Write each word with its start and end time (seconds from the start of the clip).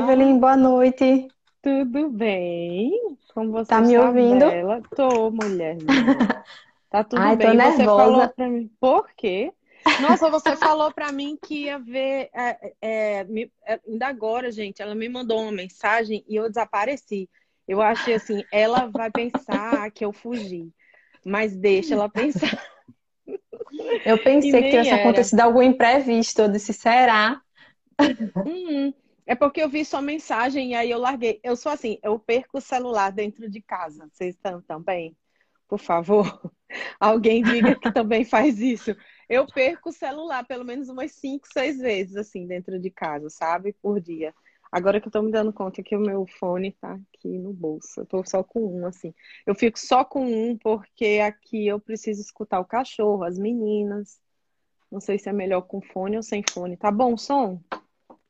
Evelyn, 0.00 0.38
boa 0.40 0.56
noite. 0.56 1.32
Tudo 1.62 2.10
bem? 2.10 2.90
Como 3.34 3.50
você 3.52 3.72
Tá 3.72 3.80
me 3.80 3.98
está 3.98 4.10
ouvindo? 4.10 4.44
bela? 4.44 4.82
Tô, 4.94 5.30
mulherzinha. 5.30 6.34
Tá 6.90 7.04
tudo 7.04 7.32
Ai, 7.32 7.38
tô 7.38 7.54
bem. 7.54 7.60
Você 7.60 7.88
falou 7.88 8.28
pra 8.28 8.48
mim. 8.48 8.68
Por 8.80 9.08
quê? 9.14 9.52
Nossa, 9.98 10.30
você 10.30 10.56
falou 10.56 10.92
pra 10.92 11.12
mim 11.12 11.36
que 11.42 11.64
ia 11.64 11.78
ver. 11.78 12.30
é, 12.32 12.74
é, 12.80 13.24
me- 13.24 13.52
é, 13.66 13.78
ainda 13.86 14.06
agora, 14.06 14.50
gente, 14.50 14.80
ela 14.80 14.94
me 14.94 15.08
mandou 15.08 15.42
uma 15.42 15.52
mensagem 15.52 16.24
e 16.28 16.36
eu 16.36 16.48
desapareci. 16.48 17.28
Eu 17.68 17.80
achei 17.82 18.14
assim, 18.14 18.44
ela 18.50 18.86
vai 18.86 19.10
pensar 19.10 19.90
que 19.92 20.04
eu 20.04 20.12
fugi. 20.12 20.72
Mas 21.24 21.56
deixa 21.56 21.94
ela 21.94 22.08
pensar. 22.08 22.58
Eu 24.04 24.18
pensei 24.22 24.62
que 24.62 24.68
tivesse 24.70 24.94
era. 24.94 24.94
acontecido 24.94 25.40
algum 25.40 25.62
imprevisto. 25.62 26.40
Eu 26.42 26.48
disse, 26.48 26.72
será? 26.72 27.40
Hum, 28.44 28.92
é 29.30 29.34
porque 29.36 29.62
eu 29.62 29.68
vi 29.68 29.84
sua 29.84 30.02
mensagem 30.02 30.72
e 30.72 30.74
aí 30.74 30.90
eu 30.90 30.98
larguei. 30.98 31.38
Eu 31.44 31.54
sou 31.54 31.70
assim, 31.70 32.00
eu 32.02 32.18
perco 32.18 32.58
o 32.58 32.60
celular 32.60 33.12
dentro 33.12 33.48
de 33.48 33.62
casa. 33.62 34.10
Vocês 34.12 34.34
estão 34.34 34.60
também? 34.60 35.16
Por 35.68 35.78
favor, 35.78 36.50
alguém 36.98 37.40
diga 37.40 37.76
que 37.76 37.92
também 37.92 38.24
faz 38.24 38.58
isso. 38.58 38.90
Eu 39.28 39.46
perco 39.46 39.90
o 39.90 39.92
celular 39.92 40.44
pelo 40.44 40.64
menos 40.64 40.88
umas 40.88 41.12
cinco, 41.12 41.46
seis 41.46 41.78
vezes 41.78 42.16
assim 42.16 42.44
dentro 42.44 42.76
de 42.80 42.90
casa, 42.90 43.30
sabe? 43.30 43.72
Por 43.80 44.00
dia. 44.00 44.34
Agora 44.72 45.00
que 45.00 45.06
eu 45.06 45.12
tô 45.12 45.22
me 45.22 45.30
dando 45.30 45.52
conta 45.52 45.80
que 45.80 45.94
o 45.94 46.00
meu 46.00 46.26
fone 46.26 46.72
tá 46.72 46.98
aqui 47.14 47.38
no 47.38 47.52
bolso. 47.52 48.00
Eu 48.00 48.06
tô 48.06 48.24
só 48.24 48.42
com 48.42 48.80
um, 48.80 48.84
assim. 48.84 49.14
Eu 49.46 49.54
fico 49.54 49.78
só 49.78 50.04
com 50.04 50.26
um 50.26 50.58
porque 50.58 51.20
aqui 51.24 51.68
eu 51.68 51.78
preciso 51.78 52.20
escutar 52.20 52.58
o 52.58 52.64
cachorro, 52.64 53.22
as 53.22 53.38
meninas. 53.38 54.20
Não 54.90 55.00
sei 55.00 55.20
se 55.20 55.28
é 55.28 55.32
melhor 55.32 55.62
com 55.62 55.80
fone 55.80 56.16
ou 56.16 56.22
sem 56.24 56.42
fone. 56.50 56.76
Tá 56.76 56.90
bom 56.90 57.14
o 57.14 57.16
som? 57.16 57.62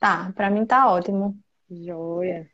Tá, 0.00 0.32
pra 0.34 0.50
mim 0.50 0.64
tá 0.64 0.90
ótimo. 0.90 1.36
Joia. 1.70 2.48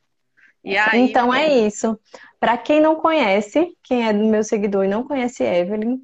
E 0.65 0.77
aí, 0.77 1.09
Então 1.09 1.33
é 1.33 1.47
isso. 1.47 1.97
Para 2.41 2.59
quem 2.59 2.81
não 2.81 2.97
conhece, 2.97 3.73
quem 3.85 4.07
é 4.07 4.13
do 4.13 4.25
meu 4.25 4.43
seguidor 4.43 4.85
e 4.85 4.89
não 4.89 5.05
conhece 5.05 5.45
Evelyn, 5.45 5.99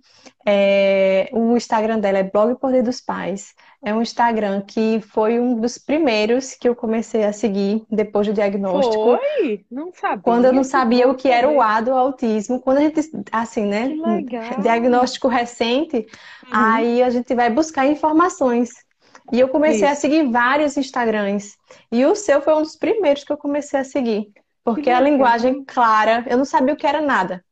é, 0.46 1.28
o 1.32 1.56
Instagram 1.56 1.98
dela 1.98 2.18
é 2.18 2.22
Blog 2.22 2.54
Poder 2.60 2.82
dos 2.82 3.00
Pais. 3.00 3.54
É 3.84 3.92
um 3.92 4.00
Instagram 4.00 4.62
que 4.62 5.00
foi 5.00 5.40
um 5.40 5.60
dos 5.60 5.78
primeiros 5.78 6.54
que 6.54 6.68
eu 6.68 6.76
comecei 6.76 7.24
a 7.24 7.32
seguir 7.32 7.84
depois 7.90 8.28
do 8.28 8.32
diagnóstico. 8.32 9.18
Foi? 9.18 9.64
Não 9.68 9.90
Quando 10.22 10.44
eu 10.44 10.52
não 10.52 10.62
sabia. 10.62 11.02
Sabia 11.04 11.08
o 11.10 11.16
que 11.16 11.28
era 11.28 11.48
o. 11.48 11.60
A 11.60 11.80
do 11.80 11.92
autismo, 11.92 12.60
quando 12.60 12.78
a 12.78 12.82
gente, 12.82 13.00
assim, 13.32 13.66
né, 13.66 13.88
Que 13.88 14.00
legal. 14.00 14.60
diagnóstico 14.60 15.26
recente, 15.26 15.96
Uhum. 15.96 16.50
aí 16.52 17.02
a 17.02 17.10
gente 17.10 17.34
vai 17.34 17.50
buscar 17.50 17.86
informações. 17.86 18.70
E 19.32 19.40
eu 19.40 19.48
comecei 19.48 19.88
a 19.88 19.92
Isso. 19.92 20.02
seguir 20.02 20.30
vários 20.30 20.76
Instagrams. 20.76 21.56
E 21.90 22.04
o 22.04 22.14
seu 22.14 22.42
foi 22.42 22.54
um 22.54 22.60
dos 22.62 22.76
primeiros 22.76 23.24
que 23.24 23.32
eu 23.32 23.38
comecei 23.38 23.80
a 23.80 23.84
seguir. 23.84 24.26
Que 24.26 24.42
Porque 24.62 24.90
a 24.90 25.00
linguagem 25.00 25.64
clara, 25.64 26.24
eu 26.28 26.36
não 26.36 26.44
sabia 26.44 26.74
o 26.74 26.76
que 26.76 26.86
era 26.86 27.00
nada. 27.00 27.42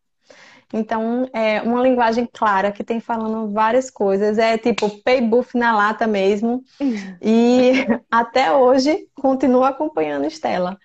Então, 0.73 1.29
é 1.33 1.61
uma 1.63 1.83
linguagem 1.83 2.29
clara 2.33 2.71
que 2.71 2.85
tem 2.85 3.01
falando 3.01 3.53
várias 3.53 3.91
coisas. 3.91 4.39
É 4.39 4.59
tipo 4.59 5.03
pay 5.03 5.23
buff 5.23 5.57
na 5.57 5.75
lata 5.75 6.07
mesmo. 6.07 6.63
E 7.23 7.87
até 8.11 8.53
hoje 8.53 9.09
continuo 9.15 9.65
acompanhando 9.65 10.27
Estela. 10.27 10.79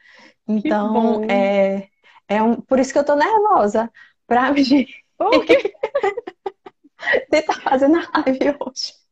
Então, 0.47 1.23
é, 1.29 1.87
é 2.27 2.41
um, 2.41 2.55
por 2.55 2.79
isso 2.79 2.91
que 2.93 2.99
eu 2.99 3.05
tô 3.05 3.15
nervosa 3.15 3.91
pra 4.27 4.53
gente 4.53 5.03
Por 5.17 5.45
quê? 5.45 5.73
estar 7.31 7.61
fazendo 7.61 7.97
a 7.97 8.23
live 8.25 8.55
hoje. 8.59 9.04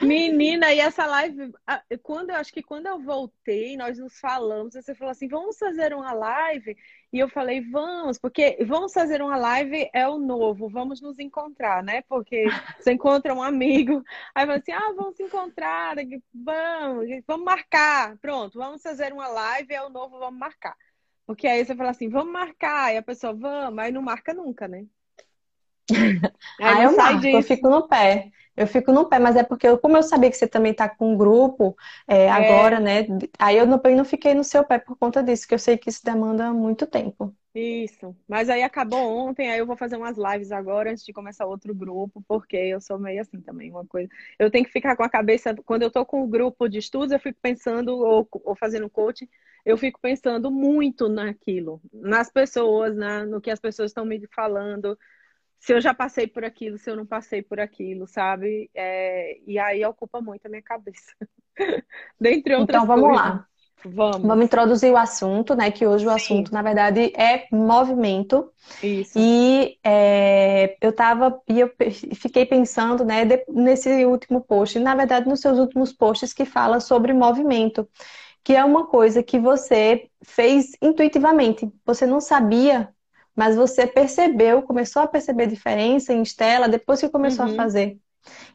Menina, 0.00 0.72
e 0.72 0.80
essa 0.80 1.06
live, 1.06 1.52
quando 2.02 2.30
eu 2.30 2.36
acho 2.36 2.52
que 2.52 2.62
quando 2.62 2.86
eu 2.86 2.98
voltei, 2.98 3.76
nós 3.76 3.98
nos 3.98 4.18
falamos, 4.18 4.74
você 4.74 4.94
falou 4.94 5.12
assim, 5.12 5.28
vamos 5.28 5.58
fazer 5.58 5.94
uma 5.94 6.12
live? 6.12 6.76
E 7.12 7.18
eu 7.18 7.28
falei, 7.28 7.60
vamos, 7.60 8.18
porque 8.18 8.58
vamos 8.66 8.92
fazer 8.92 9.22
uma 9.22 9.36
live 9.36 9.88
é 9.92 10.08
o 10.08 10.18
novo, 10.18 10.68
vamos 10.68 11.00
nos 11.00 11.18
encontrar, 11.18 11.82
né? 11.82 12.02
Porque 12.02 12.46
você 12.78 12.92
encontra 12.92 13.32
um 13.34 13.42
amigo, 13.42 14.02
aí 14.34 14.46
fala 14.46 14.58
assim, 14.58 14.72
ah, 14.72 14.92
vamos 14.96 15.16
se 15.16 15.22
encontrar, 15.22 15.96
vamos, 16.34 17.06
vamos 17.26 17.44
marcar, 17.44 18.18
pronto, 18.18 18.58
vamos 18.58 18.82
fazer 18.82 19.12
uma 19.12 19.28
live, 19.28 19.72
é 19.72 19.82
o 19.82 19.90
novo, 19.90 20.18
vamos 20.18 20.38
marcar. 20.38 20.76
Porque 21.26 21.46
aí 21.46 21.64
você 21.64 21.74
fala 21.74 21.90
assim, 21.90 22.08
vamos 22.08 22.32
marcar, 22.32 22.92
e 22.92 22.96
a 22.98 23.02
pessoa, 23.02 23.32
vamos, 23.32 23.78
aí 23.78 23.92
não 23.92 24.02
marca 24.02 24.34
nunca, 24.34 24.66
né? 24.68 24.84
Aí 26.60 26.82
Aí 26.82 26.82
eu 26.84 26.96
marco, 26.96 27.36
eu 27.36 27.42
disso. 27.42 27.42
fico 27.42 27.68
no 27.68 27.88
pé. 27.88 28.30
Eu 28.56 28.66
fico 28.68 28.92
no 28.92 29.08
pé, 29.08 29.18
mas 29.18 29.34
é 29.36 29.42
porque 29.42 29.66
eu, 29.66 29.78
como 29.78 29.96
eu 29.96 30.02
sabia 30.02 30.30
que 30.30 30.36
você 30.36 30.46
também 30.46 30.72
tá 30.72 30.88
com 30.88 31.12
um 31.12 31.16
grupo 31.16 31.76
é, 32.06 32.30
É, 32.36 32.70
agora, 32.70 32.78
né? 32.78 33.00
Aí 33.38 33.56
eu 33.58 33.66
não, 33.66 33.80
eu 33.84 33.96
não 33.96 34.04
fiquei 34.04 34.32
no 34.34 34.44
seu 34.44 34.64
pé 34.64 34.78
por 34.78 34.96
conta 34.96 35.22
disso, 35.22 35.46
que 35.48 35.54
eu 35.54 35.58
sei 35.58 35.76
que 35.76 35.88
isso 35.90 36.04
demanda 36.04 36.52
muito 36.52 36.86
tempo. 36.86 37.34
Isso. 37.56 38.16
Mas 38.26 38.50
aí 38.50 38.62
acabou 38.64 38.98
ontem, 39.16 39.48
aí 39.50 39.60
eu 39.60 39.66
vou 39.66 39.76
fazer 39.76 39.96
umas 39.96 40.16
lives 40.18 40.50
agora 40.50 40.90
antes 40.90 41.04
de 41.04 41.12
começar 41.12 41.46
outro 41.46 41.72
grupo, 41.72 42.20
porque 42.26 42.56
eu 42.56 42.80
sou 42.80 42.98
meio 42.98 43.20
assim 43.20 43.40
também, 43.40 43.70
uma 43.70 43.86
coisa. 43.86 44.08
Eu 44.40 44.50
tenho 44.50 44.64
que 44.64 44.72
ficar 44.72 44.96
com 44.96 45.04
a 45.04 45.08
cabeça, 45.08 45.54
quando 45.64 45.82
eu 45.82 45.90
tô 45.90 46.04
com 46.04 46.22
o 46.24 46.26
grupo 46.26 46.68
de 46.68 46.78
estudos, 46.78 47.12
eu 47.12 47.20
fico 47.20 47.38
pensando, 47.40 47.96
ou, 47.96 48.28
ou 48.32 48.56
fazendo 48.56 48.90
coaching, 48.90 49.28
eu 49.64 49.78
fico 49.78 50.00
pensando 50.00 50.50
muito 50.50 51.08
naquilo, 51.08 51.80
nas 51.92 52.28
pessoas, 52.28 52.96
na, 52.96 53.24
no 53.24 53.40
que 53.40 53.50
as 53.52 53.60
pessoas 53.60 53.90
estão 53.92 54.04
me 54.04 54.20
falando, 54.34 54.98
se 55.64 55.72
eu 55.72 55.80
já 55.80 55.94
passei 55.94 56.26
por 56.26 56.44
aquilo, 56.44 56.78
se 56.78 56.90
eu 56.90 56.96
não 56.96 57.06
passei 57.06 57.42
por 57.42 57.58
aquilo, 57.60 58.06
sabe? 58.06 58.70
É, 58.74 59.38
e 59.46 59.58
aí 59.58 59.84
ocupa 59.84 60.20
muito 60.20 60.46
a 60.46 60.48
minha 60.48 60.62
cabeça. 60.62 61.14
Dentre 62.20 62.54
outras 62.56 62.84
Então 62.84 62.86
vamos 62.86 63.10
coisas. 63.10 63.14
lá. 63.14 63.46
Vamos. 63.84 64.38
Vamos 64.38 64.46
introduzir 64.46 64.92
o 64.92 64.96
assunto, 64.96 65.54
né? 65.56 65.70
Que 65.70 65.86
hoje 65.86 66.06
o 66.06 66.10
Sim, 66.10 66.10
assunto, 66.10 66.52
na 66.52 66.62
verdade, 66.62 67.12
é 67.16 67.48
movimento. 67.52 68.52
isso. 68.82 69.18
E 69.18 69.78
é, 69.84 70.76
eu 70.80 70.92
tava, 70.94 71.40
e 71.48 71.60
eu 71.60 71.72
fiquei 72.16 72.46
pensando, 72.46 73.04
né, 73.04 73.24
nesse 73.48 74.06
último 74.06 74.40
post, 74.42 74.78
na 74.80 74.94
verdade, 74.96 75.28
nos 75.28 75.40
seus 75.40 75.58
últimos 75.58 75.92
posts 75.92 76.32
que 76.34 76.44
fala 76.46 76.80
sobre 76.80 77.12
movimento, 77.14 77.88
que 78.44 78.54
é 78.54 78.64
uma 78.64 78.86
coisa 78.88 79.22
que 79.22 79.38
você 79.38 80.10
fez 80.24 80.72
intuitivamente. 80.82 81.70
Você 81.86 82.06
não 82.06 82.20
sabia, 82.20 82.94
mas 83.36 83.56
você 83.56 83.86
percebeu, 83.86 84.62
começou 84.62 85.02
a 85.02 85.06
perceber 85.08 85.44
a 85.44 85.46
diferença 85.46 86.12
em 86.12 86.22
Estela 86.22 86.68
depois 86.68 87.00
que 87.00 87.08
começou 87.08 87.44
a 87.44 87.48
Uhum, 87.48 87.48
fazer. 87.48 87.98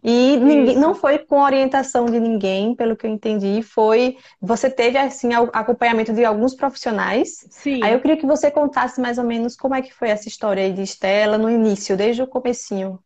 E 0.03 0.38
ninguém, 0.38 0.78
não 0.78 0.95
foi 0.95 1.19
com 1.19 1.41
orientação 1.41 2.06
de 2.06 2.19
ninguém, 2.19 2.75
pelo 2.75 2.95
que 2.95 3.06
eu 3.06 3.12
entendi, 3.12 3.62
foi, 3.62 4.18
você 4.41 4.69
teve, 4.69 4.97
assim, 4.97 5.29
acompanhamento 5.53 6.13
de 6.13 6.25
alguns 6.25 6.56
profissionais. 6.56 7.45
Aí 7.81 7.94
eu 7.94 8.00
Sim. 8.00 8.01
queria 8.01 8.18
que 8.18 8.25
você 8.25 8.51
contasse 8.51 9.00
mais 9.01 9.18
ou 9.18 9.23
menos 9.23 9.56
como 9.56 9.75
é 9.75 9.81
que 9.81 9.94
foi 9.94 10.09
essa 10.09 10.28
história 10.28 10.63
aí 10.63 10.73
de 10.73 10.81
Estela 10.81 11.38
no 11.38 11.50
início, 11.50 11.95
desde 11.97 12.22
o 12.23 12.28
comecinho, 12.28 13.00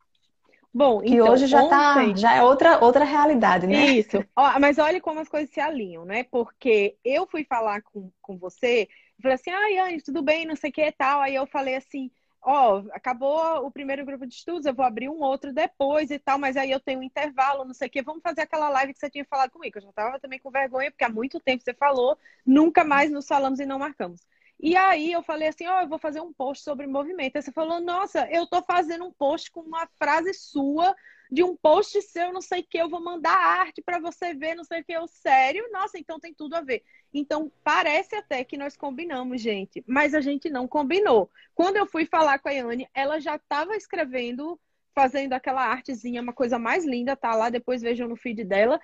Bom, 0.73 1.01
que 1.05 1.21
então, 1.21 1.21
hoje 1.21 1.47
já 1.47 1.63
tá, 1.63 1.77
ontem, 1.77 2.15
já 2.15 2.33
é 2.35 2.41
outra, 2.43 2.83
outra 2.83 3.03
realidade, 3.05 3.67
né? 3.67 3.85
isso. 3.97 4.25
Mas 4.59 4.77
olha 4.77 5.01
como 5.01 5.19
as 5.19 5.29
coisas 5.29 5.49
se 5.53 5.59
alinham, 5.59 6.05
né? 6.05 6.23
Porque 6.25 6.97
eu 7.03 7.27
fui 7.27 7.43
falar 7.45 7.81
com, 7.83 8.11
com 8.21 8.37
você, 8.37 8.87
e 9.17 9.21
falei 9.21 9.35
assim, 9.35 9.51
ai, 9.51 9.77
Anne, 9.79 10.01
tudo 10.01 10.21
bem, 10.21 10.45
não 10.45 10.55
sei 10.55 10.69
o 10.69 10.73
que 10.73 10.81
e 10.81 10.91
tal. 10.91 11.21
Aí 11.21 11.35
eu 11.35 11.45
falei 11.45 11.75
assim, 11.75 12.11
ó, 12.41 12.83
acabou 12.91 13.65
o 13.65 13.71
primeiro 13.71 14.05
grupo 14.05 14.25
de 14.25 14.33
estudos, 14.33 14.65
eu 14.65 14.73
vou 14.73 14.85
abrir 14.85 15.09
um 15.09 15.21
outro 15.21 15.53
depois 15.53 16.11
e 16.11 16.19
tal, 16.19 16.37
mas 16.37 16.57
aí 16.57 16.71
eu 16.71 16.79
tenho 16.79 16.99
um 16.99 17.03
intervalo, 17.03 17.65
não 17.65 17.73
sei 17.73 17.87
o 17.87 17.91
que, 17.91 18.01
vamos 18.01 18.21
fazer 18.21 18.41
aquela 18.41 18.69
live 18.69 18.93
que 18.93 18.99
você 18.99 19.09
tinha 19.09 19.25
falado 19.25 19.51
comigo. 19.51 19.77
Eu 19.77 19.83
já 19.83 19.91
tava 19.93 20.19
também 20.19 20.39
com 20.39 20.51
vergonha, 20.51 20.91
porque 20.91 21.03
há 21.05 21.09
muito 21.09 21.39
tempo 21.39 21.63
você 21.63 21.73
falou, 21.73 22.17
nunca 22.45 22.83
mais 22.83 23.11
nos 23.11 23.27
falamos 23.27 23.59
e 23.59 23.65
não 23.65 23.79
marcamos. 23.79 24.21
E 24.59 24.75
aí 24.77 25.11
eu 25.11 25.21
falei 25.23 25.49
assim, 25.49 25.67
ó, 25.67 25.81
eu 25.81 25.87
vou 25.89 25.99
fazer 25.99 26.21
um 26.21 26.31
post 26.31 26.63
sobre 26.63 26.87
movimento. 26.87 27.35
Aí 27.35 27.41
você 27.41 27.51
falou, 27.51 27.81
nossa, 27.81 28.27
eu 28.31 28.47
tô 28.47 28.61
fazendo 28.61 29.05
um 29.05 29.11
post 29.11 29.51
com 29.51 29.61
uma 29.61 29.87
frase 29.99 30.33
sua, 30.33 30.95
de 31.31 31.43
um 31.43 31.55
post 31.55 32.01
seu, 32.03 32.31
não 32.31 32.41
sei 32.41 32.61
o 32.61 32.67
que, 32.67 32.77
eu 32.77 32.89
vou 32.89 33.01
mandar 33.03 33.35
arte 33.35 33.81
pra 33.81 33.99
você 33.99 34.33
ver, 34.33 34.55
não 34.55 34.63
sei 34.63 34.81
o 34.81 34.83
que, 34.83 34.93
eu, 34.93 35.07
sério? 35.07 35.69
Nossa, 35.71 35.97
então 35.97 36.19
tem 36.19 36.33
tudo 36.33 36.55
a 36.55 36.61
ver. 36.61 36.83
Então 37.13 37.51
parece 37.63 38.15
até 38.15 38.43
que 38.43 38.57
nós 38.57 38.77
combinamos, 38.77 39.41
gente, 39.41 39.83
mas 39.87 40.13
a 40.13 40.21
gente 40.21 40.49
não 40.49 40.67
combinou. 40.67 41.29
Quando 41.55 41.77
eu 41.77 41.85
fui 41.85 42.05
falar 42.05 42.39
com 42.39 42.49
a 42.49 42.51
Yane, 42.51 42.87
ela 42.93 43.19
já 43.19 43.35
estava 43.35 43.75
escrevendo, 43.75 44.59
fazendo 44.93 45.33
aquela 45.33 45.65
artezinha, 45.65 46.21
uma 46.21 46.33
coisa 46.33 46.59
mais 46.59 46.85
linda, 46.85 47.15
tá 47.15 47.35
lá, 47.35 47.49
depois 47.49 47.81
vejam 47.81 48.07
no 48.07 48.15
feed 48.15 48.43
dela. 48.43 48.79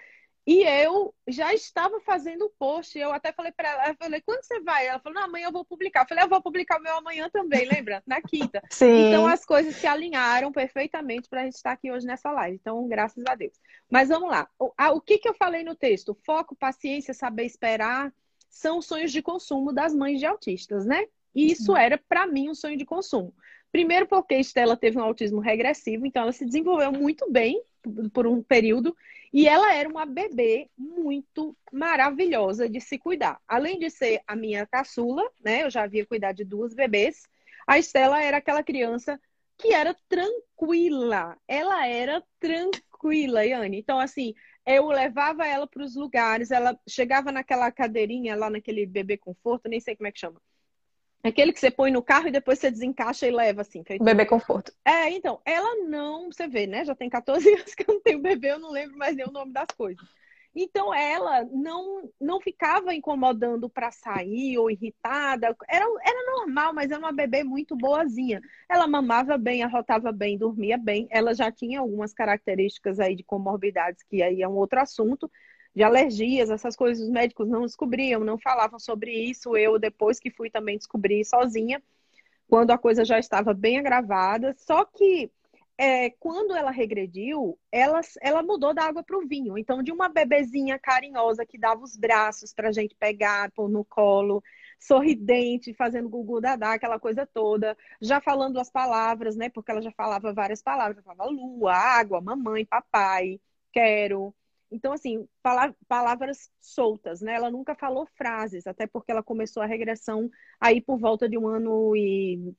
E 0.49 0.63
eu 0.63 1.13
já 1.27 1.53
estava 1.53 1.99
fazendo 1.99 2.45
o 2.45 2.49
post. 2.57 2.97
Eu 2.97 3.11
até 3.13 3.31
falei 3.31 3.51
para 3.51 3.69
ela, 3.69 3.89
eu 3.89 3.95
falei, 3.95 4.19
quando 4.19 4.43
você 4.43 4.59
vai? 4.61 4.87
Ela 4.87 4.97
falou, 4.97 5.19
não, 5.19 5.25
amanhã 5.25 5.45
eu 5.45 5.51
vou 5.51 5.63
publicar. 5.63 6.01
Eu 6.01 6.07
falei, 6.07 6.23
eu 6.23 6.27
vou 6.27 6.41
publicar 6.41 6.79
o 6.79 6.81
meu 6.81 6.97
amanhã 6.97 7.29
também, 7.29 7.67
lembra? 7.67 8.01
Na 8.07 8.19
quinta. 8.19 8.59
Então 8.81 9.27
Sim. 9.27 9.31
as 9.31 9.45
coisas 9.45 9.75
se 9.75 9.85
alinharam 9.85 10.51
perfeitamente 10.51 11.29
para 11.29 11.41
a 11.41 11.43
gente 11.43 11.53
estar 11.53 11.73
aqui 11.73 11.91
hoje 11.91 12.07
nessa 12.07 12.31
live. 12.31 12.57
Então, 12.59 12.87
graças 12.87 13.23
a 13.27 13.35
Deus. 13.35 13.53
Mas 13.91 14.09
vamos 14.09 14.27
lá. 14.27 14.49
O, 14.57 14.71
a- 14.75 14.91
o 14.91 14.99
que 14.99 15.19
que 15.19 15.29
eu 15.29 15.35
falei 15.35 15.63
no 15.63 15.75
texto? 15.75 16.17
Foco, 16.25 16.55
paciência, 16.55 17.13
saber 17.13 17.45
esperar 17.45 18.11
são 18.49 18.81
sonhos 18.81 19.11
de 19.11 19.21
consumo 19.21 19.71
das 19.71 19.93
mães 19.93 20.19
de 20.19 20.25
autistas, 20.25 20.83
né? 20.83 21.05
E 21.35 21.51
isso 21.51 21.77
era, 21.77 21.95
para 22.09 22.25
mim, 22.25 22.49
um 22.49 22.55
sonho 22.55 22.75
de 22.75 22.85
consumo. 22.85 23.31
Primeiro 23.71 24.07
porque 24.07 24.33
Estela 24.33 24.75
teve 24.75 24.97
um 24.97 25.03
autismo 25.03 25.39
regressivo, 25.39 26.07
então 26.07 26.23
ela 26.23 26.31
se 26.31 26.43
desenvolveu 26.43 26.91
muito 26.91 27.31
bem 27.31 27.61
por 28.11 28.25
um 28.25 28.41
período. 28.41 28.95
E 29.31 29.47
ela 29.47 29.73
era 29.73 29.87
uma 29.87 30.05
bebê 30.05 30.69
muito 30.77 31.55
maravilhosa 31.71 32.67
de 32.67 32.81
se 32.81 32.97
cuidar. 32.97 33.39
Além 33.47 33.77
de 33.77 33.89
ser 33.89 34.21
a 34.25 34.35
minha 34.35 34.65
caçula, 34.65 35.23
né? 35.43 35.63
Eu 35.63 35.69
já 35.69 35.83
havia 35.83 36.05
cuidado 36.05 36.37
de 36.37 36.43
duas 36.43 36.73
bebês. 36.73 37.23
A 37.67 37.77
Estela 37.77 38.21
era 38.23 38.37
aquela 38.37 38.63
criança 38.63 39.19
que 39.57 39.73
era 39.73 39.95
tranquila. 40.07 41.37
Ela 41.47 41.85
era 41.85 42.23
tranquila, 42.39 43.45
Yane. 43.45 43.77
Então, 43.77 43.99
assim, 43.99 44.33
eu 44.65 44.87
levava 44.87 45.45
ela 45.45 45.67
para 45.67 45.83
os 45.83 45.95
lugares, 45.95 46.51
ela 46.51 46.79
chegava 46.87 47.31
naquela 47.31 47.71
cadeirinha 47.71 48.35
lá 48.35 48.49
naquele 48.49 48.85
bebê 48.85 49.17
conforto, 49.17 49.69
nem 49.69 49.79
sei 49.79 49.95
como 49.95 50.07
é 50.07 50.11
que 50.11 50.19
chama. 50.19 50.41
Aquele 51.23 51.51
que 51.51 51.59
você 51.59 51.69
põe 51.69 51.91
no 51.91 52.01
carro 52.01 52.29
e 52.29 52.31
depois 52.31 52.59
você 52.59 52.71
desencaixa 52.71 53.27
e 53.27 53.31
leva, 53.31 53.61
assim. 53.61 53.83
Feito... 53.83 54.03
Bebê 54.03 54.25
conforto. 54.25 54.71
É, 54.85 55.09
então, 55.09 55.41
ela 55.45 55.83
não, 55.85 56.31
você 56.31 56.47
vê, 56.47 56.65
né? 56.65 56.85
Já 56.85 56.95
tem 56.95 57.09
14 57.09 57.47
anos 57.53 57.75
que 57.75 57.83
eu 57.89 57.95
não 57.95 58.01
tenho 58.01 58.19
bebê, 58.19 58.51
eu 58.51 58.59
não 58.59 58.71
lembro 58.71 58.97
mais 58.97 59.15
nem 59.15 59.27
o 59.27 59.31
nome 59.31 59.51
das 59.51 59.67
coisas. 59.77 60.07
Então, 60.55 60.93
ela 60.93 61.43
não, 61.45 62.09
não 62.19 62.41
ficava 62.41 62.93
incomodando 62.93 63.69
para 63.69 63.91
sair 63.91 64.57
ou 64.57 64.71
irritada. 64.71 65.55
Era, 65.67 65.85
era 66.01 66.31
normal, 66.37 66.73
mas 66.73 66.89
era 66.89 66.99
uma 66.99 67.11
bebê 67.11 67.43
muito 67.43 67.75
boazinha. 67.75 68.41
Ela 68.67 68.87
mamava 68.87 69.37
bem, 69.37 69.61
arrotava 69.61 70.11
bem, 70.11 70.37
dormia 70.37 70.77
bem. 70.77 71.07
Ela 71.11 71.33
já 71.33 71.51
tinha 71.51 71.81
algumas 71.81 72.13
características 72.13 72.99
aí 72.99 73.15
de 73.15 73.23
comorbidades, 73.23 74.03
que 74.03 74.23
aí 74.23 74.41
é 74.41 74.47
um 74.47 74.55
outro 74.55 74.79
assunto, 74.79 75.29
de 75.79 75.83
alergias, 75.85 76.49
essas 76.49 76.75
coisas 76.75 77.01
os 77.01 77.09
médicos 77.09 77.47
não 77.47 77.61
descobriam, 77.61 78.21
não 78.21 78.37
falavam 78.37 78.77
sobre 78.77 79.13
isso. 79.13 79.55
Eu, 79.55 79.79
depois 79.79 80.19
que 80.19 80.29
fui 80.29 80.49
também 80.49 80.77
descobrir 80.77 81.23
sozinha, 81.23 81.81
quando 82.49 82.71
a 82.71 82.77
coisa 82.77 83.05
já 83.05 83.17
estava 83.17 83.53
bem 83.53 83.79
agravada. 83.79 84.53
Só 84.57 84.83
que 84.83 85.31
é, 85.77 86.09
quando 86.09 86.53
ela 86.53 86.69
regrediu, 86.69 87.57
ela, 87.71 88.01
ela 88.21 88.43
mudou 88.43 88.73
da 88.73 88.83
água 88.83 89.01
para 89.01 89.17
o 89.17 89.25
vinho. 89.25 89.57
Então, 89.57 89.81
de 89.81 89.89
uma 89.89 90.09
bebezinha 90.09 90.77
carinhosa 90.77 91.45
que 91.45 91.57
dava 91.57 91.81
os 91.81 91.95
braços 91.95 92.53
para 92.53 92.67
a 92.67 92.71
gente 92.73 92.93
pegar, 92.95 93.49
pôr 93.51 93.69
no 93.69 93.85
colo, 93.85 94.43
sorridente, 94.77 95.73
fazendo 95.73 96.09
gugu 96.09 96.41
dadá, 96.41 96.73
aquela 96.73 96.99
coisa 96.99 97.25
toda, 97.25 97.77
já 98.01 98.19
falando 98.19 98.59
as 98.59 98.69
palavras, 98.69 99.37
né? 99.37 99.47
Porque 99.47 99.71
ela 99.71 99.81
já 99.81 99.93
falava 99.93 100.33
várias 100.33 100.61
palavras, 100.61 101.05
falava 101.05 101.31
lua, 101.31 101.73
água, 101.73 102.19
mamãe, 102.19 102.65
papai, 102.65 103.39
quero, 103.71 104.35
então, 104.71 104.93
assim, 104.93 105.27
palavras 105.87 106.51
soltas, 106.61 107.21
né? 107.21 107.33
Ela 107.33 107.49
nunca 107.49 107.73
falou 107.75 108.07
frases, 108.15 108.67
até 108.67 108.85
porque 108.85 109.11
ela 109.11 109.23
começou 109.23 109.63
a 109.63 109.65
regressão 109.65 110.29
aí 110.59 110.79
por 110.79 110.99
volta 110.99 111.27
de 111.27 111.37
um 111.37 111.47
ano 111.47 111.95
e 111.95 112.53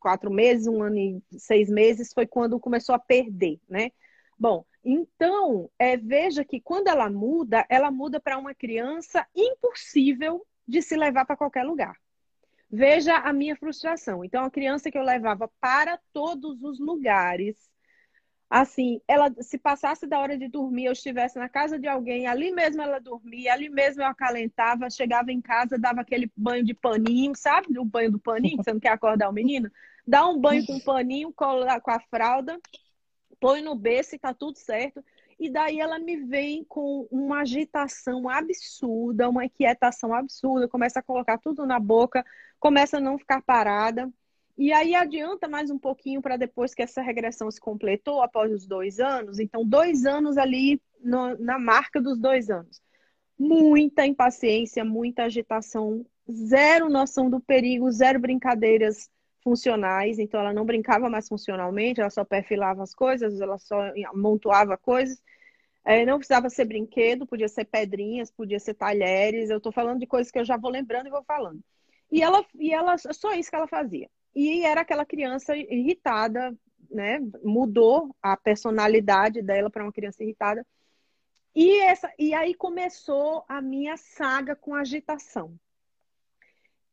quatro 0.00 0.30
meses, 0.30 0.66
um 0.66 0.82
ano 0.82 0.98
e 0.98 1.22
seis 1.38 1.68
meses, 1.68 2.12
foi 2.12 2.26
quando 2.26 2.58
começou 2.58 2.94
a 2.94 2.98
perder, 2.98 3.60
né? 3.68 3.90
Bom, 4.36 4.64
então, 4.84 5.70
é, 5.78 5.96
veja 5.96 6.44
que 6.44 6.60
quando 6.60 6.88
ela 6.88 7.08
muda, 7.08 7.64
ela 7.68 7.90
muda 7.90 8.18
para 8.18 8.36
uma 8.36 8.54
criança 8.54 9.24
impossível 9.34 10.44
de 10.66 10.82
se 10.82 10.96
levar 10.96 11.24
para 11.24 11.36
qualquer 11.36 11.62
lugar. 11.62 11.96
Veja 12.68 13.16
a 13.18 13.32
minha 13.32 13.54
frustração. 13.54 14.24
Então, 14.24 14.44
a 14.44 14.50
criança 14.50 14.90
que 14.90 14.98
eu 14.98 15.02
levava 15.02 15.48
para 15.60 16.00
todos 16.12 16.62
os 16.62 16.80
lugares, 16.80 17.56
assim, 18.52 19.00
ela 19.08 19.32
se 19.40 19.56
passasse 19.56 20.06
da 20.06 20.20
hora 20.20 20.36
de 20.36 20.46
dormir, 20.46 20.84
eu 20.84 20.92
estivesse 20.92 21.38
na 21.38 21.48
casa 21.48 21.78
de 21.78 21.88
alguém, 21.88 22.26
ali 22.26 22.52
mesmo 22.52 22.82
ela 22.82 22.98
dormia, 22.98 23.54
ali 23.54 23.70
mesmo 23.70 24.02
eu 24.02 24.06
acalentava, 24.06 24.90
chegava 24.90 25.32
em 25.32 25.40
casa, 25.40 25.78
dava 25.78 26.02
aquele 26.02 26.30
banho 26.36 26.62
de 26.62 26.74
paninho, 26.74 27.34
sabe? 27.34 27.78
O 27.78 27.84
banho 27.84 28.12
do 28.12 28.18
paninho, 28.18 28.58
você 28.58 28.70
não 28.70 28.78
quer 28.78 28.90
acordar 28.90 29.30
o 29.30 29.32
menino? 29.32 29.70
Dá 30.06 30.28
um 30.28 30.38
banho 30.38 30.66
com 30.66 30.78
paninho, 30.78 31.32
cola 31.32 31.80
com 31.80 31.90
a 31.90 31.98
fralda, 31.98 32.60
põe 33.40 33.62
no 33.62 33.74
berço 33.74 34.16
e 34.16 34.18
tá 34.18 34.34
tudo 34.34 34.58
certo. 34.58 35.02
E 35.40 35.48
daí 35.48 35.80
ela 35.80 35.98
me 35.98 36.18
vem 36.18 36.62
com 36.62 37.08
uma 37.10 37.40
agitação 37.40 38.28
absurda, 38.28 39.30
uma 39.30 39.46
inquietação 39.46 40.12
absurda, 40.12 40.68
começa 40.68 40.98
a 40.98 41.02
colocar 41.02 41.38
tudo 41.38 41.64
na 41.64 41.80
boca, 41.80 42.22
começa 42.60 42.98
a 42.98 43.00
não 43.00 43.16
ficar 43.16 43.40
parada. 43.40 44.12
E 44.56 44.70
aí 44.72 44.94
adianta 44.94 45.48
mais 45.48 45.70
um 45.70 45.78
pouquinho 45.78 46.20
para 46.20 46.36
depois 46.36 46.74
que 46.74 46.82
essa 46.82 47.00
regressão 47.00 47.50
se 47.50 47.60
completou, 47.60 48.22
após 48.22 48.52
os 48.52 48.66
dois 48.66 49.00
anos. 49.00 49.38
Então, 49.38 49.66
dois 49.66 50.04
anos 50.04 50.36
ali 50.36 50.80
no, 51.00 51.36
na 51.38 51.58
marca 51.58 52.00
dos 52.00 52.18
dois 52.18 52.50
anos. 52.50 52.80
Muita 53.38 54.06
impaciência, 54.06 54.84
muita 54.84 55.24
agitação, 55.24 56.04
zero 56.30 56.88
noção 56.90 57.30
do 57.30 57.40
perigo, 57.40 57.90
zero 57.90 58.20
brincadeiras 58.20 59.10
funcionais. 59.42 60.18
Então, 60.18 60.38
ela 60.38 60.52
não 60.52 60.66
brincava 60.66 61.08
mais 61.08 61.28
funcionalmente, 61.28 62.00
ela 62.00 62.10
só 62.10 62.24
perfilava 62.24 62.82
as 62.82 62.94
coisas, 62.94 63.40
ela 63.40 63.58
só 63.58 63.90
amontoava 64.12 64.76
coisas. 64.76 65.20
É, 65.84 66.04
não 66.06 66.18
precisava 66.18 66.48
ser 66.48 66.66
brinquedo, 66.66 67.26
podia 67.26 67.48
ser 67.48 67.64
pedrinhas, 67.64 68.30
podia 68.30 68.60
ser 68.60 68.74
talheres. 68.74 69.50
Eu 69.50 69.56
estou 69.56 69.72
falando 69.72 69.98
de 69.98 70.06
coisas 70.06 70.30
que 70.30 70.38
eu 70.38 70.44
já 70.44 70.56
vou 70.56 70.70
lembrando 70.70 71.08
e 71.08 71.10
vou 71.10 71.24
falando. 71.24 71.60
E 72.10 72.22
ela, 72.22 72.44
e 72.54 72.72
ela, 72.72 72.96
só 72.98 73.32
isso 73.34 73.50
que 73.50 73.56
ela 73.56 73.66
fazia. 73.66 74.08
E 74.34 74.64
era 74.64 74.80
aquela 74.80 75.04
criança 75.04 75.56
irritada, 75.56 76.56
né? 76.90 77.20
Mudou 77.42 78.14
a 78.22 78.36
personalidade 78.36 79.42
dela 79.42 79.70
para 79.70 79.82
uma 79.82 79.92
criança 79.92 80.22
irritada. 80.22 80.66
E, 81.54 81.78
essa, 81.80 82.10
e 82.18 82.32
aí 82.32 82.54
começou 82.54 83.44
a 83.46 83.60
minha 83.60 83.96
saga 83.96 84.56
com 84.56 84.74
agitação. 84.74 85.58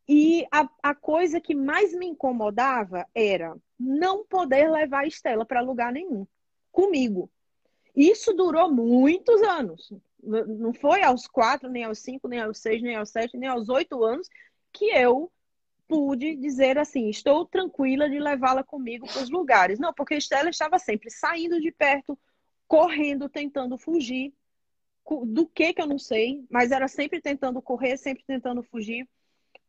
E 0.08 0.46
a, 0.52 0.68
a 0.82 0.96
coisa 0.96 1.40
que 1.40 1.56
mais 1.56 1.94
me 1.94 2.08
incomodava 2.08 3.06
era 3.14 3.56
não 3.80 4.26
poder 4.26 4.70
levar 4.70 5.02
a 5.02 5.08
Estela 5.08 5.46
para 5.46 5.62
lugar 5.62 5.94
nenhum 5.94 6.28
comigo. 6.72 7.30
Isso 7.96 8.34
durou 8.34 8.72
muitos 8.72 9.42
anos. 9.44 9.94
Não 10.22 10.74
foi 10.74 11.04
aos 11.04 11.28
quatro, 11.28 11.70
nem 11.70 11.84
aos 11.84 12.00
cinco, 12.00 12.28
nem 12.28 12.42
aos 12.42 12.60
seis, 12.60 12.82
nem 12.82 12.96
aos 12.96 13.10
sete, 13.10 13.38
nem 13.38 13.48
aos 13.48 13.70
oito 13.70 14.04
anos 14.04 14.28
que 14.74 14.86
eu 14.86 15.32
pude 15.90 16.36
dizer 16.36 16.78
assim, 16.78 17.10
estou 17.10 17.44
tranquila 17.48 18.08
de 18.08 18.20
levá-la 18.20 18.64
comigo 18.64 19.08
para 19.08 19.24
os 19.24 19.30
lugares. 19.32 19.80
Não, 19.80 19.92
porque 19.92 20.16
Estela 20.16 20.52
estava 20.52 20.78
sempre 20.78 21.10
saindo 21.10 21.60
de 21.60 21.72
perto, 21.72 22.18
correndo, 22.68 23.28
tentando 23.28 23.76
fugir. 23.76 24.32
Do 25.26 25.48
que 25.48 25.74
que 25.74 25.82
eu 25.82 25.88
não 25.88 25.98
sei, 25.98 26.46
mas 26.52 26.72
era 26.72 26.88
sempre 26.88 27.20
tentando 27.20 27.60
correr, 27.60 27.98
sempre 27.98 28.24
tentando 28.24 28.62
fugir. 28.62 29.10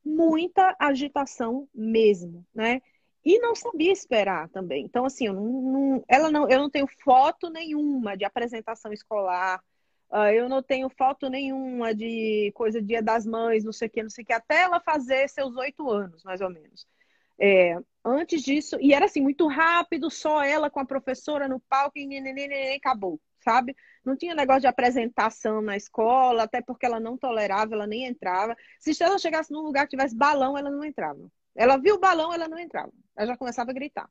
Muita 0.05 0.77
agitação 0.79 1.67
mesmo, 1.75 2.47
né? 2.55 2.83
E 3.25 3.39
não 3.39 3.55
sabia 3.55 3.91
esperar 3.91 4.51
também. 4.51 4.85
Então, 4.85 5.07
assim, 5.07 5.27
eu 5.27 5.33
não, 5.33 5.45
não, 5.45 6.05
ela 6.07 6.31
não, 6.31 6.47
eu 6.51 6.59
não 6.59 6.69
tenho 6.69 6.87
foto 7.03 7.49
nenhuma 7.49 8.15
de 8.15 8.27
apresentação 8.27 8.93
escolar, 8.93 9.65
eu 10.35 10.49
não 10.49 10.63
tenho 10.63 10.89
foto 10.89 11.29
nenhuma 11.29 11.95
de 11.95 12.51
coisa 12.55 12.83
Dia 12.83 13.03
das 13.03 13.25
Mães, 13.25 13.65
não 13.65 13.73
sei 13.73 13.89
o 13.89 13.91
que, 13.91 14.03
não 14.03 14.11
sei 14.11 14.25
o 14.25 14.27
que, 14.27 14.33
até 14.33 14.63
ela 14.63 14.81
fazer 14.81 15.29
seus 15.29 15.57
oito 15.57 15.89
anos, 15.89 16.23
mais 16.25 16.41
ou 16.41 16.51
menos. 16.51 16.87
É, 17.39 17.77
antes 18.05 18.43
disso, 18.43 18.77
e 18.81 18.93
era 18.93 19.07
assim, 19.07 19.21
muito 19.21 19.47
rápido, 19.47 20.11
só 20.11 20.43
ela 20.43 20.69
com 20.69 20.81
a 20.81 20.85
professora 20.85 21.49
no 21.49 21.61
palco 21.61 21.99
e 21.99 22.07
neném, 22.07 22.77
acabou, 22.77 23.21
sabe? 23.43 23.75
Não 24.05 24.17
tinha 24.17 24.35
negócio 24.35 24.63
de 24.63 24.67
apresentação 24.67 25.63
na 25.63 25.77
escola, 25.77 26.43
até 26.43 26.61
porque 26.61 26.85
ela 26.85 27.01
não 27.01 27.17
tolerava, 27.17 27.75
ela 27.75 27.87
nem 27.87 28.05
entrava. 28.05 28.57
Se 28.79 29.01
ela 29.03 29.19
chegasse 29.19 29.53
num 29.53 29.61
lugar 29.61 29.87
que 29.87 29.97
tivesse 29.97 30.17
balão, 30.17 30.57
ela 30.59 30.71
não 30.71 30.85
entrava. 30.85 31.31
Ela 31.55 31.77
viu 31.77 31.97
o 31.97 32.01
balão, 32.01 32.33
ela 32.33 32.49
não 32.49 32.59
entrava. 32.59 32.93
Ela 33.17 33.29
já 33.29 33.37
começava 33.37 33.71
a 33.71 33.75
gritar. 33.75 34.09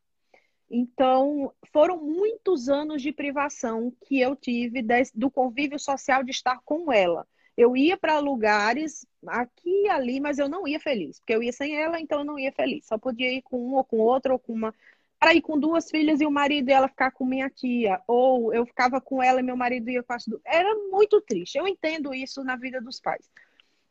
Então, 0.69 1.51
foram 1.73 1.97
muitos 1.97 2.69
anos 2.69 3.01
de 3.01 3.11
privação 3.11 3.91
que 4.05 4.19
eu 4.19 4.35
tive 4.35 4.85
do 5.15 5.31
convívio 5.31 5.79
social 5.79 6.23
de 6.23 6.31
estar 6.31 6.59
com 6.63 6.91
ela. 6.91 7.25
Eu 7.57 7.75
ia 7.75 7.97
para 7.97 8.19
lugares 8.19 9.05
aqui 9.27 9.83
e 9.83 9.89
ali, 9.89 10.19
mas 10.19 10.37
eu 10.37 10.47
não 10.47 10.67
ia 10.67 10.79
feliz, 10.79 11.19
porque 11.19 11.33
eu 11.33 11.43
ia 11.43 11.51
sem 11.51 11.75
ela, 11.75 11.99
então 11.99 12.19
eu 12.19 12.25
não 12.25 12.39
ia 12.39 12.51
feliz. 12.51 12.85
Só 12.85 12.97
podia 12.97 13.33
ir 13.33 13.41
com 13.41 13.59
um 13.59 13.75
ou 13.75 13.83
com 13.83 13.97
outro 13.97 14.33
ou 14.33 14.39
com 14.39 14.53
uma. 14.53 14.73
Para 15.19 15.33
ir 15.33 15.41
com 15.41 15.59
duas 15.59 15.89
filhas 15.91 16.21
e 16.21 16.25
o 16.25 16.31
marido 16.31 16.69
e 16.69 16.71
ela 16.71 16.87
ficar 16.87 17.11
com 17.11 17.25
minha 17.25 17.49
tia, 17.49 17.99
ou 18.07 18.53
eu 18.53 18.65
ficava 18.65 19.01
com 19.01 19.21
ela 19.21 19.41
e 19.41 19.43
meu 19.43 19.57
marido 19.57 19.89
ia 19.89 20.01
com 20.01 20.13
as 20.13 20.25
duas. 20.25 20.41
Era 20.45 20.73
muito 20.89 21.19
triste. 21.19 21.57
Eu 21.57 21.67
entendo 21.67 22.13
isso 22.13 22.43
na 22.43 22.55
vida 22.55 22.79
dos 22.79 23.01
pais. 23.01 23.29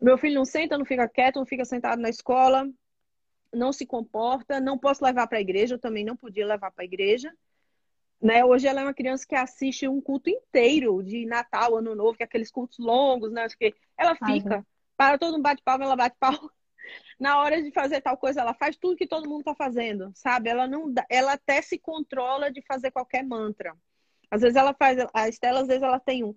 Meu 0.01 0.17
filho 0.17 0.37
não 0.37 0.45
senta, 0.47 0.79
não 0.79 0.87
fica 0.87 1.07
quieto, 1.09 1.37
não 1.37 1.45
fica 1.45 1.65
sentado 1.67 2.01
na 2.01 2.09
escola, 2.09 2.67
não 3.53 3.73
se 3.73 3.87
comporta, 3.87 4.61
não 4.61 4.79
posso 4.79 5.05
levar 5.05 5.27
para 5.27 5.39
a 5.39 5.41
igreja, 5.41 5.75
eu 5.75 5.79
também 5.79 6.05
não 6.05 6.17
podia 6.17 6.47
levar 6.47 6.71
para 6.71 6.83
a 6.83 6.85
igreja. 6.85 7.33
Né? 8.21 8.45
Hoje 8.45 8.67
ela 8.67 8.81
é 8.81 8.85
uma 8.85 8.95
criança 8.95 9.25
que 9.27 9.35
assiste 9.35 9.87
um 9.87 10.01
culto 10.01 10.29
inteiro 10.29 11.03
de 11.03 11.25
Natal, 11.25 11.77
Ano 11.77 11.95
Novo, 11.95 12.17
que 12.17 12.23
é 12.23 12.27
aqueles 12.27 12.51
cultos 12.51 12.79
longos, 12.79 13.31
né? 13.33 13.47
Que 13.57 13.75
ela 13.97 14.17
fica, 14.17 14.67
para 14.97 15.17
todo 15.17 15.33
mundo 15.33 15.43
bate 15.43 15.63
palma, 15.63 15.85
ela 15.85 15.97
bate 15.97 16.17
palma. 16.19 16.39
Na 17.21 17.39
hora 17.39 17.63
de 17.63 17.71
fazer 17.71 18.01
tal 18.01 18.17
coisa, 18.17 18.41
ela 18.41 18.55
faz 18.55 18.77
tudo 18.77 18.97
que 18.97 19.07
todo 19.07 19.29
mundo 19.29 19.41
está 19.41 19.55
fazendo, 19.55 20.11
sabe? 20.15 20.49
Ela 20.49 20.67
não, 20.67 20.93
ela 21.09 21.33
até 21.35 21.63
se 21.63 21.79
controla 21.79 22.51
de 22.51 22.63
fazer 22.63 22.91
qualquer 22.91 23.25
mantra. 23.25 23.77
Às 24.31 24.41
vezes 24.41 24.57
ela 24.57 24.75
faz, 24.75 24.99
a 25.13 25.29
Estela 25.29 25.61
às 25.61 25.69
vezes 25.69 25.83
ela 25.83 26.01
tem 26.01 26.25
um, 26.25 26.35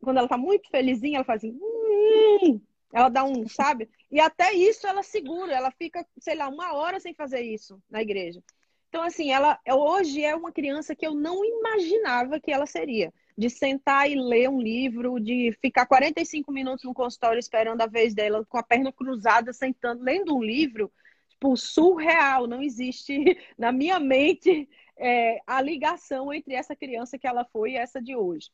quando 0.00 0.18
ela 0.18 0.28
tá 0.28 0.36
muito 0.36 0.68
felizinha, 0.68 1.18
ela 1.18 1.24
faz 1.24 1.42
assim, 1.42 1.58
hum! 1.60 2.60
Ela 2.96 3.10
dá 3.10 3.24
um, 3.24 3.46
sabe? 3.46 3.90
E 4.10 4.18
até 4.18 4.54
isso 4.54 4.86
ela 4.86 5.02
segura, 5.02 5.52
ela 5.52 5.70
fica, 5.70 6.06
sei 6.18 6.34
lá, 6.34 6.48
uma 6.48 6.72
hora 6.72 6.98
sem 6.98 7.12
fazer 7.12 7.42
isso 7.42 7.78
na 7.90 8.00
igreja. 8.00 8.42
Então, 8.88 9.02
assim, 9.02 9.30
ela 9.30 9.60
hoje 9.68 10.24
é 10.24 10.34
uma 10.34 10.50
criança 10.50 10.96
que 10.96 11.06
eu 11.06 11.14
não 11.14 11.44
imaginava 11.44 12.40
que 12.40 12.50
ela 12.50 12.64
seria. 12.64 13.12
de 13.36 13.50
sentar 13.50 14.10
e 14.10 14.14
ler 14.14 14.48
um 14.48 14.58
livro, 14.58 15.20
de 15.20 15.52
ficar 15.60 15.84
45 15.84 16.50
minutos 16.50 16.84
no 16.86 16.94
consultório 16.94 17.38
esperando 17.38 17.82
a 17.82 17.86
vez 17.86 18.14
dela, 18.14 18.46
com 18.48 18.56
a 18.56 18.62
perna 18.62 18.90
cruzada, 18.90 19.52
sentando, 19.52 20.02
lendo 20.02 20.34
um 20.34 20.42
livro, 20.42 20.90
tipo, 21.28 21.54
surreal. 21.54 22.46
Não 22.46 22.62
existe 22.62 23.12
na 23.58 23.72
minha 23.72 24.00
mente 24.00 24.66
é, 24.96 25.38
a 25.46 25.60
ligação 25.60 26.32
entre 26.32 26.54
essa 26.54 26.74
criança 26.74 27.18
que 27.18 27.26
ela 27.26 27.44
foi 27.44 27.72
e 27.72 27.76
essa 27.76 28.00
de 28.00 28.16
hoje. 28.16 28.50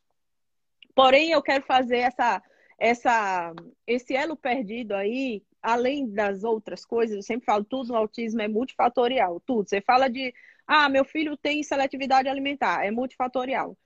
Porém, 0.93 1.31
eu 1.31 1.41
quero 1.41 1.63
fazer 1.63 1.99
essa, 1.99 2.43
essa, 2.77 3.53
esse 3.87 4.15
elo 4.15 4.35
perdido 4.35 4.93
aí, 4.93 5.43
além 5.61 6.09
das 6.09 6.43
outras 6.43 6.85
coisas, 6.85 7.15
eu 7.15 7.23
sempre 7.23 7.45
falo, 7.45 7.63
tudo 7.63 7.89
no 7.89 7.97
autismo 7.97 8.41
é 8.41 8.47
multifatorial, 8.47 9.39
tudo. 9.45 9.69
Você 9.69 9.81
fala 9.81 10.09
de, 10.09 10.33
ah, 10.67 10.89
meu 10.89 11.05
filho 11.05 11.37
tem 11.37 11.63
seletividade 11.63 12.27
alimentar, 12.27 12.85
é 12.85 12.91
multifatorial 12.91 13.77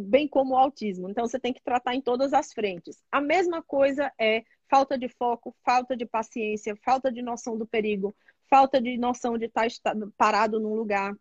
bem 0.00 0.26
como 0.26 0.54
o 0.54 0.56
autismo. 0.56 1.08
Então, 1.08 1.26
você 1.26 1.38
tem 1.38 1.52
que 1.52 1.62
tratar 1.62 1.94
em 1.94 2.00
todas 2.00 2.32
as 2.32 2.52
frentes. 2.52 3.02
A 3.10 3.20
mesma 3.20 3.62
coisa 3.62 4.10
é 4.18 4.44
falta 4.70 4.96
de 4.96 5.08
foco, 5.08 5.54
falta 5.64 5.96
de 5.96 6.06
paciência, 6.06 6.76
falta 6.82 7.12
de 7.12 7.20
noção 7.20 7.56
do 7.58 7.66
perigo, 7.66 8.14
falta 8.48 8.80
de 8.80 8.96
noção 8.96 9.36
de 9.36 9.46
estar 9.46 9.66
parado 10.16 10.58
num 10.58 10.74
lugar. 10.74 11.14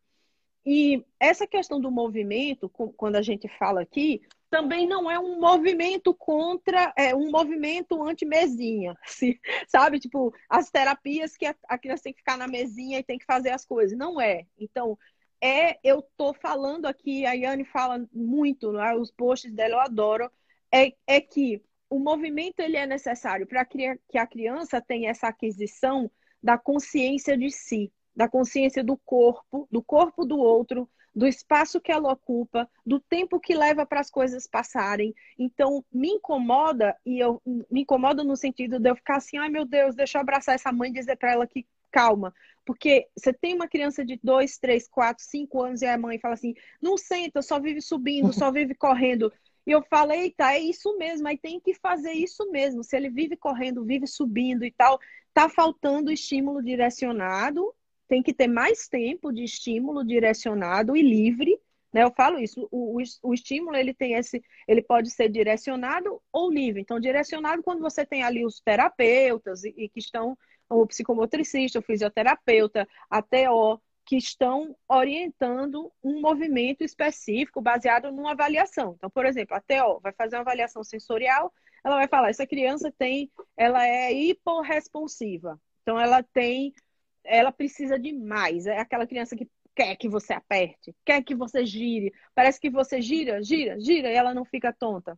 E 0.66 1.04
essa 1.20 1.46
questão 1.46 1.80
do 1.80 1.92
movimento, 1.92 2.70
quando 2.70 3.18
a 3.18 3.22
gente 3.22 3.48
fala 3.58 3.82
aqui, 3.82 4.22
também 4.50 4.88
não 4.88 5.10
é 5.10 5.20
um 5.20 5.40
movimento 5.40 6.14
contra, 6.14 6.94
é 6.96 7.14
um 7.16 7.32
movimento 7.32 8.02
anti-mesinha, 8.04 8.96
sabe? 9.68 10.00
Tipo, 10.00 10.34
as 10.48 10.70
terapias 10.70 11.36
que 11.36 11.46
a 11.46 11.78
criança 11.78 12.04
tem 12.04 12.14
que 12.14 12.20
ficar 12.20 12.38
na 12.38 12.48
mesinha 12.48 13.00
e 13.00 13.04
tem 13.04 13.18
que 13.18 13.26
fazer 13.26 13.50
as 13.50 13.66
coisas. 13.66 13.98
Não 13.98 14.22
é. 14.22 14.46
Então, 14.58 14.98
é, 15.42 15.78
eu 15.84 16.02
tô 16.16 16.34
falando 16.34 16.86
aqui, 16.86 17.26
a 17.26 17.34
Yane 17.34 17.66
fala 17.66 18.08
muito, 18.14 18.72
né, 18.72 18.96
os 18.96 19.12
posts 19.12 19.52
dela 19.52 19.74
eu 19.74 19.80
adoro, 19.82 20.32
é, 20.72 20.94
é 21.06 21.20
que 21.20 21.62
o 21.90 22.00
movimento 22.00 22.62
ele 22.62 22.78
é 22.78 22.88
necessário 22.88 23.46
para 23.46 23.66
que 23.66 23.98
a 24.18 24.26
criança 24.26 24.80
tenha 24.80 25.10
essa 25.10 25.28
aquisição 25.28 26.10
da 26.42 26.58
consciência 26.58 27.38
de 27.38 27.52
si, 27.52 27.92
da 28.16 28.28
consciência 28.28 28.84
do 28.84 28.98
corpo, 28.98 29.68
do 29.72 29.82
corpo 29.82 30.26
do 30.26 30.38
outro, 30.38 30.90
do 31.16 31.28
espaço 31.28 31.80
que 31.80 31.92
ela 31.92 32.12
ocupa, 32.12 32.68
do 32.86 33.00
tempo 33.00 33.40
que 33.40 33.54
leva 33.54 33.86
para 33.86 34.00
as 34.00 34.10
coisas 34.10 34.48
passarem. 34.48 35.14
Então, 35.38 35.84
me 35.92 36.10
incomoda, 36.10 36.96
e 37.06 37.20
eu 37.20 37.42
me 37.46 37.82
incomoda 37.82 38.24
no 38.24 38.36
sentido 38.36 38.80
de 38.80 38.90
eu 38.90 38.96
ficar 38.96 39.18
assim, 39.18 39.38
ai 39.38 39.50
meu 39.50 39.66
Deus, 39.66 39.96
deixa 39.96 40.18
eu 40.18 40.22
abraçar 40.22 40.56
essa 40.56 40.72
mãe 40.72 40.90
e 40.90 40.94
dizer 40.94 41.16
para 41.18 41.32
ela 41.32 41.48
que 41.48 41.66
calma. 41.92 42.34
Porque 42.66 43.08
você 43.16 43.32
tem 43.32 43.54
uma 43.54 43.68
criança 43.68 44.04
de 44.04 44.20
2, 44.24 44.58
3, 44.58 44.88
4, 44.88 45.24
5 45.24 45.62
anos 45.62 45.82
e 45.82 45.86
a 45.86 45.98
mãe 45.98 46.18
fala 46.18 46.34
assim: 46.34 46.56
não 46.82 46.98
senta, 46.98 47.42
só 47.42 47.60
vive 47.60 47.82
subindo, 47.82 48.34
só 48.34 48.52
vive 48.52 48.74
correndo. 48.74 49.32
E 49.66 49.72
eu 49.72 49.82
falo, 49.84 50.12
eita, 50.12 50.54
é 50.54 50.60
isso 50.60 50.98
mesmo, 50.98 51.28
aí 51.28 51.38
tem 51.38 51.60
que 51.60 51.74
fazer 51.74 52.12
isso 52.12 52.50
mesmo. 52.52 52.84
Se 52.84 52.98
ele 52.98 53.10
vive 53.10 53.38
correndo, 53.38 53.86
vive 53.86 54.08
subindo 54.08 54.66
e 54.66 54.72
tal, 54.72 55.00
tá 55.34 55.48
faltando 55.48 56.12
estímulo 56.12 56.62
direcionado, 56.62 57.74
tem 58.14 58.22
que 58.22 58.32
ter 58.32 58.48
mais 58.48 58.88
tempo 58.88 59.34
de 59.34 59.44
estímulo 59.44 60.06
direcionado 60.06 60.96
e 60.96 61.02
livre. 61.02 61.60
Né? 61.92 62.04
Eu 62.04 62.12
falo 62.12 62.38
isso, 62.38 62.68
o, 62.70 63.00
o, 63.00 63.04
o 63.24 63.34
estímulo 63.34 63.76
ele 63.76 63.92
tem 63.92 64.14
esse, 64.14 64.40
ele 64.68 64.84
pode 64.84 65.10
ser 65.10 65.30
direcionado 65.30 66.22
ou 66.32 66.52
livre. 66.52 66.80
Então, 66.80 67.00
direcionado 67.00 67.64
quando 67.64 67.82
você 67.82 68.06
tem 68.06 68.22
ali 68.22 68.46
os 68.46 68.62
terapeutas 68.62 69.64
e, 69.64 69.74
e 69.76 69.90
que 69.90 69.98
estão 69.98 70.38
o 70.70 70.86
psicomotricista, 70.86 71.80
o 71.80 71.82
fisioterapeuta, 71.82 72.88
a 73.10 73.20
TO, 73.20 73.82
que 74.06 74.16
estão 74.16 74.76
orientando 74.88 75.92
um 76.04 76.22
movimento 76.22 76.84
específico 76.84 77.62
baseado 77.62 78.12
numa 78.12 78.34
avaliação. 78.34 78.94
Então, 78.96 79.10
por 79.10 79.26
exemplo, 79.26 79.58
a 79.58 79.60
TO 79.60 80.00
vai 80.04 80.14
fazer 80.14 80.36
uma 80.36 80.44
avaliação 80.44 80.84
sensorial, 80.84 81.52
ela 81.84 81.96
vai 81.96 82.08
falar, 82.08 82.30
essa 82.30 82.46
criança 82.46 82.94
tem, 82.96 83.32
ela 83.58 83.84
é 83.88 84.14
hiporresponsiva. 84.14 85.60
Então, 85.82 86.00
ela 86.00 86.22
tem, 86.22 86.76
ela 87.24 87.52
precisa 87.52 87.98
de 87.98 88.14
mais. 88.14 88.66
É 88.66 88.80
aquela 88.80 89.08
criança 89.08 89.36
que 89.36 89.50
quer 89.76 89.96
que 89.96 90.08
você 90.08 90.34
aperte, 90.34 90.96
quer 91.06 91.24
que 91.24 91.36
você 91.36 91.66
gire. 91.66 92.14
Parece 92.36 92.60
que 92.60 92.70
você 92.70 93.02
gira, 93.02 93.42
gira, 93.42 93.80
gira 93.80 94.10
e 94.10 94.16
ela 94.16 94.34
não 94.34 94.46
fica 94.46 94.74
tonta. 94.74 95.18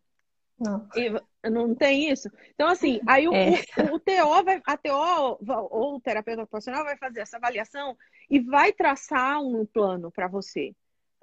Não. 0.57 0.87
E 0.95 1.49
não 1.49 1.75
tem 1.75 2.09
isso? 2.09 2.29
Então, 2.53 2.69
assim, 2.69 3.01
aí 3.05 3.27
o, 3.27 3.33
é. 3.33 3.61
o, 3.91 3.95
o 3.95 3.99
TO 3.99 4.43
vai, 4.43 4.61
a 4.65 4.77
TO 4.77 5.37
ou 5.69 5.95
o 5.95 5.99
terapeuta 5.99 6.43
ocupacional 6.43 6.85
vai 6.85 6.97
fazer 6.97 7.19
essa 7.19 7.37
avaliação 7.37 7.97
e 8.29 8.39
vai 8.39 8.71
traçar 8.71 9.41
um 9.41 9.65
plano 9.65 10.09
para 10.11 10.27
você. 10.27 10.73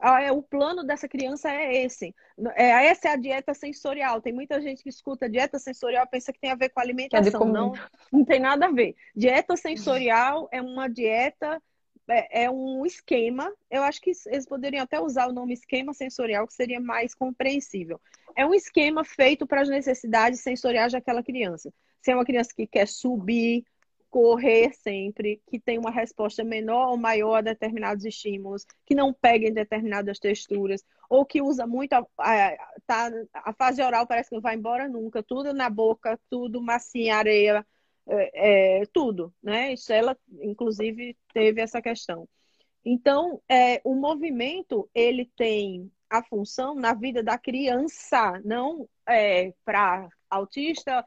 Ah, 0.04 0.20
é, 0.20 0.32
o 0.32 0.42
plano 0.42 0.82
dessa 0.82 1.08
criança 1.08 1.48
é 1.48 1.84
esse. 1.84 2.12
É, 2.56 2.86
essa 2.86 3.08
é 3.08 3.12
a 3.12 3.16
dieta 3.16 3.54
sensorial. 3.54 4.20
Tem 4.20 4.32
muita 4.32 4.60
gente 4.60 4.82
que 4.82 4.88
escuta 4.88 5.30
dieta 5.30 5.60
sensorial 5.60 6.04
pensa 6.08 6.32
que 6.32 6.40
tem 6.40 6.50
a 6.50 6.56
ver 6.56 6.70
com 6.70 6.80
alimentação. 6.80 7.44
Não, 7.44 7.72
não 8.10 8.24
tem 8.24 8.40
nada 8.40 8.66
a 8.66 8.70
ver. 8.72 8.96
Dieta 9.14 9.56
sensorial 9.56 10.48
é 10.50 10.60
uma 10.60 10.88
dieta 10.88 11.62
é, 12.08 12.44
é, 12.44 12.50
um 12.50 12.84
esquema. 12.84 13.52
Eu 13.70 13.84
acho 13.84 14.00
que 14.00 14.10
eles 14.26 14.44
poderiam 14.44 14.82
até 14.82 15.00
usar 15.00 15.28
o 15.28 15.32
nome 15.32 15.54
esquema 15.54 15.94
sensorial, 15.94 16.48
que 16.48 16.54
seria 16.54 16.80
mais 16.80 17.14
compreensível. 17.14 18.00
É 18.36 18.44
um 18.44 18.54
esquema 18.54 19.04
feito 19.04 19.46
para 19.46 19.60
as 19.60 19.68
necessidades 19.68 20.40
sensoriais 20.40 20.92
daquela 20.92 21.22
criança. 21.22 21.72
Se 22.00 22.10
é 22.10 22.14
uma 22.14 22.24
criança 22.24 22.50
que 22.56 22.66
quer 22.66 22.88
subir, 22.88 23.64
correr 24.12 24.74
sempre, 24.74 25.40
que 25.48 25.58
tem 25.58 25.78
uma 25.78 25.90
resposta 25.90 26.44
menor 26.44 26.90
ou 26.90 26.98
maior 26.98 27.36
a 27.36 27.40
determinados 27.40 28.04
estímulos, 28.04 28.66
que 28.84 28.94
não 28.94 29.10
pega 29.10 29.48
em 29.48 29.54
determinadas 29.54 30.18
texturas, 30.18 30.84
ou 31.08 31.24
que 31.24 31.40
usa 31.40 31.66
muito 31.66 31.94
a, 31.94 32.06
a, 32.18 32.56
tá, 32.86 33.10
a 33.32 33.54
fase 33.54 33.82
oral 33.82 34.06
parece 34.06 34.28
que 34.28 34.34
não 34.34 34.42
vai 34.42 34.54
embora 34.54 34.86
nunca, 34.86 35.22
tudo 35.22 35.54
na 35.54 35.70
boca, 35.70 36.20
tudo 36.28 36.60
massinha, 36.60 37.16
areia, 37.16 37.66
é, 38.06 38.80
é, 38.82 38.86
tudo, 38.92 39.32
né? 39.42 39.72
Isso 39.72 39.90
ela, 39.90 40.14
inclusive, 40.42 41.16
teve 41.32 41.62
essa 41.62 41.80
questão. 41.80 42.28
Então, 42.84 43.40
é, 43.48 43.80
o 43.82 43.94
movimento 43.94 44.90
ele 44.94 45.24
tem 45.34 45.90
a 46.10 46.22
função 46.22 46.74
na 46.74 46.92
vida 46.92 47.22
da 47.22 47.38
criança, 47.38 48.38
não 48.44 48.86
é, 49.08 49.54
para 49.64 50.06
autista, 50.28 51.02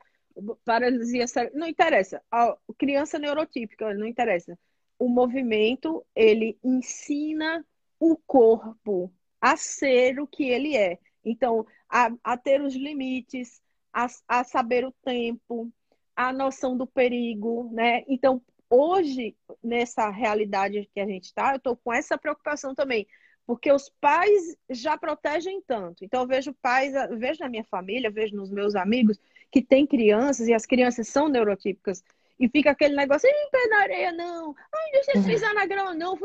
paralisia 0.64 1.26
não 1.54 1.68
interessa. 1.68 2.22
A 2.32 2.56
criança 2.78 3.20
neurotípica 3.20 3.94
não 3.94 4.08
interessa. 4.08 4.58
O 4.98 5.08
movimento 5.08 6.06
ele 6.16 6.58
ensina 6.64 7.66
o 8.00 8.18
corpo 8.18 9.12
a 9.40 9.58
ser 9.58 10.20
o 10.20 10.28
que 10.28 10.44
ele 10.44 10.76
é. 10.76 11.00
Então, 11.24 11.66
a, 11.90 12.12
a 12.24 12.38
ter 12.38 12.62
os 12.62 12.76
limites, 12.76 13.62
a, 13.94 14.08
a 14.28 14.44
saber 14.44 14.86
o 14.86 14.92
tempo, 15.04 15.72
a 16.16 16.32
noção 16.32 16.78
do 16.78 16.88
perigo, 16.88 17.70
né? 17.72 18.04
Então, 18.08 18.42
hoje, 18.70 19.36
nessa 19.64 20.10
realidade 20.10 20.90
que 20.94 21.00
a 21.00 21.08
gente 21.08 21.26
está, 21.26 21.52
eu 21.52 21.58
estou 21.58 21.76
com 21.78 21.94
essa 21.94 22.18
preocupação 22.18 22.74
também, 22.76 23.08
porque 23.46 23.72
os 23.72 23.90
pais 24.02 24.56
já 24.70 24.98
protegem 24.98 25.62
tanto. 25.66 26.04
Então, 26.04 26.22
eu 26.22 26.28
vejo 26.28 26.54
pais, 26.62 26.94
eu 26.96 27.18
vejo 27.18 27.40
na 27.40 27.50
minha 27.50 27.64
família, 27.64 28.10
vejo 28.10 28.36
nos 28.36 28.50
meus 28.50 28.76
amigos 28.76 29.20
que 29.52 29.62
têm 29.62 29.86
crianças 29.86 30.48
e 30.48 30.54
as 30.54 30.66
crianças 30.66 31.08
são 31.08 31.28
neurotípicas. 31.28 32.04
E 32.40 32.50
fica 32.50 32.72
aquele 32.72 32.96
negócio, 32.96 33.30
não 33.32 33.50
pé 33.50 33.68
na 33.68 33.78
areia, 33.78 34.12
não. 34.12 34.54
Ai, 34.74 34.92
deixa 34.92 35.12
ele 35.16 35.26
pisar 35.26 35.54
na 35.54 35.66
grama, 35.66 35.94
não. 35.94 36.18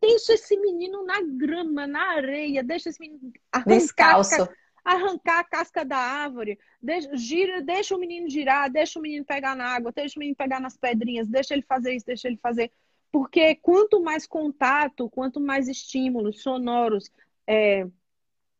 Deixa 0.00 0.32
esse 0.32 0.56
menino 0.56 1.04
na 1.04 1.20
grama, 1.22 1.86
na 1.86 2.16
areia. 2.16 2.64
Deixa 2.64 2.88
esse 2.88 2.98
menino 2.98 3.32
arrancar, 3.52 3.74
Descalço 3.76 4.48
arrancar 4.84 5.40
a 5.40 5.44
casca 5.44 5.84
da 5.84 5.96
árvore, 5.96 6.58
deixa, 6.80 7.16
gira, 7.16 7.62
deixa 7.62 7.94
o 7.94 7.98
menino 7.98 8.28
girar, 8.28 8.70
deixa 8.70 8.98
o 8.98 9.02
menino 9.02 9.24
pegar 9.24 9.54
na 9.54 9.66
água, 9.66 9.92
deixa 9.94 10.18
o 10.18 10.20
menino 10.20 10.36
pegar 10.36 10.60
nas 10.60 10.76
pedrinhas, 10.76 11.28
deixa 11.28 11.54
ele 11.54 11.62
fazer 11.62 11.94
isso, 11.94 12.06
deixa 12.06 12.28
ele 12.28 12.36
fazer. 12.36 12.70
Porque 13.12 13.54
quanto 13.56 14.02
mais 14.02 14.26
contato, 14.26 15.10
quanto 15.10 15.38
mais 15.38 15.68
estímulos 15.68 16.42
sonoros, 16.42 17.10
é, 17.46 17.86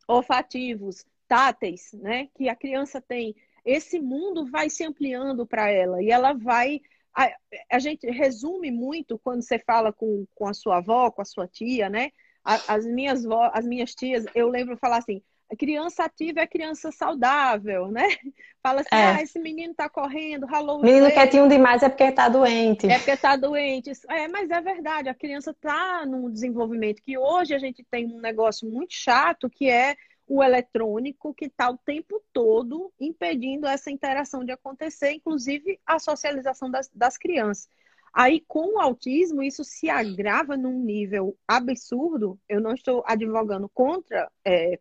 olfativos, 0.06 1.04
táteis, 1.26 1.92
né, 1.94 2.28
que 2.36 2.48
a 2.48 2.54
criança 2.54 3.00
tem, 3.00 3.34
esse 3.64 3.98
mundo 3.98 4.44
vai 4.50 4.68
se 4.68 4.84
ampliando 4.84 5.46
para 5.46 5.70
ela 5.70 6.02
e 6.02 6.10
ela 6.10 6.34
vai. 6.34 6.80
A, 7.14 7.30
a, 7.70 7.78
gente 7.78 8.10
resume 8.10 8.70
muito 8.70 9.18
quando 9.18 9.42
você 9.42 9.58
fala 9.58 9.92
com, 9.92 10.26
com 10.34 10.48
a 10.48 10.54
sua 10.54 10.78
avó, 10.78 11.10
com 11.10 11.22
a 11.22 11.26
sua 11.26 11.46
tia, 11.46 11.88
né? 11.88 12.10
as 12.44 12.84
minhas, 12.86 13.24
as 13.52 13.64
minhas 13.64 13.94
tias, 13.94 14.24
eu 14.34 14.48
lembro 14.48 14.76
falar 14.76 14.98
assim: 14.98 15.22
criança 15.56 16.04
ativa 16.04 16.40
é 16.40 16.46
criança 16.46 16.90
saudável, 16.92 17.88
né? 17.88 18.02
Fala 18.62 18.80
assim, 18.80 18.88
é. 18.92 19.04
ah, 19.04 19.22
esse 19.22 19.38
menino 19.38 19.74
tá 19.74 19.88
correndo, 19.88 20.46
ralou 20.46 20.78
o 20.78 20.82
Menino 20.82 21.10
quietinho 21.10 21.48
demais 21.48 21.82
é 21.82 21.88
porque 21.88 22.12
tá 22.12 22.28
doente. 22.28 22.86
É 22.88 22.98
porque 22.98 23.16
tá 23.16 23.36
doente. 23.36 23.90
É, 24.08 24.28
mas 24.28 24.50
é 24.50 24.60
verdade, 24.60 25.08
a 25.08 25.14
criança 25.14 25.54
tá 25.60 26.06
num 26.06 26.30
desenvolvimento 26.30 27.02
que 27.02 27.18
hoje 27.18 27.54
a 27.54 27.58
gente 27.58 27.84
tem 27.90 28.06
um 28.06 28.20
negócio 28.20 28.70
muito 28.70 28.94
chato 28.94 29.50
que 29.50 29.68
é 29.68 29.96
o 30.26 30.42
eletrônico 30.42 31.34
que 31.34 31.46
está 31.46 31.68
o 31.68 31.76
tempo 31.76 32.22
todo 32.32 32.92
impedindo 32.98 33.66
essa 33.66 33.90
interação 33.90 34.44
de 34.44 34.52
acontecer, 34.52 35.12
inclusive 35.12 35.78
a 35.84 35.98
socialização 35.98 36.70
das, 36.70 36.88
das 36.94 37.18
crianças. 37.18 37.68
Aí, 38.14 38.44
com 38.46 38.76
o 38.76 38.80
autismo, 38.80 39.42
isso 39.42 39.64
se 39.64 39.88
agrava 39.88 40.56
num 40.56 40.78
nível 40.78 41.36
absurdo. 41.48 42.38
Eu 42.46 42.60
não 42.60 42.74
estou 42.74 43.02
advogando 43.06 43.70
contra 43.72 44.30
é, 44.44 44.78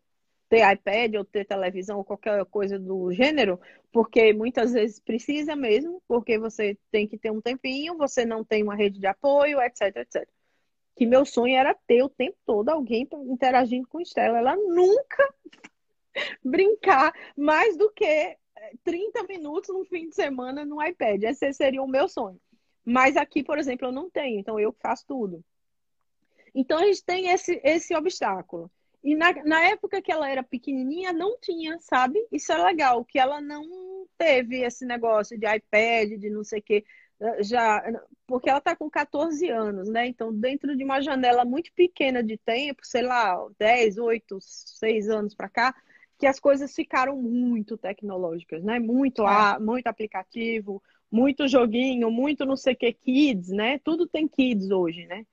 ter 0.52 0.70
iPad 0.70 1.16
ou 1.16 1.24
ter 1.24 1.46
televisão 1.46 2.00
ou 2.00 2.04
qualquer 2.04 2.44
coisa 2.48 2.78
do 2.78 3.10
gênero, 3.14 3.58
porque 3.90 4.34
muitas 4.34 4.74
vezes 4.74 5.00
precisa 5.00 5.56
mesmo, 5.56 6.04
porque 6.06 6.38
você 6.38 6.78
tem 6.92 7.08
que 7.08 7.18
ter 7.18 7.32
um 7.32 7.40
tempinho, 7.40 7.98
você 7.98 8.26
não 8.26 8.44
tem 8.44 8.62
uma 8.62 8.76
rede 8.76 9.00
de 9.00 9.08
apoio, 9.08 9.62
etc, 9.62 9.96
etc. 9.96 10.28
Que 10.94 11.06
meu 11.06 11.24
sonho 11.24 11.56
era 11.56 11.74
ter 11.88 12.04
o 12.04 12.10
tempo 12.10 12.38
todo 12.46 12.68
alguém 12.68 13.08
interagindo 13.30 13.88
com 13.88 14.02
Estela. 14.02 14.40
Ela 14.40 14.58
nunca 14.58 15.34
brincar 16.44 17.14
mais 17.38 17.78
do 17.78 17.90
que 17.90 18.38
30 18.84 19.20
eh, 19.20 19.28
minutos 19.30 19.70
no 19.74 19.86
fim 19.86 20.10
de 20.10 20.16
semana 20.16 20.66
no 20.66 20.86
iPad. 20.86 21.24
Esse 21.24 21.54
seria 21.54 21.82
o 21.82 21.88
meu 21.88 22.10
sonho. 22.10 22.42
Mas 22.84 23.16
aqui, 23.16 23.42
por 23.42 23.58
exemplo, 23.58 23.88
eu 23.88 23.92
não 23.94 24.10
tenho, 24.10 24.38
então 24.38 24.60
eu 24.60 24.76
faço 24.82 25.06
tudo. 25.08 25.42
Então 26.54 26.78
a 26.78 26.84
gente 26.84 27.06
tem 27.06 27.30
esse, 27.30 27.62
esse 27.64 27.96
obstáculo. 27.96 28.70
E 29.04 29.16
na, 29.16 29.34
na 29.44 29.62
época 29.62 30.02
que 30.02 30.12
ela 30.12 30.30
era 30.30 30.44
pequenininha, 30.44 31.12
não 31.12 31.40
tinha, 31.40 31.80
sabe? 31.80 32.20
Isso 32.32 32.52
é 32.52 32.64
legal, 32.64 33.04
que 33.04 33.18
ela 33.18 33.42
não 33.42 34.06
teve 34.18 34.64
esse 34.64 34.86
negócio 34.86 35.38
de 35.38 35.48
iPad, 35.48 36.20
de 36.20 36.30
não 36.30 36.44
sei 36.44 36.60
o 36.60 36.64
quê. 36.64 36.84
Eh, 37.20 37.44
já, 37.44 37.84
porque 38.28 38.50
ela 38.50 38.60
está 38.60 38.76
com 38.76 38.90
14 38.90 39.50
anos, 39.50 39.90
né? 39.90 40.08
Então, 40.08 40.34
dentro 40.34 40.76
de 40.76 40.84
uma 40.84 41.02
janela 41.02 41.44
muito 41.44 41.72
pequena 41.74 42.24
de 42.24 42.38
tempo, 42.38 42.82
sei 42.84 43.02
lá, 43.02 43.36
10, 43.60 43.98
8, 43.98 44.38
6 44.40 45.10
anos 45.10 45.34
para 45.34 45.50
cá, 45.50 45.76
que 46.20 46.28
as 46.28 46.40
coisas 46.40 46.74
ficaram 46.74 47.18
muito 47.18 47.78
tecnológicas, 47.78 48.64
né? 48.64 48.80
Muito, 48.80 49.28
é. 49.28 49.60
muito 49.60 49.88
aplicativo, 49.88 50.82
muito 51.12 51.48
joguinho, 51.48 52.12
muito 52.12 52.46
não 52.46 52.56
sei 52.56 52.74
o 52.74 52.78
que, 52.78 52.94
kids, 52.94 53.50
né? 53.50 53.80
Tudo 53.80 54.08
tem 54.08 54.28
kids 54.28 54.70
hoje, 54.70 55.06
né? 55.08 55.26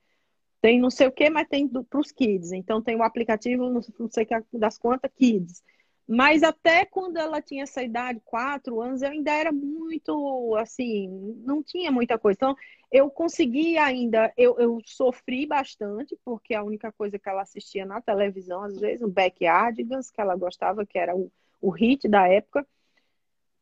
Tem 0.61 0.79
não 0.79 0.89
sei 0.89 1.07
o 1.07 1.11
que, 1.11 1.29
mas 1.29 1.47
tem 1.47 1.67
para 1.67 1.99
os 1.99 2.11
kids. 2.11 2.51
Então 2.51 2.81
tem 2.81 2.95
o 2.95 3.03
aplicativo, 3.03 3.69
não 3.69 4.09
sei 4.09 4.27
das 4.53 4.77
quantas, 4.77 5.11
kids. 5.15 5.63
Mas 6.11 6.41
até 6.41 6.85
quando 6.85 7.17
ela 7.17 7.39
tinha 7.39 7.61
essa 7.61 7.83
idade, 7.83 8.19
quatro 8.25 8.81
anos, 8.81 9.03
eu 9.03 9.11
ainda 9.11 9.31
era 9.31 9.51
muito 9.51 10.55
assim, 10.55 11.07
não 11.45 11.61
tinha 11.61 11.91
muita 11.91 12.17
coisa. 12.17 12.35
Então, 12.35 12.55
eu 12.91 13.11
consegui 13.11 13.77
ainda, 13.77 14.33
eu, 14.35 14.57
eu 14.57 14.81
sofri 14.83 15.45
bastante, 15.45 16.17
porque 16.25 16.55
a 16.55 16.63
única 16.63 16.91
coisa 16.91 17.19
que 17.19 17.29
ela 17.29 17.43
assistia 17.43 17.85
na 17.85 18.01
televisão, 18.01 18.63
às 18.63 18.79
vezes, 18.79 19.03
o 19.03 19.07
Backyardigans, 19.07 20.09
que 20.09 20.19
ela 20.19 20.35
gostava, 20.35 20.83
que 20.83 20.97
era 20.97 21.15
o, 21.15 21.31
o 21.61 21.69
hit 21.69 22.07
da 22.07 22.27
época. 22.27 22.65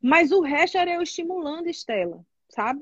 Mas 0.01 0.31
o 0.31 0.39
resto 0.39 0.77
era 0.77 0.93
eu 0.93 1.01
estimulando 1.01 1.67
Estela, 1.67 2.25
sabe? 2.47 2.81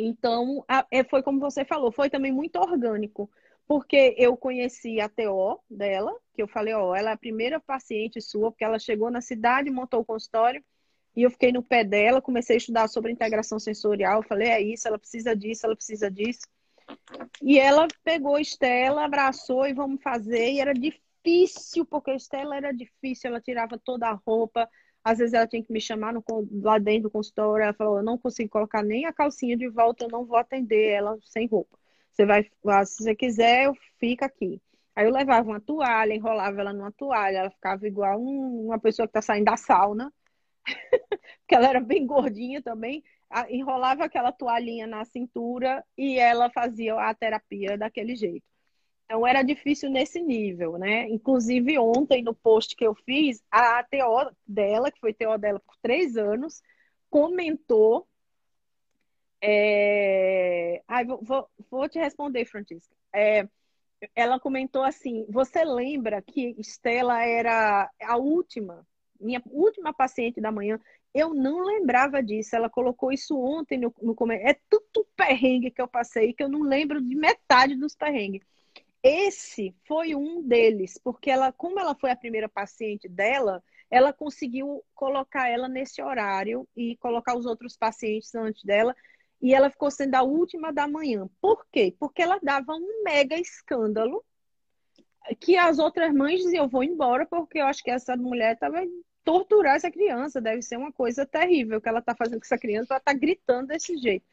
Então, 0.00 0.64
a, 0.68 0.86
é, 0.92 1.02
foi 1.02 1.24
como 1.24 1.40
você 1.40 1.64
falou, 1.64 1.90
foi 1.90 2.08
também 2.08 2.30
muito 2.30 2.56
orgânico, 2.56 3.28
porque 3.66 4.14
eu 4.16 4.36
conheci 4.36 5.00
a 5.00 5.08
TO 5.08 5.60
dela, 5.68 6.14
que 6.32 6.40
eu 6.40 6.46
falei, 6.46 6.72
ó, 6.72 6.94
ela 6.94 7.10
é 7.10 7.12
a 7.14 7.18
primeira 7.18 7.58
paciente 7.58 8.20
sua, 8.20 8.52
porque 8.52 8.64
ela 8.64 8.78
chegou 8.78 9.10
na 9.10 9.20
cidade, 9.20 9.70
montou 9.70 10.00
o 10.00 10.04
consultório, 10.04 10.64
e 11.16 11.24
eu 11.24 11.30
fiquei 11.32 11.50
no 11.50 11.64
pé 11.64 11.82
dela, 11.82 12.22
comecei 12.22 12.54
a 12.54 12.58
estudar 12.58 12.86
sobre 12.86 13.10
integração 13.10 13.58
sensorial, 13.58 14.22
falei, 14.22 14.48
é 14.48 14.60
isso, 14.62 14.86
ela 14.86 15.00
precisa 15.00 15.34
disso, 15.34 15.66
ela 15.66 15.74
precisa 15.74 16.08
disso. 16.08 16.46
E 17.42 17.58
ela 17.58 17.88
pegou 18.04 18.38
Estela, 18.38 19.04
abraçou 19.04 19.66
e 19.66 19.74
vamos 19.74 20.00
fazer, 20.00 20.52
e 20.52 20.60
era 20.60 20.72
difícil, 20.72 21.84
porque 21.84 22.12
a 22.12 22.14
Estela 22.14 22.56
era 22.56 22.72
difícil, 22.72 23.30
ela 23.30 23.40
tirava 23.40 23.76
toda 23.76 24.06
a 24.06 24.12
roupa, 24.12 24.70
às 25.08 25.18
vezes 25.18 25.32
ela 25.32 25.46
tinha 25.46 25.64
que 25.64 25.72
me 25.72 25.80
chamar 25.80 26.12
no, 26.12 26.22
lá 26.62 26.78
dentro 26.78 27.04
do 27.04 27.10
consultório. 27.10 27.64
Ela 27.64 27.72
falou: 27.72 27.98
Eu 27.98 28.04
não 28.04 28.18
consigo 28.18 28.50
colocar 28.50 28.82
nem 28.82 29.06
a 29.06 29.12
calcinha 29.12 29.56
de 29.56 29.68
volta, 29.68 30.04
eu 30.04 30.08
não 30.10 30.24
vou 30.24 30.36
atender 30.36 30.90
ela 30.90 31.18
sem 31.22 31.46
roupa. 31.46 31.78
Você 32.12 32.26
vai, 32.26 32.46
ah, 32.66 32.84
se 32.84 33.02
você 33.02 33.14
quiser, 33.14 33.72
fica 33.98 34.26
aqui. 34.26 34.60
Aí 34.94 35.06
eu 35.06 35.12
levava 35.12 35.48
uma 35.48 35.60
toalha, 35.60 36.14
enrolava 36.14 36.60
ela 36.60 36.72
numa 36.72 36.92
toalha, 36.92 37.38
ela 37.38 37.50
ficava 37.50 37.86
igual 37.86 38.20
um, 38.20 38.66
uma 38.66 38.78
pessoa 38.78 39.06
que 39.06 39.10
está 39.10 39.22
saindo 39.22 39.44
da 39.46 39.56
sauna, 39.56 40.12
porque 41.40 41.54
ela 41.54 41.68
era 41.68 41.80
bem 41.80 42.06
gordinha 42.06 42.62
também. 42.62 43.02
Enrolava 43.48 44.04
aquela 44.04 44.32
toalhinha 44.32 44.86
na 44.86 45.04
cintura 45.04 45.84
e 45.96 46.18
ela 46.18 46.50
fazia 46.50 46.94
a 46.96 47.14
terapia 47.14 47.78
daquele 47.78 48.16
jeito. 48.16 48.44
Então 49.08 49.26
era 49.26 49.42
difícil 49.42 49.88
nesse 49.88 50.20
nível, 50.20 50.76
né? 50.76 51.08
Inclusive 51.08 51.78
ontem 51.78 52.22
no 52.22 52.34
post 52.34 52.76
que 52.76 52.86
eu 52.86 52.94
fiz, 52.94 53.42
a 53.50 53.82
TO 53.82 54.36
dela, 54.46 54.92
que 54.92 55.00
foi 55.00 55.14
TO 55.14 55.38
dela 55.38 55.58
por 55.60 55.74
três 55.80 56.18
anos, 56.18 56.62
comentou. 57.08 58.06
É... 59.40 60.82
Ai, 60.86 61.06
vou, 61.06 61.20
vou, 61.22 61.48
vou, 61.70 61.88
te 61.88 61.98
responder, 61.98 62.44
Francisca. 62.44 62.94
É... 63.10 63.48
Ela 64.14 64.38
comentou 64.38 64.82
assim: 64.82 65.24
você 65.30 65.64
lembra 65.64 66.20
que 66.20 66.54
Estela 66.58 67.24
era 67.24 67.90
a 68.02 68.16
última, 68.18 68.86
minha 69.18 69.42
última 69.46 69.90
paciente 69.90 70.38
da 70.38 70.52
manhã? 70.52 70.78
Eu 71.14 71.32
não 71.32 71.64
lembrava 71.64 72.22
disso. 72.22 72.54
Ela 72.54 72.68
colocou 72.68 73.10
isso 73.10 73.38
ontem 73.38 73.78
no, 73.78 73.94
no 74.02 74.14
É 74.32 74.54
tudo 74.68 75.06
perrengue 75.16 75.70
que 75.70 75.80
eu 75.80 75.88
passei 75.88 76.34
que 76.34 76.42
eu 76.42 76.48
não 76.48 76.60
lembro 76.60 77.00
de 77.00 77.16
metade 77.16 77.74
dos 77.74 77.96
perrengues. 77.96 78.42
Esse 79.02 79.74
foi 79.86 80.14
um 80.14 80.42
deles, 80.42 80.98
porque 81.02 81.30
ela, 81.30 81.52
como 81.52 81.78
ela 81.78 81.94
foi 81.94 82.10
a 82.10 82.16
primeira 82.16 82.48
paciente 82.48 83.08
dela, 83.08 83.62
ela 83.90 84.12
conseguiu 84.12 84.84
colocar 84.94 85.48
ela 85.48 85.68
nesse 85.68 86.02
horário 86.02 86.68
e 86.76 86.96
colocar 86.96 87.36
os 87.36 87.46
outros 87.46 87.76
pacientes 87.76 88.34
antes 88.34 88.64
dela. 88.64 88.94
E 89.40 89.54
ela 89.54 89.70
ficou 89.70 89.90
sendo 89.90 90.16
a 90.16 90.22
última 90.22 90.72
da 90.72 90.88
manhã. 90.88 91.28
Por 91.40 91.64
quê? 91.70 91.94
Porque 91.98 92.20
ela 92.22 92.40
dava 92.42 92.74
um 92.74 93.02
mega 93.04 93.36
escândalo 93.36 94.24
que 95.40 95.56
as 95.56 95.78
outras 95.78 96.12
mães 96.12 96.40
diziam: 96.42 96.64
Eu 96.64 96.68
vou 96.68 96.82
embora 96.82 97.24
porque 97.24 97.58
eu 97.58 97.66
acho 97.66 97.82
que 97.82 97.90
essa 97.90 98.16
mulher 98.16 98.54
estava 98.54 98.82
torturar 99.24 99.76
essa 99.76 99.90
criança. 99.90 100.40
Deve 100.40 100.62
ser 100.62 100.76
uma 100.76 100.92
coisa 100.92 101.24
terrível 101.24 101.80
que 101.80 101.88
ela 101.88 102.00
está 102.00 102.16
fazendo 102.16 102.40
com 102.40 102.46
essa 102.46 102.58
criança. 102.58 102.94
Ela 102.94 102.98
está 102.98 103.12
gritando 103.12 103.68
desse 103.68 103.96
jeito 103.96 104.26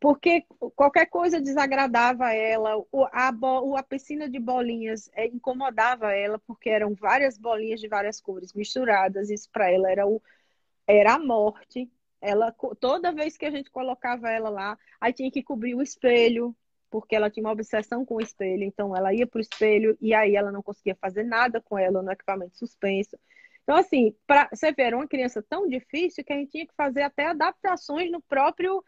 porque 0.00 0.46
qualquer 0.74 1.06
coisa 1.06 1.40
desagradava 1.40 2.32
ela, 2.32 2.82
a, 3.12 3.28
a 3.28 3.82
piscina 3.82 4.30
de 4.30 4.38
bolinhas 4.38 5.10
é, 5.12 5.26
incomodava 5.26 6.12
ela, 6.12 6.38
porque 6.38 6.70
eram 6.70 6.94
várias 6.94 7.36
bolinhas 7.36 7.80
de 7.80 7.86
várias 7.86 8.18
cores 8.18 8.54
misturadas, 8.54 9.28
isso 9.28 9.48
para 9.52 9.70
ela 9.70 9.90
era, 9.90 10.06
o, 10.06 10.22
era 10.86 11.14
a 11.14 11.18
morte. 11.18 11.90
Ela, 12.18 12.50
toda 12.80 13.12
vez 13.12 13.36
que 13.36 13.44
a 13.44 13.50
gente 13.50 13.70
colocava 13.70 14.30
ela 14.30 14.48
lá, 14.48 14.78
aí 15.00 15.12
tinha 15.12 15.30
que 15.30 15.42
cobrir 15.42 15.74
o 15.74 15.82
espelho, 15.82 16.56
porque 16.90 17.14
ela 17.14 17.30
tinha 17.30 17.44
uma 17.44 17.52
obsessão 17.52 18.04
com 18.04 18.16
o 18.16 18.20
espelho, 18.22 18.64
então 18.64 18.96
ela 18.96 19.12
ia 19.12 19.26
para 19.26 19.38
o 19.38 19.42
espelho 19.42 19.96
e 20.00 20.14
aí 20.14 20.34
ela 20.34 20.50
não 20.50 20.62
conseguia 20.62 20.96
fazer 20.96 21.24
nada 21.24 21.60
com 21.60 21.78
ela 21.78 22.02
no 22.02 22.10
equipamento 22.10 22.56
suspenso. 22.56 23.18
Então, 23.62 23.76
assim, 23.76 24.14
pra, 24.26 24.48
você 24.52 24.72
ver, 24.72 24.84
era 24.84 24.96
uma 24.96 25.06
criança 25.06 25.42
tão 25.42 25.68
difícil 25.68 26.24
que 26.24 26.32
a 26.32 26.36
gente 26.36 26.50
tinha 26.50 26.66
que 26.66 26.74
fazer 26.74 27.02
até 27.02 27.26
adaptações 27.26 28.10
no 28.10 28.20
próprio 28.22 28.82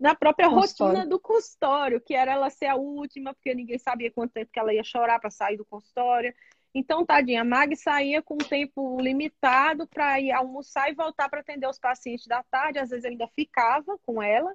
na 0.00 0.14
própria 0.14 0.48
consultório. 0.48 0.94
rotina 0.94 1.08
do 1.08 1.18
consultório, 1.20 2.00
que 2.00 2.14
era 2.14 2.32
ela 2.32 2.50
ser 2.50 2.66
a 2.66 2.76
última, 2.76 3.34
porque 3.34 3.54
ninguém 3.54 3.78
sabia 3.78 4.10
quanto 4.10 4.32
tempo 4.32 4.50
que 4.52 4.58
ela 4.58 4.72
ia 4.72 4.84
chorar 4.84 5.18
para 5.18 5.30
sair 5.30 5.56
do 5.56 5.64
consultório. 5.64 6.32
Então, 6.74 7.04
tadinha, 7.04 7.42
a 7.42 7.44
Mag 7.44 7.76
saía 7.76 8.22
com 8.22 8.34
um 8.34 8.38
tempo 8.38 8.98
limitado 9.00 9.86
para 9.86 10.18
ir 10.20 10.32
almoçar 10.32 10.90
e 10.90 10.94
voltar 10.94 11.28
para 11.28 11.40
atender 11.40 11.68
os 11.68 11.78
pacientes 11.78 12.26
da 12.26 12.42
tarde. 12.44 12.78
Às 12.78 12.90
vezes 12.90 13.04
ainda 13.04 13.28
ficava 13.28 13.98
com 14.06 14.22
ela, 14.22 14.54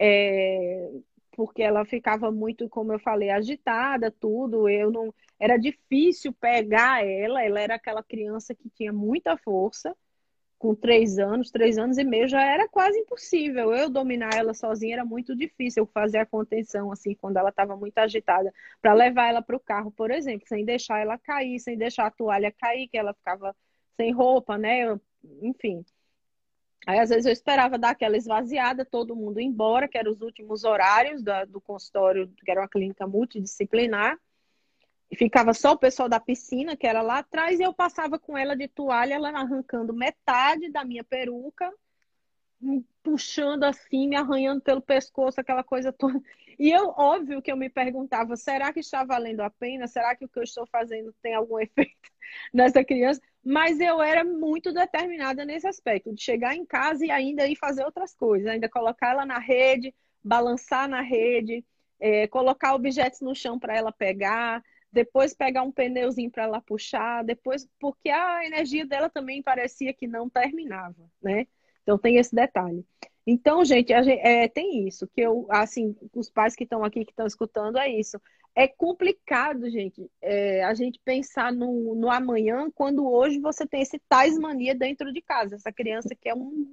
é, 0.00 0.90
porque 1.30 1.62
ela 1.62 1.84
ficava 1.84 2.32
muito, 2.32 2.68
como 2.68 2.92
eu 2.92 2.98
falei, 2.98 3.30
agitada, 3.30 4.10
tudo. 4.10 4.68
Eu 4.68 4.90
não, 4.90 5.14
era 5.38 5.56
difícil 5.56 6.32
pegar 6.32 7.06
ela. 7.06 7.44
Ela 7.44 7.60
era 7.60 7.74
aquela 7.76 8.02
criança 8.02 8.52
que 8.52 8.68
tinha 8.70 8.92
muita 8.92 9.36
força 9.36 9.96
com 10.62 10.76
três 10.76 11.18
anos, 11.18 11.50
três 11.50 11.76
anos 11.76 11.98
e 11.98 12.04
meio, 12.04 12.28
já 12.28 12.40
era 12.40 12.68
quase 12.68 12.96
impossível. 12.96 13.74
Eu 13.74 13.90
dominar 13.90 14.30
ela 14.36 14.54
sozinha 14.54 14.94
era 14.94 15.04
muito 15.04 15.34
difícil. 15.34 15.82
Eu 15.82 15.86
fazer 15.88 16.18
a 16.18 16.26
contenção, 16.26 16.92
assim, 16.92 17.16
quando 17.16 17.36
ela 17.36 17.48
estava 17.48 17.76
muito 17.76 17.98
agitada, 17.98 18.54
para 18.80 18.94
levar 18.94 19.28
ela 19.28 19.42
para 19.42 19.56
o 19.56 19.60
carro, 19.60 19.90
por 19.90 20.12
exemplo, 20.12 20.46
sem 20.46 20.64
deixar 20.64 21.00
ela 21.00 21.18
cair, 21.18 21.58
sem 21.58 21.76
deixar 21.76 22.06
a 22.06 22.10
toalha 22.12 22.52
cair, 22.52 22.86
que 22.86 22.96
ela 22.96 23.12
ficava 23.12 23.56
sem 23.96 24.12
roupa, 24.12 24.56
né? 24.56 24.84
Eu, 24.84 25.00
enfim. 25.42 25.84
Aí, 26.86 27.00
às 27.00 27.10
vezes, 27.10 27.26
eu 27.26 27.32
esperava 27.32 27.76
dar 27.76 27.90
aquela 27.90 28.16
esvaziada, 28.16 28.84
todo 28.84 29.16
mundo 29.16 29.40
embora, 29.40 29.88
que 29.88 29.98
eram 29.98 30.12
os 30.12 30.20
últimos 30.22 30.62
horários 30.62 31.24
do 31.48 31.60
consultório, 31.60 32.32
que 32.44 32.50
era 32.50 32.60
uma 32.60 32.68
clínica 32.68 33.04
multidisciplinar 33.04 34.16
ficava 35.16 35.52
só 35.52 35.72
o 35.72 35.78
pessoal 35.78 36.08
da 36.08 36.20
piscina, 36.20 36.76
que 36.76 36.86
era 36.86 37.02
lá 37.02 37.18
atrás, 37.18 37.60
e 37.60 37.62
eu 37.62 37.72
passava 37.72 38.18
com 38.18 38.36
ela 38.36 38.56
de 38.56 38.68
toalha, 38.68 39.14
ela 39.14 39.30
arrancando 39.30 39.92
metade 39.92 40.70
da 40.70 40.84
minha 40.84 41.04
peruca, 41.04 41.70
me 42.60 42.84
puxando 43.02 43.64
assim, 43.64 44.08
me 44.08 44.16
arranhando 44.16 44.60
pelo 44.60 44.80
pescoço, 44.80 45.40
aquela 45.40 45.64
coisa 45.64 45.92
toda. 45.92 46.20
E 46.58 46.70
eu, 46.70 46.94
óbvio 46.96 47.42
que 47.42 47.50
eu 47.50 47.56
me 47.56 47.68
perguntava, 47.68 48.36
será 48.36 48.72
que 48.72 48.80
está 48.80 49.04
valendo 49.04 49.40
a 49.40 49.50
pena? 49.50 49.88
Será 49.88 50.14
que 50.14 50.24
o 50.24 50.28
que 50.28 50.38
eu 50.38 50.44
estou 50.44 50.66
fazendo 50.66 51.12
tem 51.20 51.34
algum 51.34 51.58
efeito 51.58 52.10
nessa 52.54 52.84
criança? 52.84 53.20
Mas 53.44 53.80
eu 53.80 54.00
era 54.00 54.22
muito 54.22 54.72
determinada 54.72 55.44
nesse 55.44 55.66
aspecto, 55.66 56.14
de 56.14 56.22
chegar 56.22 56.54
em 56.54 56.64
casa 56.64 57.04
e 57.04 57.10
ainda 57.10 57.46
ir 57.46 57.56
fazer 57.56 57.84
outras 57.84 58.14
coisas, 58.14 58.46
ainda 58.46 58.68
colocar 58.68 59.10
ela 59.10 59.26
na 59.26 59.38
rede, 59.38 59.92
balançar 60.22 60.88
na 60.88 61.00
rede, 61.00 61.64
é, 61.98 62.28
colocar 62.28 62.74
objetos 62.74 63.20
no 63.20 63.34
chão 63.34 63.58
para 63.58 63.76
ela 63.76 63.90
pegar, 63.90 64.62
depois 64.92 65.34
pegar 65.34 65.62
um 65.62 65.72
pneuzinho 65.72 66.30
para 66.30 66.44
ela 66.44 66.60
puxar, 66.60 67.24
depois 67.24 67.66
porque 67.80 68.10
a 68.10 68.44
energia 68.44 68.86
dela 68.86 69.08
também 69.08 69.42
parecia 69.42 69.92
que 69.94 70.06
não 70.06 70.28
terminava, 70.28 71.10
né? 71.22 71.46
Então 71.82 71.98
tem 71.98 72.16
esse 72.16 72.34
detalhe. 72.34 72.84
Então, 73.26 73.64
gente, 73.64 73.92
gente 74.02 74.20
é, 74.20 74.48
tem 74.48 74.86
isso 74.86 75.06
que 75.06 75.20
eu, 75.20 75.46
assim, 75.48 75.96
os 76.14 76.28
pais 76.28 76.54
que 76.54 76.64
estão 76.64 76.84
aqui 76.84 77.04
que 77.04 77.12
estão 77.12 77.26
escutando 77.26 77.78
é 77.78 77.88
isso. 77.88 78.20
É 78.54 78.68
complicado, 78.68 79.70
gente, 79.70 80.10
é, 80.20 80.62
a 80.64 80.74
gente 80.74 81.00
pensar 81.04 81.52
no, 81.52 81.94
no 81.94 82.10
amanhã 82.10 82.68
quando 82.74 83.08
hoje 83.08 83.38
você 83.38 83.66
tem 83.66 83.80
esse 83.80 83.98
tais 84.08 84.36
mania 84.36 84.74
dentro 84.74 85.12
de 85.12 85.22
casa. 85.22 85.54
Essa 85.54 85.72
criança 85.72 86.14
que 86.14 86.28
é 86.28 86.34
um 86.34 86.66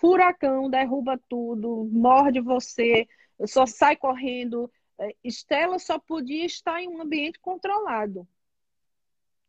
furacão, 0.00 0.70
derruba 0.70 1.20
tudo, 1.28 1.88
morde 1.92 2.40
você, 2.40 3.06
só 3.46 3.66
sai 3.66 3.96
correndo. 3.96 4.70
É, 4.98 5.14
Estela 5.24 5.78
só 5.78 5.98
podia 5.98 6.44
estar 6.44 6.80
em 6.80 6.88
um 6.88 7.00
ambiente 7.00 7.38
controlado. 7.40 8.26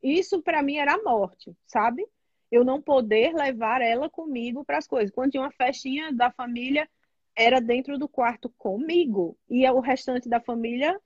Isso 0.01 0.41
para 0.41 0.61
mim 0.61 0.77
era 0.77 0.93
a 0.93 1.03
morte, 1.03 1.55
sabe? 1.65 2.05
Eu 2.51 2.63
não 2.63 2.81
poder 2.81 3.33
levar 3.33 3.81
ela 3.81 4.09
comigo 4.09 4.63
para 4.63 4.77
as 4.77 4.87
coisas. 4.87 5.11
Quando 5.13 5.31
tinha 5.31 5.43
uma 5.43 5.51
festinha 5.51 6.13
da 6.13 6.31
família, 6.31 6.87
era 7.35 7.59
dentro 7.59 7.97
do 7.97 8.07
quarto 8.07 8.49
comigo. 8.57 9.37
E 9.49 9.67
o 9.69 9.79
restante 9.79 10.29
da 10.29 10.39
família 10.39 10.99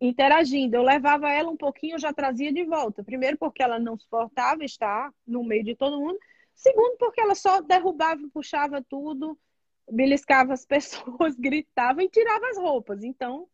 interagindo. 0.00 0.76
Eu 0.76 0.82
levava 0.82 1.30
ela 1.30 1.50
um 1.50 1.56
pouquinho, 1.56 1.94
eu 1.94 1.98
já 1.98 2.12
trazia 2.12 2.52
de 2.52 2.64
volta. 2.64 3.02
Primeiro, 3.02 3.36
porque 3.36 3.62
ela 3.62 3.78
não 3.78 3.96
suportava 3.98 4.64
estar 4.64 5.12
no 5.26 5.42
meio 5.42 5.64
de 5.64 5.74
todo 5.74 6.00
mundo. 6.00 6.18
Segundo, 6.54 6.96
porque 6.98 7.20
ela 7.20 7.34
só 7.34 7.60
derrubava, 7.60 8.20
puxava 8.32 8.82
tudo, 8.82 9.38
beliscava 9.90 10.52
as 10.52 10.64
pessoas, 10.66 11.34
gritava 11.36 12.02
e 12.02 12.08
tirava 12.08 12.48
as 12.48 12.58
roupas. 12.58 13.02
Então, 13.02 13.48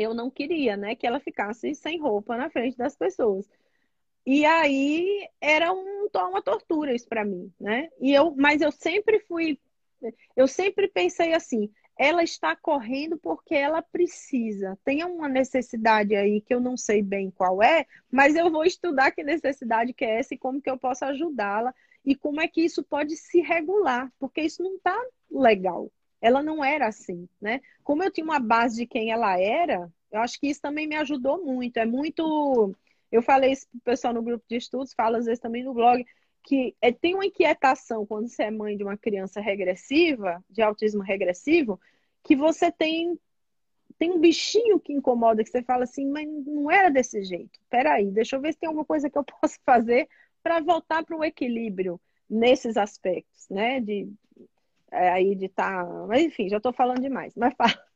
eu 0.00 0.14
não 0.14 0.30
queria, 0.30 0.76
né, 0.76 0.94
que 0.94 1.06
ela 1.06 1.20
ficasse 1.20 1.74
sem 1.74 2.00
roupa 2.00 2.36
na 2.36 2.50
frente 2.50 2.76
das 2.76 2.96
pessoas. 2.96 3.48
E 4.26 4.44
aí 4.44 5.28
era 5.40 5.72
um, 5.72 6.08
uma 6.14 6.42
tortura 6.42 6.94
isso 6.94 7.08
para 7.08 7.24
mim, 7.24 7.52
né? 7.58 7.88
E 8.00 8.12
eu, 8.12 8.34
mas 8.36 8.60
eu 8.60 8.70
sempre 8.70 9.18
fui, 9.20 9.58
eu 10.36 10.46
sempre 10.46 10.88
pensei 10.88 11.32
assim, 11.32 11.70
ela 11.98 12.22
está 12.22 12.56
correndo 12.56 13.18
porque 13.18 13.54
ela 13.54 13.82
precisa. 13.82 14.78
Tem 14.84 15.04
uma 15.04 15.28
necessidade 15.28 16.14
aí 16.14 16.40
que 16.40 16.54
eu 16.54 16.60
não 16.60 16.76
sei 16.76 17.02
bem 17.02 17.30
qual 17.30 17.62
é, 17.62 17.86
mas 18.10 18.36
eu 18.36 18.50
vou 18.50 18.64
estudar 18.64 19.10
que 19.10 19.22
necessidade 19.22 19.92
que 19.92 20.04
é 20.04 20.18
essa 20.18 20.34
e 20.34 20.38
como 20.38 20.62
que 20.62 20.70
eu 20.70 20.78
posso 20.78 21.04
ajudá-la 21.04 21.74
e 22.04 22.14
como 22.14 22.40
é 22.40 22.48
que 22.48 22.62
isso 22.62 22.82
pode 22.82 23.16
se 23.16 23.40
regular, 23.40 24.10
porque 24.18 24.40
isso 24.40 24.62
não 24.62 24.76
está 24.76 24.98
legal. 25.30 25.90
Ela 26.20 26.42
não 26.42 26.64
era 26.64 26.86
assim, 26.86 27.28
né? 27.40 27.60
Como 27.82 28.02
eu 28.02 28.10
tinha 28.10 28.24
uma 28.24 28.38
base 28.38 28.76
de 28.76 28.86
quem 28.86 29.10
ela 29.10 29.38
era, 29.38 29.90
eu 30.10 30.20
acho 30.20 30.38
que 30.38 30.48
isso 30.48 30.60
também 30.60 30.86
me 30.86 30.96
ajudou 30.96 31.44
muito. 31.44 31.76
É 31.78 31.86
muito. 31.86 32.74
Eu 33.10 33.22
falei 33.22 33.52
isso 33.52 33.66
pro 33.70 33.80
pessoal 33.80 34.12
no 34.14 34.22
grupo 34.22 34.44
de 34.48 34.56
estudos, 34.56 34.94
falo 34.94 35.16
às 35.16 35.24
vezes 35.24 35.40
também 35.40 35.64
no 35.64 35.74
blog, 35.74 36.04
que 36.44 36.74
é, 36.80 36.92
tem 36.92 37.14
uma 37.14 37.26
inquietação 37.26 38.06
quando 38.06 38.28
você 38.28 38.44
é 38.44 38.50
mãe 38.50 38.76
de 38.76 38.82
uma 38.82 38.96
criança 38.96 39.40
regressiva, 39.40 40.44
de 40.48 40.62
autismo 40.62 41.02
regressivo, 41.02 41.80
que 42.22 42.36
você 42.36 42.70
tem 42.70 43.18
tem 43.98 44.12
um 44.12 44.18
bichinho 44.18 44.80
que 44.80 44.94
incomoda, 44.94 45.44
que 45.44 45.50
você 45.50 45.62
fala 45.62 45.84
assim, 45.84 46.06
mas 46.06 46.26
não 46.46 46.70
era 46.70 46.88
desse 46.88 47.22
jeito. 47.22 47.60
Peraí, 47.68 48.10
deixa 48.10 48.34
eu 48.36 48.40
ver 48.40 48.52
se 48.54 48.58
tem 48.58 48.66
alguma 48.66 48.84
coisa 48.84 49.10
que 49.10 49.18
eu 49.18 49.24
posso 49.40 49.58
fazer 49.64 50.08
para 50.42 50.58
voltar 50.60 51.04
para 51.04 51.16
o 51.16 51.22
equilíbrio 51.22 52.00
nesses 52.28 52.78
aspectos, 52.78 53.46
né? 53.50 53.78
De 53.78 54.10
aí 54.90 55.34
de 55.34 55.46
estar. 55.46 55.84
Tá... 55.84 56.06
Mas 56.08 56.22
enfim, 56.22 56.48
já 56.48 56.56
estou 56.58 56.72
falando 56.72 57.00
demais, 57.00 57.32
mas 57.36 57.54
fala. 57.54 57.72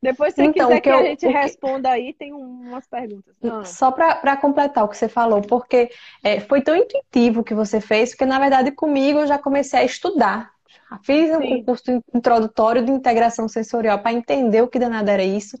Depois, 0.00 0.34
se 0.34 0.42
então, 0.42 0.68
quiser 0.68 0.80
que, 0.80 0.88
eu, 0.88 0.98
a 0.98 1.02
gente 1.02 1.26
responda 1.26 1.90
aí, 1.90 2.14
tem 2.14 2.32
umas 2.32 2.86
perguntas. 2.86 3.34
Ah. 3.42 3.64
Só 3.64 3.90
para 3.90 4.36
completar 4.36 4.84
o 4.84 4.88
que 4.88 4.96
você 4.96 5.08
falou, 5.08 5.42
porque 5.42 5.90
é, 6.22 6.38
foi 6.38 6.62
tão 6.62 6.76
intuitivo 6.76 7.42
que 7.42 7.54
você 7.54 7.80
fez, 7.80 8.10
porque 8.10 8.24
na 8.24 8.38
verdade 8.38 8.70
comigo 8.70 9.18
eu 9.18 9.26
já 9.26 9.38
comecei 9.38 9.80
a 9.80 9.84
estudar. 9.84 10.52
Fiz 11.02 11.30
um 11.30 11.40
Sim. 11.40 11.64
curso 11.64 12.02
introdutório 12.14 12.84
de 12.84 12.92
integração 12.92 13.48
sensorial 13.48 13.98
para 13.98 14.12
entender 14.12 14.62
o 14.62 14.68
que 14.68 14.78
danada 14.78 15.12
era 15.12 15.24
isso. 15.24 15.58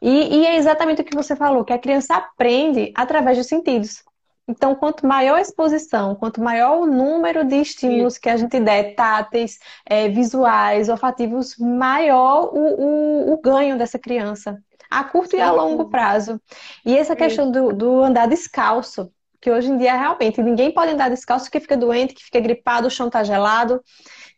E, 0.00 0.36
e 0.36 0.46
é 0.46 0.56
exatamente 0.56 1.02
o 1.02 1.04
que 1.04 1.14
você 1.14 1.36
falou, 1.36 1.64
que 1.64 1.72
a 1.72 1.78
criança 1.78 2.14
aprende 2.14 2.92
através 2.94 3.36
dos 3.36 3.48
sentidos. 3.48 4.02
Então, 4.48 4.74
quanto 4.74 5.06
maior 5.06 5.36
a 5.36 5.40
exposição, 5.40 6.16
quanto 6.16 6.42
maior 6.42 6.80
o 6.80 6.86
número 6.86 7.44
de 7.44 7.56
estímulos 7.56 8.18
que 8.18 8.28
a 8.28 8.36
gente 8.36 8.58
der, 8.58 8.94
táteis, 8.94 9.58
é, 9.86 10.08
visuais, 10.08 10.88
olfativos, 10.88 11.56
maior 11.58 12.50
o, 12.52 12.58
o, 12.58 13.32
o, 13.32 13.40
ganho 13.40 13.78
dessa 13.78 13.98
criança, 13.98 14.58
a 14.90 15.04
curto 15.04 15.36
e 15.36 15.40
a 15.40 15.52
longo 15.52 15.88
prazo. 15.88 16.40
E 16.84 16.96
essa 16.96 17.14
questão 17.14 17.50
do, 17.50 17.72
do 17.72 18.02
andar 18.02 18.26
descalço, 18.26 19.12
que 19.40 19.50
hoje 19.50 19.70
em 19.70 19.76
dia 19.76 19.96
realmente 19.96 20.42
ninguém 20.42 20.72
pode 20.72 20.92
andar 20.92 21.08
descalço 21.08 21.50
que 21.50 21.60
fica 21.60 21.76
doente, 21.76 22.14
que 22.14 22.24
fica 22.24 22.40
gripado, 22.40 22.88
o 22.88 22.90
chão 22.90 23.06
está 23.06 23.22
gelado. 23.22 23.80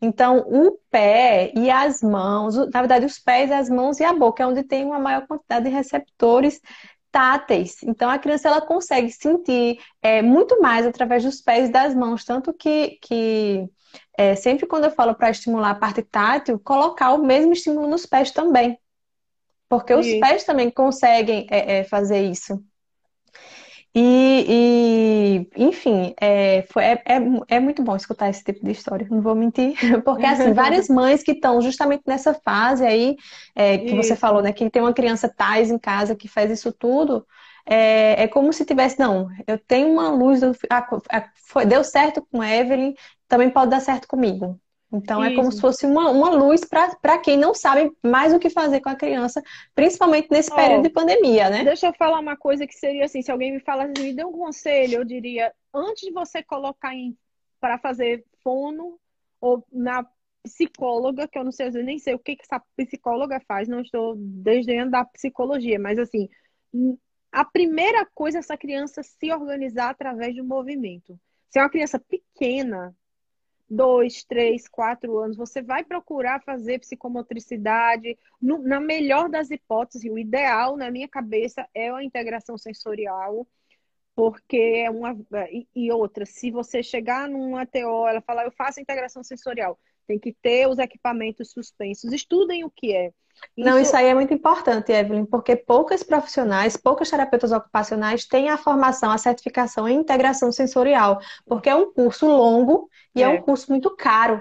Então, 0.01 0.38
o 0.38 0.79
pé 0.90 1.51
e 1.55 1.71
as 1.71 2.03
mãos, 2.03 2.57
na 2.57 2.81
verdade, 2.81 3.07
os 3.07 3.19
pés, 3.19 3.51
as 3.51 3.71
mãos 3.71 4.01
e 4.01 4.05
a 4.05 4.12
boca 4.12 4.43
é 4.43 4.47
onde 4.47 4.62
tem 4.62 4.85
uma 4.85 4.99
maior 4.99 5.27
quantidade 5.27 5.64
de 5.64 5.71
receptores 5.71 6.61
táteis. 7.14 7.81
Então 7.85 8.11
a 8.11 8.18
criança 8.18 8.48
ela 8.48 8.61
consegue 8.61 9.09
sentir 9.09 9.79
é, 10.03 10.20
muito 10.20 10.61
mais 10.61 10.85
através 10.85 11.22
dos 11.22 11.40
pés 11.40 11.68
e 11.68 11.72
das 11.72 11.94
mãos, 11.94 12.24
tanto 12.24 12.53
que, 12.53 12.98
que 13.00 13.68
é, 14.18 14.35
sempre 14.35 14.66
quando 14.66 14.87
eu 14.87 14.90
falo 14.90 15.14
para 15.14 15.31
estimular 15.31 15.70
a 15.70 15.74
parte 15.77 16.03
tátil, 16.03 16.59
colocar 16.59 17.12
o 17.12 17.24
mesmo 17.24 17.53
estímulo 17.53 17.87
nos 17.87 18.05
pés 18.05 18.33
também, 18.33 18.77
porque 19.68 19.94
os 19.94 20.07
pés 20.14 20.42
também 20.42 20.68
conseguem 20.72 21.46
é, 21.48 21.79
é 21.79 21.85
fazer 21.85 22.29
isso. 22.29 22.61
E, 23.97 25.47
e 25.57 25.65
enfim, 25.65 26.15
é, 26.21 26.67
foi, 26.69 26.83
é, 26.83 27.03
é, 27.07 27.21
é, 27.49 27.61
muito 27.61 27.81
bom 27.81 27.95
escutar 27.95 28.29
esse 28.29 28.43
tipo 28.43 28.65
de 28.65 28.73
história, 28.73 29.07
não 29.09 29.23
vou 29.23 29.37
mentir. 29.37 29.75
Porque, 30.05 30.27
assim, 30.27 30.53
várias 30.53 30.89
mães 30.89 31.23
que 31.23 31.31
estão 31.31 31.61
justamente 31.61 32.03
nessa 32.05 32.35
fase 32.35 32.85
aí, 32.85 33.17
é, 33.55 33.79
que 33.79 33.95
isso. 33.95 33.97
você 33.97 34.17
falou, 34.17 34.43
né? 34.43 34.53
Que 34.53 34.69
tem 34.69 34.83
uma 34.83 34.93
criança 34.93 35.29
tais 35.29 35.71
em 35.71 35.79
casa 35.79 36.17
que 36.17 36.27
faz 36.27 36.51
isso 36.51 36.73
tudo, 36.73 37.25
é, 37.65 38.25
é 38.25 38.29
como 38.29 38.53
se 38.53 38.65
tivesse, 38.65 38.99
não, 38.99 39.29
eu 39.47 39.59
tenho 39.59 39.93
uma 39.93 40.11
luz, 40.11 40.41
foi, 41.47 41.65
deu 41.65 41.85
certo 41.85 42.27
com 42.31 42.43
Evelyn, 42.43 42.95
também 43.29 43.49
pode 43.49 43.71
dar 43.71 43.81
certo 43.81 44.09
comigo. 44.09 44.61
Então, 44.97 45.23
Isso. 45.25 45.33
é 45.33 45.37
como 45.37 45.51
se 45.51 45.61
fosse 45.61 45.87
uma, 45.87 46.11
uma 46.11 46.31
luz 46.31 46.61
para 46.65 47.19
quem 47.19 47.37
não 47.37 47.53
sabe 47.53 47.91
mais 48.03 48.33
o 48.33 48.39
que 48.39 48.49
fazer 48.49 48.81
com 48.81 48.89
a 48.89 48.95
criança, 48.95 49.43
principalmente 49.75 50.29
nesse 50.31 50.53
oh, 50.53 50.55
período 50.55 50.85
de 50.85 50.91
pandemia, 50.91 51.51
né? 51.51 51.65
Deixa 51.65 51.89
eu 51.89 51.95
falar 51.95 52.21
uma 52.21 52.37
coisa 52.37 52.67
que 52.67 52.75
seria 52.75 53.05
assim: 53.05 53.21
se 53.21 53.31
alguém 53.31 53.53
me 53.53 53.61
falasse, 53.61 53.93
me 54.01 54.15
dê 54.15 54.25
um 54.25 54.33
conselho, 54.33 54.99
eu 54.99 55.05
diria, 55.05 55.53
antes 55.75 56.07
de 56.07 56.13
você 56.13 56.43
colocar 56.43 56.93
para 57.61 57.79
fazer 57.79 58.25
fono 58.43 58.99
ou 59.41 59.67
na 59.73 60.07
psicóloga, 60.45 61.27
que 61.27 61.39
eu 61.39 61.45
não 61.45 61.51
sei, 61.51 61.69
eu 61.69 61.73
nem 61.83 61.99
sei 61.99 62.15
o 62.15 62.19
que, 62.19 62.37
que 62.37 62.43
essa 62.43 62.63
psicóloga 62.77 63.41
faz, 63.49 63.67
não 63.67 63.81
estou 63.81 64.15
desdenhando 64.17 64.93
da 64.93 65.05
psicologia, 65.05 65.79
mas 65.79 65.99
assim, 65.99 66.29
a 67.33 67.45
primeira 67.45 68.07
coisa 68.15 68.39
é 68.39 68.41
essa 68.41 68.57
criança 68.57 69.03
se 69.03 69.33
organizar 69.33 69.91
através 69.91 70.37
do 70.37 70.45
movimento. 70.45 71.19
Se 71.51 71.59
é 71.59 71.63
uma 71.63 71.71
criança 71.71 71.99
pequena, 71.99 72.95
dois, 73.68 74.24
três, 74.24 74.68
quatro 74.68 75.18
anos, 75.18 75.37
você 75.37 75.62
vai 75.62 75.85
procurar 75.85 76.42
fazer 76.42 76.79
psicomotricidade. 76.81 78.18
No, 78.40 78.59
na 78.59 78.81
melhor 78.81 79.29
das 79.29 79.50
hipóteses, 79.50 80.11
o 80.11 80.18
ideal, 80.18 80.77
na 80.77 80.90
minha 80.90 81.09
cabeça, 81.09 81.66
é 81.74 81.90
a 81.90 82.05
integração 82.05 82.57
sensorial, 82.59 83.46
porque 84.14 84.57
é 84.85 84.90
uma. 84.90 85.16
E, 85.50 85.66
e 85.74 85.92
outra, 85.92 86.27
se 86.27 86.50
você 86.50 86.83
chegar 86.83 87.29
numa 87.29 87.66
TO, 87.66 88.07
ela 88.09 88.20
falar, 88.20 88.44
eu 88.44 88.53
faço 88.53 88.81
integração 88.81 89.22
sensorial, 89.24 89.79
tem 90.07 90.19
que 90.19 90.35
ter 90.43 90.69
os 90.69 90.79
equipamentos 90.79 91.51
suspensos. 91.51 92.12
Estudem 92.12 92.64
o 92.64 92.71
que 92.71 92.95
é. 92.95 93.12
Isso... 93.57 93.69
Não, 93.69 93.79
isso 93.79 93.97
aí 93.97 94.07
é 94.07 94.14
muito 94.14 94.33
importante, 94.33 94.93
Evelyn, 94.93 95.25
porque 95.25 95.57
poucas 95.57 96.03
profissionais, 96.03 96.77
poucas 96.77 97.11
terapeutas 97.11 97.53
ocupacionais 97.53 98.25
têm 98.27 98.49
a 98.49 98.57
formação, 98.57 99.11
a 99.11 99.19
certificação 99.19 99.88
em 99.88 99.97
integração 99.97 100.51
sensorial, 100.53 101.21
porque 101.47 101.69
é 101.69 101.75
um 101.75 101.93
curso 101.93 102.27
longo 102.27 102.88
e 103.14 103.23
é, 103.23 103.27
é 103.27 103.29
um 103.29 103.43
curso 103.43 103.71
muito 103.71 103.95
caro. 103.97 104.40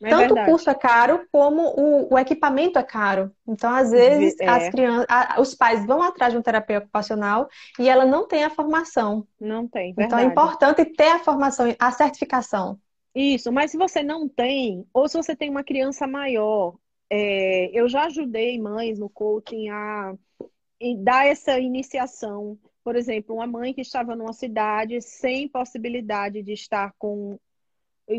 É 0.00 0.10
Tanto 0.10 0.34
verdade. 0.34 0.48
o 0.48 0.52
curso 0.52 0.70
é 0.70 0.74
caro 0.74 1.26
como 1.32 1.62
o, 1.76 2.14
o, 2.14 2.18
equipamento 2.18 2.78
é 2.78 2.82
caro. 2.84 3.32
Então, 3.46 3.74
às 3.74 3.90
vezes, 3.90 4.36
é. 4.38 4.48
as 4.48 4.68
crianças, 4.68 5.06
a, 5.08 5.40
os 5.40 5.54
pais 5.56 5.84
vão 5.84 6.00
atrás 6.00 6.32
de 6.32 6.38
um 6.38 6.42
terapeuta 6.42 6.84
ocupacional 6.84 7.48
e 7.78 7.88
ela 7.88 8.06
não 8.06 8.26
tem 8.28 8.44
a 8.44 8.50
formação. 8.50 9.26
Não 9.40 9.66
tem. 9.66 9.92
Verdade. 9.94 10.06
Então 10.06 10.18
é 10.18 10.24
importante 10.24 10.84
ter 10.84 11.08
a 11.08 11.18
formação, 11.18 11.74
a 11.78 11.90
certificação. 11.90 12.78
Isso, 13.14 13.50
mas 13.50 13.70
se 13.70 13.76
você 13.76 14.02
não 14.02 14.28
tem, 14.28 14.86
ou 14.92 15.08
se 15.08 15.16
você 15.16 15.34
tem 15.34 15.50
uma 15.50 15.64
criança 15.64 16.06
maior, 16.06 16.76
é, 17.10 17.70
eu 17.78 17.88
já 17.88 18.04
ajudei 18.04 18.60
mães 18.60 18.98
no 18.98 19.08
coaching 19.08 19.68
a 19.70 20.14
dar 20.98 21.26
essa 21.26 21.58
iniciação. 21.58 22.58
Por 22.84 22.96
exemplo, 22.96 23.34
uma 23.34 23.46
mãe 23.46 23.74
que 23.74 23.80
estava 23.80 24.14
numa 24.14 24.32
cidade 24.32 25.00
sem 25.00 25.48
possibilidade 25.48 26.42
de 26.42 26.52
estar 26.52 26.94
com 26.98 27.38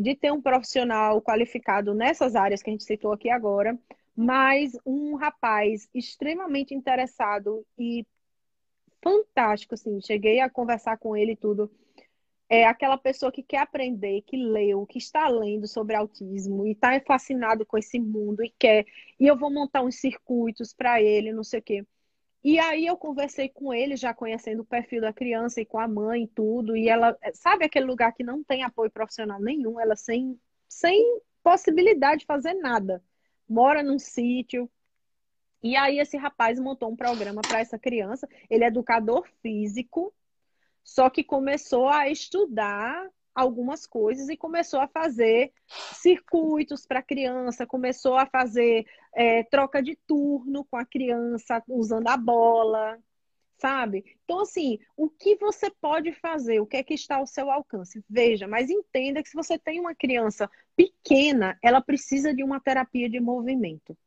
de 0.02 0.16
ter 0.16 0.32
um 0.32 0.40
profissional 0.42 1.20
qualificado 1.20 1.96
nessas 1.96 2.36
áreas 2.36 2.62
que 2.62 2.70
a 2.70 2.74
gente 2.74 2.84
citou 2.84 3.12
aqui 3.12 3.28
agora, 3.28 3.76
mas 4.16 4.78
um 4.86 5.16
rapaz 5.16 5.90
extremamente 5.96 6.76
interessado 6.76 7.66
e 7.76 8.06
fantástico, 9.02 9.74
assim. 9.74 10.00
Cheguei 10.02 10.42
a 10.42 10.50
conversar 10.50 10.98
com 10.98 11.16
ele 11.18 11.32
e 11.32 11.38
tudo. 11.38 11.72
É 12.50 12.66
aquela 12.66 12.98
pessoa 12.98 13.32
que 13.32 13.44
quer 13.44 13.60
aprender, 13.60 14.24
que 14.24 14.36
leu, 14.36 14.86
que 14.88 14.98
está 14.98 15.28
lendo 15.30 15.68
sobre 15.68 15.96
autismo 15.96 16.66
e 16.66 16.72
está 16.72 17.00
fascinado 17.02 17.66
com 17.66 17.78
esse 17.78 18.00
mundo 18.00 18.44
e 18.44 18.50
quer. 18.58 18.86
E 19.20 19.28
eu 19.28 19.38
vou 19.38 19.52
montar 19.52 19.84
uns 19.84 20.00
circuitos 20.00 20.74
para 20.74 21.02
ele, 21.02 21.32
não 21.32 21.44
sei 21.44 21.60
o 21.60 21.64
quê. 21.64 21.86
E 22.44 22.58
aí 22.58 22.86
eu 22.86 22.96
conversei 22.98 23.50
com 23.50 23.74
ele, 23.74 23.96
já 23.98 24.14
conhecendo 24.14 24.62
o 24.62 24.66
perfil 24.66 25.02
da 25.02 25.12
criança 25.14 25.60
e 25.62 25.66
com 25.66 25.78
a 25.78 25.88
mãe 25.88 26.24
e 26.24 26.28
tudo. 26.28 26.76
E 26.76 26.88
ela, 26.90 27.18
sabe 27.34 27.66
aquele 27.66 27.86
lugar 27.86 28.14
que 28.14 28.24
não 28.24 28.44
tem 28.44 28.64
apoio 28.64 28.90
profissional 28.90 29.40
nenhum, 29.42 29.80
ela 29.80 29.96
sem, 29.96 30.40
sem 30.68 31.22
possibilidade 31.44 32.22
de 32.22 32.26
fazer 32.26 32.54
nada. 32.56 33.04
Mora 33.48 33.84
num 33.84 34.00
sítio. 34.00 34.70
E 35.62 35.76
aí 35.76 36.00
esse 36.00 36.16
rapaz 36.18 36.60
montou 36.60 36.90
um 36.90 36.96
programa 36.96 37.42
para 37.42 37.60
essa 37.60 37.78
criança. 37.78 38.28
Ele 38.50 38.64
é 38.64 38.68
educador 38.68 39.28
físico, 39.42 40.14
só 40.84 41.10
que 41.10 41.24
começou 41.24 41.88
a 41.88 42.10
estudar 42.10 43.08
algumas 43.34 43.86
coisas 43.86 44.28
e 44.30 44.36
começou 44.36 44.80
a 44.80 44.88
fazer 44.88 45.54
circuitos 45.94 46.86
para 46.86 47.00
a 47.00 47.04
criança, 47.04 47.66
começou 47.66 48.16
a 48.16 48.26
fazer 48.26 48.86
é, 49.16 49.44
troca 49.44 49.82
de 49.82 49.96
turno 50.08 50.66
com 50.66 50.78
a 50.78 50.86
criança, 50.86 51.64
usando 51.68 52.08
a 52.08 52.18
bola, 52.18 52.98
sabe? 53.58 54.04
Então, 54.24 54.42
assim, 54.42 54.80
o 54.96 55.10
que 55.10 55.36
você 55.36 55.70
pode 55.82 56.12
fazer? 56.14 56.60
O 56.60 56.66
que 56.66 56.78
é 56.78 56.84
que 56.84 56.94
está 56.94 57.18
ao 57.18 57.28
seu 57.28 57.52
alcance? 57.52 58.04
Veja, 58.10 58.48
mas 58.48 58.70
entenda 58.70 59.22
que 59.22 59.30
se 59.30 59.36
você 59.36 59.58
tem 59.60 59.80
uma 59.80 59.94
criança 59.94 60.50
pequena, 60.76 61.58
ela 61.62 61.82
precisa 61.82 62.34
de 62.34 62.44
uma 62.44 62.60
terapia 62.60 63.10
de 63.10 63.20
movimento. 63.20 63.98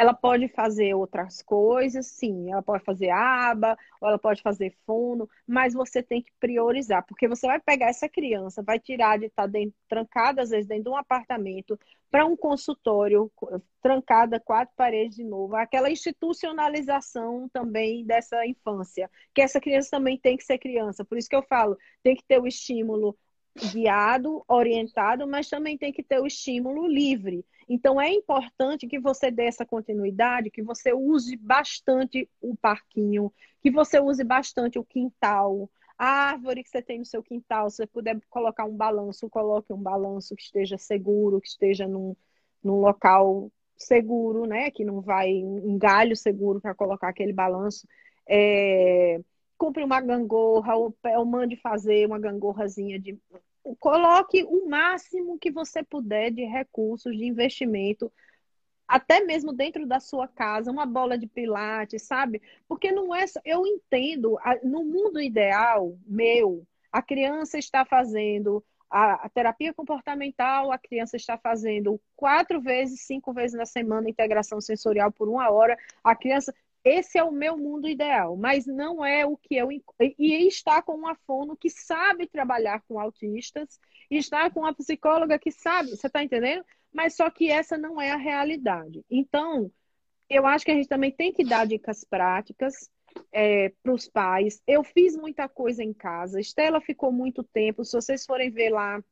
Ela 0.00 0.14
pode 0.14 0.48
fazer 0.48 0.94
outras 0.94 1.42
coisas, 1.42 2.06
sim. 2.06 2.50
Ela 2.50 2.62
pode 2.62 2.82
fazer 2.82 3.10
aba, 3.10 3.76
ou 4.00 4.08
ela 4.08 4.18
pode 4.18 4.40
fazer 4.40 4.74
fono, 4.86 5.28
mas 5.46 5.74
você 5.74 6.02
tem 6.02 6.22
que 6.22 6.32
priorizar, 6.40 7.04
porque 7.06 7.28
você 7.28 7.46
vai 7.46 7.60
pegar 7.60 7.90
essa 7.90 8.08
criança, 8.08 8.62
vai 8.62 8.80
tirar 8.80 9.18
de 9.18 9.26
estar 9.26 9.46
dentro, 9.46 9.74
trancada, 9.86 10.40
às 10.40 10.48
vezes, 10.48 10.66
dentro 10.66 10.84
de 10.84 10.88
um 10.88 10.96
apartamento, 10.96 11.78
para 12.10 12.24
um 12.24 12.34
consultório, 12.34 13.30
trancada, 13.82 14.40
quatro 14.40 14.74
paredes 14.74 15.16
de 15.16 15.24
novo. 15.24 15.54
Aquela 15.54 15.90
institucionalização 15.90 17.46
também 17.52 18.02
dessa 18.02 18.46
infância, 18.46 19.10
que 19.34 19.42
essa 19.42 19.60
criança 19.60 19.90
também 19.90 20.16
tem 20.18 20.34
que 20.34 20.44
ser 20.44 20.56
criança. 20.56 21.04
Por 21.04 21.18
isso 21.18 21.28
que 21.28 21.36
eu 21.36 21.42
falo, 21.42 21.76
tem 22.02 22.16
que 22.16 22.24
ter 22.24 22.40
o 22.40 22.46
estímulo 22.46 23.14
guiado, 23.72 24.42
orientado, 24.48 25.26
mas 25.26 25.48
também 25.48 25.76
tem 25.76 25.92
que 25.92 26.02
ter 26.02 26.20
o 26.20 26.26
estímulo 26.26 26.86
livre. 26.86 27.44
Então 27.72 28.00
é 28.00 28.12
importante 28.12 28.88
que 28.88 28.98
você 28.98 29.30
dê 29.30 29.44
essa 29.44 29.64
continuidade, 29.64 30.50
que 30.50 30.60
você 30.60 30.92
use 30.92 31.36
bastante 31.36 32.28
o 32.40 32.56
parquinho, 32.56 33.32
que 33.62 33.70
você 33.70 34.00
use 34.00 34.24
bastante 34.24 34.76
o 34.76 34.84
quintal, 34.84 35.70
a 35.96 36.30
árvore 36.30 36.64
que 36.64 36.68
você 36.68 36.82
tem 36.82 36.98
no 36.98 37.04
seu 37.04 37.22
quintal, 37.22 37.70
se 37.70 37.76
você 37.76 37.86
puder 37.86 38.20
colocar 38.28 38.64
um 38.64 38.76
balanço, 38.76 39.30
coloque 39.30 39.72
um 39.72 39.80
balanço 39.80 40.34
que 40.34 40.42
esteja 40.42 40.76
seguro, 40.76 41.40
que 41.40 41.46
esteja 41.46 41.86
num, 41.86 42.16
num 42.60 42.80
local 42.80 43.52
seguro, 43.76 44.46
né? 44.46 44.70
Que 44.72 44.84
não 44.84 45.00
vai 45.00 45.30
um 45.44 45.78
galho 45.78 46.16
seguro 46.16 46.60
para 46.60 46.74
colocar 46.74 47.08
aquele 47.08 47.32
balanço. 47.32 47.86
É, 48.28 49.20
compre 49.56 49.84
uma 49.84 50.00
gangorra, 50.00 50.74
ou, 50.74 50.92
ou 51.04 51.24
mande 51.24 51.54
fazer 51.54 52.04
uma 52.06 52.18
gangorrazinha 52.18 52.98
de 52.98 53.16
coloque 53.78 54.44
o 54.44 54.68
máximo 54.68 55.38
que 55.38 55.50
você 55.50 55.82
puder 55.82 56.30
de 56.30 56.44
recursos, 56.44 57.16
de 57.16 57.24
investimento, 57.24 58.12
até 58.86 59.20
mesmo 59.20 59.52
dentro 59.52 59.86
da 59.86 60.00
sua 60.00 60.26
casa, 60.26 60.70
uma 60.70 60.84
bola 60.86 61.16
de 61.16 61.26
pilates, 61.26 62.02
sabe? 62.02 62.42
Porque 62.66 62.90
não 62.90 63.14
é. 63.14 63.24
Eu 63.44 63.66
entendo, 63.66 64.36
no 64.64 64.84
mundo 64.84 65.20
ideal 65.20 65.96
meu, 66.06 66.66
a 66.90 67.00
criança 67.00 67.58
está 67.58 67.84
fazendo 67.84 68.64
a, 68.90 69.28
terapia 69.28 69.72
comportamental, 69.72 70.72
a 70.72 70.78
criança 70.78 71.16
está 71.16 71.38
fazendo 71.38 72.00
quatro 72.16 72.60
vezes, 72.60 73.06
cinco 73.06 73.32
vezes 73.32 73.56
na 73.56 73.64
semana 73.64 74.10
integração 74.10 74.60
sensorial 74.60 75.12
por 75.12 75.28
uma 75.28 75.48
hora. 75.50 75.78
A 76.02 76.16
criança 76.16 76.52
esse 76.84 77.18
é 77.18 77.24
o 77.24 77.30
meu 77.30 77.56
mundo 77.58 77.86
ideal, 77.86 78.36
mas 78.36 78.66
não 78.66 79.04
é 79.04 79.26
o 79.26 79.36
que 79.36 79.54
eu. 79.54 79.70
E 79.70 80.46
está 80.46 80.80
com 80.80 80.94
uma 80.94 81.14
fono 81.26 81.56
que 81.56 81.68
sabe 81.68 82.26
trabalhar 82.26 82.82
com 82.88 82.98
autistas, 82.98 83.78
está 84.10 84.50
com 84.50 84.60
uma 84.60 84.74
psicóloga 84.74 85.38
que 85.38 85.50
sabe, 85.50 85.90
você 85.90 86.06
está 86.06 86.24
entendendo? 86.24 86.64
Mas 86.92 87.14
só 87.14 87.28
que 87.30 87.50
essa 87.50 87.76
não 87.76 88.00
é 88.00 88.10
a 88.10 88.16
realidade. 88.16 89.04
Então, 89.10 89.70
eu 90.28 90.46
acho 90.46 90.64
que 90.64 90.70
a 90.70 90.74
gente 90.74 90.88
também 90.88 91.12
tem 91.12 91.32
que 91.32 91.44
dar 91.44 91.66
dicas 91.66 92.02
práticas 92.02 92.90
é, 93.30 93.72
para 93.82 93.92
os 93.92 94.08
pais. 94.08 94.62
Eu 94.66 94.82
fiz 94.82 95.14
muita 95.16 95.48
coisa 95.48 95.84
em 95.84 95.92
casa. 95.92 96.40
Estela 96.40 96.80
ficou 96.80 97.12
muito 97.12 97.44
tempo. 97.44 97.84
Se 97.84 97.92
vocês 97.92 98.24
forem 98.24 98.50
ver 98.50 98.70
lá, 98.70 99.02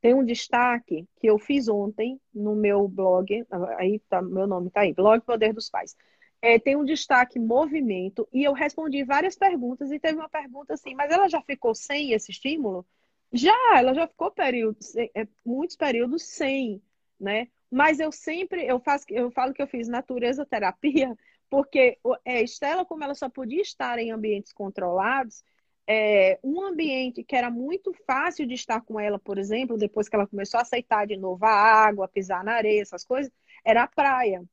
tem 0.00 0.14
um 0.14 0.24
destaque 0.24 1.06
que 1.20 1.28
eu 1.28 1.38
fiz 1.38 1.68
ontem 1.68 2.18
no 2.32 2.56
meu 2.56 2.88
blog. 2.88 3.44
Aí 3.76 4.00
tá, 4.08 4.22
meu 4.22 4.46
nome 4.46 4.68
está 4.68 4.80
aí, 4.80 4.94
Blog 4.94 5.20
Poder 5.20 5.52
dos 5.52 5.68
Pais 5.68 5.94
é, 6.40 6.58
tem 6.58 6.76
um 6.76 6.84
destaque 6.84 7.38
movimento, 7.38 8.28
e 8.32 8.44
eu 8.44 8.52
respondi 8.52 9.02
várias 9.04 9.36
perguntas, 9.36 9.90
e 9.90 9.98
teve 9.98 10.18
uma 10.18 10.28
pergunta 10.28 10.74
assim, 10.74 10.94
mas 10.94 11.10
ela 11.10 11.28
já 11.28 11.42
ficou 11.42 11.74
sem 11.74 12.12
esse 12.12 12.30
estímulo? 12.30 12.86
Já, 13.32 13.54
ela 13.76 13.92
já 13.92 14.06
ficou 14.06 14.30
períodos, 14.30 14.96
é, 14.96 15.26
muitos 15.44 15.76
períodos 15.76 16.22
sem, 16.22 16.82
né? 17.20 17.48
Mas 17.70 18.00
eu 18.00 18.10
sempre, 18.10 18.64
eu 18.66 18.80
faço, 18.80 19.04
eu 19.10 19.30
falo 19.30 19.52
que 19.52 19.60
eu 19.60 19.66
fiz 19.66 19.88
natureza 19.88 20.46
terapia, 20.46 21.14
porque 21.50 21.98
é, 22.24 22.42
Estela, 22.42 22.84
como 22.84 23.04
ela 23.04 23.14
só 23.14 23.28
podia 23.28 23.60
estar 23.60 23.98
em 23.98 24.10
ambientes 24.10 24.52
controlados, 24.52 25.42
é, 25.86 26.38
um 26.44 26.62
ambiente 26.62 27.24
que 27.24 27.34
era 27.34 27.50
muito 27.50 27.94
fácil 28.06 28.46
de 28.46 28.54
estar 28.54 28.82
com 28.82 29.00
ela, 29.00 29.18
por 29.18 29.38
exemplo, 29.38 29.78
depois 29.78 30.08
que 30.08 30.14
ela 30.14 30.26
começou 30.26 30.58
a 30.58 30.62
aceitar 30.62 31.06
de 31.06 31.16
novo 31.16 31.44
a 31.46 31.50
água, 31.50 32.06
pisar 32.06 32.44
na 32.44 32.52
areia, 32.52 32.82
essas 32.82 33.04
coisas, 33.04 33.32
era 33.64 33.82
a 33.84 33.88
praia. 33.88 34.44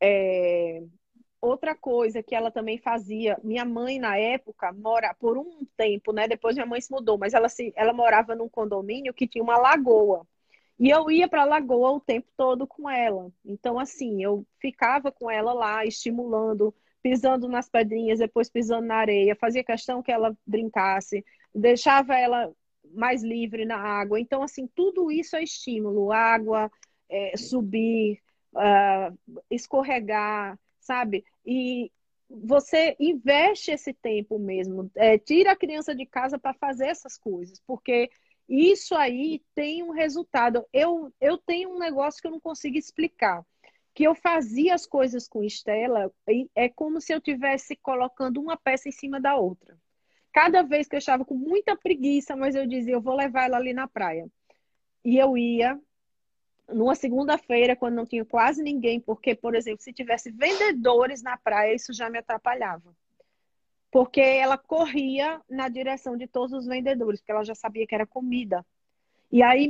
É... 0.00 0.82
Outra 1.40 1.74
coisa 1.74 2.22
que 2.22 2.34
ela 2.34 2.50
também 2.50 2.78
fazia, 2.78 3.38
minha 3.44 3.64
mãe 3.64 3.98
na 4.00 4.16
época 4.16 4.72
mora 4.72 5.14
por 5.14 5.38
um 5.38 5.64
tempo, 5.76 6.12
né? 6.12 6.26
Depois 6.26 6.56
minha 6.56 6.66
mãe 6.66 6.80
se 6.80 6.90
mudou, 6.90 7.16
mas 7.16 7.32
ela 7.32 7.48
se, 7.48 7.72
ela 7.76 7.92
morava 7.92 8.34
num 8.34 8.48
condomínio 8.48 9.14
que 9.14 9.28
tinha 9.28 9.42
uma 9.44 9.56
lagoa. 9.56 10.26
E 10.78 10.90
eu 10.90 11.10
ia 11.10 11.28
para 11.28 11.42
a 11.42 11.44
lagoa 11.44 11.92
o 11.92 12.00
tempo 12.00 12.28
todo 12.36 12.66
com 12.66 12.90
ela. 12.90 13.30
Então 13.44 13.78
assim, 13.78 14.22
eu 14.22 14.44
ficava 14.60 15.12
com 15.12 15.30
ela 15.30 15.52
lá, 15.52 15.84
estimulando, 15.86 16.74
pisando 17.02 17.48
nas 17.48 17.68
pedrinhas, 17.68 18.18
depois 18.18 18.50
pisando 18.50 18.86
na 18.86 18.96
areia, 18.96 19.36
fazia 19.36 19.62
questão 19.64 20.02
que 20.02 20.12
ela 20.12 20.36
brincasse, 20.46 21.24
deixava 21.54 22.16
ela 22.16 22.52
mais 22.92 23.22
livre 23.22 23.64
na 23.64 23.76
água. 23.78 24.20
Então 24.20 24.42
assim, 24.42 24.66
tudo 24.74 25.10
isso 25.10 25.36
é 25.36 25.42
estímulo, 25.42 26.12
água, 26.12 26.70
é, 27.08 27.36
subir, 27.36 28.20
uh, 28.54 29.40
escorregar, 29.50 30.58
sabe? 30.80 31.24
E 31.44 31.90
você 32.28 32.96
investe 33.00 33.70
esse 33.70 33.92
tempo 33.94 34.38
mesmo, 34.38 34.90
é, 34.94 35.16
tira 35.18 35.52
a 35.52 35.56
criança 35.56 35.94
de 35.94 36.04
casa 36.04 36.38
para 36.38 36.52
fazer 36.54 36.86
essas 36.88 37.16
coisas, 37.16 37.60
porque 37.66 38.10
isso 38.48 38.94
aí 38.94 39.42
tem 39.54 39.82
um 39.82 39.90
resultado. 39.90 40.66
Eu, 40.72 41.12
eu 41.20 41.36
tenho 41.36 41.70
um 41.70 41.78
negócio 41.78 42.20
que 42.20 42.26
eu 42.26 42.32
não 42.32 42.40
consigo 42.40 42.78
explicar. 42.78 43.44
Que 43.94 44.04
eu 44.04 44.14
fazia 44.14 44.74
as 44.74 44.86
coisas 44.86 45.28
com 45.28 45.42
Estela, 45.42 46.10
é 46.54 46.68
como 46.68 47.00
se 47.00 47.12
eu 47.12 47.20
tivesse 47.20 47.76
colocando 47.76 48.40
uma 48.40 48.56
peça 48.56 48.88
em 48.88 48.92
cima 48.92 49.20
da 49.20 49.36
outra. 49.36 49.76
Cada 50.32 50.62
vez 50.62 50.86
que 50.86 50.94
eu 50.94 50.98
estava 50.98 51.24
com 51.24 51.34
muita 51.34 51.76
preguiça, 51.76 52.36
mas 52.36 52.54
eu 52.54 52.66
dizia, 52.66 52.94
eu 52.94 53.00
vou 53.00 53.14
levar 53.16 53.46
ela 53.46 53.56
ali 53.56 53.72
na 53.72 53.88
praia. 53.88 54.26
E 55.04 55.18
eu 55.18 55.36
ia, 55.36 55.78
numa 56.68 56.94
segunda-feira, 56.94 57.74
quando 57.74 57.94
não 57.94 58.06
tinha 58.06 58.24
quase 58.24 58.62
ninguém, 58.62 59.00
porque, 59.00 59.34
por 59.34 59.54
exemplo, 59.54 59.82
se 59.82 59.92
tivesse 59.92 60.30
vendedores 60.30 61.22
na 61.22 61.36
praia, 61.36 61.74
isso 61.74 61.92
já 61.92 62.10
me 62.10 62.18
atrapalhava. 62.18 62.94
Porque 63.90 64.20
ela 64.20 64.58
corria 64.58 65.40
na 65.48 65.68
direção 65.68 66.16
de 66.16 66.26
todos 66.26 66.52
os 66.52 66.66
vendedores, 66.66 67.20
porque 67.20 67.32
ela 67.32 67.44
já 67.44 67.54
sabia 67.54 67.86
que 67.86 67.94
era 67.94 68.06
comida. 68.06 68.64
E 69.32 69.42
aí, 69.42 69.68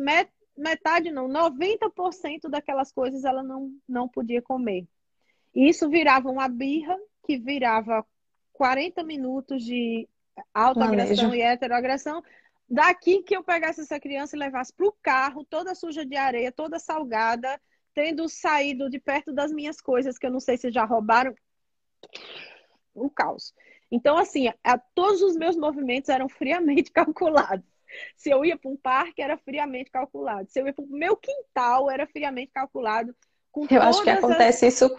metade 0.56 1.10
não, 1.10 1.28
90% 1.28 2.48
daquelas 2.50 2.90
coisas 2.90 3.24
ela 3.24 3.42
não, 3.42 3.72
não 3.88 4.08
podia 4.08 4.42
comer. 4.42 4.86
E 5.54 5.68
isso 5.68 5.88
virava 5.88 6.30
uma 6.30 6.48
birra, 6.48 6.96
que 7.24 7.38
virava 7.38 8.04
40 8.52 9.04
minutos 9.04 9.64
de 9.64 10.08
autoagressão 10.52 11.34
e 11.34 11.42
heteroagressão, 11.42 12.22
Daqui 12.68 13.22
que 13.22 13.34
eu 13.34 13.42
pegasse 13.42 13.80
essa 13.80 13.98
criança 13.98 14.36
e 14.36 14.38
levasse 14.38 14.72
para 14.72 14.86
o 14.86 14.96
carro, 15.02 15.44
toda 15.44 15.74
suja 15.74 16.04
de 16.04 16.16
areia, 16.16 16.52
toda 16.52 16.78
salgada, 16.78 17.60
tendo 17.94 18.28
saído 18.28 18.90
de 18.90 19.00
perto 19.00 19.32
das 19.32 19.50
minhas 19.52 19.80
coisas, 19.80 20.18
que 20.18 20.26
eu 20.26 20.30
não 20.30 20.40
sei 20.40 20.56
se 20.56 20.70
já 20.70 20.84
roubaram. 20.84 21.34
O 22.94 23.08
caos. 23.08 23.54
Então, 23.90 24.18
assim, 24.18 24.48
a, 24.62 24.78
todos 24.94 25.22
os 25.22 25.36
meus 25.36 25.56
movimentos 25.56 26.10
eram 26.10 26.28
friamente 26.28 26.90
calculados. 26.92 27.64
Se 28.16 28.28
eu 28.30 28.44
ia 28.44 28.56
para 28.56 28.70
um 28.70 28.76
parque, 28.76 29.22
era 29.22 29.38
friamente 29.38 29.90
calculado. 29.90 30.48
Se 30.50 30.60
eu 30.60 30.66
ia 30.66 30.74
para 30.74 30.84
o 30.84 30.88
meu 30.88 31.16
quintal, 31.16 31.90
era 31.90 32.06
friamente 32.06 32.52
calculado 32.52 33.16
Eu 33.70 33.82
acho 33.82 34.02
que 34.02 34.10
acontece 34.10 34.66
as... 34.66 34.74
isso 34.74 34.98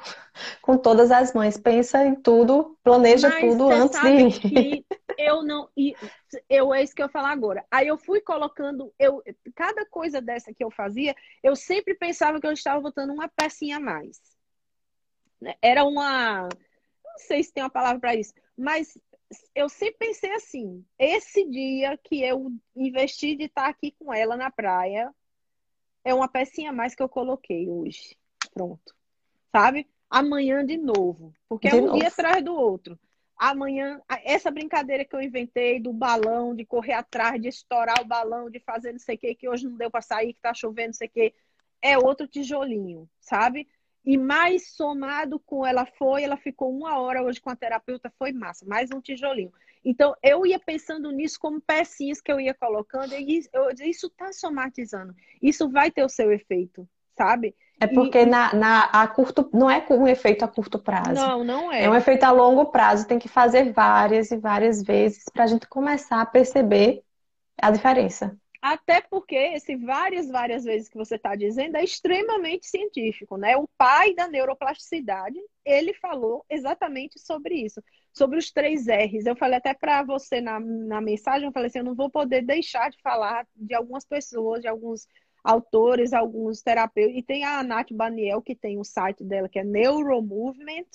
com 0.62 0.78
todas 0.78 1.12
as 1.12 1.34
mães. 1.34 1.58
Pensa 1.58 2.06
em 2.06 2.16
tudo, 2.16 2.78
planeja 2.84 3.30
Mas 3.30 3.42
tudo 3.42 3.70
antes 3.70 4.00
de 4.02 4.86
eu 5.20 5.44
não. 5.44 5.70
Eu, 6.50 6.74
é 6.74 6.82
isso 6.82 6.96
que 6.96 7.04
eu 7.04 7.10
falar 7.10 7.32
agora. 7.32 7.66
Aí 7.70 7.88
eu 7.88 7.98
fui 7.98 8.22
colocando. 8.22 8.94
Eu, 8.98 9.22
cada 9.54 9.86
coisa 9.86 10.22
dessa 10.22 10.54
que 10.54 10.64
eu 10.64 10.72
fazia, 10.72 11.16
eu 11.44 11.56
sempre 11.56 11.94
pensava 11.94 12.40
que 12.40 12.48
eu 12.48 12.54
estava 12.54 12.80
botando 12.80 13.12
uma 13.12 13.28
pecinha 13.28 13.78
a 13.78 13.80
mais. 13.80 14.20
Né? 15.42 15.56
Era 15.62 15.84
uma. 15.84 16.44
Não 17.04 17.18
sei 17.18 17.44
se 17.44 17.52
tem 17.52 17.64
uma 17.64 17.70
palavra 17.70 18.00
para 18.00 18.16
isso, 18.16 18.34
mas 18.58 18.98
eu 19.54 19.68
sempre 19.68 19.98
pensei 20.08 20.32
assim: 20.32 20.86
esse 20.98 21.48
dia 21.50 21.98
que 21.98 22.22
eu 22.22 22.52
investi 22.76 23.36
de 23.36 23.46
estar 23.46 23.68
aqui 23.68 23.94
com 24.00 24.14
ela 24.14 24.38
na 24.38 24.50
praia 24.50 25.14
é 26.04 26.14
uma 26.14 26.28
pecinha 26.28 26.70
a 26.70 26.74
mais 26.74 26.96
que 26.96 27.04
eu 27.04 27.10
coloquei 27.10 27.70
hoje. 27.70 28.18
Pronto. 28.54 28.96
Sabe? 29.52 29.88
Amanhã 30.10 30.66
de 30.66 30.78
novo. 30.78 31.34
Porque 31.48 31.70
de 31.70 31.78
é 31.78 31.82
um 31.82 31.86
novo. 31.88 32.00
dia 32.00 32.08
atrás 32.08 32.44
do 32.44 32.54
outro. 32.54 33.00
Amanhã, 33.38 34.02
essa 34.26 34.52
brincadeira 34.52 35.06
que 35.06 35.16
eu 35.16 35.22
inventei 35.22 35.80
do 35.80 35.94
balão, 35.94 36.54
de 36.54 36.66
correr 36.66 36.94
atrás, 36.94 37.42
de 37.42 37.48
estourar 37.48 38.02
o 38.02 38.06
balão, 38.06 38.50
de 38.50 38.60
fazer 38.60 38.92
não 38.92 39.00
sei 39.00 39.16
o 39.16 39.18
que, 39.18 39.34
que 39.34 39.48
hoje 39.48 39.66
não 39.66 39.78
deu 39.78 39.90
para 39.90 40.02
sair, 40.02 40.34
que 40.34 40.42
tá 40.42 40.54
chovendo, 40.54 40.88
não 40.88 40.94
sei 40.94 41.08
o 41.08 41.12
que, 41.12 41.34
é 41.82 41.98
outro 41.98 42.28
tijolinho, 42.28 43.10
sabe? 43.22 43.66
E 44.06 44.18
mais 44.18 44.72
somado 44.72 45.40
com 45.40 45.66
ela 45.66 45.86
foi, 45.86 46.24
ela 46.24 46.36
ficou 46.36 46.70
uma 46.70 47.00
hora 47.00 47.24
hoje 47.24 47.40
com 47.40 47.50
a 47.50 47.56
terapeuta, 47.56 48.12
foi 48.20 48.34
massa, 48.34 48.66
mais 48.66 48.92
um 48.92 49.00
tijolinho. 49.00 49.54
Então, 49.86 50.14
eu 50.22 50.46
ia 50.46 50.60
pensando 50.60 51.10
nisso 51.10 51.40
como 51.40 51.62
pecinhas 51.62 52.20
que 52.20 52.32
eu 52.32 52.42
ia 52.42 52.54
colocando, 52.54 53.14
e 53.14 53.38
isso 53.38 54.08
está 54.08 54.34
somatizando. 54.34 55.16
Isso 55.42 55.70
vai 55.70 55.90
ter 55.90 56.04
o 56.04 56.10
seu 56.10 56.32
efeito, 56.32 56.88
sabe? 57.18 57.56
É 57.80 57.88
porque 57.88 58.20
e... 58.20 58.26
na, 58.26 58.54
na, 58.54 58.84
a 58.86 59.08
curto, 59.08 59.50
não 59.54 59.70
é 59.70 59.86
um 59.90 60.08
efeito 60.08 60.44
a 60.44 60.48
curto 60.48 60.78
prazo. 60.78 61.14
Não, 61.14 61.44
não 61.44 61.72
é. 61.72 61.86
É 61.86 61.90
um 61.90 61.96
efeito 61.96 62.24
a 62.24 62.32
longo 62.32 62.66
prazo. 62.66 63.08
Tem 63.08 63.18
que 63.18 63.30
fazer 63.30 63.72
várias 63.72 64.32
e 64.32 64.38
várias 64.38 64.84
vezes 64.84 65.24
para 65.32 65.46
a 65.46 65.48
gente 65.48 65.68
começar 65.68 66.22
a 66.22 66.26
perceber 66.26 67.04
a 67.62 67.72
diferença. 67.72 68.38
Até 68.62 69.00
porque 69.00 69.36
esse 69.36 69.78
várias, 69.78 70.28
várias 70.28 70.66
vezes 70.66 70.90
que 70.90 70.98
você 70.98 71.16
está 71.16 71.34
dizendo 71.34 71.78
é 71.78 71.84
extremamente 71.84 72.68
científico, 72.68 73.38
né? 73.38 73.56
O 73.56 73.70
pai 73.78 74.14
da 74.14 74.28
neuroplasticidade, 74.28 75.40
ele 75.64 75.94
falou 75.94 76.44
exatamente 76.50 77.18
sobre 77.18 77.56
isso, 77.56 77.82
sobre 78.12 78.38
os 78.38 78.52
três 78.52 78.86
R's. 78.88 79.26
Eu 79.26 79.36
falei 79.38 79.58
até 79.58 79.74
para 79.74 80.04
você 80.04 80.42
na, 80.42 80.60
na 80.60 81.00
mensagem, 81.00 81.48
eu 81.48 81.54
falei 81.54 81.68
assim, 81.68 81.80
eu 81.80 81.86
não 81.86 81.96
vou 81.96 82.10
poder 82.10 82.42
deixar 82.42 82.90
de 82.92 83.02
falar 83.02 83.48
de 83.56 83.74
algumas 83.74 84.04
pessoas, 84.04 84.62
de 84.62 84.68
alguns 84.68 85.08
autores, 85.44 86.14
alguns 86.14 86.62
terapeutas. 86.62 87.16
E 87.16 87.24
tem 87.24 87.44
a 87.44 87.64
Nath 87.64 87.92
Baniel, 87.92 88.42
que 88.42 88.56
tem 88.56 88.78
o 88.78 88.84
site 88.84 89.24
dela, 89.24 89.50
que 89.50 89.60
é 89.60 89.64
Neuromovement, 89.64 90.88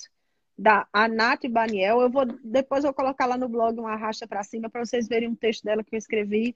da 0.57 0.87
Nath 1.11 1.47
Baniel. 1.49 2.01
Eu 2.01 2.09
vou, 2.09 2.25
depois 2.43 2.83
eu 2.83 2.89
vou 2.89 2.95
colocar 2.95 3.25
lá 3.25 3.37
no 3.37 3.49
blog 3.49 3.79
uma 3.79 3.95
racha 3.95 4.27
para 4.27 4.43
cima 4.43 4.69
para 4.69 4.85
vocês 4.85 5.07
verem 5.07 5.29
um 5.29 5.35
texto 5.35 5.63
dela 5.63 5.83
que 5.83 5.95
eu 5.95 5.99
escrevi 5.99 6.55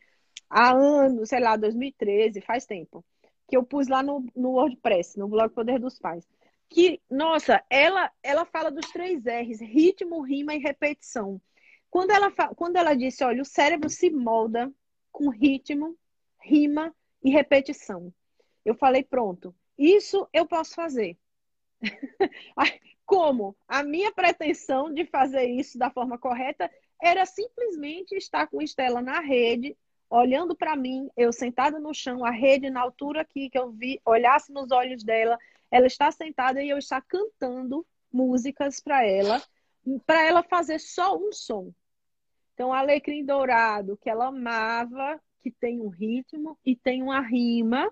há 0.50 0.72
anos, 0.72 1.30
sei 1.30 1.40
lá, 1.40 1.56
2013, 1.56 2.42
faz 2.42 2.66
tempo, 2.66 3.06
que 3.48 3.56
eu 3.56 3.64
pus 3.64 3.88
lá 3.88 4.02
no, 4.02 4.26
no 4.36 4.52
WordPress, 4.52 5.18
no 5.18 5.28
blog 5.28 5.54
Poder 5.54 5.80
dos 5.80 6.00
Pais. 6.00 6.28
Que, 6.70 7.02
nossa, 7.10 7.64
ela, 7.70 8.12
ela 8.22 8.46
fala 8.46 8.72
dos 8.72 8.88
três 8.92 9.24
R's, 9.26 9.60
ritmo, 9.60 10.22
rima 10.22 10.54
e 10.54 10.60
repetição. 10.60 11.42
Quando 11.90 12.12
ela, 12.12 12.32
quando 12.56 12.76
ela 12.76 12.94
disse, 12.94 13.24
olha, 13.24 13.42
o 13.42 13.46
cérebro 13.46 13.90
se 13.90 14.12
molda 14.12 14.72
com 15.12 15.30
ritmo, 15.30 15.98
rima 16.40 16.94
e 17.24 17.30
repetição. 17.30 18.14
Eu 18.64 18.76
falei, 18.76 19.04
pronto, 19.04 19.56
isso 19.78 20.28
eu 20.34 20.46
posso 20.46 20.74
fazer. 20.76 21.18
Como? 23.06 23.56
A 23.68 23.82
minha 23.84 24.12
pretensão 24.12 24.94
de 24.94 25.06
fazer 25.06 25.46
isso 25.46 25.78
da 25.78 25.90
forma 25.90 26.18
correta 26.18 26.70
era 27.02 27.26
simplesmente 27.26 28.16
estar 28.16 28.48
com 28.48 28.62
Estela 28.62 29.02
na 29.02 29.20
rede, 29.20 29.76
olhando 30.10 30.56
para 30.56 30.76
mim, 30.76 31.10
eu 31.16 31.32
sentada 31.32 31.80
no 31.80 31.94
chão, 31.94 32.26
a 32.26 32.32
rede 32.32 32.70
na 32.70 32.82
altura 32.82 33.22
aqui 33.22 33.50
que 33.50 33.58
eu 33.58 33.72
vi, 33.72 34.02
olhasse 34.06 34.52
nos 34.52 34.72
olhos 34.72 35.04
dela, 35.04 35.38
ela 35.72 35.88
está 35.88 36.12
sentada 36.12 36.62
e 36.62 36.70
eu 36.70 36.78
estar 36.78 37.02
cantando 37.02 37.86
músicas 38.12 38.80
para 38.80 39.06
ela, 39.06 39.42
para 40.06 40.26
ela 40.26 40.44
fazer 40.44 40.80
só 40.80 41.18
um 41.18 41.32
som. 41.32 41.72
Então, 42.54 42.74
Alecrim 42.74 43.24
Dourado, 43.24 43.98
que 43.98 44.10
ela 44.10 44.28
amava, 44.28 45.22
que 45.42 45.52
tem 45.52 45.80
um 45.82 45.90
ritmo 45.90 46.58
e 46.66 46.76
tem 46.76 47.02
uma 47.02 47.22
rima. 47.22 47.92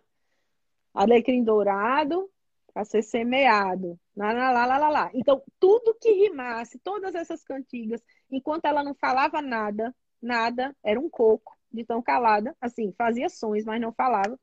Alecrim 0.94 1.44
Dourado, 1.44 2.30
para 2.74 2.84
ser 2.86 3.04
semeado. 3.04 4.00
Lá, 4.16 4.32
lá, 4.34 4.66
lá, 4.66 4.78
lá, 4.78 4.90
lá. 4.90 5.12
Então, 5.14 5.42
tudo 5.60 5.98
que 6.00 6.12
rimasse, 6.12 6.80
todas 6.80 7.16
essas 7.16 7.44
cantigas, 7.44 8.02
enquanto 8.32 8.66
ela 8.66 8.84
não 8.84 8.94
falava 8.96 9.42
nada, 9.42 9.96
nada, 10.22 10.76
era 10.84 11.00
um 11.00 11.10
coco 11.10 11.58
de 11.72 11.84
tão 11.84 12.02
calada, 12.02 12.56
assim, 12.60 12.92
fazia 12.98 13.30
sons, 13.30 13.66
mas 13.66 13.82
não 13.82 13.92
falava. 13.92 14.40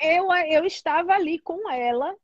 Eu, 0.00 0.32
eu 0.32 0.64
estava 0.64 1.12
ali 1.12 1.38
com 1.38 1.70
ela, 1.70 2.16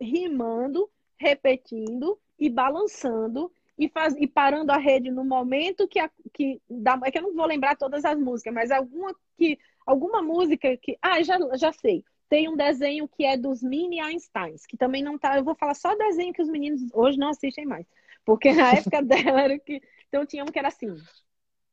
rimando, 0.00 0.90
repetindo 1.16 2.18
e 2.38 2.48
balançando 2.48 3.52
e, 3.80 3.88
faz, 3.88 4.14
e 4.18 4.26
parando 4.26 4.70
a 4.70 4.76
rede 4.76 5.10
no 5.10 5.24
momento 5.24 5.88
que, 5.88 5.98
a, 5.98 6.10
que 6.34 6.60
dá, 6.68 7.00
é 7.02 7.10
que 7.10 7.18
eu 7.18 7.22
não 7.22 7.34
vou 7.34 7.46
lembrar 7.46 7.76
todas 7.76 8.04
as 8.04 8.18
músicas, 8.18 8.52
mas 8.52 8.70
alguma 8.70 9.14
que 9.38 9.58
alguma 9.86 10.20
música 10.20 10.76
que 10.76 10.98
ah 11.00 11.22
já, 11.22 11.38
já 11.56 11.72
sei 11.72 12.04
tem 12.28 12.46
um 12.46 12.56
desenho 12.56 13.08
que 13.08 13.24
é 13.24 13.38
dos 13.38 13.62
mini 13.62 13.98
Einsteins 13.98 14.66
que 14.66 14.76
também 14.76 15.02
não 15.02 15.18
tá 15.18 15.38
eu 15.38 15.44
vou 15.44 15.54
falar 15.54 15.74
só 15.74 15.96
desenho 15.96 16.32
que 16.32 16.42
os 16.42 16.48
meninos 16.50 16.82
hoje 16.92 17.18
não 17.18 17.30
assistem 17.30 17.64
mais 17.64 17.86
porque 18.22 18.52
na 18.52 18.70
época 18.76 19.02
dela 19.02 19.40
era 19.40 19.58
que 19.58 19.80
então 20.08 20.26
tinha 20.26 20.44
um 20.44 20.48
que 20.48 20.58
era 20.58 20.68
assim 20.68 20.94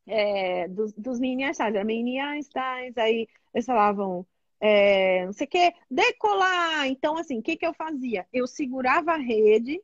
é, 0.07 0.69
dos, 0.69 0.93
dos 0.93 1.19
mini 1.19 1.43
Einsteins, 1.43 1.75
era 1.75 1.83
mini 1.83 2.19
Einsteins, 2.19 2.97
aí 2.97 3.27
eles 3.53 3.65
falavam, 3.65 4.25
é, 4.59 5.25
não 5.25 5.33
sei 5.33 5.45
o 5.45 5.49
que, 5.49 5.73
decolar. 5.91 6.87
Então, 6.87 7.17
assim, 7.17 7.39
o 7.39 7.41
que, 7.43 7.57
que 7.57 7.65
eu 7.65 7.73
fazia? 7.73 8.25
Eu 8.31 8.47
segurava 8.47 9.11
a 9.11 9.17
rede 9.17 9.81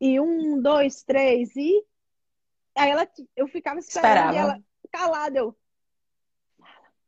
e 0.00 0.20
um, 0.20 0.60
dois, 0.60 1.02
três 1.02 1.54
e 1.56 1.84
aí 2.76 2.90
ela, 2.90 3.08
eu 3.36 3.46
ficava 3.46 3.78
esperando 3.78 4.12
Esperava. 4.14 4.34
e 4.34 4.38
ela 4.38 4.62
calada, 4.90 5.38
eu 5.38 5.56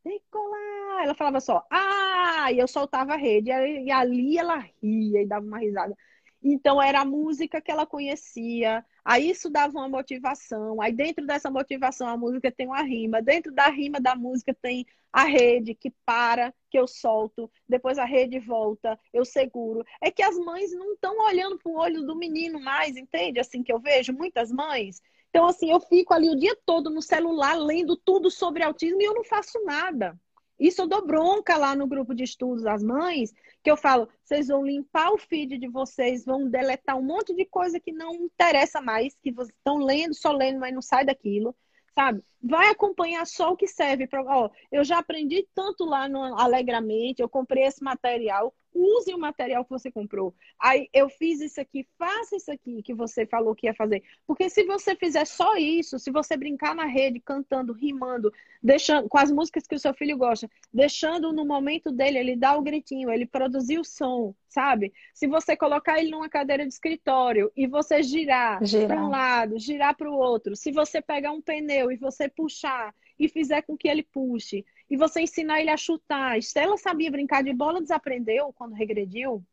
decolar. 0.04 1.04
Ela 1.04 1.14
falava 1.14 1.40
só, 1.40 1.64
ah, 1.70 2.50
e 2.52 2.58
eu 2.58 2.66
soltava 2.66 3.14
a 3.14 3.16
rede 3.16 3.50
e 3.50 3.90
ali 3.90 4.38
ela 4.38 4.58
ria 4.82 5.22
e 5.22 5.26
dava 5.26 5.44
uma 5.44 5.58
risada. 5.58 5.96
Então 6.42 6.80
era 6.80 7.00
a 7.00 7.04
música 7.04 7.60
que 7.60 7.70
ela 7.70 7.86
conhecia, 7.86 8.84
Aí 9.06 9.30
isso 9.30 9.48
dava 9.48 9.78
uma 9.78 9.88
motivação. 9.88 10.82
Aí 10.82 10.92
dentro 10.92 11.24
dessa 11.24 11.48
motivação 11.48 12.08
a 12.08 12.16
música 12.16 12.50
tem 12.50 12.66
uma 12.66 12.82
rima. 12.82 13.22
Dentro 13.22 13.52
da 13.52 13.68
rima 13.68 14.00
da 14.00 14.16
música 14.16 14.52
tem 14.52 14.84
a 15.12 15.22
rede 15.22 15.76
que 15.76 15.92
para, 16.04 16.52
que 16.68 16.76
eu 16.76 16.88
solto. 16.88 17.48
Depois 17.68 17.98
a 17.98 18.04
rede 18.04 18.40
volta, 18.40 18.98
eu 19.12 19.24
seguro. 19.24 19.84
É 20.00 20.10
que 20.10 20.24
as 20.24 20.36
mães 20.36 20.72
não 20.72 20.94
estão 20.94 21.24
olhando 21.24 21.56
para 21.56 21.70
o 21.70 21.78
olho 21.78 22.02
do 22.02 22.16
menino 22.16 22.58
mais, 22.58 22.96
entende? 22.96 23.38
Assim 23.38 23.62
que 23.62 23.72
eu 23.72 23.78
vejo 23.78 24.12
muitas 24.12 24.50
mães. 24.50 25.00
Então 25.30 25.46
assim, 25.46 25.70
eu 25.70 25.78
fico 25.78 26.12
ali 26.12 26.28
o 26.28 26.36
dia 26.36 26.58
todo 26.66 26.90
no 26.90 27.00
celular 27.00 27.54
lendo 27.56 27.96
tudo 27.96 28.28
sobre 28.28 28.64
autismo 28.64 29.00
e 29.00 29.04
eu 29.04 29.14
não 29.14 29.22
faço 29.22 29.64
nada. 29.64 30.18
Isso 30.58 30.82
eu 30.82 30.86
dou 30.86 31.06
bronca 31.06 31.56
lá 31.56 31.74
no 31.74 31.86
grupo 31.86 32.14
de 32.14 32.24
estudos 32.24 32.62
das 32.62 32.82
mães, 32.82 33.32
que 33.62 33.70
eu 33.70 33.76
falo, 33.76 34.08
vocês 34.22 34.48
vão 34.48 34.64
limpar 34.64 35.12
o 35.12 35.18
feed 35.18 35.58
de 35.58 35.68
vocês, 35.68 36.24
vão 36.24 36.48
deletar 36.48 36.96
um 36.96 37.02
monte 37.02 37.34
de 37.34 37.44
coisa 37.44 37.78
que 37.78 37.92
não 37.92 38.14
interessa 38.14 38.80
mais, 38.80 39.16
que 39.22 39.32
vocês 39.32 39.56
estão 39.56 39.78
lendo, 39.78 40.14
só 40.14 40.32
lendo, 40.32 40.58
mas 40.58 40.74
não 40.74 40.80
sai 40.80 41.04
daquilo, 41.04 41.54
sabe? 41.94 42.22
Vai 42.42 42.70
acompanhar 42.70 43.26
só 43.26 43.52
o 43.52 43.56
que 43.56 43.66
serve 43.66 44.06
para, 44.06 44.22
ó, 44.22 44.50
eu 44.70 44.84
já 44.84 44.98
aprendi 44.98 45.46
tanto 45.54 45.84
lá 45.84 46.08
no 46.08 46.22
Alegramente, 46.38 47.20
eu 47.20 47.28
comprei 47.28 47.64
esse 47.64 47.82
material, 47.82 48.54
use 48.76 49.12
o 49.14 49.18
material 49.18 49.64
que 49.64 49.70
você 49.70 49.90
comprou. 49.90 50.34
Aí 50.60 50.88
eu 50.92 51.08
fiz 51.08 51.40
isso 51.40 51.60
aqui, 51.60 51.86
faça 51.98 52.36
isso 52.36 52.50
aqui 52.50 52.82
que 52.82 52.92
você 52.94 53.26
falou 53.26 53.54
que 53.54 53.66
ia 53.66 53.74
fazer. 53.74 54.02
Porque 54.26 54.50
se 54.50 54.64
você 54.64 54.94
fizer 54.94 55.24
só 55.24 55.56
isso, 55.56 55.98
se 55.98 56.10
você 56.10 56.36
brincar 56.36 56.74
na 56.74 56.84
rede, 56.84 57.20
cantando, 57.20 57.72
rimando, 57.72 58.32
deixando 58.62 59.08
com 59.08 59.18
as 59.18 59.30
músicas 59.30 59.66
que 59.66 59.74
o 59.74 59.78
seu 59.78 59.94
filho 59.94 60.16
gosta, 60.18 60.50
deixando 60.72 61.32
no 61.32 61.44
momento 61.44 61.90
dele, 61.90 62.18
ele 62.18 62.36
dá 62.36 62.56
o 62.56 62.62
gritinho, 62.62 63.10
ele 63.10 63.26
produzir 63.26 63.78
o 63.78 63.84
som, 63.84 64.34
sabe? 64.48 64.92
Se 65.14 65.26
você 65.26 65.56
colocar 65.56 65.98
ele 65.98 66.10
numa 66.10 66.28
cadeira 66.28 66.66
de 66.66 66.72
escritório 66.72 67.50
e 67.56 67.66
você 67.66 68.02
girar, 68.02 68.62
girar. 68.64 68.88
para 68.88 69.04
um 69.04 69.08
lado, 69.08 69.58
girar 69.58 69.96
para 69.96 70.10
o 70.10 70.14
outro, 70.14 70.54
se 70.56 70.70
você 70.70 71.00
pegar 71.00 71.32
um 71.32 71.40
pneu 71.40 71.90
e 71.90 71.96
você 71.96 72.28
puxar 72.28 72.94
e 73.18 73.28
fizer 73.28 73.62
com 73.62 73.76
que 73.76 73.88
ele 73.88 74.02
puxe, 74.02 74.64
e 74.88 74.96
você 74.96 75.20
ensinar 75.20 75.60
ele 75.60 75.70
a 75.70 75.76
chutar. 75.76 76.38
Estela 76.38 76.76
sabia 76.76 77.10
brincar 77.10 77.42
de 77.42 77.52
bola, 77.52 77.80
desaprendeu 77.80 78.52
quando 78.52 78.74
regrediu. 78.74 79.44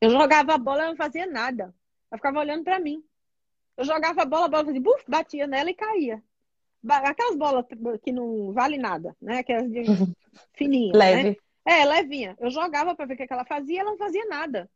Eu 0.00 0.10
jogava 0.10 0.54
a 0.54 0.58
bola, 0.58 0.80
ela 0.80 0.88
não 0.90 0.96
fazia 0.96 1.26
nada. 1.26 1.74
Ela 2.10 2.18
ficava 2.18 2.40
olhando 2.40 2.64
para 2.64 2.78
mim. 2.78 3.02
Eu 3.76 3.84
jogava 3.84 4.22
a 4.22 4.24
bola, 4.24 4.46
a 4.46 4.48
bola 4.48 4.64
fazia, 4.64 4.80
buf, 4.80 5.04
batia 5.06 5.46
nela 5.46 5.70
e 5.70 5.74
caía. 5.74 6.22
Aquelas 6.88 7.36
bolas 7.36 7.66
que 8.02 8.12
não 8.12 8.52
vale 8.52 8.78
nada, 8.78 9.16
né? 9.20 9.38
Aquelas 9.38 9.70
de 9.70 9.82
fininhas. 10.54 10.98
Né? 10.98 10.98
Leve. 10.98 11.30
Né? 11.30 11.36
É, 11.64 11.84
levinha. 11.84 12.36
Eu 12.40 12.50
jogava 12.50 12.94
para 12.94 13.04
ver 13.04 13.14
o 13.14 13.16
que 13.16 13.32
ela 13.32 13.44
fazia, 13.44 13.80
ela 13.80 13.90
não 13.90 13.98
fazia 13.98 14.24
nada. 14.26 14.70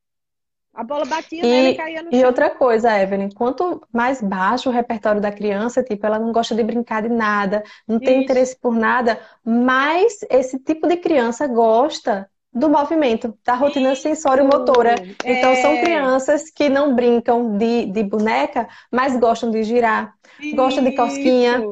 A 0.74 0.82
bola 0.82 1.04
batia 1.04 1.44
e, 1.44 1.48
nela 1.48 1.68
e 1.68 1.74
caía 1.76 2.02
no 2.02 2.10
chão. 2.10 2.20
E 2.20 2.24
outra 2.24 2.50
coisa, 2.50 2.98
Evelyn, 2.98 3.28
quanto 3.30 3.82
mais 3.92 4.22
baixo 4.22 4.70
o 4.70 4.72
repertório 4.72 5.20
da 5.20 5.30
criança, 5.30 5.82
tipo, 5.82 6.06
ela 6.06 6.18
não 6.18 6.32
gosta 6.32 6.54
de 6.54 6.62
brincar 6.62 7.02
de 7.02 7.10
nada, 7.10 7.62
não 7.86 7.98
tem 7.98 8.16
Isso. 8.16 8.24
interesse 8.24 8.58
por 8.58 8.74
nada, 8.74 9.20
mais 9.44 10.20
esse 10.30 10.58
tipo 10.58 10.88
de 10.88 10.96
criança 10.96 11.46
gosta 11.46 12.28
do 12.54 12.68
movimento, 12.68 13.36
da 13.44 13.54
rotina 13.54 13.94
sensório-motora. 13.94 14.94
É. 15.24 15.38
Então, 15.38 15.56
são 15.56 15.80
crianças 15.80 16.50
que 16.50 16.68
não 16.68 16.94
brincam 16.94 17.56
de, 17.56 17.86
de 17.86 18.02
boneca, 18.02 18.68
mas 18.90 19.16
gostam 19.16 19.50
de 19.50 19.62
girar, 19.62 20.14
Isso. 20.40 20.56
gostam 20.56 20.84
de 20.84 20.92
cosquinha. 20.92 21.62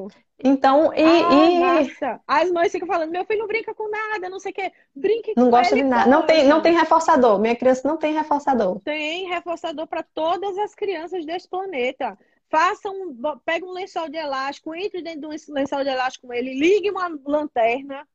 Então, 0.42 0.92
e, 0.94 1.02
ah, 1.02 1.82
e... 1.82 2.20
As 2.26 2.50
mães 2.50 2.72
ficam 2.72 2.88
falando, 2.88 3.10
meu 3.10 3.24
filho 3.24 3.40
não 3.40 3.46
brinca 3.46 3.74
com 3.74 3.90
nada, 3.90 4.28
não 4.30 4.40
sei 4.40 4.52
o 4.52 4.54
quê. 4.54 4.72
Brinque 4.94 5.34
Não 5.36 5.50
gosta 5.50 5.74
de 5.74 5.82
nada. 5.82 6.10
Não 6.10 6.24
tem, 6.24 6.44
não 6.44 6.62
tem 6.62 6.72
reforçador. 6.72 7.38
Minha 7.38 7.54
criança 7.54 7.86
não 7.86 7.96
tem 7.96 8.14
reforçador. 8.14 8.80
Tem 8.80 9.28
reforçador 9.28 9.86
para 9.86 10.02
todas 10.02 10.56
as 10.58 10.74
crianças 10.74 11.26
desse 11.26 11.48
planeta. 11.48 12.18
Faça 12.48 12.90
um, 12.90 13.16
pega 13.44 13.64
um 13.64 13.72
lençol 13.72 14.08
de 14.08 14.16
elástico, 14.16 14.74
entre 14.74 15.02
dentro 15.02 15.20
de 15.20 15.26
um 15.26 15.54
lençol 15.54 15.84
de 15.84 15.90
elástico 15.90 16.26
com 16.26 16.32
ele, 16.32 16.58
ligue 16.58 16.90
uma 16.90 17.08
lanterna 17.24 18.06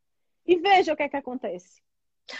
e 0.45 0.57
veja 0.57 0.93
o 0.93 0.95
que 0.95 1.03
é 1.03 1.09
que 1.09 1.15
acontece. 1.15 1.81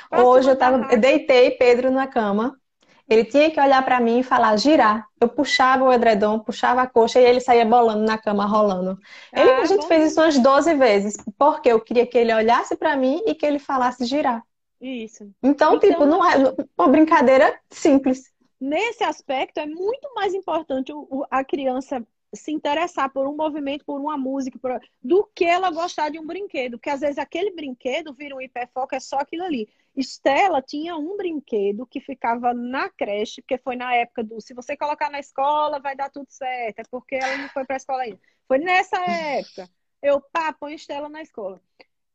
Faça 0.09 0.23
Hoje 0.23 0.49
eu 0.49 0.57
tava, 0.57 0.91
eu 0.91 0.99
deitei 0.99 1.51
Pedro 1.51 1.91
na 1.91 2.07
cama 2.07 2.59
ele 3.07 3.23
tinha 3.23 3.51
que 3.51 3.59
olhar 3.59 3.83
para 3.85 3.99
mim 3.99 4.19
e 4.19 4.23
falar, 4.23 4.57
girar. 4.57 5.07
Eu 5.21 5.29
puxava 5.29 5.83
o 5.83 5.93
edredom, 5.93 6.39
puxava 6.39 6.81
a 6.81 6.87
coxa 6.87 7.19
e 7.19 7.25
ele 7.25 7.39
saía 7.39 7.65
bolando 7.65 8.03
na 8.03 8.17
cama, 8.17 8.45
rolando. 8.45 8.97
Ele, 9.31 9.49
ah, 9.49 9.61
a 9.61 9.65
gente 9.65 9.87
fez 9.87 10.11
isso 10.11 10.19
umas 10.19 10.39
12 10.39 10.73
vezes, 10.75 11.15
porque 11.37 11.69
eu 11.69 11.79
queria 11.79 12.05
que 12.05 12.17
ele 12.17 12.33
olhasse 12.33 12.75
para 12.75 12.95
mim 12.95 13.21
e 13.25 13.35
que 13.35 13.45
ele 13.45 13.59
falasse 13.59 14.05
girar. 14.05 14.43
Isso. 14.81 15.23
Então, 15.41 15.75
então 15.75 15.79
tipo, 15.79 16.05
não 16.05 16.27
é 16.27 16.53
uma 16.77 16.87
brincadeira 16.87 17.59
simples. 17.69 18.33
Nesse 18.59 19.03
aspecto, 19.03 19.59
é 19.59 19.65
muito 19.65 20.13
mais 20.15 20.33
importante 20.33 20.91
a 21.29 21.43
criança 21.43 22.05
se 22.33 22.51
interessar 22.51 23.11
por 23.11 23.27
um 23.27 23.35
movimento, 23.35 23.85
por 23.85 23.99
uma 23.99 24.17
música, 24.17 24.59
por... 24.59 24.79
do 25.01 25.29
que 25.33 25.45
ela 25.45 25.71
gostar 25.71 26.09
de 26.09 26.19
um 26.19 26.25
brinquedo. 26.25 26.77
Porque 26.77 26.89
às 26.89 26.99
vezes 26.99 27.17
aquele 27.17 27.51
brinquedo 27.51 28.13
vira 28.13 28.35
um 28.35 28.41
hiperfoco, 28.41 28.95
é 28.95 28.99
só 28.99 29.17
aquilo 29.17 29.43
ali. 29.43 29.69
Estela 29.95 30.61
tinha 30.61 30.97
um 30.97 31.15
brinquedo 31.15 31.87
que 31.87 32.01
ficava 32.01 32.53
na 32.53 32.89
creche, 32.89 33.41
porque 33.41 33.57
foi 33.57 33.75
na 33.77 33.93
época 33.95 34.23
do 34.23 34.41
se 34.41 34.53
você 34.53 34.75
colocar 34.75 35.09
na 35.09 35.19
escola, 35.19 35.79
vai 35.79 35.95
dar 35.95 36.09
tudo 36.09 36.27
certo. 36.29 36.79
É 36.79 36.83
porque 36.91 37.15
ela 37.15 37.37
não 37.37 37.49
foi 37.49 37.65
para 37.65 37.75
a 37.75 37.77
escola 37.77 38.01
ainda. 38.03 38.19
Foi 38.47 38.57
nessa 38.57 38.97
época. 38.97 39.69
Eu, 40.01 40.19
pá, 40.19 40.51
põe 40.53 40.75
Estela 40.75 41.07
na 41.07 41.21
escola. 41.21 41.61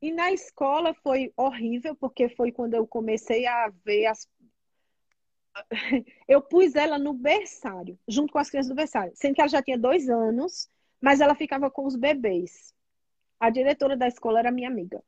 E 0.03 0.13
na 0.13 0.31
escola 0.31 0.95
foi 1.03 1.33
horrível, 1.37 1.97
porque 1.97 2.29
foi 2.29 2.53
quando 2.53 2.75
eu 2.75 2.87
comecei 2.87 3.47
a 3.47 3.73
ver 3.85 4.07
as. 4.07 4.29
Eu 6.29 6.41
pus 6.41 6.75
ela 6.75 6.99
no 6.99 7.13
berçário, 7.13 7.99
junto 8.07 8.33
com 8.33 8.39
as 8.39 8.49
crianças 8.49 8.69
do 8.69 8.77
berçário, 8.77 9.13
sendo 9.15 9.35
que 9.35 9.41
ela 9.41 9.49
já 9.49 9.63
tinha 9.63 9.79
dois 9.79 10.09
anos, 10.09 10.71
mas 11.01 11.21
ela 11.21 11.35
ficava 11.35 11.71
com 11.71 11.87
os 11.87 11.97
bebês. 11.97 12.73
A 13.39 13.51
diretora 13.51 13.97
da 13.97 14.07
escola 14.07 14.39
era 14.39 14.53
minha 14.53 14.69
amiga 14.69 15.03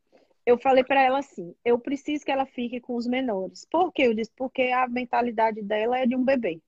eu 0.44 0.58
falei 0.58 0.84
para 0.84 1.00
ela 1.02 1.18
assim: 1.18 1.54
eu 1.64 1.78
preciso 1.78 2.24
que 2.24 2.30
ela 2.30 2.46
fique 2.46 2.80
com 2.80 2.96
os 2.96 3.06
menores. 3.06 3.66
Por 3.70 3.92
quê? 3.92 4.02
Eu 4.02 4.14
disse: 4.14 4.32
porque 4.36 4.62
a 4.62 4.88
mentalidade 4.88 5.62
dela 5.62 5.98
é 5.98 6.06
de 6.06 6.16
um 6.16 6.24
bebê. 6.24 6.60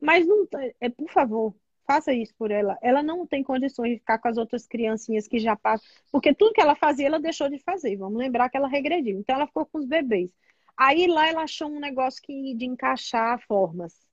Mas 0.00 0.26
não, 0.26 0.46
é, 0.80 0.88
por 0.88 1.10
favor, 1.10 1.54
faça 1.86 2.12
isso 2.12 2.34
por 2.36 2.50
ela. 2.50 2.78
Ela 2.82 3.02
não 3.02 3.26
tem 3.26 3.42
condições 3.42 3.92
de 3.92 3.98
ficar 3.98 4.18
com 4.18 4.28
as 4.28 4.36
outras 4.36 4.66
criancinhas 4.66 5.26
que 5.26 5.38
já 5.38 5.56
passam, 5.56 5.88
porque 6.12 6.34
tudo 6.34 6.52
que 6.52 6.60
ela 6.60 6.76
fazia, 6.76 7.06
ela 7.06 7.18
deixou 7.18 7.48
de 7.48 7.58
fazer. 7.58 7.96
Vamos 7.96 8.18
lembrar 8.18 8.48
que 8.48 8.56
ela 8.56 8.68
regrediu. 8.68 9.18
Então, 9.18 9.36
ela 9.36 9.46
ficou 9.46 9.66
com 9.66 9.78
os 9.78 9.86
bebês. 9.86 10.32
Aí 10.76 11.06
lá 11.08 11.26
ela 11.28 11.42
achou 11.42 11.68
um 11.68 11.80
negócio 11.80 12.22
que, 12.22 12.54
de 12.54 12.64
encaixar 12.66 13.40
formas. 13.46 14.06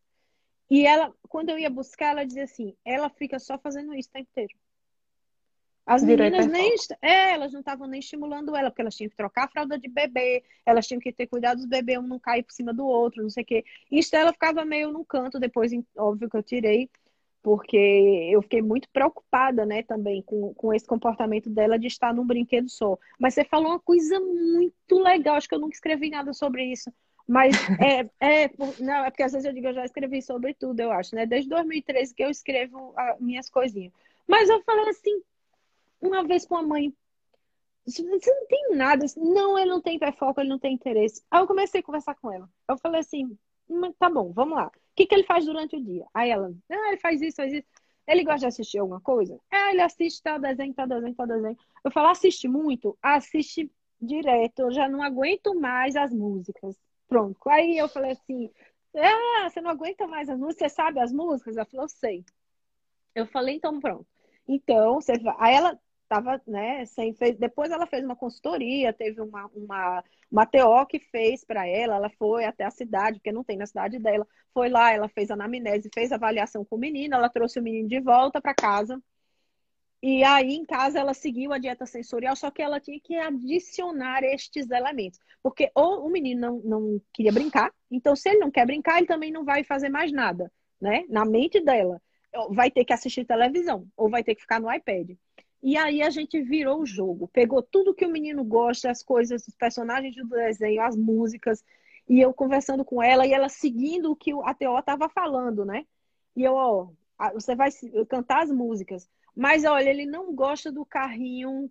E 0.69 0.85
ela, 0.85 1.13
quando 1.29 1.49
eu 1.49 1.59
ia 1.59 1.69
buscar, 1.69 2.07
ela 2.11 2.25
dizia 2.25 2.45
assim: 2.45 2.75
ela 2.83 3.09
fica 3.09 3.37
só 3.39 3.57
fazendo 3.59 3.93
isso 3.93 4.09
o 4.09 4.13
tempo 4.13 4.29
inteiro. 4.31 4.55
As 5.85 6.03
meninas 6.03 6.47
nem. 6.47 6.73
É, 7.01 7.33
elas 7.33 7.53
não 7.53 7.59
estavam 7.59 7.87
nem 7.87 7.99
estimulando 7.99 8.55
ela, 8.55 8.71
porque 8.71 8.81
elas 8.81 8.95
tinham 8.95 9.09
que 9.09 9.15
trocar 9.15 9.45
a 9.45 9.47
fralda 9.47 9.77
de 9.77 9.87
bebê, 9.87 10.43
elas 10.65 10.87
tinham 10.87 10.99
que 10.99 11.13
ter 11.13 11.27
cuidado 11.27 11.57
dos 11.57 11.67
bebês, 11.67 11.99
um 11.99 12.07
não 12.07 12.19
cair 12.19 12.43
por 12.43 12.53
cima 12.53 12.73
do 12.73 12.85
outro, 12.85 13.21
não 13.21 13.29
sei 13.29 13.43
o 13.43 13.45
quê. 13.45 13.63
Isso 13.91 14.15
ela 14.15 14.33
ficava 14.33 14.65
meio 14.65 14.91
no 14.91 15.05
canto, 15.05 15.39
depois, 15.39 15.71
óbvio 15.95 16.29
que 16.29 16.37
eu 16.37 16.41
tirei, 16.43 16.89
porque 17.43 17.77
eu 18.31 18.41
fiquei 18.41 18.63
muito 18.63 18.89
preocupada, 18.91 19.67
né, 19.67 19.83
também 19.83 20.23
com, 20.23 20.51
com 20.55 20.73
esse 20.73 20.87
comportamento 20.87 21.47
dela 21.51 21.77
de 21.77 21.85
estar 21.85 22.11
num 22.11 22.25
brinquedo 22.25 22.67
só. 22.67 22.97
Mas 23.19 23.35
você 23.35 23.45
falou 23.45 23.69
uma 23.69 23.79
coisa 23.79 24.19
muito 24.19 24.97
legal, 24.99 25.35
acho 25.35 25.47
que 25.47 25.53
eu 25.53 25.59
nunca 25.59 25.75
escrevi 25.75 26.09
nada 26.09 26.33
sobre 26.33 26.65
isso. 26.65 26.91
Mas 27.27 27.53
é, 27.79 28.09
é, 28.19 28.49
não, 28.79 29.05
é 29.05 29.11
porque 29.11 29.21
às 29.21 29.33
vezes 29.33 29.45
eu 29.45 29.53
digo, 29.53 29.67
eu 29.67 29.73
já 29.75 29.85
escrevi 29.85 30.23
sobre 30.23 30.55
tudo, 30.55 30.79
eu 30.79 30.91
acho, 30.91 31.13
né? 31.15 31.27
Desde 31.27 31.47
2013 31.47 32.15
que 32.15 32.23
eu 32.23 32.31
escrevo 32.31 32.93
as 32.97 33.19
minhas 33.19 33.47
coisinhas. 33.47 33.93
Mas 34.27 34.49
eu 34.49 34.63
falei 34.63 34.89
assim, 34.89 35.21
uma 36.01 36.23
vez 36.23 36.45
com 36.45 36.55
a 36.55 36.63
mãe. 36.63 36.93
Você 37.85 38.01
não 38.03 38.19
tem 38.19 38.75
nada. 38.75 39.05
Não, 39.17 39.57
ele 39.57 39.69
não 39.69 39.81
tem 39.81 39.99
foco, 40.17 40.41
ele 40.41 40.49
não 40.49 40.59
tem 40.59 40.73
interesse. 40.73 41.23
Aí 41.29 41.41
eu 41.41 41.47
comecei 41.47 41.81
a 41.81 41.83
conversar 41.83 42.15
com 42.15 42.31
ela. 42.31 42.49
Eu 42.67 42.77
falei 42.77 43.01
assim, 43.01 43.37
hum, 43.69 43.91
tá 43.93 44.09
bom, 44.09 44.31
vamos 44.33 44.55
lá. 44.55 44.67
O 44.67 44.71
que, 44.95 45.05
que 45.05 45.13
ele 45.13 45.23
faz 45.23 45.45
durante 45.45 45.75
o 45.75 45.83
dia? 45.83 46.05
Aí 46.13 46.29
ela, 46.29 46.51
ah, 46.69 46.87
ele 46.87 46.97
faz 46.97 47.21
isso, 47.21 47.35
faz 47.35 47.53
isso. 47.53 47.67
Ele 48.07 48.23
gosta 48.23 48.41
de 48.41 48.45
assistir 48.47 48.77
alguma 48.79 49.01
coisa? 49.01 49.39
É, 49.51 49.71
ele 49.71 49.81
assiste 49.81 50.21
tal 50.21 50.39
desenho, 50.39 50.73
tal 50.73 50.87
desenho, 50.87 51.15
tal 51.15 51.27
desenho. 51.27 51.57
Eu 51.83 51.91
falo, 51.91 52.07
assiste 52.07 52.47
muito? 52.47 52.97
Assiste 53.01 53.71
direto. 53.99 54.59
Eu 54.59 54.71
já 54.71 54.87
não 54.87 55.01
aguento 55.01 55.55
mais 55.55 55.95
as 55.95 56.13
músicas. 56.13 56.75
Pronto. 57.07 57.37
Aí 57.49 57.77
eu 57.77 57.87
falei 57.89 58.11
assim, 58.11 58.51
ah, 58.95 59.49
você 59.49 59.59
não 59.61 59.71
aguenta 59.71 60.07
mais 60.07 60.29
as 60.29 60.37
músicas? 60.37 60.71
Você 60.71 60.75
sabe 60.75 60.99
as 60.99 61.11
músicas? 61.11 61.57
Ela 61.57 61.65
falou, 61.65 61.87
sei. 61.87 62.23
Eu 63.13 63.25
falei, 63.27 63.55
então 63.55 63.79
pronto. 63.79 64.05
Então, 64.47 64.95
você 64.95 65.17
vai... 65.17 65.35
Aí 65.39 65.55
ela 65.55 65.79
estava, 66.05 66.41
né, 66.47 66.85
sem 66.85 67.13
fez, 67.13 67.37
depois 67.37 67.71
ela 67.71 67.87
fez 67.87 68.03
uma 68.05 68.15
consultoria, 68.15 68.93
teve 68.93 69.21
uma 69.21 69.47
uma, 69.53 70.03
uma 70.31 70.45
TO 70.45 70.85
que 70.87 70.99
fez 70.99 71.43
para 71.43 71.67
ela, 71.67 71.95
ela 71.95 72.09
foi 72.17 72.45
até 72.45 72.63
a 72.63 72.71
cidade, 72.71 73.17
porque 73.19 73.31
não 73.31 73.43
tem 73.43 73.57
na 73.57 73.65
cidade 73.65 73.99
dela, 73.99 74.25
foi 74.53 74.69
lá, 74.69 74.91
ela 74.93 75.09
fez 75.09 75.29
anamnese, 75.31 75.89
fez 75.93 76.11
avaliação 76.11 76.63
com 76.65 76.75
o 76.77 76.79
menino, 76.79 77.15
ela 77.15 77.29
trouxe 77.29 77.59
o 77.59 77.63
menino 77.63 77.87
de 77.89 77.99
volta 77.99 78.41
para 78.41 78.53
casa. 78.53 79.01
E 80.01 80.23
aí, 80.23 80.53
em 80.53 80.63
casa, 80.65 80.99
ela 80.99 81.13
seguiu 81.15 81.51
a 81.51 81.57
dieta 81.57 81.85
sensorial, 81.85 82.35
só 82.35 82.51
que 82.51 82.61
ela 82.61 82.79
tinha 82.79 82.99
que 82.99 83.15
adicionar 83.17 84.23
estes 84.23 84.69
elementos. 84.69 85.19
Porque 85.41 85.71
ou 85.73 86.05
o 86.05 86.09
menino 86.11 86.39
não, 86.41 86.59
não 86.59 87.01
queria 87.11 87.31
brincar, 87.31 87.73
então 87.89 88.15
se 88.15 88.29
ele 88.29 88.39
não 88.39 88.51
quer 88.51 88.65
brincar, 88.67 88.97
ele 88.97 89.07
também 89.07 89.31
não 89.31 89.43
vai 89.43 89.63
fazer 89.63 89.89
mais 89.89 90.11
nada, 90.11 90.51
né? 90.79 91.05
Na 91.09 91.25
mente 91.25 91.59
dela. 91.59 91.99
Vai 92.51 92.69
ter 92.69 92.85
que 92.85 92.93
assistir 92.93 93.25
televisão, 93.25 93.87
ou 93.97 94.09
vai 94.09 94.23
ter 94.23 94.35
que 94.35 94.41
ficar 94.41 94.59
no 94.59 94.71
iPad. 94.71 95.11
E 95.65 95.75
aí 95.77 96.03
a 96.03 96.11
gente 96.11 96.39
virou 96.43 96.81
o 96.81 96.85
jogo, 96.85 97.27
pegou 97.27 97.59
tudo 97.59 97.95
que 97.95 98.05
o 98.05 98.11
menino 98.11 98.43
gosta, 98.43 98.91
as 98.91 99.01
coisas, 99.01 99.47
os 99.47 99.55
personagens 99.55 100.15
do 100.15 100.27
desenho, 100.27 100.79
as 100.79 100.95
músicas, 100.95 101.65
e 102.07 102.21
eu 102.21 102.31
conversando 102.31 102.85
com 102.85 103.01
ela 103.01 103.25
e 103.25 103.33
ela 103.33 103.49
seguindo 103.49 104.11
o 104.11 104.15
que 104.15 104.31
a 104.43 104.53
TO 104.53 104.77
estava 104.77 105.09
falando, 105.09 105.65
né? 105.65 105.83
E 106.35 106.43
eu, 106.43 106.53
ó, 106.53 106.89
você 107.33 107.55
vai 107.55 107.71
cantar 108.07 108.43
as 108.43 108.51
músicas, 108.51 109.09
mas 109.35 109.65
olha, 109.65 109.89
ele 109.89 110.05
não 110.05 110.35
gosta 110.35 110.71
do 110.71 110.85
carrinho 110.85 111.67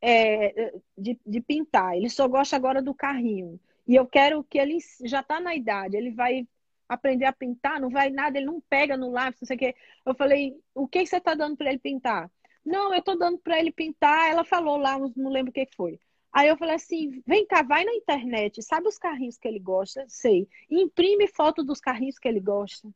é, 0.00 0.72
de, 0.96 1.20
de 1.26 1.40
pintar, 1.42 1.94
ele 1.98 2.08
só 2.08 2.26
gosta 2.26 2.56
agora 2.56 2.80
do 2.80 2.94
carrinho. 2.94 3.60
E 3.86 3.94
eu 3.94 4.06
quero 4.06 4.42
que 4.42 4.58
ele 4.58 4.78
já 5.04 5.20
está 5.20 5.38
na 5.38 5.54
idade, 5.54 5.98
ele 5.98 6.12
vai 6.12 6.48
aprender 6.88 7.26
a 7.26 7.32
pintar, 7.32 7.78
não 7.78 7.90
vai 7.90 8.08
nada, 8.08 8.38
ele 8.38 8.46
não 8.46 8.58
pega 8.58 8.96
no 8.96 9.10
lápis, 9.10 9.42
não 9.42 9.46
sei 9.46 9.56
o 9.56 9.58
quê. 9.58 9.74
Eu 10.06 10.14
falei, 10.14 10.58
o 10.74 10.88
que 10.88 11.04
você 11.04 11.18
está 11.18 11.34
dando 11.34 11.58
para 11.58 11.68
ele 11.68 11.78
pintar? 11.78 12.30
Não, 12.66 12.92
eu 12.92 13.00
tô 13.00 13.14
dando 13.14 13.38
para 13.38 13.58
ele 13.60 13.70
pintar. 13.70 14.28
Ela 14.28 14.44
falou 14.44 14.76
lá, 14.76 14.98
não 15.16 15.30
lembro 15.30 15.50
o 15.50 15.54
que 15.54 15.66
foi. 15.76 16.00
Aí 16.32 16.48
eu 16.48 16.56
falei 16.56 16.74
assim: 16.74 17.22
vem 17.26 17.46
cá, 17.46 17.62
vai 17.62 17.84
na 17.84 17.94
internet, 17.94 18.62
sabe 18.62 18.88
os 18.88 18.98
carrinhos 18.98 19.38
que 19.38 19.46
ele 19.48 19.60
gosta? 19.60 20.04
Sei. 20.08 20.48
E 20.68 20.82
imprime 20.82 21.28
foto 21.28 21.62
dos 21.62 21.80
carrinhos 21.80 22.18
que 22.18 22.28
ele 22.28 22.40
gosta. 22.40 22.90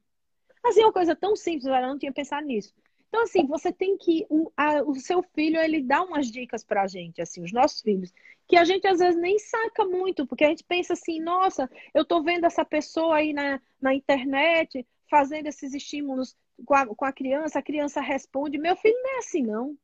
Assim, 0.63 0.83
uma 0.83 0.93
coisa 0.93 1.17
tão 1.17 1.35
simples, 1.37 1.65
eu 1.65 1.81
não 1.81 1.99
tinha 1.99 2.13
pensado 2.13 2.47
nisso. 2.47 2.75
Então, 3.09 3.23
assim, 3.23 3.47
você 3.47 3.73
tem 3.73 3.97
que. 3.97 4.27
O, 4.29 4.53
a, 4.57 4.83
o 4.83 4.95
seu 4.97 5.23
filho, 5.23 5.59
ele 5.59 5.83
dá 5.83 6.03
umas 6.03 6.31
dicas 6.31 6.65
pra 6.65 6.87
gente, 6.87 7.23
assim, 7.23 7.43
os 7.43 7.53
nossos 7.53 7.81
filhos, 7.81 8.13
que 8.47 8.57
a 8.57 8.65
gente 8.65 8.87
às 8.87 8.99
vezes 8.99 9.19
nem 9.19 9.39
saca 9.39 9.85
muito, 9.85 10.27
porque 10.27 10.45
a 10.45 10.49
gente 10.49 10.65
pensa 10.65 10.93
assim: 10.95 11.21
nossa, 11.21 11.71
eu 11.95 12.05
tô 12.05 12.23
vendo 12.23 12.45
essa 12.45 12.65
pessoa 12.65 13.17
aí 13.17 13.33
na, 13.33 13.61
na 13.81 13.95
internet 13.95 14.87
fazendo 15.09 15.47
esses 15.47 15.75
estímulos 15.75 16.37
com 16.65 16.75
a, 16.75 16.87
com 16.87 17.05
a 17.05 17.13
criança, 17.13 17.59
a 17.59 17.63
criança 17.63 18.01
responde. 18.01 18.59
Meu 18.59 18.77
filho 18.77 18.97
não 19.03 19.11
é 19.17 19.19
assim, 19.19 19.43
não. 19.43 19.77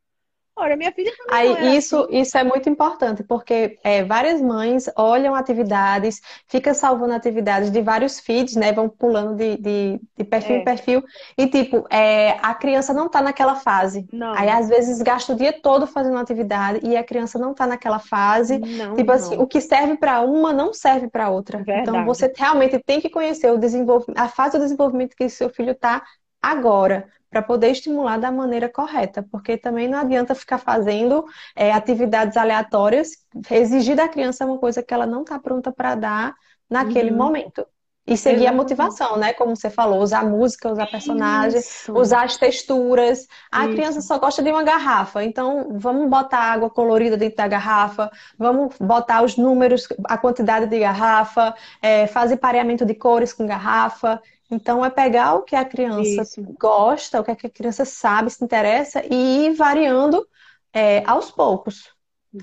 Ora, 0.57 0.77
minha 0.77 0.93
filha 0.93 1.15
também 1.17 1.39
Aí, 1.39 1.57
é 1.57 1.71
isso, 1.77 2.07
assim. 2.07 2.09
isso 2.13 2.39
é 2.39 2.45
muito 2.45 2.69
importante, 2.71 3.25
porque 3.25 3.79
é, 3.83 4.05
várias 4.05 4.41
mães 4.41 4.85
olham 4.97 5.35
atividades, 5.35 6.21
fica 6.47 6.73
salvando 6.73 7.15
atividades 7.15 7.69
de 7.71 7.83
vários 7.83 8.21
feeds, 8.21 8.55
né? 8.55 8.73
Vão 8.73 8.89
pulando 8.89 9.35
de, 9.35 9.57
de, 9.57 10.01
de 10.17 10.25
perfil 10.25 10.57
em 10.57 10.61
É, 10.61 10.65
perfil. 10.65 11.03
E, 11.37 11.49
tipo, 11.49 11.85
é, 11.91 12.39
a 12.41 12.55
criança 12.55 12.95
não 12.95 13.09
tá 13.11 13.21
naquela 13.21 13.57
fase. 13.57 14.09
Aí, 14.33 14.49
não, 14.49 14.49
às 14.49 14.69
vezes, 14.69 15.03
gasta 15.03 15.33
o 15.33 15.37
dia 15.37 15.53
todo 15.61 15.85
fazendo 15.87 16.17
atividade 16.19 16.79
e 16.87 16.97
a 16.97 17.03
criança 17.03 17.39
não 17.41 17.53
tá 17.53 17.67
naquela 17.67 17.99
fase. 17.99 18.61
não, 18.61 18.95
Tipo 18.95 19.11
assim, 19.13 19.37
o 19.37 19.47
não. 19.47 19.49
que 19.49 19.61
serve 19.61 19.97
para 19.97 20.21
uma 20.21 20.53
não 20.53 20.73
serve 20.73 21.09
para 21.09 21.29
outra. 21.29 21.67
Então, 21.75 22.05
Verdade. 22.05 22.05
você 22.05 22.33
realmente 22.37 22.79
tem 22.79 23.01
que 23.01 23.11
conhecer 23.11 23.51
o 23.51 23.59
desenvolvimento, 23.59 24.17
a 24.19 24.29
fase 24.29 24.57
do 24.59 24.63
desenvolvimento 24.63 25.17
que 25.17 25.29
seu 25.29 25.51
filho 25.51 25.75
tá 25.75 26.05
agora, 26.51 27.09
para 27.31 27.43
poder 27.43 27.71
estimular 27.71 28.19
da 28.19 28.31
maneira 28.31 28.69
correta, 28.69 29.23
porque 29.31 29.57
também 29.59 29.89
não 29.89 29.99
adianta 29.99 30.35
ficar 30.35 30.59
fazendo 30.59 31.25
é, 31.55 31.73
atividades 31.73 32.37
aleatórias, 32.37 33.11
exigir 33.51 33.97
da 33.97 34.09
criança 34.09 34.47
uma 34.47 34.59
coisa 34.59 34.83
que 34.83 34.95
ela 34.95 35.07
não 35.07 35.23
está 35.23 35.39
pronta 35.39 35.73
para 35.73 35.95
dar 35.95 36.35
naquele 36.71 37.11
Uhum, 37.11 37.11
momento. 37.11 37.67
E 38.09 38.17
seguir 38.17 38.47
a 38.47 38.53
motivação, 38.53 39.17
né? 39.17 39.33
Como 39.33 39.57
você 39.57 39.69
falou, 39.69 40.01
usar 40.01 40.25
música, 40.25 40.71
usar 40.71 40.87
personagem, 40.87 41.61
Isso, 41.61 41.93
usar 41.93 42.23
as 42.25 42.37
texturas. 42.37 43.27
A 43.51 43.67
criança 43.69 44.01
isso, 44.01 44.01
só 44.01 44.17
gosta 44.17 44.41
de 44.45 44.51
uma 44.51 44.63
garrafa, 44.63 45.25
então 45.25 45.77
vamos 45.77 46.09
botar 46.09 46.39
água 46.39 46.71
colorida 46.71 47.17
dentro 47.17 47.37
da 47.39 47.49
garrafa, 47.49 48.09
vamos 48.39 48.77
botar 48.79 49.23
os 49.25 49.37
números, 49.37 49.89
a 50.05 50.17
quantidade 50.17 50.67
de 50.67 50.79
garrafa, 50.79 51.53
é, 51.83 52.07
fazer 52.07 52.37
pareamento 52.37 52.85
de 52.87 52.95
cores 52.95 53.33
com 53.33 53.45
garrafa. 53.45 54.23
Então, 54.51 54.85
é 54.85 54.91
pegar 54.91 55.35
o 55.35 55.43
que 55.43 55.57
a 55.57 55.65
criança 55.65 56.23
isso. 56.23 56.43
gosta, 56.59 57.21
o 57.21 57.25
que 57.25 57.47
a 57.47 57.51
criança 57.51 57.85
sabe, 57.85 58.31
se 58.31 58.45
interessa, 58.45 59.03
e 59.05 59.47
ir 59.47 59.55
variando, 59.55 60.27
é, 60.73 61.03
aos 61.07 61.31
poucos. 61.31 61.95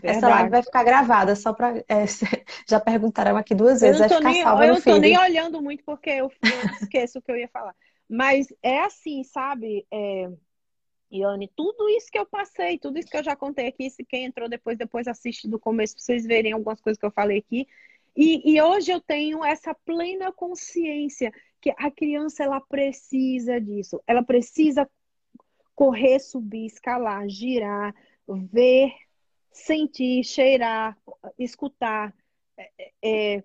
Essa 0.01 0.27
live 0.27 0.49
Verdade. 0.49 0.49
vai 0.49 0.63
ficar 0.63 0.83
gravada, 0.83 1.35
só 1.35 1.53
para. 1.53 1.83
já 2.67 2.79
perguntaram 2.79 3.37
aqui 3.37 3.53
duas 3.53 3.81
vezes, 3.81 3.99
vai 3.99 4.09
ficar 4.09 4.21
nem, 4.21 4.43
salva 4.43 4.65
eu 4.65 4.73
não 4.73 4.81
tô 4.81 4.97
nem 4.97 5.17
olhando 5.17 5.61
muito 5.61 5.83
porque 5.83 6.09
eu, 6.09 6.31
eu 6.41 6.63
esqueço 6.81 7.19
o 7.19 7.21
que 7.21 7.31
eu 7.31 7.37
ia 7.37 7.47
falar. 7.47 7.75
Mas 8.09 8.47
é 8.61 8.79
assim, 8.81 9.23
sabe, 9.23 9.85
é, 9.91 10.29
Iane, 11.11 11.51
tudo 11.55 11.87
isso 11.89 12.09
que 12.11 12.17
eu 12.17 12.25
passei, 12.25 12.79
tudo 12.79 12.97
isso 12.97 13.09
que 13.09 13.17
eu 13.17 13.23
já 13.23 13.35
contei 13.35 13.67
aqui, 13.67 13.89
se 13.89 14.03
quem 14.03 14.25
entrou 14.25 14.49
depois, 14.49 14.77
depois 14.77 15.07
assiste 15.07 15.47
do 15.47 15.59
começo 15.59 15.95
pra 15.95 16.03
vocês 16.03 16.25
verem 16.25 16.53
algumas 16.53 16.81
coisas 16.81 16.99
que 16.99 17.05
eu 17.05 17.11
falei 17.11 17.37
aqui. 17.37 17.67
E, 18.15 18.53
e 18.53 18.61
hoje 18.61 18.91
eu 18.91 18.99
tenho 18.99 19.43
essa 19.43 19.73
plena 19.73 20.31
consciência 20.31 21.31
que 21.63 21.73
a 21.77 21.89
criança 21.89 22.43
ela 22.43 22.59
precisa 22.59 23.59
disso. 23.61 24.03
Ela 24.05 24.21
precisa 24.21 24.85
correr, 25.73 26.19
subir, 26.19 26.65
escalar, 26.65 27.29
girar, 27.29 27.95
ver, 28.27 28.93
sentir, 29.49 30.25
cheirar, 30.25 30.97
escutar, 31.39 32.13
é, 32.57 32.91
é, 33.01 33.43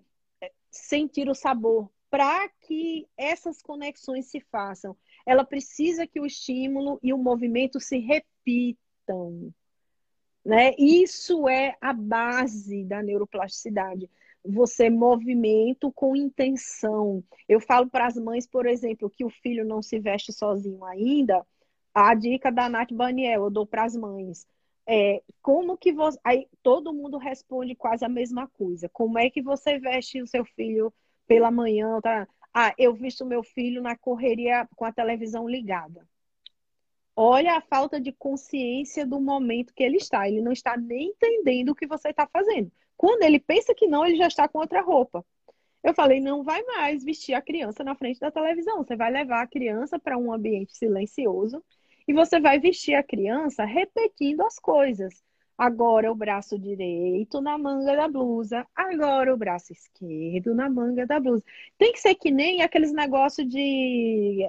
sentir 0.69 1.29
o 1.29 1.33
sabor, 1.33 1.89
para 2.09 2.49
que 2.59 3.07
essas 3.15 3.61
conexões 3.61 4.25
se 4.25 4.41
façam. 4.51 4.97
Ela 5.25 5.45
precisa 5.45 6.05
que 6.05 6.19
o 6.19 6.25
estímulo 6.25 6.99
e 7.01 7.13
o 7.13 7.17
movimento 7.17 7.79
se 7.79 7.99
repitam, 7.99 9.49
né? 10.43 10.75
Isso 10.77 11.47
é 11.47 11.77
a 11.79 11.93
base 11.93 12.83
da 12.83 13.01
neuroplasticidade. 13.01 14.09
Você 14.45 14.89
movimento 14.89 15.91
com 15.91 16.15
intenção. 16.15 17.23
Eu 17.47 17.59
falo 17.59 17.89
para 17.89 18.07
as 18.07 18.15
mães, 18.15 18.47
por 18.47 18.65
exemplo, 18.65 19.09
que 19.09 19.25
o 19.25 19.29
filho 19.29 19.65
não 19.65 19.81
se 19.81 19.99
veste 19.99 20.31
sozinho 20.31 20.83
ainda. 20.85 21.45
A 21.93 22.13
dica 22.15 22.51
da 22.51 22.69
Nath 22.69 22.93
Baniel, 22.93 23.43
eu 23.43 23.49
dou 23.49 23.65
para 23.65 23.83
as 23.83 23.95
mães. 23.95 24.47
É, 24.87 25.21
como 25.41 25.77
que 25.77 25.93
você. 25.93 26.17
Aí 26.23 26.47
todo 26.63 26.93
mundo 26.93 27.17
responde 27.17 27.75
quase 27.75 28.03
a 28.05 28.09
mesma 28.09 28.47
coisa. 28.47 28.89
Como 28.89 29.19
é 29.19 29.29
que 29.29 29.41
você 29.41 29.77
veste 29.77 30.21
o 30.21 30.27
seu 30.27 30.45
filho 30.45 30.93
pela 31.27 31.51
manhã? 31.51 31.99
Tá? 32.01 32.27
Ah, 32.53 32.73
eu 32.77 32.93
visto 32.93 33.25
meu 33.25 33.43
filho 33.43 33.81
na 33.81 33.95
correria 33.95 34.67
com 34.75 34.85
a 34.85 34.91
televisão 34.91 35.47
ligada. 35.47 36.07
Olha 37.15 37.57
a 37.57 37.61
falta 37.61 37.99
de 37.99 38.11
consciência 38.13 39.05
do 39.05 39.19
momento 39.19 39.73
que 39.73 39.83
ele 39.83 39.97
está. 39.97 40.27
Ele 40.27 40.41
não 40.41 40.51
está 40.51 40.77
nem 40.77 41.09
entendendo 41.09 41.69
o 41.69 41.75
que 41.75 41.85
você 41.85 42.09
está 42.09 42.25
fazendo. 42.25 42.71
Quando 42.99 43.23
ele 43.23 43.39
pensa 43.39 43.73
que 43.73 43.87
não, 43.87 44.05
ele 44.05 44.17
já 44.17 44.27
está 44.27 44.45
com 44.45 44.59
outra 44.59 44.81
roupa. 44.81 45.25
Eu 45.81 45.93
falei, 45.93 46.19
não 46.19 46.43
vai 46.43 46.61
mais 46.63 47.01
vestir 47.01 47.33
a 47.33 47.41
criança 47.41 47.81
na 47.81 47.95
frente 47.95 48.19
da 48.19 48.29
televisão. 48.29 48.83
Você 48.83 48.93
vai 48.97 49.09
levar 49.09 49.41
a 49.41 49.47
criança 49.47 49.97
para 49.97 50.17
um 50.17 50.33
ambiente 50.33 50.75
silencioso 50.75 51.63
e 52.05 52.11
você 52.11 52.41
vai 52.41 52.59
vestir 52.59 52.95
a 52.95 53.01
criança 53.01 53.63
repetindo 53.63 54.41
as 54.41 54.59
coisas. 54.59 55.23
Agora 55.57 56.11
o 56.11 56.15
braço 56.15 56.59
direito 56.59 57.39
na 57.39 57.57
manga 57.57 57.95
da 57.95 58.09
blusa, 58.09 58.67
agora 58.75 59.33
o 59.33 59.37
braço 59.37 59.71
esquerdo 59.71 60.53
na 60.53 60.69
manga 60.69 61.07
da 61.07 61.21
blusa. 61.21 61.43
Tem 61.77 61.93
que 61.93 62.01
ser 62.01 62.15
que 62.15 62.29
nem 62.29 62.61
aqueles 62.61 62.91
negócios 62.91 63.47
de 63.47 64.45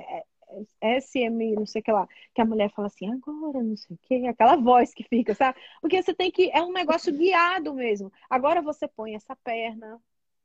SM, 0.80 1.54
não 1.54 1.66
sei 1.66 1.80
o 1.80 1.84
que 1.84 1.92
lá, 1.92 2.06
que 2.34 2.40
a 2.40 2.44
mulher 2.44 2.70
fala 2.72 2.88
assim, 2.88 3.10
agora 3.10 3.62
não 3.62 3.76
sei 3.76 3.96
o 3.96 3.98
que, 4.02 4.26
aquela 4.26 4.56
voz 4.56 4.92
que 4.94 5.04
fica, 5.04 5.34
sabe? 5.34 5.58
Porque 5.80 6.02
você 6.02 6.14
tem 6.14 6.30
que, 6.30 6.50
é 6.52 6.62
um 6.62 6.72
negócio 6.72 7.12
guiado 7.12 7.74
mesmo. 7.74 8.12
Agora 8.28 8.62
você 8.62 8.88
põe 8.88 9.14
essa 9.14 9.36
perna, 9.36 10.00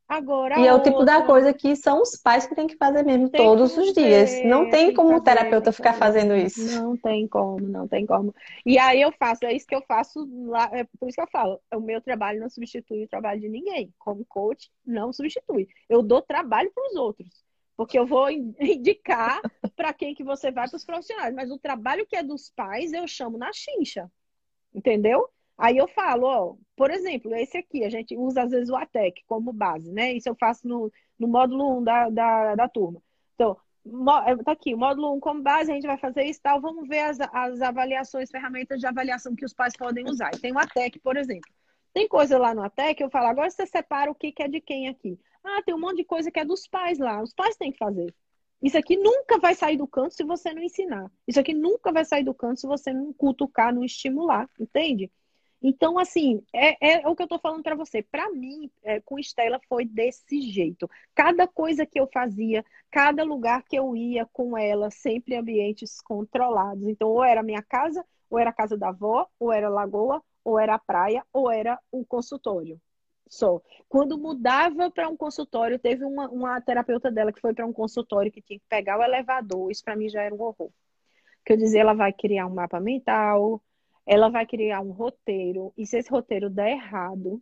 agora 0.07 0.55
E 0.61 0.67
é 0.67 0.73
o 0.73 0.79
tipo 0.81 1.03
da 1.03 1.15
outra. 1.17 1.27
coisa 1.27 1.53
que 1.53 1.75
são 1.75 2.01
os 2.01 2.15
pais 2.15 2.45
que 2.45 2.55
têm 2.55 2.67
que 2.67 2.77
fazer 2.77 3.03
mesmo 3.03 3.29
Tem 3.29 3.41
todos 3.45 3.77
os 3.77 3.93
dias. 3.93 4.41
Não 4.43 4.69
tem 4.69 4.71
tem 4.71 4.93
como 4.93 5.09
o 5.09 5.21
fazer, 5.21 5.23
terapeuta 5.23 5.71
ficar 5.71 5.93
fazendo 5.93 6.35
isso. 6.35 6.81
Não 6.81 6.97
tem 6.97 7.27
como, 7.27 7.59
não 7.67 7.87
tem 7.87 8.05
como. 8.05 8.33
E 8.65 8.77
aí 8.77 9.01
eu 9.01 9.11
faço, 9.13 9.45
é 9.45 9.53
isso 9.53 9.67
que 9.67 9.75
eu 9.75 9.81
faço 9.87 10.27
lá, 10.47 10.69
é 10.73 10.83
por 10.99 11.07
isso 11.09 11.15
que 11.15 11.21
eu 11.21 11.27
falo, 11.27 11.59
o 11.73 11.79
meu 11.79 12.01
trabalho 12.01 12.39
não 12.39 12.49
substitui 12.49 13.03
o 13.03 13.07
trabalho 13.07 13.41
de 13.41 13.49
ninguém. 13.49 13.93
Como 13.99 14.25
coach, 14.25 14.71
não 14.85 15.11
substitui. 15.11 15.67
Eu 15.89 16.01
dou 16.01 16.21
trabalho 16.21 16.71
para 16.73 16.87
os 16.87 16.95
outros. 16.95 17.44
Porque 17.75 17.97
eu 17.97 18.05
vou 18.05 18.29
indicar 18.59 19.41
para 19.75 19.93
quem 19.93 20.15
que 20.15 20.23
você 20.23 20.51
vai 20.51 20.67
para 20.67 20.77
os 20.77 20.85
profissionais. 20.85 21.33
Mas 21.33 21.51
o 21.51 21.59
trabalho 21.59 22.05
que 22.05 22.15
é 22.15 22.23
dos 22.23 22.49
pais, 22.49 22.93
eu 22.93 23.07
chamo 23.07 23.37
na 23.37 23.51
chincha. 23.53 24.09
Entendeu? 24.73 25.29
Aí 25.57 25.77
eu 25.77 25.87
falo, 25.87 26.27
ó, 26.27 26.55
por 26.75 26.91
exemplo, 26.91 27.33
esse 27.33 27.57
aqui, 27.57 27.83
a 27.85 27.89
gente 27.89 28.17
usa 28.17 28.43
às 28.43 28.51
vezes 28.51 28.69
o 28.69 28.75
ATEC 28.75 29.23
como 29.25 29.53
base, 29.53 29.91
né? 29.91 30.11
Isso 30.11 30.27
eu 30.27 30.35
faço 30.35 30.67
no, 30.67 30.91
no 31.17 31.27
módulo 31.27 31.79
1 31.79 31.83
da, 31.83 32.09
da, 32.09 32.55
da 32.55 32.67
turma. 32.67 33.01
Então, 33.35 33.57
tá 34.43 34.51
aqui, 34.51 34.73
o 34.73 34.77
módulo 34.77 35.15
1 35.15 35.19
como 35.21 35.41
base, 35.41 35.71
a 35.71 35.75
gente 35.75 35.87
vai 35.87 35.97
fazer 35.97 36.25
isso 36.25 36.41
tal. 36.41 36.59
Vamos 36.59 36.87
ver 36.87 36.99
as, 36.99 37.19
as 37.31 37.61
avaliações, 37.61 38.29
ferramentas 38.29 38.79
de 38.79 38.87
avaliação 38.87 39.35
que 39.35 39.45
os 39.45 39.53
pais 39.53 39.75
podem 39.77 40.05
usar. 40.05 40.31
E 40.33 40.39
tem 40.39 40.51
o 40.51 40.59
ATEC, 40.59 40.99
por 40.99 41.15
exemplo. 41.15 41.49
Tem 41.93 42.07
coisa 42.07 42.37
lá 42.37 42.53
no 42.53 42.61
ATEC, 42.61 43.01
eu 43.01 43.09
falo, 43.09 43.27
agora 43.27 43.49
você 43.49 43.65
separa 43.65 44.11
o 44.11 44.15
que, 44.15 44.33
que 44.33 44.43
é 44.43 44.49
de 44.49 44.59
quem 44.59 44.89
aqui. 44.89 45.17
Ah, 45.45 45.61
tem 45.63 45.75
um 45.75 45.79
monte 45.79 45.97
de 45.97 46.03
coisa 46.03 46.31
que 46.31 46.39
é 46.39 46.45
dos 46.45 46.67
pais 46.67 46.97
lá. 46.97 47.21
Os 47.21 47.33
pais 47.33 47.55
têm 47.55 47.71
que 47.71 47.77
fazer. 47.77 48.13
Isso 48.61 48.77
aqui 48.77 48.97
nunca 48.97 49.37
vai 49.37 49.53
sair 49.53 49.77
do 49.77 49.87
canto 49.87 50.15
se 50.15 50.23
você 50.23 50.53
não 50.53 50.63
ensinar. 50.63 51.11
Isso 51.27 51.39
aqui 51.39 51.53
nunca 51.53 51.91
vai 51.91 52.03
sair 52.03 52.23
do 52.23 52.33
canto 52.33 52.59
se 52.59 52.67
você 52.67 52.91
não 52.91 53.13
cutucar, 53.13 53.73
não 53.73 53.83
estimular, 53.83 54.49
entende? 54.59 55.11
Então, 55.61 55.99
assim, 55.99 56.43
é, 56.53 56.99
é 56.99 57.07
o 57.07 57.15
que 57.15 57.23
eu 57.23 57.27
tô 57.27 57.37
falando 57.39 57.63
para 57.63 57.75
você. 57.75 58.01
Para 58.01 58.29
mim, 58.31 58.71
é, 58.83 58.99
com 59.01 59.19
Estela 59.19 59.59
foi 59.69 59.85
desse 59.85 60.41
jeito. 60.41 60.89
Cada 61.13 61.47
coisa 61.47 61.85
que 61.85 61.99
eu 61.99 62.07
fazia, 62.11 62.65
cada 62.89 63.23
lugar 63.23 63.63
que 63.63 63.77
eu 63.77 63.95
ia 63.95 64.25
com 64.25 64.57
ela, 64.57 64.89
sempre 64.89 65.35
em 65.35 65.37
ambientes 65.37 66.01
controlados. 66.01 66.87
Então, 66.87 67.09
ou 67.09 67.23
era 67.23 67.43
minha 67.43 67.61
casa, 67.61 68.03
ou 68.29 68.39
era 68.39 68.49
a 68.49 68.53
casa 68.53 68.77
da 68.77 68.89
avó, 68.89 69.27
ou 69.39 69.51
era 69.51 69.67
a 69.67 69.71
lagoa, 69.71 70.23
ou 70.43 70.59
era 70.59 70.75
a 70.75 70.79
praia, 70.79 71.23
ou 71.31 71.51
era 71.51 71.79
o 71.91 72.05
consultório 72.05 72.79
só. 73.27 73.61
Quando 73.89 74.17
mudava 74.17 74.89
para 74.91 75.09
um 75.09 75.17
consultório, 75.17 75.79
teve 75.79 76.05
uma, 76.05 76.29
uma 76.29 76.61
terapeuta 76.61 77.11
dela 77.11 77.31
que 77.31 77.41
foi 77.41 77.53
para 77.53 77.65
um 77.65 77.73
consultório 77.73 78.31
que 78.31 78.41
tinha 78.41 78.59
que 78.59 78.65
pegar 78.67 78.99
o 78.99 79.03
elevador. 79.03 79.71
Isso 79.71 79.83
para 79.83 79.95
mim 79.95 80.09
já 80.09 80.21
era 80.21 80.33
um 80.33 80.41
horror. 80.41 80.69
Que 81.45 81.53
eu 81.53 81.57
dizia, 81.57 81.81
ela 81.81 81.93
vai 81.93 82.11
criar 82.13 82.47
um 82.47 82.53
mapa 82.53 82.79
mental, 82.79 83.61
ela 84.05 84.29
vai 84.29 84.45
criar 84.45 84.81
um 84.81 84.91
roteiro, 84.91 85.73
e 85.77 85.85
se 85.85 85.97
esse 85.97 86.09
roteiro 86.09 86.49
der 86.49 86.71
errado. 86.71 87.41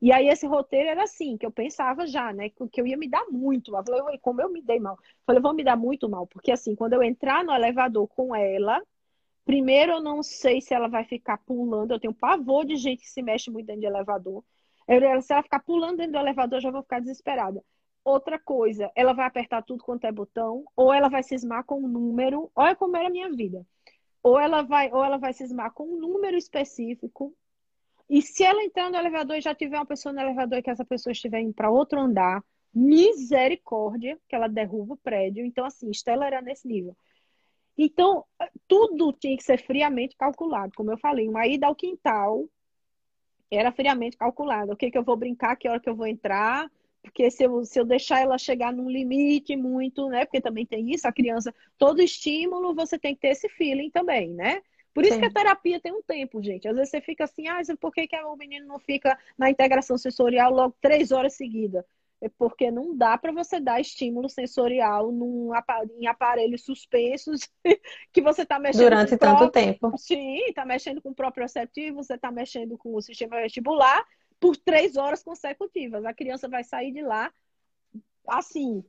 E 0.00 0.12
aí 0.12 0.28
esse 0.28 0.46
roteiro 0.46 0.88
era 0.88 1.02
assim, 1.02 1.36
que 1.36 1.44
eu 1.44 1.50
pensava 1.50 2.06
já, 2.06 2.32
né? 2.32 2.50
Que 2.50 2.80
eu 2.80 2.86
ia 2.86 2.96
me 2.96 3.08
dar 3.08 3.26
muito 3.30 3.72
mal. 3.72 3.82
Eu 3.86 4.04
falei, 4.04 4.18
como 4.18 4.40
eu 4.40 4.50
me 4.50 4.62
dei 4.62 4.78
mal? 4.78 4.94
Eu 4.94 5.04
falei, 5.26 5.38
eu 5.40 5.42
vou 5.42 5.54
me 5.54 5.64
dar 5.64 5.76
muito 5.76 6.08
mal, 6.08 6.26
porque 6.26 6.52
assim, 6.52 6.74
quando 6.74 6.92
eu 6.92 7.02
entrar 7.02 7.44
no 7.44 7.52
elevador 7.52 8.06
com 8.08 8.34
ela, 8.34 8.80
primeiro 9.44 9.92
eu 9.92 10.00
não 10.00 10.22
sei 10.22 10.60
se 10.60 10.72
ela 10.72 10.88
vai 10.88 11.04
ficar 11.04 11.38
pulando, 11.38 11.92
eu 11.92 12.00
tenho 12.00 12.14
pavor 12.14 12.64
de 12.64 12.76
gente 12.76 13.02
que 13.02 13.10
se 13.10 13.22
mexe 13.22 13.50
muito 13.50 13.66
dentro 13.66 13.80
de 13.80 13.86
elevador. 13.86 14.44
Eu, 14.88 15.20
se 15.20 15.32
ela 15.32 15.42
ficar 15.42 15.60
pulando 15.60 15.98
dentro 15.98 16.12
do 16.12 16.18
elevador, 16.18 16.60
já 16.60 16.70
vou 16.70 16.82
ficar 16.82 17.00
desesperada. 17.00 17.62
Outra 18.02 18.38
coisa, 18.38 18.90
ela 18.96 19.12
vai 19.12 19.26
apertar 19.26 19.62
tudo 19.62 19.84
quanto 19.84 20.06
é 20.06 20.12
botão, 20.12 20.64
ou 20.74 20.94
ela 20.94 21.10
vai 21.10 21.22
cismar 21.22 21.62
com 21.64 21.84
um 21.84 21.88
número. 21.88 22.50
Olha 22.56 22.74
como 22.74 22.96
era 22.96 23.08
a 23.08 23.10
minha 23.10 23.30
vida. 23.30 23.66
Ou 24.22 24.38
ela 24.40 24.62
vai, 24.62 24.90
ou 24.90 25.04
ela 25.04 25.18
vai 25.18 25.34
cismar 25.34 25.72
com 25.72 25.84
um 25.84 25.98
número 25.98 26.38
específico. 26.38 27.34
E 28.08 28.22
se 28.22 28.42
ela 28.42 28.64
entrar 28.64 28.90
no 28.90 28.96
elevador 28.96 29.36
e 29.36 29.42
já 29.42 29.54
tiver 29.54 29.76
uma 29.76 29.84
pessoa 29.84 30.12
no 30.12 30.20
elevador 30.20 30.58
e 30.58 30.62
que 30.62 30.70
essa 30.70 30.86
pessoa 30.86 31.12
estiver 31.12 31.40
indo 31.40 31.52
para 31.52 31.70
outro 31.70 32.00
andar, 32.00 32.42
misericórdia, 32.72 34.18
que 34.26 34.34
ela 34.34 34.48
derruba 34.48 34.94
o 34.94 34.98
prédio. 34.98 35.44
Então, 35.44 35.66
assim, 35.66 35.90
Estela 35.90 36.26
era 36.26 36.40
nesse 36.40 36.66
nível. 36.66 36.96
Então, 37.76 38.24
tudo 38.66 39.12
tinha 39.12 39.36
que 39.36 39.44
ser 39.44 39.62
friamente 39.62 40.16
calculado. 40.16 40.72
Como 40.74 40.90
eu 40.90 40.98
falei, 40.98 41.28
uma 41.28 41.46
ida 41.46 41.66
ao 41.66 41.76
quintal 41.76 42.48
era 43.50 43.72
friamente 43.72 44.16
calculada. 44.16 44.72
O 44.72 44.76
que, 44.76 44.90
que 44.90 44.98
eu 44.98 45.02
vou 45.02 45.16
brincar, 45.16 45.56
que 45.56 45.68
hora 45.68 45.80
que 45.80 45.88
eu 45.88 45.96
vou 45.96 46.06
entrar, 46.06 46.70
porque 47.02 47.30
se 47.30 47.44
eu, 47.44 47.64
se 47.64 47.78
eu 47.80 47.84
deixar 47.84 48.20
ela 48.20 48.38
chegar 48.38 48.72
num 48.72 48.90
limite 48.90 49.56
muito, 49.56 50.08
né? 50.08 50.24
Porque 50.24 50.40
também 50.40 50.66
tem 50.66 50.90
isso, 50.92 51.06
a 51.08 51.12
criança, 51.12 51.54
todo 51.78 52.02
estímulo, 52.02 52.74
você 52.74 52.98
tem 52.98 53.14
que 53.14 53.20
ter 53.20 53.28
esse 53.28 53.48
feeling 53.48 53.90
também, 53.90 54.30
né? 54.34 54.60
Por 54.92 55.04
isso 55.04 55.14
Sim. 55.14 55.20
que 55.20 55.26
a 55.26 55.32
terapia 55.32 55.80
tem 55.80 55.92
um 55.92 56.02
tempo, 56.02 56.42
gente. 56.42 56.66
Às 56.66 56.74
vezes 56.74 56.90
você 56.90 57.00
fica 57.00 57.24
assim, 57.24 57.46
ah, 57.46 57.60
por 57.80 57.92
que, 57.92 58.06
que 58.06 58.16
o 58.16 58.36
menino 58.36 58.66
não 58.66 58.78
fica 58.78 59.16
na 59.38 59.48
integração 59.48 59.96
sensorial 59.96 60.52
logo 60.52 60.74
três 60.80 61.12
horas 61.12 61.34
seguidas? 61.34 61.84
É 62.20 62.28
porque 62.28 62.70
não 62.70 62.96
dá 62.96 63.16
para 63.16 63.30
você 63.30 63.60
dar 63.60 63.80
estímulo 63.80 64.28
sensorial 64.28 65.12
num, 65.12 65.50
em 65.98 66.06
aparelhos 66.06 66.64
suspensos 66.64 67.48
que 68.12 68.20
você 68.20 68.42
está 68.42 68.58
mexendo 68.58 68.82
durante 68.82 69.16
tanto 69.16 69.38
próprio, 69.38 69.50
tempo. 69.50 69.96
Sim, 69.96 70.38
está 70.48 70.64
mexendo 70.64 71.00
com 71.00 71.10
o 71.10 71.14
próprio 71.14 71.44
receptivo, 71.44 72.02
você 72.02 72.14
está 72.14 72.32
mexendo 72.32 72.76
com 72.76 72.94
o 72.94 73.00
sistema 73.00 73.36
vestibular 73.36 74.04
por 74.40 74.56
três 74.56 74.96
horas 74.96 75.22
consecutivas. 75.22 76.04
A 76.04 76.12
criança 76.14 76.48
vai 76.48 76.64
sair 76.64 76.92
de 76.92 77.02
lá 77.02 77.32
assim, 78.30 78.84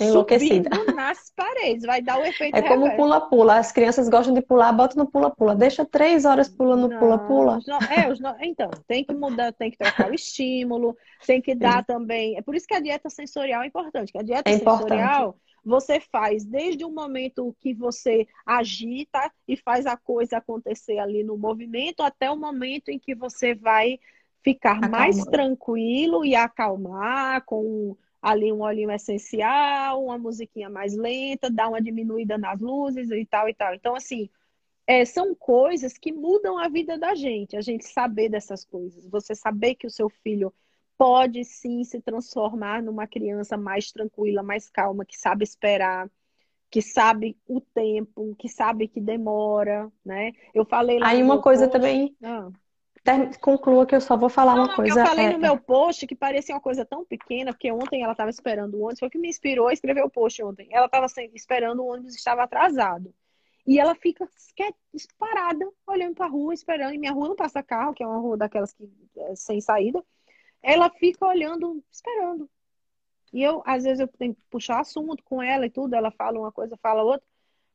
enlouquecida 0.00 0.70
nas 0.94 1.32
paredes, 1.34 1.84
vai 1.84 2.02
dar 2.02 2.18
o 2.18 2.24
efeito 2.24 2.56
É 2.56 2.62
como 2.62 2.94
pula-pula, 2.96 3.58
as 3.58 3.72
crianças 3.72 4.08
gostam 4.08 4.34
de 4.34 4.42
pular, 4.42 4.72
bota 4.72 4.96
no 4.96 5.06
pula-pula, 5.06 5.54
deixa 5.54 5.84
três 5.84 6.24
horas 6.24 6.48
pulando 6.48 6.88
pula-pula. 6.98 7.58
É, 7.90 8.46
então, 8.46 8.70
tem 8.86 9.04
que 9.04 9.14
mudar, 9.14 9.52
tem 9.52 9.70
que 9.70 9.78
trocar 9.78 10.10
o 10.10 10.14
estímulo, 10.14 10.96
tem 11.26 11.40
que 11.40 11.54
dar 11.54 11.78
Sim. 11.78 11.84
também, 11.86 12.36
é 12.36 12.42
por 12.42 12.54
isso 12.54 12.66
que 12.66 12.74
a 12.74 12.80
dieta 12.80 13.08
sensorial 13.08 13.62
é 13.62 13.66
importante, 13.66 14.12
que 14.12 14.18
a 14.18 14.22
dieta 14.22 14.50
é 14.50 14.58
sensorial 14.58 15.28
importante. 15.28 15.44
você 15.64 16.00
faz 16.00 16.44
desde 16.44 16.84
o 16.84 16.90
momento 16.90 17.54
que 17.60 17.72
você 17.72 18.26
agita 18.44 19.30
e 19.46 19.56
faz 19.56 19.86
a 19.86 19.96
coisa 19.96 20.38
acontecer 20.38 20.98
ali 20.98 21.22
no 21.22 21.36
movimento, 21.36 22.02
até 22.02 22.30
o 22.30 22.36
momento 22.36 22.88
em 22.88 22.98
que 22.98 23.14
você 23.14 23.54
vai 23.54 23.98
ficar 24.42 24.78
mais 24.90 25.24
tranquilo 25.24 26.22
e 26.24 26.36
acalmar 26.36 27.42
com 27.46 27.96
ali 28.24 28.50
um 28.50 28.62
olhinho 28.62 28.90
essencial, 28.90 30.02
uma 30.02 30.16
musiquinha 30.16 30.70
mais 30.70 30.96
lenta, 30.96 31.50
dar 31.50 31.68
uma 31.68 31.80
diminuída 31.80 32.38
nas 32.38 32.58
luzes 32.58 33.10
e 33.10 33.26
tal 33.26 33.50
e 33.50 33.54
tal. 33.54 33.74
Então, 33.74 33.94
assim, 33.94 34.30
é, 34.86 35.04
são 35.04 35.34
coisas 35.34 35.98
que 35.98 36.10
mudam 36.10 36.58
a 36.58 36.66
vida 36.66 36.96
da 36.96 37.14
gente, 37.14 37.54
a 37.54 37.60
gente 37.60 37.84
saber 37.86 38.30
dessas 38.30 38.64
coisas. 38.64 39.06
Você 39.10 39.34
saber 39.34 39.74
que 39.74 39.86
o 39.86 39.90
seu 39.90 40.08
filho 40.08 40.50
pode 40.96 41.44
sim 41.44 41.84
se 41.84 42.00
transformar 42.00 42.82
numa 42.82 43.06
criança 43.06 43.58
mais 43.58 43.92
tranquila, 43.92 44.42
mais 44.42 44.70
calma, 44.70 45.04
que 45.04 45.18
sabe 45.18 45.44
esperar, 45.44 46.10
que 46.70 46.80
sabe 46.80 47.36
o 47.46 47.60
tempo, 47.60 48.34
que 48.38 48.48
sabe 48.48 48.88
que 48.88 49.02
demora, 49.02 49.92
né? 50.02 50.32
Eu 50.54 50.64
falei 50.64 50.98
lá. 50.98 51.08
Aí 51.08 51.22
uma 51.22 51.42
coisa 51.42 51.68
post... 51.68 51.72
também. 51.72 52.16
Ah 52.22 52.50
conclua 53.40 53.86
que 53.86 53.94
eu 53.94 54.00
só 54.00 54.16
vou 54.16 54.28
falar 54.28 54.56
não, 54.56 54.64
uma 54.64 54.74
coisa. 54.74 55.00
Eu 55.00 55.06
falei 55.06 55.26
é... 55.26 55.32
no 55.32 55.38
meu 55.38 55.58
post 55.58 56.06
que 56.06 56.14
parecia 56.14 56.54
uma 56.54 56.60
coisa 56.60 56.84
tão 56.84 57.04
pequena, 57.04 57.52
porque 57.52 57.70
ontem 57.70 58.02
ela 58.02 58.12
estava 58.12 58.30
esperando 58.30 58.74
o 58.74 58.82
ônibus, 58.82 58.98
foi 58.98 59.08
o 59.08 59.10
que 59.10 59.18
me 59.18 59.28
inspirou 59.28 59.68
a 59.68 59.72
escrever 59.72 60.02
o 60.02 60.10
post 60.10 60.42
ontem. 60.42 60.68
Ela 60.70 60.86
estava 60.86 61.06
esperando 61.34 61.82
o 61.82 61.86
ônibus 61.86 62.14
estava 62.14 62.42
atrasado. 62.42 63.14
E 63.66 63.78
ela 63.78 63.94
fica 63.94 64.28
parada, 65.18 65.66
olhando 65.86 66.14
para 66.14 66.26
a 66.26 66.28
rua, 66.28 66.52
esperando. 66.52 66.94
E 66.94 66.98
minha 66.98 67.12
rua 67.12 67.28
não 67.28 67.36
passa 67.36 67.62
carro, 67.62 67.94
que 67.94 68.02
é 68.02 68.06
uma 68.06 68.18
rua 68.18 68.36
daquelas 68.36 68.72
que 68.72 68.88
é 69.16 69.34
sem 69.34 69.60
saída. 69.60 70.04
Ela 70.62 70.90
fica 70.90 71.26
olhando, 71.26 71.82
esperando. 71.90 72.48
E 73.32 73.42
eu, 73.42 73.62
às 73.66 73.84
vezes, 73.84 74.00
eu 74.00 74.08
tenho 74.08 74.34
que 74.34 74.42
puxar 74.50 74.80
assunto 74.80 75.22
com 75.24 75.42
ela 75.42 75.66
e 75.66 75.70
tudo. 75.70 75.94
Ela 75.94 76.10
fala 76.10 76.38
uma 76.38 76.52
coisa, 76.52 76.76
fala 76.76 77.02
outra. 77.02 77.26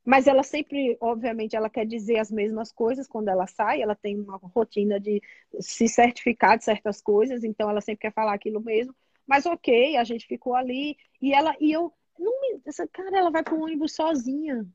Mas 0.06 0.28
ela 0.28 0.44
sempre, 0.44 0.98
obviamente, 1.02 1.56
ela 1.56 1.70
quer 1.70 1.86
dizer 1.86 2.18
as 2.20 2.32
mesmas 2.32 2.72
coisas 2.72 3.08
quando 3.08 3.28
ela 3.30 3.46
sai, 3.48 3.82
ela 3.82 3.96
tem 3.96 4.20
uma 4.20 4.38
rotina 4.38 5.00
de 5.00 5.22
se 5.60 5.88
certificar 5.88 6.58
de 6.58 6.64
certas 6.66 7.02
coisas, 7.02 7.44
então 7.44 7.70
ela 7.70 7.82
sempre 7.82 8.02
quer 8.02 8.14
falar 8.14 8.34
aquilo 8.34 8.62
mesmo. 8.62 8.96
Mas 9.28 9.46
ok, 9.46 9.98
a 9.98 10.04
gente 10.04 10.26
ficou 10.26 10.56
ali 10.56 10.98
e 11.22 11.34
ela 11.34 11.56
e 11.60 11.72
eu 11.72 11.94
não 12.18 12.42
me, 12.42 12.62
essa 12.66 12.88
cara, 12.88 13.18
ela 13.18 13.30
vai 13.32 13.44
para 13.44 13.54
o 13.56 13.62
ônibus 13.62 13.94
sozinha. 13.94 14.66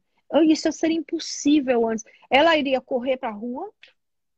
Isso 0.48 0.70
seria 0.72 0.96
impossível 0.96 1.86
antes. 1.88 2.04
Ela 2.30 2.56
iria 2.56 2.80
correr 2.80 3.16
para 3.16 3.28
a 3.28 3.32
rua, 3.32 3.70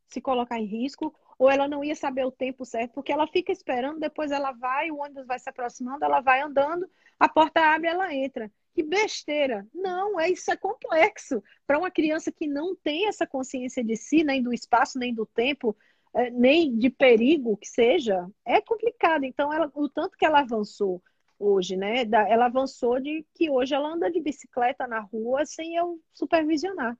se 0.08 0.20
colocar 0.20 0.58
em 0.58 0.64
risco, 0.64 1.14
ou 1.38 1.50
ela 1.50 1.68
não 1.68 1.84
ia 1.84 1.94
saber 1.94 2.24
o 2.24 2.32
tempo 2.32 2.64
certo, 2.64 2.92
porque 2.92 3.12
ela 3.12 3.26
fica 3.26 3.52
esperando, 3.52 4.00
depois 4.00 4.30
ela 4.30 4.52
vai, 4.52 4.90
o 4.90 4.98
ônibus 4.98 5.26
vai 5.26 5.38
se 5.38 5.48
aproximando, 5.48 6.04
ela 6.04 6.20
vai 6.20 6.40
andando, 6.40 6.88
a 7.18 7.28
porta 7.28 7.60
abre, 7.60 7.88
ela 7.88 8.14
entra. 8.14 8.50
Que 8.76 8.82
besteira! 8.82 9.66
Não, 9.72 10.20
é 10.20 10.28
isso 10.28 10.50
é 10.50 10.56
complexo. 10.56 11.42
Para 11.66 11.78
uma 11.78 11.90
criança 11.90 12.30
que 12.30 12.46
não 12.46 12.76
tem 12.76 13.08
essa 13.08 13.26
consciência 13.26 13.82
de 13.82 13.96
si, 13.96 14.22
nem 14.22 14.42
do 14.42 14.52
espaço, 14.52 14.98
nem 14.98 15.14
do 15.14 15.24
tempo, 15.24 15.74
é, 16.12 16.28
nem 16.28 16.76
de 16.76 16.90
perigo 16.90 17.56
que 17.56 17.66
seja, 17.66 18.28
é 18.44 18.60
complicado. 18.60 19.24
Então, 19.24 19.50
ela, 19.50 19.72
o 19.74 19.88
tanto 19.88 20.18
que 20.18 20.26
ela 20.26 20.40
avançou 20.40 21.02
hoje, 21.38 21.74
né? 21.74 22.02
Ela 22.28 22.46
avançou 22.46 23.00
de 23.00 23.24
que 23.34 23.48
hoje 23.48 23.74
ela 23.74 23.88
anda 23.88 24.10
de 24.10 24.20
bicicleta 24.20 24.86
na 24.86 25.00
rua 25.00 25.46
sem 25.46 25.74
eu 25.74 25.98
supervisionar. 26.12 26.98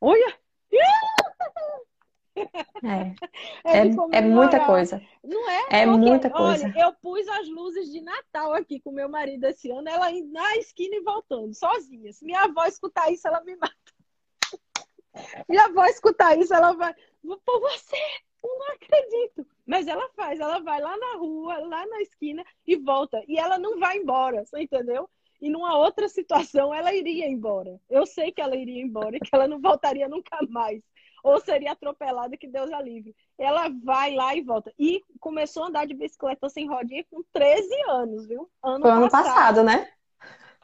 Olha! 0.00 0.38
É, 3.64 3.78
é, 3.78 4.18
é, 4.18 4.20
muita 4.20 4.66
coisa. 4.66 5.00
Não 5.22 5.48
é? 5.48 5.66
É 5.70 5.86
Porque, 5.86 5.98
muita 5.98 6.28
coisa. 6.28 6.66
Olha, 6.66 6.74
eu 6.76 6.92
pus 7.00 7.26
as 7.28 7.48
luzes 7.48 7.90
de 7.90 8.02
Natal 8.02 8.52
aqui 8.52 8.78
com 8.78 8.92
meu 8.92 9.08
marido 9.08 9.44
esse 9.44 9.70
ano, 9.70 9.88
ela 9.88 10.10
indo 10.10 10.30
na 10.30 10.56
esquina 10.56 10.94
e 10.96 11.00
voltando, 11.00 11.54
sozinha. 11.54 12.12
Se 12.12 12.26
minha 12.26 12.42
avó 12.42 12.66
escutar 12.66 13.10
isso, 13.10 13.26
ela 13.26 13.42
me 13.42 13.56
mata. 13.56 13.74
Minha 15.48 15.64
avó 15.66 15.86
escutar 15.86 16.36
isso, 16.36 16.52
ela 16.52 16.72
vai. 16.72 16.92
Por 17.22 17.60
você, 17.60 17.96
eu 18.42 18.58
não 18.58 18.66
acredito. 18.74 19.46
Mas 19.64 19.86
ela 19.86 20.08
faz, 20.10 20.38
ela 20.40 20.58
vai 20.58 20.80
lá 20.80 20.94
na 20.96 21.16
rua, 21.16 21.56
lá 21.58 21.86
na 21.86 22.02
esquina 22.02 22.44
e 22.66 22.76
volta. 22.76 23.22
E 23.26 23.38
ela 23.38 23.58
não 23.58 23.78
vai 23.78 23.96
embora, 23.96 24.44
você 24.44 24.60
entendeu? 24.60 25.08
E 25.40 25.48
numa 25.48 25.76
outra 25.78 26.08
situação, 26.08 26.74
ela 26.74 26.92
iria 26.92 27.26
embora. 27.26 27.80
Eu 27.88 28.04
sei 28.04 28.32
que 28.32 28.40
ela 28.40 28.56
iria 28.56 28.82
embora 28.82 29.16
e 29.16 29.20
que 29.20 29.30
ela 29.32 29.48
não 29.48 29.60
voltaria 29.60 30.08
nunca 30.08 30.38
mais 30.48 30.82
ou 31.24 31.40
seria 31.40 31.72
atropelada, 31.72 32.36
que 32.36 32.46
Deus 32.46 32.70
a 32.70 32.82
livre. 32.82 33.16
Ela 33.38 33.70
vai 33.82 34.14
lá 34.14 34.36
e 34.36 34.42
volta. 34.42 34.70
E 34.78 35.02
começou 35.18 35.64
a 35.64 35.68
andar 35.68 35.86
de 35.86 35.94
bicicleta 35.94 36.50
sem 36.50 36.68
rodinha 36.68 37.02
com 37.10 37.22
13 37.32 37.66
anos, 37.88 38.26
viu? 38.26 38.50
Ano 38.62 38.82
Foi 38.82 38.90
ano 38.90 39.10
passado, 39.10 39.34
passado 39.34 39.62
né? 39.64 39.90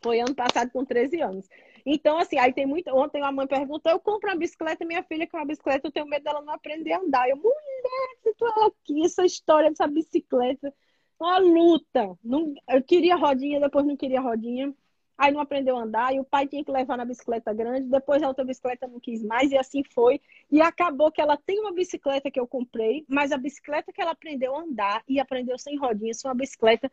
Foi 0.02 0.20
ano 0.20 0.34
passado 0.34 0.70
com 0.70 0.84
13 0.84 1.22
anos. 1.22 1.48
Então, 1.84 2.18
assim, 2.18 2.36
aí 2.36 2.52
tem 2.52 2.66
muito. 2.66 2.94
Ontem 2.94 3.22
a 3.22 3.32
mãe 3.32 3.46
perguntou: 3.46 3.90
eu 3.90 3.98
compro 3.98 4.28
uma 4.28 4.36
bicicleta, 4.36 4.84
minha 4.84 5.02
filha 5.02 5.26
com 5.26 5.38
uma 5.38 5.46
bicicleta, 5.46 5.88
eu 5.88 5.92
tenho 5.92 6.06
medo 6.06 6.24
dela 6.24 6.42
não 6.42 6.52
aprender 6.52 6.92
a 6.92 7.00
andar. 7.00 7.26
Eu, 7.26 7.36
mulher, 7.38 8.16
se 8.22 8.34
tu 8.34 8.46
é 8.46 8.66
aqui, 8.66 9.04
essa 9.04 9.24
história 9.24 9.70
dessa 9.70 9.86
bicicleta, 9.86 10.74
uma 11.18 11.38
luta. 11.38 12.18
Não, 12.22 12.54
eu 12.68 12.82
queria 12.82 13.16
rodinha, 13.16 13.60
depois 13.60 13.86
não 13.86 13.96
queria 13.96 14.20
rodinha 14.20 14.74
aí 15.20 15.30
não 15.30 15.40
aprendeu 15.40 15.76
a 15.76 15.82
andar, 15.82 16.14
e 16.14 16.18
o 16.18 16.24
pai 16.24 16.46
tinha 16.46 16.64
que 16.64 16.70
levar 16.70 16.96
na 16.96 17.04
bicicleta 17.04 17.52
grande, 17.52 17.90
depois 17.90 18.22
a 18.22 18.28
outra 18.28 18.42
bicicleta 18.42 18.86
não 18.86 18.98
quis 18.98 19.22
mais, 19.22 19.52
e 19.52 19.58
assim 19.58 19.84
foi. 19.84 20.18
E 20.50 20.62
acabou 20.62 21.12
que 21.12 21.20
ela 21.20 21.36
tem 21.36 21.60
uma 21.60 21.72
bicicleta 21.72 22.30
que 22.30 22.40
eu 22.40 22.46
comprei, 22.46 23.04
mas 23.06 23.30
a 23.30 23.36
bicicleta 23.36 23.92
que 23.92 24.00
ela 24.00 24.12
aprendeu 24.12 24.56
a 24.56 24.62
andar 24.62 25.04
e 25.06 25.20
aprendeu 25.20 25.58
sem 25.58 25.76
rodinhas 25.76 26.22
foi 26.22 26.30
uma 26.30 26.34
bicicleta 26.34 26.90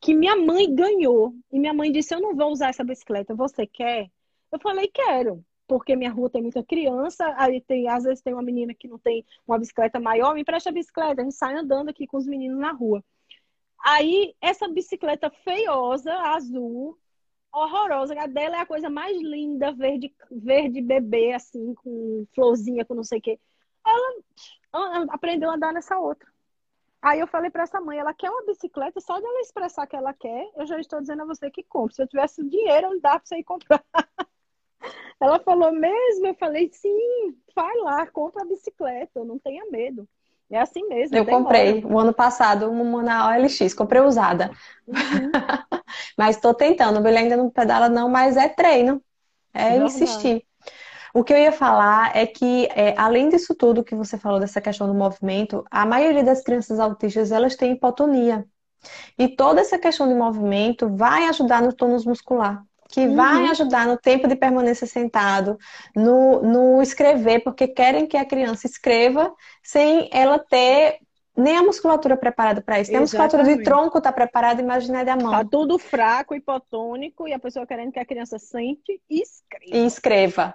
que 0.00 0.14
minha 0.14 0.34
mãe 0.36 0.74
ganhou. 0.74 1.34
E 1.52 1.58
minha 1.58 1.74
mãe 1.74 1.92
disse: 1.92 2.14
Eu 2.14 2.20
não 2.20 2.34
vou 2.34 2.50
usar 2.50 2.70
essa 2.70 2.82
bicicleta, 2.84 3.34
você 3.34 3.66
quer? 3.66 4.10
Eu 4.50 4.58
falei: 4.58 4.88
Quero. 4.88 5.44
Porque 5.68 5.96
minha 5.96 6.10
rua 6.10 6.30
tem 6.30 6.40
muita 6.40 6.62
criança, 6.62 7.34
aí 7.36 7.60
tem, 7.60 7.88
às 7.88 8.04
vezes 8.04 8.22
tem 8.22 8.32
uma 8.32 8.42
menina 8.42 8.72
que 8.72 8.86
não 8.86 8.98
tem 8.98 9.24
uma 9.46 9.58
bicicleta 9.58 9.98
maior, 9.98 10.32
me 10.32 10.42
empresta 10.42 10.70
a 10.70 10.72
bicicleta, 10.72 11.20
a 11.20 11.24
gente 11.24 11.34
sai 11.34 11.56
andando 11.56 11.88
aqui 11.88 12.06
com 12.06 12.16
os 12.16 12.26
meninos 12.26 12.58
na 12.58 12.70
rua. 12.70 13.02
Aí, 13.84 14.34
essa 14.40 14.68
bicicleta 14.68 15.28
feiosa, 15.30 16.12
azul, 16.12 16.96
horrorosa. 17.52 18.14
A 18.18 18.26
dela 18.26 18.56
é 18.56 18.60
a 18.60 18.66
coisa 18.66 18.88
mais 18.90 19.16
linda, 19.20 19.72
verde, 19.72 20.14
verde 20.30 20.80
bebê, 20.80 21.32
assim, 21.32 21.74
com 21.74 22.26
florzinha, 22.34 22.84
com 22.84 22.94
não 22.94 23.04
sei 23.04 23.18
o 23.18 23.22
quê. 23.22 23.38
Ela 23.86 25.06
aprendeu 25.10 25.50
a 25.50 25.54
andar 25.54 25.72
nessa 25.72 25.98
outra. 25.98 26.28
Aí 27.00 27.20
eu 27.20 27.26
falei 27.26 27.50
para 27.50 27.62
essa 27.62 27.80
mãe, 27.80 27.98
ela 27.98 28.12
quer 28.12 28.30
uma 28.30 28.44
bicicleta, 28.44 29.00
só 29.00 29.18
de 29.20 29.26
ela 29.26 29.40
expressar 29.40 29.86
que 29.86 29.94
ela 29.94 30.12
quer, 30.12 30.50
eu 30.56 30.66
já 30.66 30.78
estou 30.80 31.00
dizendo 31.00 31.22
a 31.22 31.26
você 31.26 31.50
que 31.50 31.62
compre. 31.62 31.94
Se 31.94 32.02
eu 32.02 32.08
tivesse 32.08 32.42
dinheiro, 32.42 32.90
não 32.90 33.00
dá 33.00 33.10
para 33.10 33.22
você 33.24 33.36
ir 33.36 33.44
comprar. 33.44 33.82
Ela 35.18 35.38
falou 35.40 35.72
mesmo, 35.72 36.26
eu 36.26 36.34
falei, 36.34 36.70
sim, 36.72 37.34
vai 37.54 37.74
lá, 37.78 38.06
compra 38.06 38.42
a 38.42 38.46
bicicleta, 38.46 39.24
não 39.24 39.38
tenha 39.38 39.64
medo. 39.70 40.06
É 40.50 40.60
assim 40.60 40.86
mesmo. 40.86 41.16
Eu 41.16 41.24
comprei 41.24 41.84
o 41.84 41.98
ano 41.98 42.12
passado 42.12 42.70
uma 42.70 43.02
na 43.02 43.28
OLX, 43.30 43.72
comprei 43.74 44.02
usada. 44.02 44.50
Uhum. 44.86 44.94
mas 46.16 46.36
estou 46.36 46.54
tentando. 46.54 47.00
O 47.00 47.06
ainda 47.06 47.36
não 47.36 47.50
pedala, 47.50 47.88
não, 47.88 48.08
mas 48.08 48.36
é 48.36 48.48
treino. 48.48 49.02
É 49.52 49.76
insistir. 49.76 50.44
O 51.14 51.24
que 51.24 51.32
eu 51.32 51.38
ia 51.38 51.52
falar 51.52 52.14
é 52.14 52.26
que, 52.26 52.68
é, 52.74 52.94
além 52.98 53.30
disso 53.30 53.54
tudo 53.54 53.82
que 53.82 53.94
você 53.94 54.18
falou 54.18 54.38
dessa 54.38 54.60
questão 54.60 54.86
do 54.86 54.92
movimento, 54.92 55.64
a 55.70 55.86
maioria 55.86 56.22
das 56.22 56.42
crianças 56.42 56.78
autistas 56.78 57.32
elas 57.32 57.56
têm 57.56 57.72
hipotonia. 57.72 58.44
E 59.18 59.26
toda 59.28 59.62
essa 59.62 59.78
questão 59.78 60.06
de 60.06 60.14
movimento 60.14 60.94
vai 60.94 61.26
ajudar 61.28 61.62
no 61.62 61.72
tônus 61.72 62.04
muscular. 62.04 62.62
que 62.88 63.00
uhum. 63.00 63.16
vai 63.16 63.46
ajudar 63.46 63.86
no 63.86 63.96
tempo 63.96 64.28
de 64.28 64.36
permanência 64.36 64.86
sentado, 64.86 65.58
no, 65.94 66.40
no 66.42 66.82
escrever, 66.82 67.40
porque 67.40 67.66
querem 67.66 68.06
que 68.06 68.16
a 68.16 68.24
criança 68.24 68.66
escreva 68.66 69.34
sem 69.62 70.08
ela 70.12 70.38
ter 70.38 70.98
nem 71.36 71.56
a 71.56 71.62
musculatura 71.62 72.16
preparada 72.16 72.62
para 72.62 72.80
isso. 72.80 72.90
Nem 72.90 72.98
a 72.98 73.02
musculatura 73.02 73.44
de 73.44 73.62
tronco 73.62 73.98
está 73.98 74.12
preparada, 74.12 74.62
imagina 74.62 75.04
da 75.04 75.16
mão. 75.16 75.32
Está 75.32 75.44
tudo 75.44 75.78
fraco, 75.78 76.34
hipotônico, 76.34 77.28
e 77.28 77.32
a 77.32 77.38
pessoa 77.38 77.66
querendo 77.66 77.92
que 77.92 77.98
a 77.98 78.06
criança 78.06 78.38
sente 78.38 79.00
e 79.08 79.22
escreva. 79.22 79.76
E 79.76 79.86
escreva. 79.86 80.54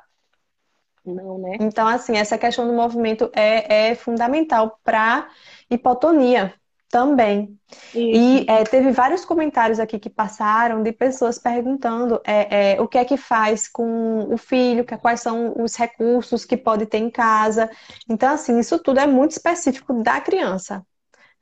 Não, 1.06 1.38
né? 1.38 1.58
Então, 1.60 1.88
assim, 1.88 2.16
essa 2.16 2.38
questão 2.38 2.68
do 2.68 2.74
movimento 2.74 3.30
é, 3.34 3.90
é 3.90 3.96
fundamental 3.96 4.80
para 4.84 5.30
hipotonia 5.70 6.54
também. 6.92 7.58
Isso. 7.70 7.98
E 7.98 8.46
é, 8.50 8.64
teve 8.66 8.92
vários 8.92 9.24
comentários 9.26 9.80
aqui 9.80 9.98
que 9.98 10.10
passaram 10.10 10.84
de 10.84 10.92
pessoas 10.92 11.40
perguntando 11.40 12.22
é, 12.26 12.74
é, 12.74 12.82
o 12.82 12.88
que 12.88 12.98
é 12.98 13.06
que 13.06 13.18
faz 13.18 13.68
com 13.68 14.32
o 14.32 14.38
filho, 14.38 14.84
que, 14.86 14.98
quais 14.98 15.22
são 15.22 15.54
os 15.58 15.76
recursos 15.76 16.44
que 16.46 16.58
pode 16.58 16.86
ter 16.86 16.98
em 16.98 17.10
casa. 17.10 17.70
Então, 18.10 18.34
assim, 18.34 18.60
isso 18.60 18.78
tudo 18.78 19.00
é 19.00 19.08
muito 19.08 19.32
específico 19.32 19.94
da 20.04 20.20
criança. 20.20 20.86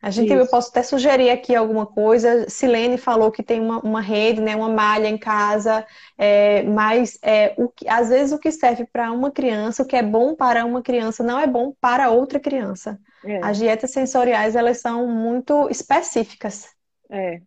A 0.01 0.09
gente, 0.09 0.27
Isso. 0.27 0.41
eu 0.41 0.47
posso 0.47 0.69
até 0.69 0.81
sugerir 0.81 1.29
aqui 1.29 1.53
alguma 1.53 1.85
coisa. 1.85 2.49
Silene 2.49 2.97
falou 2.97 3.31
que 3.31 3.43
tem 3.43 3.59
uma, 3.59 3.79
uma 3.79 4.01
rede, 4.01 4.39
né, 4.39 4.55
uma 4.55 4.69
malha 4.69 5.07
em 5.07 5.17
casa, 5.17 5.85
é, 6.17 6.63
mas 6.63 7.19
é, 7.21 7.53
o 7.57 7.67
que, 7.67 7.87
às 7.87 8.07
vezes 8.07 8.31
o 8.31 8.39
que 8.39 8.49
serve 8.51 8.85
para 8.85 9.11
uma 9.11 9.29
criança, 9.29 9.83
o 9.83 9.85
que 9.85 9.97
é 9.97 10.03
bom 10.03 10.35
para 10.35 10.63
uma 10.65 10.81
criança, 10.81 11.21
não 11.21 11.37
é 11.37 11.45
bom 11.45 11.73
para 11.81 12.09
outra 12.11 12.39
criança. 12.39 12.97
É. 13.25 13.43
As 13.43 13.57
dietas 13.57 13.91
sensoriais 13.91 14.55
elas 14.55 14.79
são 14.79 15.05
muito 15.07 15.69
específicas. 15.69 16.69
É. 17.09 17.41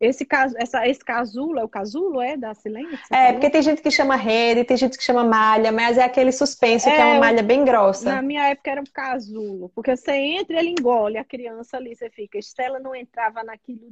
Esse, 0.00 0.24
caso, 0.24 0.54
essa, 0.56 0.86
esse 0.86 1.04
casulo, 1.04 1.58
é 1.58 1.64
o 1.64 1.68
casulo, 1.68 2.20
é, 2.20 2.36
da 2.36 2.54
Silene? 2.54 2.94
É, 3.10 3.16
falou? 3.16 3.32
porque 3.32 3.50
tem 3.50 3.62
gente 3.62 3.82
que 3.82 3.90
chama 3.90 4.14
rede, 4.14 4.64
tem 4.64 4.76
gente 4.76 4.96
que 4.96 5.02
chama 5.02 5.24
malha, 5.24 5.72
mas 5.72 5.98
é 5.98 6.04
aquele 6.04 6.30
suspenso, 6.30 6.88
é, 6.88 6.94
que 6.94 7.00
é 7.00 7.04
uma 7.04 7.20
malha 7.20 7.42
bem 7.42 7.64
grossa. 7.64 8.14
Na 8.14 8.22
minha 8.22 8.48
época 8.48 8.70
era 8.70 8.80
um 8.80 8.92
casulo, 8.92 9.70
porque 9.74 9.96
você 9.96 10.12
entra 10.12 10.56
e 10.56 10.58
ele 10.60 10.70
engole 10.70 11.18
a 11.18 11.24
criança 11.24 11.76
ali, 11.76 11.96
você 11.96 12.08
fica. 12.10 12.38
Estela 12.38 12.78
não 12.78 12.94
entrava 12.94 13.42
naquilo 13.42 13.88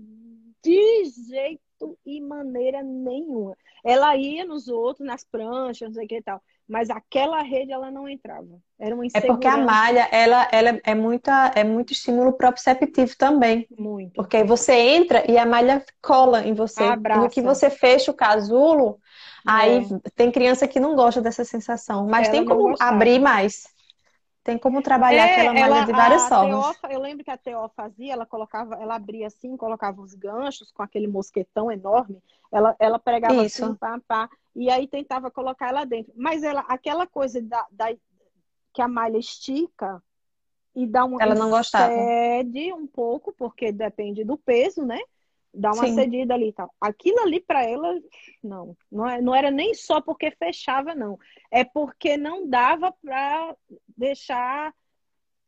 de 0.62 1.04
jeito 1.28 1.98
e 2.06 2.20
maneira 2.20 2.82
nenhuma. 2.82 3.56
Ela 3.84 4.16
ia 4.16 4.44
nos 4.44 4.68
outros, 4.68 5.04
nas 5.04 5.24
pranchas, 5.24 5.88
não 5.88 5.94
sei 5.94 6.04
o 6.04 6.08
que 6.08 6.18
e 6.18 6.22
tal 6.22 6.40
mas 6.68 6.90
aquela 6.90 7.42
rede 7.42 7.72
ela 7.72 7.90
não 7.90 8.08
entrava. 8.08 8.58
Era 8.78 8.94
uma 8.94 9.06
É 9.14 9.20
porque 9.20 9.46
a 9.46 9.56
malha, 9.56 10.08
ela, 10.10 10.48
ela 10.50 10.80
é, 10.84 10.94
muita, 10.94 11.52
é 11.54 11.62
muito 11.62 11.92
estímulo 11.92 12.32
proprioceptivo 12.32 13.16
também. 13.16 13.66
Muito. 13.78 14.14
Porque 14.14 14.42
você 14.42 14.74
entra 14.74 15.30
e 15.30 15.38
a 15.38 15.46
malha 15.46 15.84
cola 16.02 16.44
em 16.44 16.54
você. 16.54 16.82
Abraça. 16.82 17.20
No 17.20 17.30
que 17.30 17.40
você 17.40 17.70
fecha 17.70 18.10
o 18.10 18.14
casulo, 18.14 18.98
é. 19.46 19.50
aí 19.50 19.88
tem 20.16 20.32
criança 20.32 20.66
que 20.66 20.80
não 20.80 20.96
gosta 20.96 21.22
dessa 21.22 21.44
sensação. 21.44 22.06
Mas 22.08 22.28
ela 22.28 22.36
tem 22.36 22.44
como 22.44 22.74
abrir 22.80 23.20
mais. 23.20 23.64
Tem 24.42 24.58
como 24.58 24.82
trabalhar 24.82 25.26
é, 25.26 25.32
aquela 25.32 25.52
malha 25.52 25.64
ela, 25.64 25.84
de 25.84 25.92
várias 25.92 26.28
formas. 26.28 26.76
eu 26.90 27.00
lembro 27.00 27.24
que 27.24 27.30
a 27.32 27.36
Teó 27.36 27.68
fazia, 27.68 28.12
ela 28.12 28.24
colocava, 28.24 28.76
ela 28.76 28.94
abria 28.94 29.26
assim, 29.26 29.56
colocava 29.56 30.00
os 30.00 30.14
ganchos 30.14 30.70
com 30.70 30.82
aquele 30.82 31.08
mosquetão 31.08 31.70
enorme. 31.70 32.22
Ela, 32.52 32.76
ela 32.78 32.98
pregava 32.98 33.44
Isso. 33.44 33.64
assim, 33.64 33.74
pá, 33.74 34.00
pá 34.06 34.28
e 34.56 34.70
aí 34.70 34.88
tentava 34.88 35.30
colocar 35.30 35.68
ela 35.68 35.84
dentro. 35.84 36.12
Mas 36.16 36.42
ela, 36.42 36.60
aquela 36.62 37.06
coisa 37.06 37.40
da, 37.42 37.66
da 37.70 37.94
que 38.72 38.80
a 38.80 38.88
malha 38.88 39.18
estica 39.18 40.02
e 40.74 40.86
dá 40.86 41.04
uma 41.04 41.22
ela 41.22 41.34
não 41.34 41.50
gostava. 41.50 41.92
cede 41.92 42.72
um 42.72 42.86
pouco, 42.86 43.32
porque 43.32 43.70
depende 43.70 44.24
do 44.24 44.36
peso, 44.36 44.84
né? 44.84 44.98
Dá 45.52 45.72
uma 45.72 45.86
Sim. 45.86 45.94
cedida 45.94 46.34
ali 46.34 46.48
e 46.48 46.52
tal. 46.52 46.74
Aquilo 46.80 47.20
ali 47.20 47.40
para 47.40 47.64
ela, 47.64 47.98
não, 48.42 48.76
não, 48.90 49.08
é, 49.08 49.20
não 49.20 49.34
era 49.34 49.50
nem 49.50 49.74
só 49.74 50.00
porque 50.00 50.30
fechava, 50.30 50.94
não. 50.94 51.18
É 51.50 51.64
porque 51.64 52.16
não 52.16 52.46
dava 52.46 52.92
para 52.92 53.56
deixar 53.96 54.74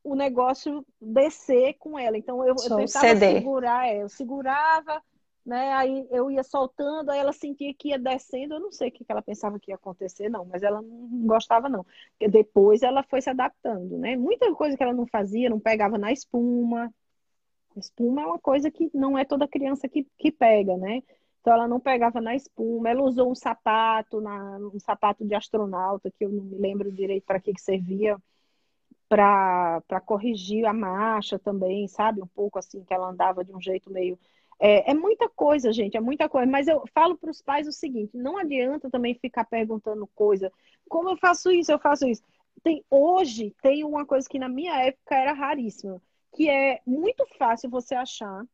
o 0.02 0.14
negócio 0.14 0.86
descer 1.00 1.74
com 1.74 1.98
ela. 1.98 2.16
Então 2.16 2.42
eu, 2.42 2.54
eu 2.56 2.76
tentava 2.76 2.86
ceder. 2.86 3.38
segurar, 3.38 3.86
é, 3.86 4.02
eu 4.02 4.08
segurava, 4.08 5.02
né? 5.48 5.72
Aí 5.72 6.06
eu 6.10 6.30
ia 6.30 6.42
soltando, 6.44 7.10
aí 7.10 7.18
ela 7.18 7.32
sentia 7.32 7.72
que 7.72 7.88
ia 7.88 7.98
descendo, 7.98 8.54
eu 8.54 8.60
não 8.60 8.70
sei 8.70 8.90
o 8.90 8.92
que 8.92 9.04
ela 9.08 9.22
pensava 9.22 9.58
que 9.58 9.70
ia 9.70 9.76
acontecer, 9.76 10.28
não, 10.28 10.44
mas 10.44 10.62
ela 10.62 10.82
não 10.82 11.26
gostava, 11.26 11.70
não. 11.70 11.84
Porque 12.10 12.28
depois 12.28 12.82
ela 12.82 13.02
foi 13.02 13.22
se 13.22 13.30
adaptando, 13.30 13.96
né? 13.96 14.14
Muita 14.14 14.54
coisa 14.54 14.76
que 14.76 14.82
ela 14.82 14.92
não 14.92 15.06
fazia, 15.06 15.48
não 15.48 15.58
pegava 15.58 15.96
na 15.96 16.12
espuma. 16.12 16.92
Espuma 17.76 18.22
é 18.22 18.26
uma 18.26 18.38
coisa 18.38 18.70
que 18.70 18.90
não 18.92 19.16
é 19.16 19.24
toda 19.24 19.48
criança 19.48 19.88
que, 19.88 20.06
que 20.18 20.30
pega, 20.30 20.76
né? 20.76 21.02
Então 21.40 21.54
ela 21.54 21.66
não 21.66 21.80
pegava 21.80 22.20
na 22.20 22.34
espuma, 22.34 22.90
ela 22.90 23.02
usou 23.02 23.30
um 23.30 23.34
sapato, 23.34 24.20
na, 24.20 24.58
um 24.58 24.78
sapato 24.78 25.24
de 25.24 25.34
astronauta, 25.34 26.10
que 26.10 26.26
eu 26.26 26.30
não 26.30 26.44
me 26.44 26.58
lembro 26.58 26.92
direito 26.92 27.24
para 27.24 27.40
que, 27.40 27.54
que 27.54 27.60
servia, 27.60 28.18
para 29.08 30.00
corrigir 30.04 30.66
a 30.66 30.74
marcha 30.74 31.38
também, 31.38 31.88
sabe? 31.88 32.20
Um 32.20 32.26
pouco 32.26 32.58
assim, 32.58 32.84
que 32.84 32.92
ela 32.92 33.08
andava 33.08 33.42
de 33.42 33.54
um 33.54 33.60
jeito 33.60 33.90
meio 33.90 34.18
é, 34.58 34.90
é, 34.90 34.94
muita 34.94 35.28
coisa, 35.28 35.72
gente, 35.72 35.96
é 35.96 36.00
muita 36.00 36.28
coisa. 36.28 36.50
Mas 36.50 36.66
eu 36.66 36.84
falo 36.94 37.16
para 37.16 37.30
os 37.30 37.40
pais 37.40 37.68
o 37.68 37.72
seguinte: 37.72 38.16
não 38.16 38.36
adianta 38.36 38.90
também 38.90 39.14
ficar 39.14 39.44
perguntando 39.44 40.06
coisa. 40.14 40.52
Como 40.88 41.10
eu 41.10 41.16
faço 41.16 41.50
isso? 41.50 41.70
Eu 41.70 41.78
faço 41.78 42.06
isso. 42.08 42.22
Tem, 42.62 42.84
hoje 42.90 43.54
tem 43.62 43.84
uma 43.84 44.04
coisa 44.04 44.28
que 44.28 44.38
na 44.38 44.48
minha 44.48 44.74
época 44.82 45.14
era 45.14 45.32
raríssima, 45.32 46.02
que 46.34 46.50
é 46.50 46.80
muito 46.86 47.24
fácil 47.38 47.70
você 47.70 47.94
achar. 47.94 48.44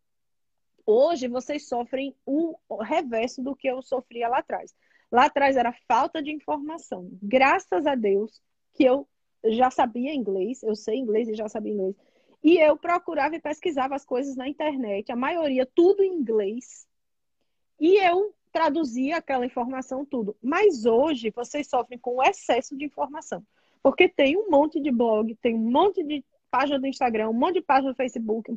Hoje 0.86 1.28
vocês 1.28 1.66
sofrem 1.66 2.14
o 2.26 2.57
reverso 2.82 3.42
do 3.42 3.57
que 3.57 3.66
eu 3.66 3.80
sofria 3.80 4.28
lá 4.28 4.38
atrás. 4.38 4.74
Lá 5.11 5.26
atrás 5.26 5.57
era 5.57 5.72
falta 5.88 6.22
de 6.22 6.30
informação. 6.30 7.09
Graças 7.22 7.86
a 7.86 7.94
Deus 7.94 8.42
que 8.74 8.84
eu 8.84 9.09
já 9.44 9.70
sabia 9.70 10.14
inglês, 10.14 10.62
eu 10.62 10.74
sei 10.74 10.96
inglês 10.96 11.28
e 11.28 11.34
já 11.34 11.48
sabia 11.48 11.72
inglês. 11.72 11.96
E 12.45 12.59
eu 12.59 12.76
procurava 12.76 13.34
e 13.34 13.40
pesquisava 13.40 13.95
as 13.95 14.05
coisas 14.05 14.36
na 14.36 14.47
internet, 14.47 15.11
a 15.11 15.16
maioria 15.16 15.64
tudo 15.64 16.03
em 16.03 16.12
inglês. 16.12 16.86
E 17.80 17.97
eu 17.97 18.34
traduzia 18.53 19.16
aquela 19.16 19.47
informação 19.47 20.05
tudo. 20.05 20.36
Mas 20.42 20.84
hoje 20.84 21.32
vocês 21.34 21.66
sofrem 21.66 21.99
com 21.99 22.16
o 22.16 22.22
excesso 22.22 22.76
de 22.76 22.84
informação. 22.84 23.42
Porque 23.82 24.11
tem 24.11 24.36
um 24.36 24.51
monte 24.51 24.78
de 24.78 24.90
blog, 24.90 25.34
tem 25.36 25.55
um 25.55 25.70
monte 25.70 26.05
de 26.05 26.22
página 26.51 26.78
do 26.78 26.86
Instagram, 26.86 27.30
um 27.30 27.32
monte 27.32 27.55
de 27.55 27.62
página 27.62 27.92
do 27.92 27.97
Facebook, 27.97 28.55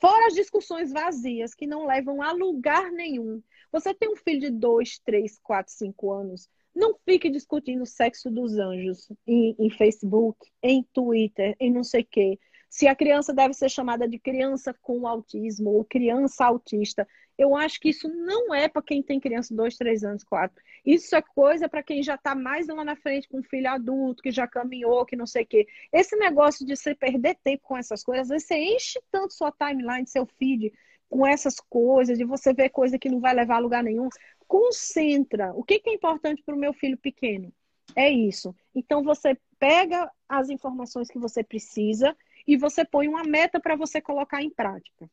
fora 0.00 0.26
as 0.26 0.34
discussões 0.34 0.90
vazias 0.90 1.54
que 1.54 1.66
não 1.66 1.86
levam 1.86 2.22
a 2.22 2.32
lugar 2.32 2.90
nenhum. 2.90 3.42
Você 3.70 3.94
tem 3.94 4.10
um 4.10 4.16
filho 4.16 4.40
de 4.40 4.50
2, 4.50 4.98
3, 5.00 5.38
4, 5.38 5.72
5 5.72 6.10
anos, 6.10 6.48
não 6.74 6.96
fique 7.04 7.30
discutindo 7.30 7.82
o 7.82 7.86
sexo 7.86 8.30
dos 8.30 8.58
anjos 8.58 9.08
em, 9.26 9.54
em 9.58 9.70
Facebook, 9.70 10.50
em 10.62 10.82
Twitter, 10.92 11.54
em 11.60 11.70
não 11.70 11.84
sei 11.84 12.02
o 12.02 12.06
quê 12.10 12.38
se 12.68 12.86
a 12.86 12.94
criança 12.94 13.32
deve 13.32 13.54
ser 13.54 13.68
chamada 13.68 14.06
de 14.08 14.18
criança 14.18 14.74
com 14.82 15.06
autismo 15.06 15.70
ou 15.70 15.84
criança 15.84 16.44
autista. 16.44 17.06
Eu 17.36 17.56
acho 17.56 17.80
que 17.80 17.88
isso 17.90 18.08
não 18.08 18.52
é 18.52 18.68
para 18.68 18.82
quem 18.82 19.02
tem 19.02 19.20
criança 19.20 19.50
de 19.50 19.56
2, 19.56 19.76
3 19.76 20.04
anos, 20.04 20.24
4. 20.24 20.62
Isso 20.84 21.14
é 21.14 21.22
coisa 21.22 21.68
para 21.68 21.82
quem 21.82 22.02
já 22.02 22.16
está 22.16 22.34
mais 22.34 22.66
lá 22.66 22.84
na 22.84 22.96
frente 22.96 23.28
com 23.28 23.38
um 23.38 23.42
filho 23.42 23.70
adulto, 23.70 24.22
que 24.22 24.30
já 24.30 24.46
caminhou, 24.46 25.06
que 25.06 25.16
não 25.16 25.26
sei 25.26 25.44
o 25.44 25.46
quê. 25.46 25.66
Esse 25.92 26.16
negócio 26.16 26.66
de 26.66 26.76
você 26.76 26.94
perder 26.94 27.36
tempo 27.42 27.62
com 27.62 27.76
essas 27.76 28.02
coisas, 28.02 28.22
às 28.22 28.28
vezes 28.28 28.48
você 28.48 28.56
enche 28.56 29.00
tanto 29.10 29.34
sua 29.34 29.52
timeline, 29.52 30.06
seu 30.06 30.26
feed, 30.26 30.72
com 31.08 31.26
essas 31.26 31.60
coisas, 31.60 32.18
de 32.18 32.24
você 32.24 32.52
ver 32.52 32.70
coisa 32.70 32.98
que 32.98 33.08
não 33.08 33.20
vai 33.20 33.34
levar 33.34 33.56
a 33.56 33.60
lugar 33.60 33.82
nenhum. 33.82 34.08
Concentra. 34.46 35.52
O 35.54 35.62
que, 35.62 35.78
que 35.78 35.90
é 35.90 35.94
importante 35.94 36.42
para 36.42 36.54
o 36.54 36.58
meu 36.58 36.72
filho 36.72 36.98
pequeno? 36.98 37.52
É 37.94 38.10
isso. 38.10 38.54
Então 38.74 39.02
você 39.02 39.38
pega 39.58 40.10
as 40.28 40.50
informações 40.50 41.08
que 41.08 41.18
você 41.18 41.42
precisa 41.42 42.16
e 42.48 42.56
você 42.56 42.82
põe 42.82 43.06
uma 43.06 43.22
meta 43.24 43.60
para 43.60 43.76
você 43.76 44.00
colocar 44.00 44.42
em 44.42 44.48
prática. 44.48 45.08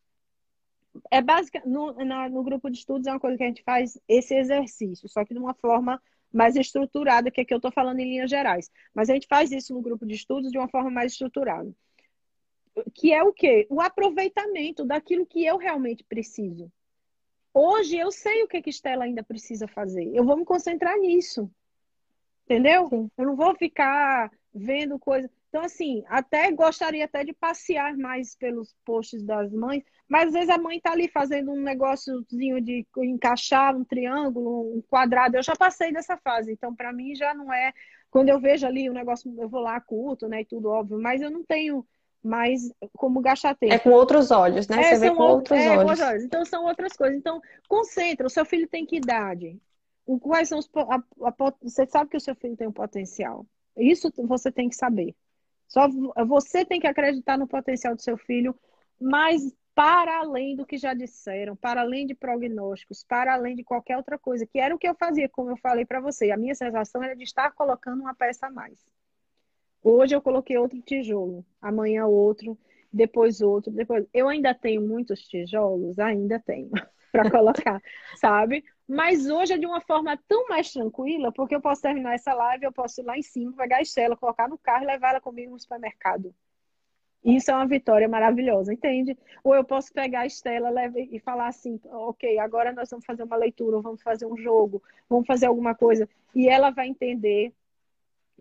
É 1.12 1.22
básica 1.22 1.62
no, 1.66 1.92
na, 2.06 2.30
no 2.30 2.42
grupo 2.42 2.70
de 2.70 2.78
estudos 2.78 3.06
é 3.06 3.12
uma 3.12 3.20
coisa 3.20 3.38
que 3.38 3.44
a 3.44 3.48
gente 3.48 3.62
faz 3.64 4.00
esse 4.08 4.34
exercício, 4.34 5.10
só 5.10 5.26
que 5.26 5.34
de 5.34 5.40
uma 5.40 5.54
forma 5.54 6.02
mais 6.32 6.56
estruturada, 6.56 7.30
que 7.30 7.42
é 7.42 7.46
que 7.46 7.54
eu 7.54 7.58
estou 7.58 7.72
falando 7.72 8.00
em 8.00 8.06
linhas 8.06 8.30
gerais. 8.30 8.72
Mas 8.94 9.10
a 9.10 9.14
gente 9.14 9.28
faz 9.28 9.52
isso 9.52 9.74
no 9.74 9.82
grupo 9.82 10.06
de 10.06 10.16
estudos 10.16 10.50
de 10.50 10.58
uma 10.58 10.70
forma 10.70 10.90
mais 10.90 11.12
estruturada. 11.12 11.70
Que 12.94 13.14
é 13.14 13.22
o 13.22 13.34
quê? 13.34 13.68
O 13.70 13.82
aproveitamento 13.82 14.86
daquilo 14.86 15.26
que 15.26 15.46
eu 15.46 15.58
realmente 15.58 16.06
preciso. 16.06 16.72
Hoje 17.54 17.98
eu 17.98 18.12
sei 18.12 18.44
o 18.44 18.48
que, 18.48 18.62
que 18.62 18.70
Estela 18.70 19.04
ainda 19.04 19.24
precisa 19.24 19.68
fazer. 19.68 20.10
Eu 20.14 20.24
vou 20.24 20.38
me 20.38 20.46
concentrar 20.46 20.98
nisso. 20.98 21.52
Entendeu? 22.46 22.88
Sim. 22.88 23.12
Eu 23.18 23.26
não 23.26 23.36
vou 23.36 23.56
ficar 23.56 24.32
vendo 24.54 24.98
coisa. 24.98 25.30
Então, 25.56 25.64
assim, 25.64 26.04
até 26.10 26.52
gostaria 26.52 27.06
até 27.06 27.24
de 27.24 27.32
passear 27.32 27.96
mais 27.96 28.36
pelos 28.36 28.76
posts 28.84 29.24
das 29.24 29.54
mães, 29.54 29.86
mas 30.06 30.28
às 30.28 30.34
vezes 30.34 30.50
a 30.50 30.58
mãe 30.58 30.82
tá 30.82 30.92
ali 30.92 31.08
fazendo 31.08 31.50
um 31.50 31.62
negóciozinho 31.62 32.60
de 32.60 32.86
encaixar 32.98 33.74
um 33.74 33.86
triângulo, 33.86 34.76
um 34.76 34.82
quadrado. 34.82 35.38
Eu 35.38 35.44
já 35.44 35.56
passei 35.56 35.94
dessa 35.94 36.18
fase, 36.18 36.52
então 36.52 36.76
para 36.76 36.92
mim 36.92 37.16
já 37.16 37.34
não 37.34 37.54
é. 37.54 37.72
Quando 38.12 38.28
eu 38.28 38.38
vejo 38.38 38.68
ali 38.68 38.90
o 38.90 38.94
negócio, 38.94 39.34
eu 39.38 39.48
vou 39.48 39.62
lá 39.62 39.80
culto, 39.80 40.28
né, 40.28 40.42
e 40.42 40.46
tudo 40.46 40.68
óbvio, 40.68 41.00
mas 41.00 41.22
eu 41.22 41.32
não 41.32 41.42
tenho 41.42 41.88
mais 42.22 42.70
como 42.92 43.22
gastar 43.22 43.56
tempo. 43.56 43.74
É 43.74 43.80
com 43.80 43.92
outros 43.92 44.32
olhos, 44.32 44.68
né? 44.68 44.78
É, 44.78 44.84
Você 44.96 45.00
vê 45.00 45.16
com 45.16 45.24
outros, 45.24 45.58
é, 45.58 45.78
olhos. 45.78 46.02
olhos. 46.02 46.24
Então 46.26 46.44
são 46.44 46.66
outras 46.66 46.98
coisas. 46.98 47.18
Então, 47.18 47.42
concentra. 47.70 48.28
O 48.28 48.30
seu 48.30 48.44
filho 48.44 48.68
tem 48.68 48.86
que 48.86 48.98
idade? 48.98 49.58
quais 50.20 50.50
são 50.50 50.60
os. 50.60 50.70
A, 50.76 50.98
a, 50.98 51.54
você 51.62 51.86
sabe 51.86 52.10
que 52.10 52.18
o 52.18 52.20
seu 52.20 52.36
filho 52.36 52.58
tem 52.58 52.68
um 52.68 52.74
potencial. 52.74 53.46
Isso 53.78 54.12
você 54.18 54.52
tem 54.52 54.68
que 54.68 54.76
saber. 54.76 55.16
Só 55.68 55.88
você 56.26 56.64
tem 56.66 56.80
que 56.80 56.88
acreditar 56.88 57.38
no 57.38 57.48
potencial 57.48 57.96
do 57.96 58.02
seu 58.02 58.18
filho, 58.18 58.56
mas 59.00 59.42
para 59.74 60.20
além 60.20 60.56
do 60.56 60.66
que 60.66 60.78
já 60.78 60.94
disseram, 60.94 61.56
para 61.56 61.82
além 61.82 62.08
de 62.08 62.16
prognósticos, 62.16 63.04
para 63.04 63.34
além 63.34 63.56
de 63.56 63.64
qualquer 63.64 63.98
outra 63.98 64.18
coisa, 64.18 64.46
que 64.46 64.58
era 64.58 64.74
o 64.74 64.80
que 64.80 64.88
eu 64.88 64.96
fazia, 64.96 65.28
como 65.28 65.50
eu 65.50 65.58
falei 65.58 65.86
para 65.86 66.00
você. 66.00 66.32
A 66.32 66.38
minha 66.38 66.56
sensação 66.56 67.04
era 67.04 67.16
de 67.16 67.24
estar 67.24 67.52
colocando 67.52 68.02
uma 68.02 68.16
peça 68.16 68.48
a 68.48 68.52
mais. 68.52 68.86
Hoje 69.84 70.16
eu 70.16 70.22
coloquei 70.22 70.58
outro 70.58 70.82
tijolo, 70.82 71.46
amanhã 71.62 72.06
outro, 72.06 72.58
depois 72.92 73.42
outro, 73.42 73.72
depois. 73.72 74.06
Eu 74.14 74.30
ainda 74.30 74.54
tenho 74.54 74.82
muitos 74.82 75.20
tijolos, 75.28 76.00
ainda 76.00 76.40
tenho 76.40 76.72
para 77.16 77.32
colocar, 77.32 77.82
sabe? 78.16 78.64
Mas 78.88 79.28
hoje 79.28 79.54
é 79.54 79.58
de 79.58 79.66
uma 79.66 79.82
forma 79.82 80.18
tão 80.28 80.48
mais 80.48 80.72
tranquila, 80.72 81.32
porque 81.32 81.56
eu 81.56 81.62
posso 81.62 81.82
terminar 81.82 82.14
essa 82.14 82.34
live, 82.34 82.66
eu 82.66 82.72
posso 82.72 83.02
ir 83.02 83.04
lá 83.04 83.18
em 83.18 83.24
cima, 83.24 83.54
pegar 83.54 83.78
a 83.78 83.82
Estela, 83.82 84.18
colocar 84.18 84.48
no 84.48 84.58
carro 84.58 84.84
e 84.84 84.88
levar 84.88 85.10
ela 85.12 85.22
comigo 85.22 85.52
no 85.52 85.60
supermercado. 85.60 86.34
Isso 87.24 87.50
é 87.50 87.56
uma 87.56 87.66
vitória 87.66 88.08
maravilhosa, 88.08 88.72
entende? 88.72 89.18
Ou 89.44 89.56
eu 89.56 89.64
posso 89.64 89.92
pegar 89.92 90.22
a 90.22 90.26
Estela 90.28 90.70
e 90.96 91.20
falar 91.20 91.48
assim, 91.48 91.80
ok, 91.86 92.38
agora 92.38 92.72
nós 92.72 92.88
vamos 92.92 93.04
fazer 93.04 93.24
uma 93.24 93.36
leitura, 93.36 93.82
vamos 93.82 94.04
fazer 94.04 94.28
um 94.28 94.38
jogo, 94.38 94.84
vamos 95.10 95.26
fazer 95.26 95.48
alguma 95.48 95.74
coisa. 95.74 96.08
E 96.36 96.48
ela 96.48 96.70
vai 96.70 96.88
entender, 96.88 97.52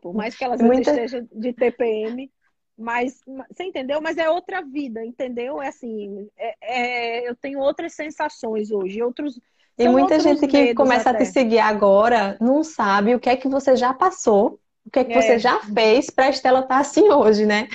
por 0.02 0.12
mais 0.12 0.36
que 0.36 0.44
ela 0.44 0.58
Muita... 0.58 0.90
esteja 0.90 1.26
de 1.32 1.52
TPM, 1.54 2.30
mas 2.76 3.20
você 3.48 3.64
entendeu? 3.64 4.00
Mas 4.00 4.18
é 4.18 4.28
outra 4.28 4.62
vida, 4.62 5.04
entendeu? 5.04 5.62
É 5.62 5.68
assim, 5.68 6.28
é, 6.36 6.54
é, 6.62 7.28
eu 7.28 7.36
tenho 7.36 7.60
outras 7.60 7.94
sensações 7.94 8.70
hoje, 8.70 9.02
outros 9.02 9.38
e 9.76 9.88
muita 9.88 10.20
gente 10.20 10.46
que 10.46 10.72
começa 10.74 11.10
até. 11.10 11.22
a 11.22 11.26
te 11.26 11.32
seguir 11.32 11.58
agora 11.58 12.36
não 12.40 12.62
sabe 12.62 13.14
o 13.14 13.18
que 13.18 13.28
é 13.28 13.36
que 13.36 13.48
você 13.48 13.74
já 13.74 13.92
passou, 13.92 14.60
o 14.86 14.90
que 14.90 15.00
é 15.00 15.04
que 15.04 15.12
é. 15.12 15.20
você 15.20 15.38
já 15.38 15.60
fez 15.60 16.10
para 16.10 16.26
a 16.26 16.30
Estela 16.30 16.60
estar 16.60 16.76
tá 16.76 16.80
assim 16.80 17.10
hoje, 17.10 17.44
né? 17.44 17.68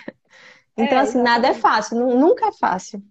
Então, 0.77 0.97
é, 0.97 1.01
assim, 1.01 1.21
nada 1.21 1.49
é 1.49 1.53
fácil, 1.53 1.97
nunca 1.97 2.47
é 2.47 2.53
fácil. 2.53 3.03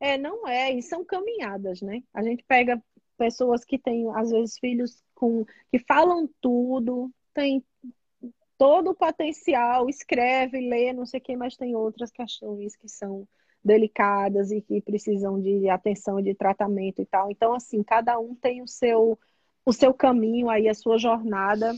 É, 0.00 0.16
não 0.16 0.48
é, 0.48 0.72
e 0.72 0.82
são 0.82 1.04
caminhadas, 1.04 1.82
né? 1.82 2.02
A 2.14 2.22
gente 2.22 2.42
pega 2.48 2.82
pessoas 3.18 3.66
que 3.66 3.78
têm, 3.78 4.10
às 4.14 4.30
vezes, 4.30 4.58
filhos 4.58 5.02
com 5.14 5.44
que 5.70 5.78
falam 5.78 6.26
tudo, 6.40 7.10
tem 7.34 7.62
todo 8.60 8.90
o 8.90 8.94
potencial, 8.94 9.88
escreve, 9.88 10.60
lê, 10.60 10.92
não 10.92 11.06
sei 11.06 11.18
o 11.18 11.22
que, 11.22 11.34
mas 11.34 11.56
tem 11.56 11.74
outras 11.74 12.10
questões 12.10 12.76
que 12.76 12.90
são 12.90 13.26
delicadas 13.64 14.50
e 14.50 14.60
que 14.60 14.82
precisam 14.82 15.40
de 15.40 15.66
atenção, 15.70 16.20
de 16.20 16.34
tratamento 16.34 17.00
e 17.00 17.06
tal. 17.06 17.30
Então, 17.30 17.54
assim, 17.54 17.82
cada 17.82 18.18
um 18.18 18.34
tem 18.34 18.60
o 18.60 18.68
seu, 18.68 19.18
o 19.64 19.72
seu 19.72 19.94
caminho 19.94 20.50
aí, 20.50 20.68
a 20.68 20.74
sua 20.74 20.98
jornada, 20.98 21.72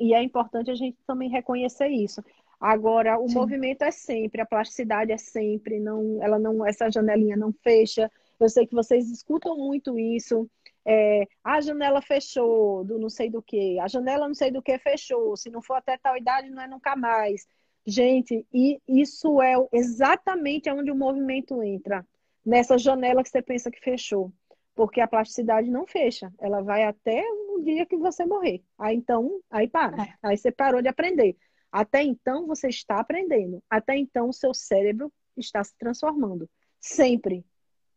e 0.00 0.14
é 0.14 0.22
importante 0.22 0.70
a 0.70 0.74
gente 0.74 0.96
também 1.06 1.28
reconhecer 1.28 1.88
isso. 1.88 2.24
Agora, 2.58 3.18
o 3.18 3.28
Sim. 3.28 3.34
movimento 3.34 3.82
é 3.82 3.90
sempre, 3.90 4.40
a 4.40 4.46
plasticidade 4.46 5.12
é 5.12 5.18
sempre, 5.18 5.78
não, 5.78 6.22
ela 6.22 6.38
não, 6.38 6.64
essa 6.64 6.90
janelinha 6.90 7.36
não 7.36 7.52
fecha. 7.52 8.10
Eu 8.40 8.48
sei 8.48 8.66
que 8.66 8.74
vocês 8.74 9.10
escutam 9.10 9.58
muito 9.58 9.98
isso. 9.98 10.48
É, 10.86 11.26
a 11.42 11.60
janela 11.60 12.02
fechou 12.02 12.84
do 12.84 12.98
não 12.98 13.08
sei 13.08 13.30
do 13.30 13.42
que, 13.42 13.78
a 13.80 13.88
janela 13.88 14.26
não 14.26 14.34
sei 14.34 14.50
do 14.50 14.62
que 14.62 14.78
fechou, 14.78 15.36
se 15.36 15.50
não 15.50 15.62
for 15.62 15.74
até 15.74 15.96
tal 15.96 16.16
idade, 16.16 16.50
não 16.50 16.62
é 16.62 16.68
nunca 16.68 16.94
mais. 16.94 17.46
Gente, 17.86 18.46
e 18.52 18.80
isso 18.88 19.40
é 19.42 19.54
exatamente 19.72 20.70
onde 20.70 20.90
o 20.90 20.96
movimento 20.96 21.62
entra, 21.62 22.06
nessa 22.44 22.76
janela 22.78 23.22
que 23.22 23.28
você 23.30 23.42
pensa 23.42 23.70
que 23.70 23.80
fechou. 23.80 24.32
Porque 24.74 25.00
a 25.00 25.06
plasticidade 25.06 25.70
não 25.70 25.86
fecha, 25.86 26.32
ela 26.40 26.60
vai 26.60 26.82
até 26.82 27.24
o 27.50 27.60
dia 27.62 27.86
que 27.86 27.96
você 27.96 28.26
morrer. 28.26 28.62
Aí 28.76 28.96
então, 28.96 29.40
aí 29.48 29.68
para. 29.68 30.02
É. 30.02 30.14
Aí 30.22 30.36
você 30.36 30.50
parou 30.50 30.82
de 30.82 30.88
aprender. 30.88 31.36
Até 31.70 32.02
então 32.02 32.46
você 32.46 32.68
está 32.68 32.98
aprendendo. 32.98 33.62
Até 33.70 33.96
então 33.96 34.28
o 34.28 34.32
seu 34.32 34.52
cérebro 34.52 35.12
está 35.36 35.62
se 35.62 35.76
transformando. 35.78 36.48
Sempre. 36.80 37.44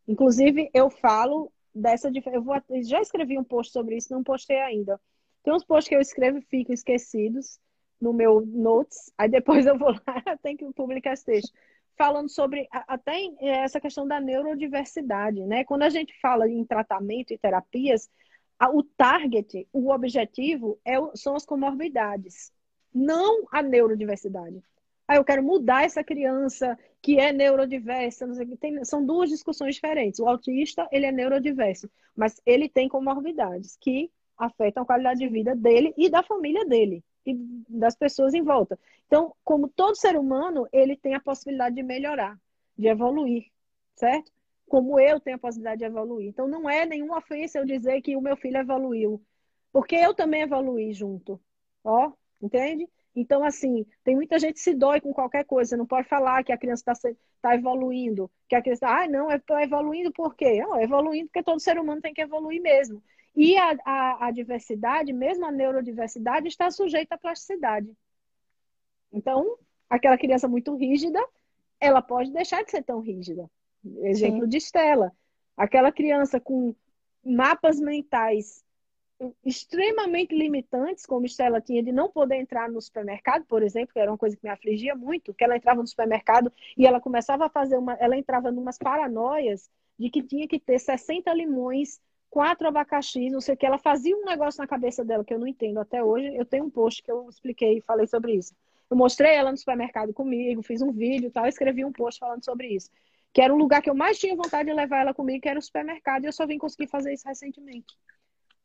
Inclusive, 0.06 0.70
eu 0.72 0.88
falo 0.88 1.52
dessa 1.80 2.10
eu 2.32 2.42
vou 2.42 2.56
já 2.82 3.00
escrevi 3.00 3.38
um 3.38 3.44
post 3.44 3.72
sobre 3.72 3.96
isso, 3.96 4.12
não 4.12 4.22
postei 4.22 4.60
ainda. 4.60 5.00
Tem 5.42 5.52
uns 5.52 5.64
posts 5.64 5.88
que 5.88 5.94
eu 5.94 6.00
escrevo 6.00 6.38
e 6.38 6.42
ficam 6.42 6.74
esquecidos 6.74 7.58
no 8.00 8.12
meu 8.12 8.44
notes, 8.44 9.12
aí 9.18 9.28
depois 9.28 9.66
eu 9.66 9.78
vou 9.78 9.92
lá, 9.92 10.22
tenho 10.42 10.58
que 10.58 10.72
publicar 10.72 11.12
esse 11.12 11.24
texto, 11.24 11.52
falando 11.96 12.28
sobre 12.28 12.68
até 12.70 13.16
essa 13.40 13.80
questão 13.80 14.06
da 14.06 14.20
neurodiversidade, 14.20 15.44
né? 15.46 15.64
Quando 15.64 15.82
a 15.82 15.88
gente 15.88 16.12
fala 16.20 16.48
em 16.48 16.64
tratamento 16.64 17.32
e 17.32 17.38
terapias, 17.38 18.08
o 18.72 18.82
target, 18.82 19.68
o 19.72 19.90
objetivo 19.92 20.80
é, 20.84 20.96
são 21.14 21.36
as 21.36 21.44
comorbidades, 21.44 22.52
não 22.92 23.46
a 23.52 23.62
neurodiversidade. 23.62 24.62
Aí 25.08 25.16
eu 25.16 25.24
quero 25.24 25.42
mudar 25.42 25.84
essa 25.84 26.04
criança 26.04 26.78
que 27.00 27.18
é 27.18 27.32
neurodiversa, 27.32 28.26
não 28.26 28.34
sei, 28.34 28.46
tem, 28.58 28.84
são 28.84 29.04
duas 29.04 29.30
discussões 29.30 29.74
diferentes. 29.74 30.20
O 30.20 30.28
autista, 30.28 30.86
ele 30.92 31.06
é 31.06 31.12
neurodiverso, 31.12 31.90
mas 32.14 32.40
ele 32.44 32.68
tem 32.68 32.88
comorbidades 32.88 33.76
que 33.80 34.10
afetam 34.36 34.82
a 34.82 34.86
qualidade 34.86 35.20
de 35.20 35.28
vida 35.28 35.56
dele 35.56 35.94
e 35.96 36.10
da 36.10 36.22
família 36.22 36.64
dele 36.66 37.02
e 37.24 37.34
das 37.68 37.96
pessoas 37.96 38.34
em 38.34 38.42
volta. 38.42 38.78
Então, 39.06 39.34
como 39.42 39.68
todo 39.68 39.96
ser 39.96 40.16
humano, 40.16 40.68
ele 40.72 40.94
tem 40.96 41.14
a 41.14 41.20
possibilidade 41.20 41.74
de 41.74 41.82
melhorar, 41.82 42.38
de 42.76 42.88
evoluir, 42.88 43.46
certo? 43.96 44.30
Como 44.66 45.00
eu 45.00 45.18
tenho 45.18 45.36
a 45.36 45.40
possibilidade 45.40 45.78
de 45.78 45.86
evoluir. 45.86 46.28
Então, 46.28 46.46
não 46.46 46.68
é 46.68 46.84
nenhuma 46.84 47.18
ofensa 47.18 47.58
eu 47.58 47.64
dizer 47.64 48.02
que 48.02 48.14
o 48.14 48.20
meu 48.20 48.36
filho 48.36 48.58
evoluiu, 48.58 49.22
porque 49.72 49.96
eu 49.96 50.12
também 50.14 50.42
evoluí 50.42 50.92
junto. 50.92 51.40
Ó, 51.82 52.12
entende? 52.42 52.86
Então, 53.20 53.42
assim, 53.42 53.84
tem 54.04 54.14
muita 54.14 54.38
gente 54.38 54.54
que 54.54 54.60
se 54.60 54.72
dói 54.74 55.00
com 55.00 55.12
qualquer 55.12 55.44
coisa. 55.44 55.70
Você 55.70 55.76
não 55.76 55.86
pode 55.86 56.08
falar 56.08 56.44
que 56.44 56.52
a 56.52 56.56
criança 56.56 56.92
está 56.92 57.10
tá 57.42 57.54
evoluindo. 57.56 58.30
Que 58.48 58.54
a 58.54 58.62
criança, 58.62 58.86
ah, 58.86 59.08
não, 59.08 59.28
é 59.28 59.40
evoluindo 59.60 60.12
por 60.12 60.36
quê? 60.36 60.60
Não, 60.60 60.76
é 60.76 60.84
evoluindo 60.84 61.26
porque 61.26 61.42
todo 61.42 61.58
ser 61.58 61.80
humano 61.80 62.00
tem 62.00 62.14
que 62.14 62.20
evoluir 62.20 62.62
mesmo. 62.62 63.02
E 63.34 63.56
a, 63.56 63.76
a, 63.84 64.26
a 64.26 64.30
diversidade, 64.30 65.12
mesmo 65.12 65.44
a 65.46 65.50
neurodiversidade, 65.50 66.46
está 66.46 66.70
sujeita 66.70 67.16
à 67.16 67.18
plasticidade. 67.18 67.90
Então, 69.12 69.56
aquela 69.90 70.16
criança 70.16 70.46
muito 70.46 70.76
rígida, 70.76 71.20
ela 71.80 72.00
pode 72.00 72.32
deixar 72.32 72.62
de 72.62 72.70
ser 72.70 72.84
tão 72.84 73.00
rígida. 73.00 73.50
Exemplo 74.02 74.42
Sim. 74.42 74.48
de 74.48 74.58
Estela. 74.58 75.12
Aquela 75.56 75.90
criança 75.90 76.38
com 76.38 76.72
mapas 77.24 77.80
mentais 77.80 78.64
extremamente 79.44 80.34
limitantes, 80.34 81.04
como 81.04 81.26
Estela 81.26 81.60
tinha, 81.60 81.82
de 81.82 81.90
não 81.90 82.08
poder 82.08 82.36
entrar 82.36 82.70
no 82.70 82.80
supermercado, 82.80 83.44
por 83.46 83.62
exemplo, 83.62 83.92
que 83.92 83.98
era 83.98 84.10
uma 84.10 84.18
coisa 84.18 84.36
que 84.36 84.44
me 84.44 84.50
afligia 84.50 84.94
muito, 84.94 85.34
que 85.34 85.42
ela 85.42 85.56
entrava 85.56 85.80
no 85.80 85.86
supermercado 85.86 86.52
e 86.76 86.86
ela 86.86 87.00
começava 87.00 87.46
a 87.46 87.48
fazer 87.48 87.76
uma. 87.76 87.94
Ela 87.94 88.16
entrava 88.16 88.50
em 88.50 88.56
umas 88.56 88.78
paranoias 88.78 89.68
de 89.98 90.08
que 90.10 90.22
tinha 90.22 90.46
que 90.46 90.60
ter 90.60 90.78
60 90.78 91.32
limões 91.34 92.00
quatro 92.30 92.68
abacaxis, 92.68 93.32
não 93.32 93.40
sei 93.40 93.54
o 93.54 93.56
que. 93.56 93.66
Ela 93.66 93.78
fazia 93.78 94.16
um 94.16 94.24
negócio 94.24 94.60
na 94.60 94.66
cabeça 94.66 95.04
dela 95.04 95.24
que 95.24 95.34
eu 95.34 95.38
não 95.38 95.46
entendo 95.46 95.80
até 95.80 96.02
hoje. 96.02 96.34
Eu 96.36 96.44
tenho 96.44 96.64
um 96.64 96.70
post 96.70 97.02
que 97.02 97.10
eu 97.10 97.28
expliquei 97.28 97.78
e 97.78 97.80
falei 97.80 98.06
sobre 98.06 98.34
isso. 98.34 98.54
Eu 98.90 98.96
mostrei 98.96 99.34
ela 99.34 99.50
no 99.50 99.56
supermercado 99.56 100.14
comigo, 100.14 100.62
fiz 100.62 100.80
um 100.80 100.92
vídeo 100.92 101.30
tal, 101.30 101.46
escrevi 101.46 101.84
um 101.84 101.92
post 101.92 102.18
falando 102.20 102.44
sobre 102.44 102.68
isso. 102.68 102.90
Que 103.32 103.42
era 103.42 103.52
um 103.52 103.58
lugar 103.58 103.82
que 103.82 103.90
eu 103.90 103.94
mais 103.94 104.18
tinha 104.18 104.34
vontade 104.34 104.68
de 104.68 104.74
levar 104.74 105.00
ela 105.02 105.12
comigo, 105.12 105.42
que 105.42 105.48
era 105.48 105.58
o 105.58 105.62
supermercado, 105.62 106.24
e 106.24 106.26
eu 106.26 106.32
só 106.32 106.46
vim 106.46 106.56
conseguir 106.56 106.88
fazer 106.88 107.12
isso 107.12 107.28
recentemente. 107.28 107.94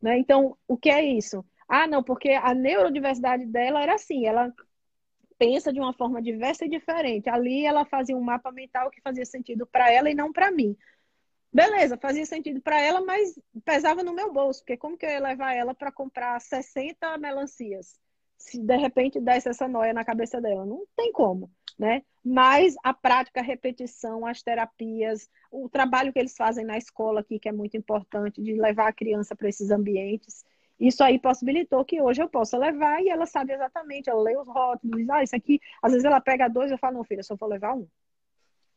Né? 0.04 0.18
Então, 0.18 0.58
o 0.68 0.76
que 0.78 0.90
é 0.90 1.02
isso? 1.02 1.46
Ah, 1.66 1.88
não, 1.88 2.04
porque 2.04 2.32
a 2.32 2.54
neurodiversidade 2.54 3.46
dela 3.46 3.82
era 3.82 3.96
assim, 3.96 4.26
ela 4.26 4.54
pensa 5.38 5.72
de 5.72 5.80
uma 5.80 5.94
forma 5.94 6.22
diversa 6.22 6.66
e 6.66 6.70
diferente. 6.70 7.30
Ali 7.30 7.66
ela 7.66 7.86
fazia 7.86 8.18
um 8.18 8.22
mapa 8.22 8.52
mental 8.52 8.92
que 8.92 9.00
fazia 9.00 9.26
sentido 9.26 9.66
para 9.66 9.90
ela 9.90 10.10
e 10.10 10.14
não 10.14 10.34
para 10.34 10.52
mim. 10.52 10.76
Beleza, 11.54 11.98
fazia 11.98 12.26
sentido 12.26 12.62
para 12.62 12.82
ela, 12.82 13.00
mas 13.00 13.40
pesava 13.64 14.04
no 14.04 14.14
meu 14.14 14.34
bolso, 14.34 14.60
porque 14.60 14.76
como 14.76 14.98
que 14.98 15.06
eu 15.06 15.10
ia 15.10 15.22
levar 15.22 15.54
ela 15.54 15.74
para 15.74 15.92
comprar 15.92 16.42
60 16.42 17.18
melancias? 17.18 17.98
Se 18.38 18.60
de 18.60 18.78
repente 18.78 19.20
desse 19.20 19.50
essa 19.50 19.68
noia 19.68 19.94
na 19.94 20.04
cabeça 20.04 20.42
dela, 20.42 20.66
não 20.66 20.86
tem 20.96 21.12
como, 21.12 21.50
né? 21.78 22.04
Mas 22.24 22.76
a 22.84 22.94
prática, 22.94 23.40
a 23.40 23.44
repetição, 23.44 24.26
as 24.26 24.42
terapias, 24.42 25.30
o 25.52 25.70
trabalho 25.70 26.12
que 26.12 26.20
eles 26.20 26.36
fazem 26.36 26.66
na 26.66 26.78
escola 26.78 27.22
aqui, 27.22 27.40
que 27.40 27.50
é 27.50 27.52
muito 27.52 27.78
importante, 27.78 28.42
de 28.42 28.54
levar 28.54 28.88
a 28.88 28.94
criança 28.94 29.36
para 29.36 29.50
esses 29.50 29.72
ambientes, 29.72 30.44
isso 30.80 31.04
aí 31.04 31.20
possibilitou 31.20 31.86
que 31.86 32.02
hoje 32.02 32.22
eu 32.22 32.30
possa 32.30 32.58
levar 32.58 33.02
e 33.02 33.10
ela 33.10 33.26
sabe 33.26 33.54
exatamente, 33.54 34.10
ela 34.10 34.22
lê 34.22 34.36
os 34.36 34.48
rótulos, 34.48 35.10
ah, 35.10 35.24
isso 35.24 35.36
aqui, 35.36 35.60
às 35.82 35.92
vezes 35.92 36.06
ela 36.06 36.20
pega 36.20 36.48
dois, 36.48 36.72
eu 36.72 36.78
falo, 36.78 36.98
não, 36.98 37.04
filha, 37.04 37.24
só 37.24 37.36
vou 37.36 37.48
levar 37.48 37.76
um. 37.76 37.88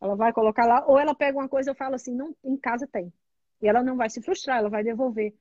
Ela 0.01 0.15
vai 0.15 0.33
colocar 0.33 0.67
lá, 0.67 0.85
ou 0.87 0.99
ela 0.99 1.15
pega 1.15 1.39
uma 1.39 1.49
coisa 1.49 1.71
eu 1.71 1.75
falo 1.75 1.95
assim, 1.95 2.15
não, 2.15 2.35
em 2.45 2.57
casa 2.57 2.87
tem. 2.87 3.13
E 3.61 3.69
ela 3.69 3.83
não 3.83 3.97
vai 3.97 4.11
se 4.11 4.21
frustrar, 4.21 4.59
ela 4.59 4.69
vai 4.69 4.85
devolver. 4.85 5.35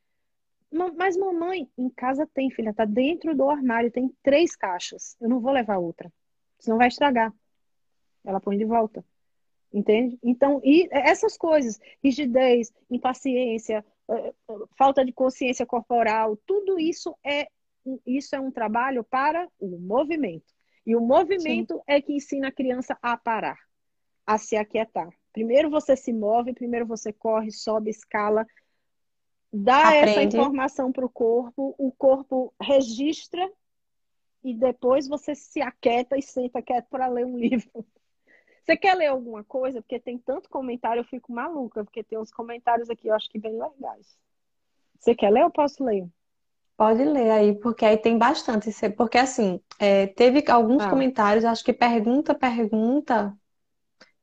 Mas 0.72 1.16
mamãe, 1.16 1.70
em 1.78 1.90
casa 1.90 2.28
tem, 2.34 2.52
filha, 2.52 2.74
tá 2.74 2.86
dentro 2.86 3.36
do 3.36 3.50
armário, 3.50 3.92
tem 3.92 4.14
três 4.22 4.56
caixas. 4.56 5.16
Eu 5.22 5.30
não 5.30 5.40
vou 5.40 5.52
levar 5.52 5.78
outra, 5.78 6.12
senão 6.60 6.78
vai 6.78 6.88
estragar. 6.88 7.34
Ela 8.24 8.42
põe 8.42 8.58
de 8.58 8.66
volta. 8.66 9.04
Entende? 9.74 10.18
Então, 10.24 10.62
e 10.64 10.88
essas 10.92 11.38
coisas, 11.38 11.80
rigidez, 12.02 12.72
impaciência, 12.90 13.86
é, 14.10 14.34
falta 14.78 15.04
de 15.04 15.12
consciência 15.12 15.66
corporal, 15.66 16.38
tudo 16.46 16.80
isso 16.80 17.14
é, 17.24 17.48
isso 18.06 18.36
é 18.36 18.40
um 18.40 18.52
trabalho 18.52 19.04
para 19.04 19.48
o 19.60 19.78
movimento. 19.78 20.54
E 20.86 20.96
o 20.96 21.02
movimento 21.02 21.76
Sim. 21.76 21.82
é 21.88 22.02
que 22.02 22.14
ensina 22.14 22.50
a 22.50 22.54
criança 22.54 22.98
a 23.02 23.18
parar, 23.18 23.58
a 24.26 24.38
se 24.38 24.56
aquietar. 24.56 25.10
Primeiro 25.34 25.70
você 25.70 25.96
se 25.96 26.14
move, 26.14 26.54
primeiro 26.54 26.86
você 26.86 27.12
corre, 27.12 27.52
sobe, 27.52 27.90
escala, 27.90 28.46
dá 29.56 29.90
Aprende. 29.90 30.10
essa 30.10 30.24
informação 30.24 30.92
para 30.92 31.06
o 31.06 31.10
corpo, 31.10 31.74
o 31.78 31.92
corpo 31.92 32.54
registra 32.62 33.50
e 34.44 34.54
depois 34.54 35.08
você 35.08 35.34
se 35.34 35.62
aquieta 35.62 36.18
e 36.18 36.22
senta 36.22 36.62
quieto 36.62 36.88
para 36.90 37.08
ler 37.08 37.26
um 37.26 37.38
livro. 37.40 37.86
Você 38.64 38.76
quer 38.76 38.96
ler 38.96 39.08
alguma 39.08 39.44
coisa? 39.44 39.82
Porque 39.82 40.00
tem 40.00 40.18
tanto 40.18 40.50
comentário, 40.50 41.02
eu 41.02 41.06
fico 41.06 41.32
maluca, 41.32 41.84
porque 41.84 42.04
tem 42.04 42.18
uns 42.18 42.32
comentários 42.32 42.90
aqui, 42.90 43.08
eu 43.08 43.14
acho 43.14 43.30
que 43.30 43.40
bem 43.40 43.54
legais. 43.54 44.18
Você 45.00 45.14
quer 45.14 45.30
ler 45.30 45.44
ou 45.44 45.52
posso 45.52 45.84
ler? 45.84 46.08
Pode 46.76 47.04
ler 47.06 47.32
aí, 47.32 47.56
porque 47.60 47.86
aí 47.86 47.98
tem 47.98 48.18
bastante. 48.18 48.70
Porque 48.98 49.18
assim, 49.18 49.62
é, 49.80 50.08
teve 50.08 50.44
alguns 50.50 50.84
ah. 50.84 50.90
comentários, 50.90 51.46
acho 51.46 51.64
que 51.64 51.72
pergunta, 51.72 52.36
pergunta. 52.36 53.38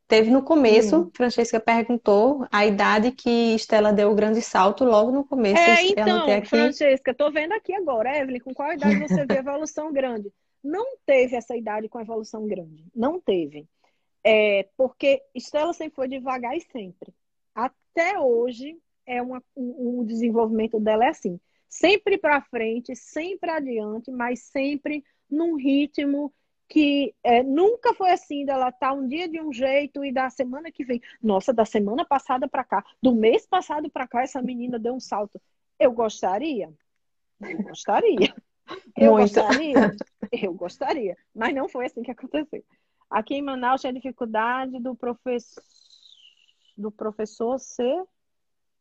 Teve 0.07 0.29
no 0.29 0.43
começo, 0.43 1.01
hum. 1.01 1.11
Francesca 1.15 1.59
perguntou 1.59 2.45
a 2.51 2.65
idade 2.65 3.11
que 3.11 3.55
Estela 3.55 3.93
deu 3.93 4.11
o 4.11 4.15
grande 4.15 4.41
salto 4.41 4.83
logo 4.83 5.11
no 5.11 5.23
começo. 5.23 5.57
É, 5.57 5.87
então, 5.87 6.29
aqui... 6.29 6.49
Francesca, 6.49 7.13
tô 7.13 7.31
vendo 7.31 7.53
aqui 7.53 7.73
agora, 7.73 8.17
Evelyn, 8.17 8.39
com 8.39 8.53
qual 8.53 8.73
idade 8.73 8.99
você 8.99 9.25
vê 9.25 9.37
evolução 9.37 9.91
grande? 9.91 10.31
Não 10.63 10.97
teve 11.05 11.35
essa 11.35 11.55
idade 11.55 11.89
com 11.89 11.99
evolução 11.99 12.45
grande. 12.47 12.85
Não 12.95 13.19
teve. 13.19 13.67
É, 14.23 14.67
porque 14.77 15.21
Estela 15.33 15.73
sempre 15.73 15.95
foi 15.95 16.07
devagar 16.07 16.55
e 16.55 16.61
sempre. 16.61 17.13
Até 17.53 18.19
hoje, 18.19 18.77
é 19.05 19.21
uma, 19.21 19.43
um, 19.55 19.99
um 19.99 20.05
desenvolvimento 20.05 20.79
dela 20.79 21.05
é 21.05 21.09
assim. 21.09 21.39
Sempre 21.67 22.17
para 22.17 22.41
frente, 22.41 22.95
sempre 22.95 23.49
adiante, 23.49 24.11
mas 24.11 24.43
sempre 24.43 25.03
num 25.29 25.55
ritmo 25.55 26.33
que 26.67 27.13
é, 27.23 27.43
nunca 27.43 27.93
foi 27.93 28.11
assim, 28.11 28.45
dela 28.45 28.71
tá 28.71 28.93
um 28.93 29.07
dia 29.07 29.27
de 29.27 29.39
um 29.39 29.51
jeito 29.51 30.03
e 30.03 30.11
da 30.11 30.29
semana 30.29 30.71
que 30.71 30.83
vem, 30.83 31.01
nossa, 31.21 31.53
da 31.53 31.65
semana 31.65 32.05
passada 32.05 32.47
para 32.47 32.63
cá, 32.63 32.83
do 33.01 33.13
mês 33.13 33.45
passado 33.45 33.89
para 33.89 34.07
cá, 34.07 34.23
essa 34.23 34.41
menina 34.41 34.79
deu 34.79 34.93
um 34.93 34.99
salto. 34.99 35.39
Eu 35.79 35.91
gostaria, 35.91 36.73
eu 37.41 37.63
gostaria, 37.63 38.35
eu 38.97 39.11
Muito. 39.13 39.33
gostaria, 39.35 39.95
eu 40.31 40.53
gostaria, 40.53 41.17
mas 41.35 41.53
não 41.53 41.67
foi 41.67 41.85
assim 41.85 42.01
que 42.01 42.11
aconteceu. 42.11 42.63
Aqui 43.09 43.35
em 43.35 43.41
Manaus 43.41 43.81
tinha 43.81 43.93
dificuldade 43.93 44.79
do 44.79 44.95
professor 44.95 45.61
do 46.75 46.91
professor 46.91 47.59
ser 47.59 48.03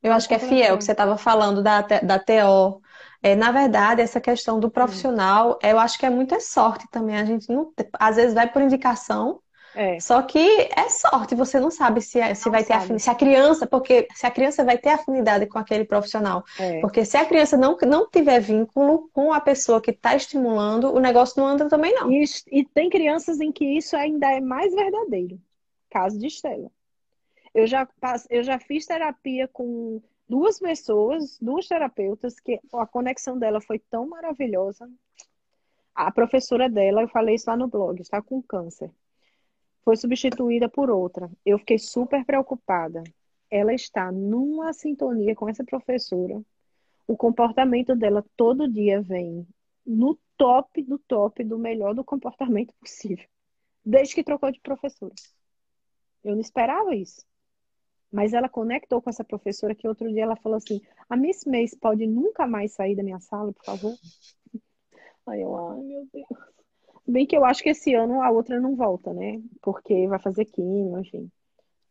eu 0.02 0.12
acho 0.12 0.26
que 0.26 0.34
é 0.34 0.38
fiel, 0.38 0.76
que 0.76 0.84
você 0.84 0.92
estava 0.92 1.16
falando 1.16 1.62
da, 1.62 1.82
da 1.82 2.18
TO. 2.18 2.82
É, 3.22 3.36
na 3.36 3.52
verdade, 3.52 4.02
essa 4.02 4.20
questão 4.20 4.58
do 4.58 4.68
profissional, 4.68 5.58
eu 5.62 5.78
acho 5.78 5.96
que 5.96 6.04
é 6.04 6.10
muita 6.10 6.40
sorte 6.40 6.86
também. 6.90 7.16
A 7.16 7.24
gente 7.24 7.48
não, 7.48 7.72
às 7.94 8.16
vezes 8.16 8.34
vai 8.34 8.50
por 8.50 8.60
indicação, 8.60 9.40
é. 9.74 9.98
só 10.00 10.20
que 10.22 10.38
é 10.76 10.88
sorte, 10.88 11.34
você 11.34 11.58
não 11.58 11.70
sabe 11.70 12.02
se, 12.02 12.18
é, 12.18 12.34
se 12.34 12.50
vai 12.50 12.64
ter 12.64 12.74
afinidade, 12.74 13.02
se 13.02 13.10
a 13.10 13.14
criança, 13.14 13.66
porque 13.66 14.06
se 14.14 14.26
a 14.26 14.30
criança 14.30 14.64
vai 14.64 14.76
ter 14.76 14.90
afinidade 14.90 15.46
com 15.46 15.58
aquele 15.58 15.84
profissional. 15.84 16.44
É. 16.58 16.80
Porque 16.80 17.04
se 17.04 17.16
a 17.16 17.24
criança 17.24 17.56
não, 17.56 17.76
não 17.82 18.08
tiver 18.10 18.40
vínculo 18.40 19.08
com 19.12 19.32
a 19.32 19.40
pessoa 19.40 19.80
que 19.80 19.92
está 19.92 20.14
estimulando, 20.16 20.92
o 20.92 20.98
negócio 20.98 21.40
não 21.40 21.48
anda 21.48 21.68
também, 21.68 21.94
não. 21.94 22.10
E, 22.10 22.24
e 22.50 22.64
tem 22.64 22.90
crianças 22.90 23.40
em 23.40 23.52
que 23.52 23.64
isso 23.64 23.96
ainda 23.96 24.26
é 24.32 24.40
mais 24.40 24.74
verdadeiro. 24.74 25.40
Caso 25.88 26.18
de 26.18 26.26
Estela. 26.26 26.70
Eu 27.54 27.66
já, 27.66 27.86
eu 28.30 28.42
já 28.42 28.58
fiz 28.58 28.86
terapia 28.86 29.46
com 29.48 30.00
duas 30.28 30.58
pessoas, 30.58 31.38
duas 31.40 31.68
terapeutas, 31.68 32.40
que 32.40 32.58
a 32.72 32.86
conexão 32.86 33.38
dela 33.38 33.60
foi 33.60 33.78
tão 33.78 34.08
maravilhosa. 34.08 34.90
A 35.94 36.10
professora 36.10 36.70
dela, 36.70 37.02
eu 37.02 37.08
falei 37.08 37.34
isso 37.34 37.50
lá 37.50 37.56
no 37.56 37.68
blog, 37.68 38.00
está 38.00 38.22
com 38.22 38.42
câncer. 38.42 38.90
Foi 39.84 39.96
substituída 39.96 40.68
por 40.68 40.90
outra. 40.90 41.30
Eu 41.44 41.58
fiquei 41.58 41.78
super 41.78 42.24
preocupada. 42.24 43.02
Ela 43.50 43.74
está 43.74 44.10
numa 44.10 44.72
sintonia 44.72 45.34
com 45.34 45.48
essa 45.48 45.64
professora. 45.64 46.40
O 47.06 47.16
comportamento 47.16 47.94
dela 47.94 48.24
todo 48.36 48.70
dia 48.72 49.02
vem 49.02 49.46
no 49.84 50.18
top 50.36 50.82
do 50.82 50.98
top 50.98 51.44
do 51.44 51.58
melhor 51.58 51.94
do 51.94 52.04
comportamento 52.04 52.72
possível. 52.80 53.26
Desde 53.84 54.14
que 54.14 54.24
trocou 54.24 54.50
de 54.50 54.60
professora. 54.60 55.12
Eu 56.24 56.32
não 56.32 56.40
esperava 56.40 56.94
isso. 56.94 57.22
Mas 58.12 58.34
ela 58.34 58.48
conectou 58.48 59.00
com 59.00 59.08
essa 59.08 59.24
professora 59.24 59.74
que 59.74 59.88
outro 59.88 60.12
dia 60.12 60.24
ela 60.24 60.36
falou 60.36 60.58
assim: 60.58 60.80
a 61.08 61.16
Miss 61.16 61.44
Mace 61.46 61.76
pode 61.76 62.06
nunca 62.06 62.46
mais 62.46 62.72
sair 62.72 62.94
da 62.94 63.02
minha 63.02 63.20
sala, 63.20 63.52
por 63.52 63.64
favor? 63.64 63.94
Aí 65.26 65.40
eu, 65.40 65.56
ai 65.56 65.80
meu 65.80 66.06
Deus. 66.12 66.52
Bem 67.06 67.26
que 67.26 67.36
eu 67.36 67.44
acho 67.44 67.62
que 67.62 67.70
esse 67.70 67.94
ano 67.94 68.22
a 68.22 68.30
outra 68.30 68.60
não 68.60 68.76
volta, 68.76 69.12
né? 69.12 69.40
Porque 69.60 70.06
vai 70.06 70.18
fazer 70.18 70.44
químio, 70.44 70.98
enfim. 70.98 71.30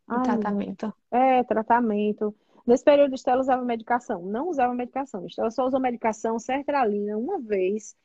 Ai, 0.08 0.24
tratamento. 0.24 0.94
É, 1.10 1.44
tratamento. 1.44 2.36
Nesse 2.66 2.84
período, 2.84 3.16
Estela 3.16 3.42
usava 3.42 3.64
medicação. 3.64 4.22
Não 4.24 4.50
usava 4.50 4.74
medicação. 4.74 5.26
Estela 5.26 5.50
só 5.50 5.66
usou 5.66 5.80
medicação 5.80 6.38
sertralina 6.38 7.18
uma 7.18 7.40
vez, 7.40 7.96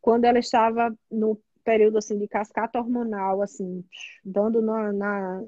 quando 0.00 0.24
ela 0.24 0.38
estava 0.38 0.94
no 1.10 1.40
período 1.62 1.98
assim 1.98 2.18
de 2.18 2.26
cascata 2.26 2.78
hormonal, 2.78 3.42
assim, 3.42 3.84
dando 4.24 4.60
na, 4.60 4.92
na 4.92 5.44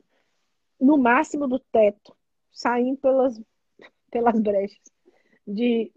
no 0.82 0.98
máximo 0.98 1.46
do 1.46 1.58
teto, 1.58 2.14
saindo 2.50 2.98
pelas, 2.98 3.40
pelas 4.10 4.38
brechas 4.40 4.80
de 5.46 5.92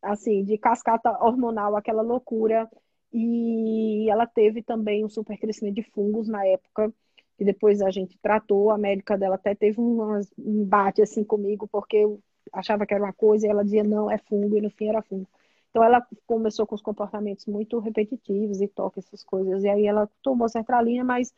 assim, 0.00 0.44
de 0.44 0.58
cascata 0.58 1.10
hormonal, 1.24 1.76
aquela 1.76 2.02
loucura. 2.02 2.68
E 3.12 4.08
ela 4.10 4.26
teve 4.26 4.62
também 4.62 5.04
um 5.04 5.08
super 5.08 5.38
crescimento 5.38 5.74
de 5.74 5.82
fungos 5.82 6.28
na 6.28 6.46
época, 6.46 6.92
que 7.36 7.44
depois 7.44 7.82
a 7.82 7.90
gente 7.90 8.18
tratou. 8.18 8.70
A 8.70 8.78
médica 8.78 9.18
dela 9.18 9.34
até 9.34 9.54
teve 9.54 9.80
um 9.80 10.20
embate 10.38 11.02
assim 11.02 11.22
comigo, 11.22 11.68
porque 11.68 11.98
eu 11.98 12.20
achava 12.52 12.86
que 12.86 12.94
era 12.94 13.04
uma 13.04 13.12
coisa 13.12 13.46
e 13.46 13.50
ela 13.50 13.62
dizia 13.64 13.84
não, 13.84 14.10
é 14.10 14.18
fungo, 14.18 14.56
e 14.56 14.60
no 14.60 14.70
fim 14.70 14.88
era 14.88 15.02
fungo. 15.02 15.28
Então 15.70 15.84
ela 15.84 16.06
começou 16.26 16.66
com 16.66 16.74
os 16.74 16.82
comportamentos 16.82 17.46
muito 17.46 17.78
repetitivos 17.78 18.60
e 18.60 18.68
toque 18.68 18.98
essas 18.98 19.22
coisas. 19.24 19.62
E 19.62 19.68
aí 19.68 19.86
ela 19.86 20.08
tomou 20.22 20.48
sertralina, 20.48 21.04
mas 21.04 21.32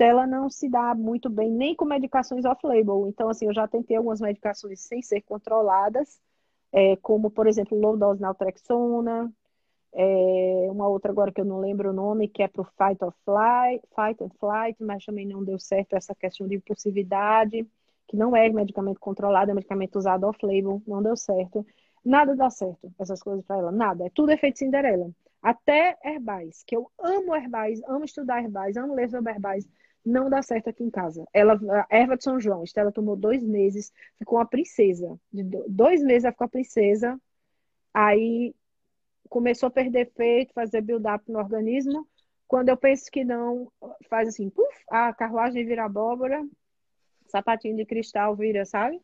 ela 0.00 0.26
não 0.26 0.50
se 0.50 0.68
dá 0.68 0.94
muito 0.94 1.30
bem 1.30 1.50
nem 1.50 1.74
com 1.74 1.84
medicações 1.84 2.44
off-label. 2.44 3.08
Então, 3.08 3.28
assim, 3.28 3.46
eu 3.46 3.54
já 3.54 3.66
tentei 3.66 3.96
algumas 3.96 4.20
medicações 4.20 4.80
sem 4.80 5.02
ser 5.02 5.22
controladas, 5.22 6.20
é, 6.72 6.96
como, 6.96 7.30
por 7.30 7.46
exemplo, 7.46 7.78
low 7.78 7.96
dose 7.96 8.20
naltrexona, 8.20 9.32
é, 9.92 10.68
uma 10.70 10.88
outra 10.88 11.10
agora 11.10 11.32
que 11.32 11.40
eu 11.40 11.44
não 11.44 11.58
lembro 11.58 11.90
o 11.90 11.92
nome, 11.92 12.28
que 12.28 12.42
é 12.42 12.48
para 12.48 12.62
o 12.62 12.64
fight 12.64 13.02
or 13.04 13.12
flight, 13.24 13.82
fight 13.94 14.22
and 14.22 14.30
flight, 14.38 14.82
mas 14.82 15.04
também 15.04 15.26
não 15.26 15.42
deu 15.44 15.58
certo 15.58 15.94
essa 15.96 16.14
questão 16.14 16.46
de 16.46 16.56
impulsividade, 16.56 17.66
que 18.06 18.16
não 18.16 18.36
é 18.36 18.48
medicamento 18.48 19.00
controlado, 19.00 19.50
é 19.50 19.54
medicamento 19.54 19.96
usado 19.96 20.24
off-label, 20.26 20.82
não 20.86 21.02
deu 21.02 21.16
certo. 21.16 21.66
Nada 22.04 22.36
dá 22.36 22.50
certo, 22.50 22.92
essas 22.98 23.22
coisas 23.22 23.44
para 23.44 23.58
ela, 23.58 23.72
nada. 23.72 24.06
É 24.06 24.10
tudo 24.10 24.30
efeito 24.32 24.58
Cinderela. 24.58 25.10
Até 25.42 25.96
herbais, 26.04 26.62
que 26.66 26.76
eu 26.76 26.90
amo 26.98 27.34
herbais, 27.34 27.80
amo 27.84 28.04
estudar 28.04 28.42
herbais, 28.42 28.76
amo 28.76 28.94
ler 28.94 29.08
sobre 29.08 29.32
herbais, 29.32 29.68
não 30.04 30.28
dá 30.28 30.42
certo 30.42 30.68
aqui 30.68 30.82
em 30.82 30.90
casa. 30.90 31.24
Ela, 31.32 31.58
a 31.90 31.96
erva 31.96 32.16
de 32.16 32.24
São 32.24 32.40
João, 32.40 32.64
Estela 32.64 32.90
tomou 32.90 33.14
dois 33.16 33.42
meses, 33.44 33.92
ficou 34.18 34.38
uma 34.38 34.46
princesa. 34.46 35.18
De 35.32 35.42
dois 35.68 36.02
meses 36.02 36.24
ela 36.24 36.32
ficou 36.32 36.46
a 36.46 36.50
princesa. 36.50 37.20
Aí 37.92 38.54
começou 39.28 39.68
a 39.68 39.70
perder 39.70 40.08
efeito, 40.08 40.54
fazer 40.54 40.80
build-up 40.80 41.30
no 41.30 41.38
organismo. 41.38 42.06
Quando 42.46 42.70
eu 42.70 42.76
penso 42.76 43.10
que 43.10 43.24
não, 43.24 43.70
faz 44.08 44.28
assim, 44.28 44.48
puf, 44.48 44.84
a 44.90 45.12
carruagem 45.12 45.66
vira 45.66 45.84
abóbora, 45.84 46.42
sapatinho 47.26 47.76
de 47.76 47.84
cristal 47.84 48.34
vira, 48.34 48.64
sabe? 48.64 49.00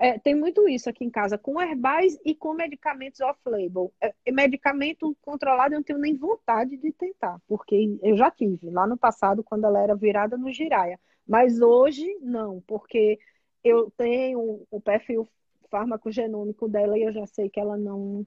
É, 0.00 0.16
tem 0.16 0.32
muito 0.32 0.68
isso 0.68 0.88
aqui 0.88 1.04
em 1.04 1.10
casa, 1.10 1.36
com 1.36 1.60
herbais 1.60 2.16
e 2.24 2.32
com 2.32 2.54
medicamentos 2.54 3.20
off-label. 3.20 3.92
É, 4.00 4.14
medicamento 4.30 5.16
controlado 5.20 5.74
eu 5.74 5.78
não 5.78 5.82
tenho 5.82 5.98
nem 5.98 6.14
vontade 6.14 6.76
de 6.76 6.92
tentar, 6.92 7.40
porque 7.48 7.98
eu 8.00 8.16
já 8.16 8.30
tive 8.30 8.70
lá 8.70 8.86
no 8.86 8.96
passado, 8.96 9.42
quando 9.42 9.64
ela 9.64 9.82
era 9.82 9.96
virada 9.96 10.36
no 10.36 10.52
giraia. 10.52 11.00
Mas 11.26 11.60
hoje, 11.60 12.06
não, 12.20 12.62
porque 12.64 13.18
eu 13.64 13.90
tenho 13.96 14.64
o 14.70 14.80
perfil 14.80 15.28
farmacogenômico 15.68 16.68
dela 16.68 16.96
e 16.96 17.02
eu 17.02 17.12
já 17.12 17.26
sei 17.26 17.50
que 17.50 17.58
ela 17.58 17.76
não, 17.76 18.24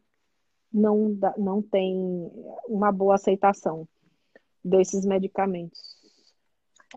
não, 0.71 1.17
não 1.37 1.61
tem 1.61 1.95
uma 2.67 2.91
boa 2.91 3.15
aceitação 3.15 3.87
desses 4.63 5.05
medicamentos. 5.05 5.79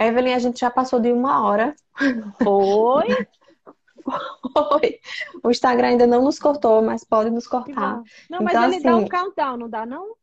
Evelyn, 0.01 0.35
a 0.35 0.39
gente 0.41 0.59
já 0.59 0.71
passou 0.71 0.99
de 0.99 1.13
uma 1.13 1.47
hora. 1.47 1.77
Foi? 2.43 3.07
Foi. 4.05 5.01
O 5.43 5.51
Instagram 5.51 5.89
ainda 5.89 6.07
não 6.07 6.23
nos 6.23 6.39
cortou, 6.39 6.83
mas 6.83 7.05
pode 7.05 7.31
nos 7.31 7.47
cortar. 7.47 8.03
Não, 8.31 8.41
mas 8.43 8.55
então, 8.55 8.65
ele 8.65 8.77
assim, 8.77 8.85
dá 8.85 8.97
um 8.97 9.09
countdown, 9.09 9.57
não 9.57 9.69
dá, 9.69 9.87
não? 9.87 10.15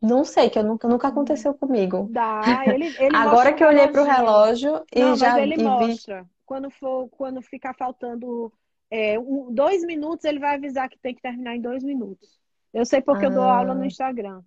Não 0.00 0.24
sei, 0.24 0.50
que 0.50 0.58
eu 0.58 0.64
nunca, 0.64 0.88
nunca 0.88 1.08
aconteceu 1.08 1.54
comigo. 1.54 2.08
Dá, 2.10 2.64
ele, 2.66 2.86
ele 2.98 3.14
Agora 3.16 3.52
que 3.52 3.62
eu 3.62 3.68
olhei 3.68 3.88
para 3.88 4.02
o 4.02 4.06
relógio 4.06 4.82
e 4.94 5.00
não, 5.00 5.16
já 5.16 5.32
mas 5.32 5.42
ele 5.42 5.62
mostra. 5.62 6.22
Vi... 6.22 6.28
Quando 6.44 6.70
for, 6.70 7.08
quando 7.10 7.42
ficar 7.42 7.74
faltando 7.74 8.52
é, 8.90 9.18
um, 9.18 9.52
dois 9.52 9.84
minutos 9.84 10.24
ele 10.24 10.38
vai 10.38 10.54
avisar 10.54 10.88
que 10.88 10.98
tem 10.98 11.14
que 11.14 11.22
terminar 11.22 11.54
em 11.54 11.60
dois 11.60 11.84
minutos. 11.84 12.38
Eu 12.72 12.84
sei 12.84 13.00
porque 13.00 13.26
ah. 13.26 13.28
eu 13.28 13.34
dou 13.34 13.44
aula 13.44 13.74
no 13.74 13.82
ah. 13.82 13.86
Instagram. 13.86 14.42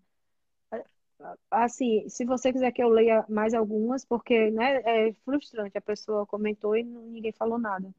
Assim, 1.51 2.09
se 2.09 2.25
você 2.25 2.51
quiser 2.51 2.71
que 2.71 2.81
eu 2.81 2.89
leia 2.89 3.23
mais 3.29 3.53
algumas, 3.53 4.03
porque 4.03 4.49
né, 4.49 4.81
é 4.83 5.13
frustrante, 5.23 5.77
a 5.77 5.81
pessoa 5.81 6.25
comentou 6.25 6.75
e 6.75 6.83
ninguém 6.83 7.31
falou 7.31 7.59
nada. 7.59 7.93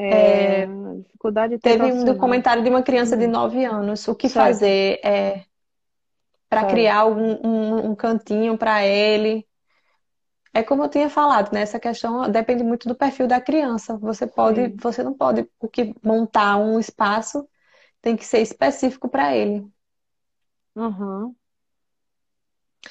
É, 0.00 0.60
é, 0.60 0.66
dificuldade 1.02 1.56
de 1.56 1.60
Teve 1.60 1.92
um 1.92 2.16
comentário 2.16 2.62
de 2.62 2.70
uma 2.70 2.82
criança 2.82 3.16
de 3.16 3.26
9 3.26 3.58
hum. 3.58 3.72
anos. 3.72 4.06
O 4.06 4.14
que 4.14 4.28
certo. 4.28 4.46
fazer 4.46 5.00
é 5.02 5.44
para 6.48 6.66
criar 6.66 7.06
um, 7.06 7.44
um, 7.44 7.90
um 7.90 7.94
cantinho 7.96 8.56
para 8.56 8.86
ele. 8.86 9.44
É 10.54 10.62
como 10.62 10.84
eu 10.84 10.88
tinha 10.88 11.10
falado, 11.10 11.52
né? 11.52 11.62
Essa 11.62 11.80
questão 11.80 12.30
depende 12.30 12.62
muito 12.62 12.86
do 12.86 12.94
perfil 12.94 13.26
da 13.26 13.40
criança. 13.40 13.98
Você 13.98 14.26
pode, 14.26 14.66
Sim. 14.66 14.76
você 14.76 15.02
não 15.02 15.12
pode 15.12 15.42
porque 15.58 15.92
montar 16.02 16.56
um 16.58 16.78
espaço 16.78 17.46
tem 18.00 18.16
que 18.16 18.24
ser 18.24 18.40
específico 18.40 19.08
para 19.08 19.36
ele. 19.36 19.66
Uhum. 20.76 21.34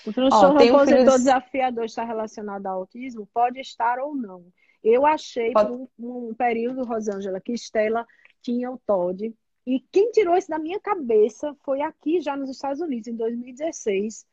O 0.05 0.13
transtorno 0.13 0.59
Ó, 0.59 0.65
opositor 0.65 1.13
um 1.13 1.17
desafiador 1.17 1.85
está 1.85 2.03
relacionado 2.03 2.65
ao 2.65 2.79
autismo? 2.79 3.27
Pode 3.33 3.59
estar 3.59 3.97
ou 3.97 4.13
não. 4.13 4.45
Eu 4.83 5.05
achei 5.05 5.51
Pode... 5.51 5.69
por 5.69 5.89
um, 5.99 6.29
um, 6.29 6.33
período, 6.33 6.83
Rosângela, 6.83 7.41
que 7.41 7.53
Estela 7.53 8.05
tinha 8.41 8.71
o 8.71 8.77
TOD. 8.85 9.33
E 9.65 9.79
quem 9.91 10.11
tirou 10.11 10.35
isso 10.37 10.49
da 10.49 10.59
minha 10.59 10.79
cabeça 10.79 11.55
foi 11.63 11.81
aqui, 11.81 12.21
já 12.21 12.37
nos 12.37 12.49
Estados 12.49 12.79
Unidos, 12.79 13.07
em 13.07 13.15
2016, 13.15 14.25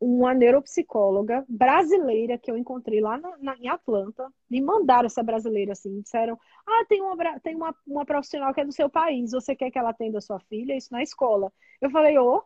uma 0.00 0.34
neuropsicóloga 0.34 1.44
brasileira 1.48 2.36
que 2.36 2.50
eu 2.50 2.56
encontrei 2.56 3.00
lá 3.00 3.16
na, 3.16 3.36
na, 3.38 3.56
em 3.56 3.68
Atlanta. 3.68 4.28
Me 4.50 4.60
mandaram 4.60 5.06
essa 5.06 5.22
brasileira 5.22 5.72
assim, 5.72 6.00
disseram: 6.00 6.38
Ah, 6.66 6.84
tem, 6.88 7.00
uma, 7.00 7.40
tem 7.40 7.54
uma, 7.54 7.74
uma 7.86 8.04
profissional 8.04 8.52
que 8.52 8.60
é 8.60 8.64
do 8.64 8.72
seu 8.72 8.90
país, 8.90 9.30
você 9.30 9.54
quer 9.54 9.70
que 9.70 9.78
ela 9.78 9.90
atenda 9.90 10.18
a 10.18 10.20
sua 10.20 10.40
filha? 10.40 10.76
Isso 10.76 10.92
na 10.92 11.02
escola. 11.02 11.52
Eu 11.80 11.90
falei: 11.90 12.18
Ô, 12.18 12.36
oh, 12.36 12.42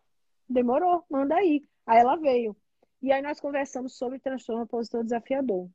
demorou, 0.48 1.04
manda 1.10 1.34
aí. 1.34 1.62
Aí 1.86 1.98
ela 1.98 2.16
veio. 2.16 2.54
E 3.00 3.12
aí 3.12 3.22
nós 3.22 3.40
conversamos 3.40 3.96
sobre 3.96 4.18
transtorno 4.18 4.64
opositor 4.64 5.02
desafiador. 5.02 5.68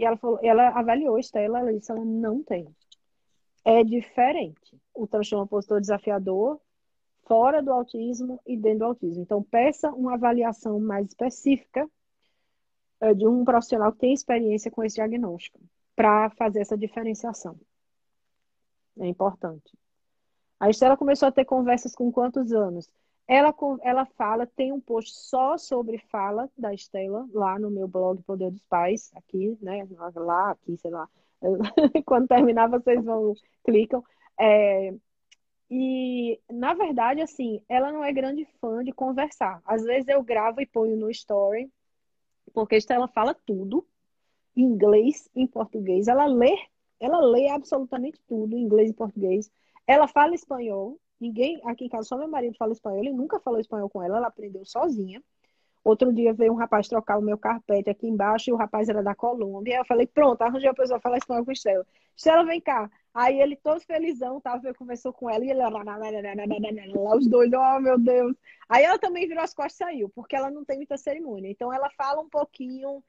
E 0.00 0.04
ela 0.06 0.16
falou, 0.16 0.40
ela 0.42 0.70
avaliou 0.70 1.18
Estela, 1.18 1.58
ela 1.58 1.74
disse, 1.74 1.92
ela 1.92 2.02
não 2.02 2.42
tem. 2.42 2.66
É 3.62 3.84
diferente. 3.84 4.80
O 4.94 5.06
transtorno 5.06 5.44
opositor 5.44 5.78
desafiador 5.78 6.58
fora 7.26 7.62
do 7.62 7.70
autismo 7.70 8.40
e 8.46 8.56
dentro 8.56 8.78
do 8.78 8.84
autismo. 8.86 9.22
Então, 9.22 9.42
peça 9.42 9.90
uma 9.90 10.14
avaliação 10.14 10.80
mais 10.80 11.06
específica 11.06 11.86
é, 12.98 13.12
de 13.12 13.28
um 13.28 13.44
profissional 13.44 13.92
que 13.92 13.98
tem 13.98 14.14
experiência 14.14 14.70
com 14.70 14.82
esse 14.82 14.94
diagnóstico 14.94 15.60
para 15.94 16.30
fazer 16.30 16.60
essa 16.60 16.78
diferenciação. 16.78 17.60
É 18.98 19.06
importante. 19.06 19.76
A 20.58 20.70
Estela 20.70 20.96
começou 20.96 21.28
a 21.28 21.32
ter 21.32 21.44
conversas 21.44 21.94
com 21.94 22.10
quantos 22.10 22.54
anos? 22.54 22.90
Ela, 23.32 23.54
ela 23.82 24.04
fala, 24.04 24.44
tem 24.44 24.72
um 24.72 24.80
post 24.80 25.14
só 25.14 25.56
sobre 25.56 25.98
fala 26.10 26.50
da 26.58 26.74
Estela, 26.74 27.28
lá 27.32 27.60
no 27.60 27.70
meu 27.70 27.86
blog 27.86 28.20
Poder 28.24 28.50
dos 28.50 28.64
Pais, 28.64 29.12
aqui, 29.14 29.56
né? 29.62 29.86
Lá, 30.16 30.50
aqui, 30.50 30.76
sei 30.76 30.90
lá. 30.90 31.08
Quando 32.04 32.26
terminar, 32.26 32.68
vocês 32.68 33.04
vão, 33.04 33.34
clicam. 33.62 34.02
É, 34.36 34.92
e, 35.70 36.40
na 36.50 36.74
verdade, 36.74 37.20
assim, 37.20 37.62
ela 37.68 37.92
não 37.92 38.02
é 38.02 38.12
grande 38.12 38.44
fã 38.60 38.82
de 38.82 38.90
conversar. 38.90 39.62
Às 39.64 39.84
vezes 39.84 40.08
eu 40.08 40.24
gravo 40.24 40.60
e 40.60 40.66
ponho 40.66 40.96
no 40.96 41.08
story, 41.08 41.70
porque 42.52 42.74
a 42.74 42.78
Estela 42.78 43.06
fala 43.06 43.32
tudo, 43.46 43.86
em 44.56 44.62
inglês, 44.62 45.30
em 45.36 45.46
português. 45.46 46.08
Ela 46.08 46.26
lê, 46.26 46.56
ela 46.98 47.20
lê 47.20 47.48
absolutamente 47.48 48.20
tudo, 48.26 48.56
em 48.56 48.62
inglês 48.62 48.90
e 48.90 48.94
português. 48.94 49.48
Ela 49.86 50.08
fala 50.08 50.34
espanhol, 50.34 50.98
Ninguém, 51.20 51.60
aqui 51.64 51.84
em 51.84 51.88
casa, 51.88 52.08
só 52.08 52.16
meu 52.16 52.28
marido 52.28 52.56
fala 52.56 52.72
espanhol. 52.72 52.98
Ele 52.98 53.12
nunca 53.12 53.38
falou 53.40 53.60
espanhol 53.60 53.90
com 53.90 54.02
ela, 54.02 54.16
ela 54.16 54.28
aprendeu 54.28 54.64
sozinha. 54.64 55.22
Outro 55.82 56.12
dia 56.12 56.32
veio 56.34 56.52
um 56.52 56.56
rapaz 56.56 56.88
trocar 56.88 57.18
o 57.18 57.22
meu 57.22 57.38
carpete 57.38 57.88
aqui 57.88 58.06
embaixo 58.06 58.50
e 58.50 58.52
o 58.52 58.56
rapaz 58.56 58.88
era 58.88 59.02
da 59.02 59.14
Colômbia. 59.14 59.76
Eu 59.76 59.84
falei, 59.84 60.06
pronto, 60.06 60.42
arranjei 60.42 60.68
uma 60.68 60.74
pessoa 60.74 61.00
falar 61.00 61.18
espanhol 61.18 61.44
com 61.44 61.52
Estela. 61.52 61.86
Estela, 62.14 62.44
vem 62.44 62.60
cá. 62.60 62.90
Aí 63.14 63.40
ele 63.40 63.56
todo 63.56 63.80
felizão, 63.80 64.40
tava, 64.40 64.68
eu 64.68 64.74
conversou 64.74 65.12
com 65.12 65.28
ela 65.28 65.44
e 65.44 65.50
ele 65.50 65.58
lá 65.58 67.16
os 67.16 67.26
dois, 67.26 67.50
oh 67.52 67.80
meu 67.80 67.98
Deus. 67.98 68.36
Aí 68.68 68.84
ela 68.84 68.98
também 68.98 69.26
virou 69.26 69.42
as 69.42 69.54
costas 69.54 69.74
e 69.74 69.78
saiu, 69.78 70.08
porque 70.10 70.36
ela 70.36 70.50
não 70.50 70.64
tem 70.64 70.76
muita 70.76 70.96
cerimônia. 70.96 71.50
Então 71.50 71.72
ela 71.72 71.90
fala 71.90 72.20
um 72.20 72.28
pouquinho 72.28 73.02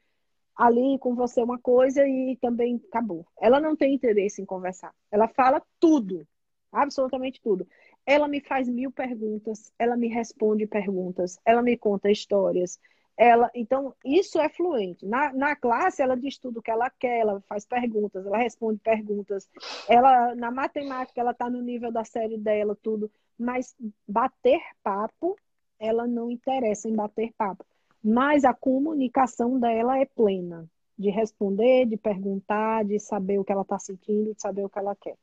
ali 0.56 0.98
com 1.00 1.14
você 1.14 1.42
uma 1.42 1.60
coisa 1.60 2.08
e 2.08 2.38
também 2.42 2.82
acabou. 2.88 3.26
Ela 3.40 3.60
não 3.60 3.76
tem 3.76 3.94
interesse 3.94 4.42
em 4.42 4.46
conversar. 4.46 4.94
Ela 5.12 5.28
fala 5.28 5.62
tudo, 5.80 6.26
absolutamente 6.72 7.42
tudo. 7.42 7.68
Ela 8.06 8.28
me 8.28 8.42
faz 8.42 8.68
mil 8.68 8.92
perguntas, 8.92 9.72
ela 9.78 9.96
me 9.96 10.08
responde 10.08 10.66
perguntas, 10.66 11.40
ela 11.46 11.62
me 11.62 11.78
conta 11.78 12.12
histórias. 12.12 12.80
Ela, 13.18 13.52
então, 13.54 13.94
isso 14.04 14.40
é 14.40 14.50
fluente. 14.50 15.06
Na, 15.06 15.32
na 15.34 15.56
classe, 15.56 16.02
ela 16.02 16.18
diz 16.18 16.38
tudo 16.38 16.60
o 16.60 16.62
que 16.62 16.72
ela 16.72 16.90
quer, 16.90 17.20
ela 17.20 17.42
faz 17.48 17.66
perguntas, 17.66 18.26
ela 18.26 18.38
responde 18.38 18.80
perguntas. 18.80 19.48
Ela, 19.88 20.34
na 20.36 20.50
matemática, 20.50 21.22
ela 21.22 21.32
está 21.32 21.50
no 21.50 21.62
nível 21.62 21.92
da 21.92 22.04
série 22.04 22.38
dela, 22.38 22.76
tudo. 22.82 23.12
Mas 23.38 23.76
bater 24.08 24.60
papo, 24.82 25.38
ela 25.80 26.08
não 26.08 26.32
interessa 26.32 26.90
em 26.90 26.96
bater 26.96 27.32
papo. 27.38 27.66
Mas 28.04 28.44
a 28.44 28.54
comunicação 28.54 29.60
dela 29.60 30.00
é 30.00 30.06
plena 30.06 30.68
de 30.98 31.10
responder, 31.10 31.86
de 31.86 31.98
perguntar, 31.98 32.86
de 32.86 33.00
saber 33.00 33.40
o 33.40 33.44
que 33.44 33.52
ela 33.52 33.64
está 33.64 33.78
sentindo, 33.78 34.34
de 34.34 34.42
saber 34.42 34.64
o 34.64 34.70
que 34.70 34.80
ela 34.80 34.96
quer. 34.96 35.18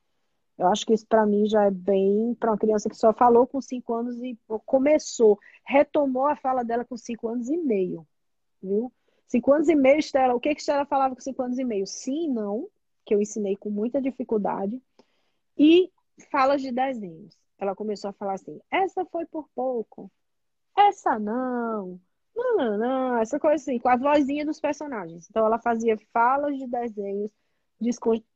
Eu 0.59 0.67
acho 0.67 0.85
que 0.85 0.93
isso 0.93 1.07
para 1.07 1.25
mim 1.25 1.47
já 1.47 1.65
é 1.65 1.71
bem 1.71 2.35
para 2.35 2.51
uma 2.51 2.59
criança 2.59 2.89
que 2.89 2.97
só 2.97 3.13
falou 3.13 3.47
com 3.47 3.61
cinco 3.61 3.95
anos 3.95 4.21
e 4.21 4.37
começou, 4.67 5.39
retomou 5.65 6.27
a 6.27 6.35
fala 6.35 6.65
dela 6.65 6.85
com 6.85 6.97
cinco 6.97 7.29
anos 7.29 7.49
e 7.49 7.57
meio, 7.57 8.07
viu? 8.61 8.93
Cinco 9.29 9.53
anos 9.53 9.69
e 9.69 9.77
meio, 9.77 9.99
Estela, 9.99 10.35
o 10.35 10.41
que 10.41 10.55
que 10.55 10.61
Estela 10.61 10.85
falava 10.85 11.15
com 11.15 11.21
cinco 11.21 11.43
anos 11.43 11.59
e 11.59 11.65
meio? 11.65 11.87
Sim 11.87 12.29
não, 12.33 12.69
que 13.05 13.15
eu 13.15 13.21
ensinei 13.21 13.57
com 13.57 13.71
muita 13.71 14.03
dificuldade, 14.03 14.83
e 15.57 15.93
falas 16.31 16.61
de 16.61 16.73
desenhos. 16.73 17.39
Ela 17.59 17.75
começou 17.75 18.11
a 18.11 18.13
falar 18.13 18.35
assim, 18.35 18.61
essa 18.71 19.05
foi 19.07 19.27
por 19.27 19.49
pouco, 19.55 20.11
essa 20.77 21.19
não, 21.19 22.01
não, 22.35 22.57
não, 22.57 22.79
não, 22.79 23.19
essa 23.19 23.39
coisa 23.39 23.57
assim, 23.57 23.79
com 23.79 23.89
a 23.89 23.97
vozinha 23.97 24.45
dos 24.45 24.61
personagens. 24.61 25.29
Então 25.31 25.47
ela 25.47 25.59
fazia 25.59 25.97
falas 26.13 26.57
de 26.57 26.67
desenhos, 26.67 27.31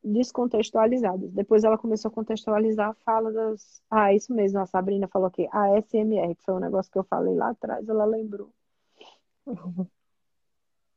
descontextualizadas. 0.03 1.31
Depois 1.31 1.63
ela 1.63 1.77
começou 1.77 2.09
a 2.09 2.13
contextualizar 2.13 2.89
a 2.89 2.93
fala 3.05 3.31
das. 3.31 3.81
Ah, 3.89 4.13
isso 4.13 4.33
mesmo, 4.33 4.59
a 4.59 4.65
Sabrina 4.65 5.07
falou 5.07 5.27
aqui, 5.27 5.47
a 5.51 5.77
SMR, 5.79 6.35
que 6.35 6.43
foi 6.43 6.53
um 6.53 6.59
negócio 6.59 6.91
que 6.91 6.97
eu 6.97 7.03
falei 7.03 7.35
lá 7.35 7.49
atrás, 7.49 7.87
ela 7.87 8.05
lembrou. 8.05 8.49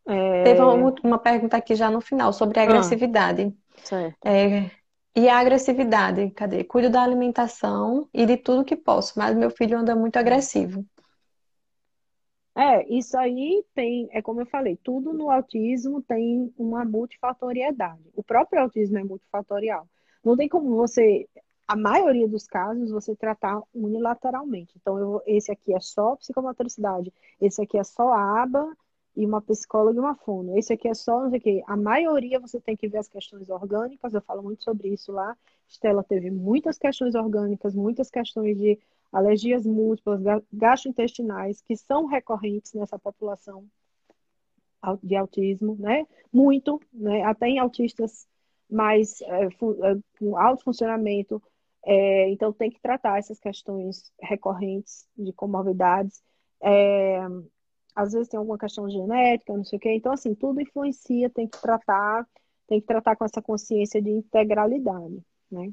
É... 0.08 0.44
Teve 0.44 0.60
uma, 0.60 0.94
uma, 1.02 1.18
pergunta 1.18 1.56
aqui 1.56 1.74
já 1.74 1.90
no 1.90 2.00
final 2.00 2.32
sobre 2.32 2.60
a 2.60 2.62
ah, 2.62 2.66
agressividade. 2.66 3.52
Ah, 3.74 3.80
certo. 3.82 4.24
É, 4.24 4.70
e 5.16 5.28
a 5.28 5.38
agressividade, 5.38 6.30
cadê? 6.30 6.62
Cuido 6.62 6.90
da 6.90 7.02
alimentação 7.02 8.08
e 8.14 8.24
de 8.24 8.36
tudo 8.36 8.64
que 8.64 8.76
posso, 8.76 9.18
mas 9.18 9.34
meu 9.34 9.50
filho 9.50 9.76
anda 9.76 9.96
muito 9.96 10.16
agressivo. 10.16 10.86
É, 12.58 12.88
isso 12.92 13.18
aí 13.18 13.62
tem, 13.74 14.08
é 14.12 14.22
como 14.22 14.40
eu 14.40 14.46
falei, 14.46 14.78
tudo 14.78 15.12
no 15.12 15.30
autismo 15.30 16.00
tem 16.00 16.52
uma 16.56 16.84
multifatoriedade. 16.86 18.02
O 18.14 18.22
próprio 18.24 18.62
autismo 18.62 18.96
é 18.98 19.04
multifatorial. 19.04 19.86
Não 20.24 20.34
tem 20.36 20.48
como 20.48 20.74
você, 20.74 21.28
a 21.68 21.76
maioria 21.76 22.26
dos 22.26 22.46
casos, 22.46 22.90
você 22.90 23.14
tratar 23.14 23.60
unilateralmente. 23.74 24.72
Então, 24.80 24.98
eu, 24.98 25.22
esse 25.26 25.52
aqui 25.52 25.74
é 25.74 25.80
só 25.80 26.16
psicomotricidade, 26.16 27.12
esse 27.40 27.60
aqui 27.62 27.76
é 27.76 27.84
só 27.84 28.10
aba 28.14 28.74
e 29.14 29.26
uma 29.26 29.42
psicóloga 29.42 29.96
e 29.98 30.00
uma 30.00 30.14
fono. 30.14 30.56
Esse 30.56 30.72
aqui 30.72 30.88
é 30.88 30.94
só, 30.94 31.22
não 31.22 31.30
sei 31.30 31.38
o 31.38 31.42
quê. 31.42 31.62
A 31.66 31.76
maioria 31.76 32.40
você 32.40 32.58
tem 32.58 32.74
que 32.76 32.88
ver 32.88 32.98
as 32.98 33.08
questões 33.08 33.50
orgânicas, 33.50 34.14
eu 34.14 34.22
falo 34.22 34.42
muito 34.42 34.64
sobre 34.64 34.88
isso 34.88 35.12
lá. 35.12 35.36
Estela 35.68 36.02
teve 36.02 36.30
muitas 36.30 36.78
questões 36.78 37.14
orgânicas, 37.14 37.74
muitas 37.74 38.10
questões 38.10 38.56
de 38.56 38.78
alergias 39.16 39.64
múltiplas, 39.64 40.20
gastrointestinais, 40.52 41.62
que 41.62 41.74
são 41.74 42.04
recorrentes 42.04 42.74
nessa 42.74 42.98
população 42.98 43.66
de 45.02 45.16
autismo, 45.16 45.74
né? 45.78 46.06
Muito, 46.32 46.80
né? 46.92 47.22
Até 47.24 47.48
em 47.48 47.58
autistas 47.58 48.28
mais 48.70 49.20
é, 49.22 49.48
com 50.18 50.36
alto 50.36 50.64
funcionamento. 50.64 51.42
É, 51.84 52.28
então, 52.30 52.52
tem 52.52 52.70
que 52.70 52.80
tratar 52.80 53.18
essas 53.18 53.38
questões 53.38 54.12
recorrentes 54.20 55.08
de 55.16 55.32
comorbidades. 55.32 56.22
É, 56.62 57.20
às 57.94 58.12
vezes 58.12 58.28
tem 58.28 58.38
alguma 58.38 58.58
questão 58.58 58.88
genética, 58.90 59.56
não 59.56 59.64
sei 59.64 59.78
o 59.78 59.80
quê. 59.80 59.94
Então, 59.94 60.12
assim, 60.12 60.34
tudo 60.34 60.60
influencia, 60.60 61.30
tem 61.30 61.48
que 61.48 61.60
tratar, 61.60 62.28
tem 62.68 62.80
que 62.80 62.86
tratar 62.86 63.16
com 63.16 63.24
essa 63.24 63.40
consciência 63.40 64.02
de 64.02 64.10
integralidade, 64.10 65.22
né? 65.50 65.72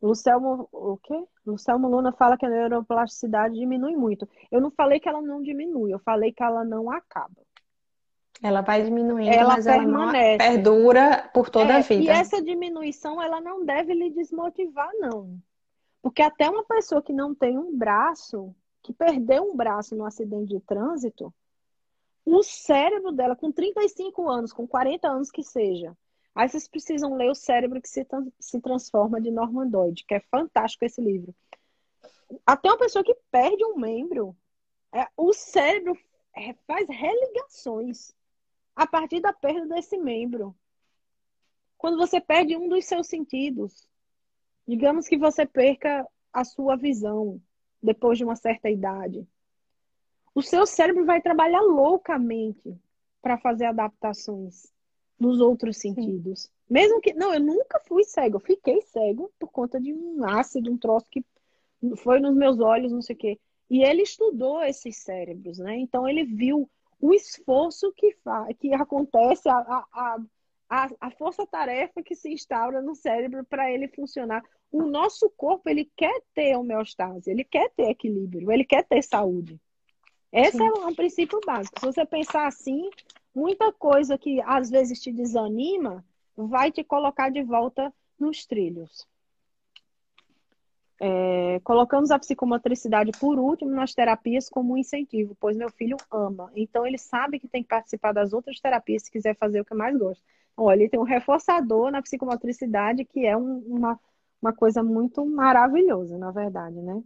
Lucelmo, 0.00 0.68
o 0.72 0.96
quê? 0.98 1.24
Lucelmo 1.44 1.88
Luna 1.88 2.12
fala 2.12 2.36
que 2.36 2.46
a 2.46 2.48
neuroplasticidade 2.48 3.54
diminui 3.54 3.96
muito. 3.96 4.28
Eu 4.50 4.60
não 4.60 4.70
falei 4.70 5.00
que 5.00 5.08
ela 5.08 5.20
não 5.20 5.42
diminui, 5.42 5.92
eu 5.92 5.98
falei 5.98 6.32
que 6.32 6.42
ela 6.42 6.64
não 6.64 6.90
acaba. 6.90 7.42
Ela 8.40 8.60
vai 8.60 8.82
diminuindo, 8.84 9.34
ela 9.34 9.54
mas 9.54 9.64
permanece. 9.64 10.44
ela 10.44 10.52
perdura 10.52 11.30
por 11.34 11.50
toda 11.50 11.72
é, 11.72 11.76
a 11.76 11.80
vida. 11.80 12.04
E 12.04 12.08
essa 12.08 12.40
diminuição, 12.40 13.20
ela 13.20 13.40
não 13.40 13.64
deve 13.64 13.92
lhe 13.94 14.10
desmotivar, 14.10 14.90
não. 14.94 15.36
Porque 16.00 16.22
até 16.22 16.48
uma 16.48 16.64
pessoa 16.64 17.02
que 17.02 17.12
não 17.12 17.34
tem 17.34 17.58
um 17.58 17.76
braço, 17.76 18.54
que 18.82 18.92
perdeu 18.92 19.42
um 19.42 19.56
braço 19.56 19.96
no 19.96 20.04
acidente 20.04 20.54
de 20.54 20.60
trânsito, 20.60 21.34
o 22.24 22.42
cérebro 22.44 23.10
dela, 23.10 23.34
com 23.34 23.50
35 23.50 24.28
anos, 24.28 24.52
com 24.52 24.68
40 24.68 25.08
anos 25.08 25.30
que 25.30 25.42
seja, 25.42 25.96
aí 26.38 26.48
vocês 26.48 26.68
precisam 26.68 27.16
ler 27.16 27.28
O 27.30 27.34
Cérebro 27.34 27.82
que 27.82 27.88
se, 27.88 28.06
se 28.38 28.60
Transforma 28.60 29.20
de 29.20 29.28
Norman 29.28 29.66
Doide, 29.66 30.04
que 30.04 30.14
é 30.14 30.20
fantástico 30.20 30.84
esse 30.84 31.00
livro. 31.00 31.34
Até 32.46 32.68
uma 32.68 32.78
pessoa 32.78 33.02
que 33.02 33.16
perde 33.28 33.64
um 33.64 33.76
membro, 33.76 34.36
é, 34.92 35.08
o 35.16 35.32
cérebro 35.32 35.98
é, 36.36 36.54
faz 36.64 36.86
religações 36.88 38.12
a 38.76 38.86
partir 38.86 39.18
da 39.18 39.32
perda 39.32 39.66
desse 39.66 39.98
membro. 39.98 40.54
Quando 41.76 41.98
você 41.98 42.20
perde 42.20 42.56
um 42.56 42.68
dos 42.68 42.84
seus 42.84 43.08
sentidos, 43.08 43.88
digamos 44.66 45.08
que 45.08 45.18
você 45.18 45.44
perca 45.44 46.06
a 46.32 46.44
sua 46.44 46.76
visão 46.76 47.42
depois 47.82 48.16
de 48.16 48.22
uma 48.22 48.36
certa 48.36 48.70
idade, 48.70 49.26
o 50.32 50.40
seu 50.40 50.64
cérebro 50.66 51.04
vai 51.04 51.20
trabalhar 51.20 51.62
loucamente 51.62 52.80
para 53.20 53.38
fazer 53.38 53.64
adaptações 53.64 54.72
nos 55.18 55.40
outros 55.40 55.76
sentidos. 55.78 56.42
Sim. 56.42 56.48
Mesmo 56.70 57.00
que. 57.00 57.12
Não, 57.14 57.32
eu 57.32 57.40
nunca 57.40 57.80
fui 57.86 58.04
cego, 58.04 58.36
eu 58.36 58.40
fiquei 58.40 58.80
cego 58.82 59.30
por 59.38 59.50
conta 59.50 59.80
de 59.80 59.92
um 59.92 60.24
ácido, 60.24 60.70
um 60.70 60.78
troço 60.78 61.06
que 61.10 61.24
foi 61.96 62.20
nos 62.20 62.34
meus 62.34 62.60
olhos, 62.60 62.92
não 62.92 63.02
sei 63.02 63.16
o 63.16 63.18
quê. 63.18 63.38
E 63.70 63.82
ele 63.82 64.02
estudou 64.02 64.62
esses 64.62 64.96
cérebros, 64.98 65.58
né? 65.58 65.76
Então 65.76 66.08
ele 66.08 66.24
viu 66.24 66.68
o 67.00 67.12
esforço 67.12 67.92
que, 67.96 68.12
faz, 68.24 68.56
que 68.58 68.72
acontece, 68.74 69.48
a, 69.48 69.58
a, 69.92 70.18
a, 70.68 70.90
a 71.00 71.10
força-tarefa 71.10 72.02
que 72.02 72.14
se 72.14 72.30
instaura 72.32 72.82
no 72.82 72.94
cérebro 72.94 73.44
para 73.44 73.70
ele 73.70 73.88
funcionar. 73.88 74.42
O 74.70 74.82
nosso 74.82 75.30
corpo, 75.30 75.68
ele 75.68 75.90
quer 75.96 76.20
ter 76.34 76.56
homeostase, 76.56 77.30
ele 77.30 77.44
quer 77.44 77.70
ter 77.70 77.90
equilíbrio, 77.90 78.50
ele 78.50 78.64
quer 78.64 78.84
ter 78.84 79.02
saúde. 79.02 79.58
Esse 80.30 80.58
Sim. 80.58 80.66
é 80.66 80.86
um 80.86 80.94
princípio 80.94 81.40
básico. 81.46 81.80
Se 81.80 81.86
você 81.86 82.04
pensar 82.04 82.46
assim, 82.46 82.90
muita 83.38 83.72
coisa 83.72 84.18
que 84.18 84.40
às 84.42 84.68
vezes 84.68 85.00
te 85.00 85.12
desanima 85.12 86.04
vai 86.36 86.72
te 86.72 86.82
colocar 86.82 87.30
de 87.30 87.42
volta 87.42 87.92
nos 88.18 88.44
trilhos. 88.44 89.06
É, 91.00 91.60
colocamos 91.62 92.10
a 92.10 92.18
psicomotricidade 92.18 93.12
por 93.20 93.38
último 93.38 93.70
nas 93.70 93.94
terapias 93.94 94.48
como 94.48 94.74
um 94.74 94.76
incentivo, 94.76 95.36
pois 95.38 95.56
meu 95.56 95.70
filho 95.70 95.96
ama. 96.10 96.50
Então 96.56 96.84
ele 96.84 96.98
sabe 96.98 97.38
que 97.38 97.46
tem 97.46 97.62
que 97.62 97.68
participar 97.68 98.12
das 98.12 98.32
outras 98.32 98.58
terapias 98.58 99.04
se 99.04 99.10
quiser 99.10 99.36
fazer 99.36 99.60
o 99.60 99.64
que 99.64 99.74
mais 99.74 99.96
gosta. 99.96 100.24
Olha, 100.56 100.80
ele 100.80 100.88
tem 100.88 100.98
um 100.98 101.04
reforçador 101.04 101.92
na 101.92 102.02
psicomotricidade 102.02 103.04
que 103.04 103.24
é 103.24 103.36
um, 103.36 103.58
uma, 103.58 104.00
uma 104.42 104.52
coisa 104.52 104.82
muito 104.82 105.24
maravilhosa, 105.24 106.18
na 106.18 106.32
verdade, 106.32 106.82
né? 106.82 107.00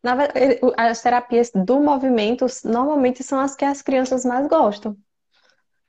Verdade, 0.00 0.60
as 0.76 1.02
terapias 1.02 1.50
do 1.50 1.80
movimento 1.80 2.46
normalmente 2.64 3.24
são 3.24 3.40
as 3.40 3.56
que 3.56 3.64
as 3.64 3.82
crianças 3.82 4.24
mais 4.24 4.46
gostam. 4.46 4.96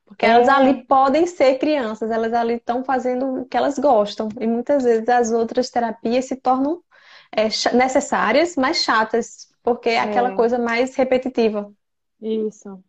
Porque 0.10 0.26
é. 0.26 0.30
elas 0.30 0.50
ali 0.50 0.84
podem 0.86 1.28
ser 1.28 1.60
crianças, 1.60 2.10
elas 2.10 2.34
ali 2.34 2.56
estão 2.56 2.84
fazendo 2.84 3.42
o 3.42 3.46
que 3.46 3.56
elas 3.56 3.78
gostam. 3.78 4.28
E 4.40 4.48
muitas 4.48 4.84
vezes 4.84 5.08
as 5.08 5.32
outras 5.32 5.70
terapias 5.70 6.26
se 6.26 6.36
tornam 6.36 6.82
é, 7.32 7.44
necessárias, 7.76 8.56
mas 8.56 8.78
chatas, 8.78 9.54
porque 9.62 9.90
é 9.90 10.00
aquela 10.00 10.32
é. 10.32 10.36
coisa 10.36 10.58
mais 10.58 10.96
repetitiva. 10.96 11.72
Isso. 12.20 12.84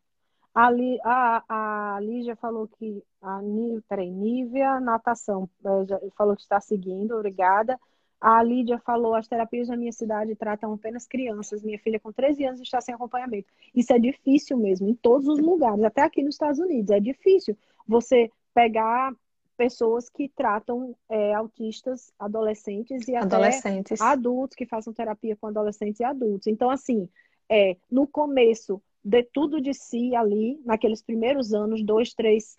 A, 0.55 0.71
a, 1.05 1.97
a 1.97 2.01
Lígia 2.01 2.35
falou 2.37 2.67
que 2.67 3.05
a 3.21 3.41
peraí, 3.87 4.11
Nívia, 4.11 4.81
natação, 4.81 5.49
é, 5.63 6.11
falou 6.17 6.35
que 6.35 6.43
está 6.43 6.59
seguindo, 6.59 7.15
obrigada. 7.15 7.79
A 8.21 8.43
Lídia 8.43 8.79
falou: 8.79 9.15
as 9.15 9.27
terapias 9.27 9.69
na 9.69 9.77
minha 9.77 9.93
cidade 9.93 10.35
tratam 10.35 10.73
apenas 10.75 11.07
crianças. 11.07 11.63
Minha 11.63 11.79
filha, 11.79 11.99
com 11.99 12.13
13 12.13 12.45
anos, 12.45 12.61
está 12.61 12.81
sem 12.81 12.95
acompanhamento. 12.95 13.49
Isso 13.75 13.93
é 13.93 13.99
difícil 13.99 14.57
mesmo, 14.57 14.89
em 14.89 14.95
todos 14.95 15.27
os 15.27 15.39
lugares, 15.39 15.83
até 15.83 16.03
aqui 16.03 16.23
nos 16.23 16.35
Estados 16.35 16.59
Unidos. 16.59 16.91
É 16.91 17.01
difícil 17.01 17.57
você 17.87 18.31
pegar 18.53 19.15
pessoas 19.57 20.09
que 20.09 20.29
tratam 20.29 20.97
é, 21.09 21.35
autistas 21.35 22.13
adolescentes 22.19 23.07
e 23.09 23.15
adolescentes. 23.15 24.01
até 24.01 24.13
adultos 24.13 24.57
que 24.57 24.65
façam 24.65 24.93
terapia 24.93 25.37
com 25.37 25.47
adolescentes 25.47 26.01
e 26.01 26.05
adultos. 26.05 26.47
Então, 26.47 26.71
assim, 26.71 27.09
é, 27.49 27.77
no 27.91 28.07
começo, 28.07 28.83
de 29.05 29.23
tudo 29.23 29.61
de 29.61 29.75
si 29.75 30.15
ali, 30.15 30.61
naqueles 30.65 31.03
primeiros 31.03 31.53
anos, 31.53 31.85
dois, 31.85 32.15
três, 32.15 32.55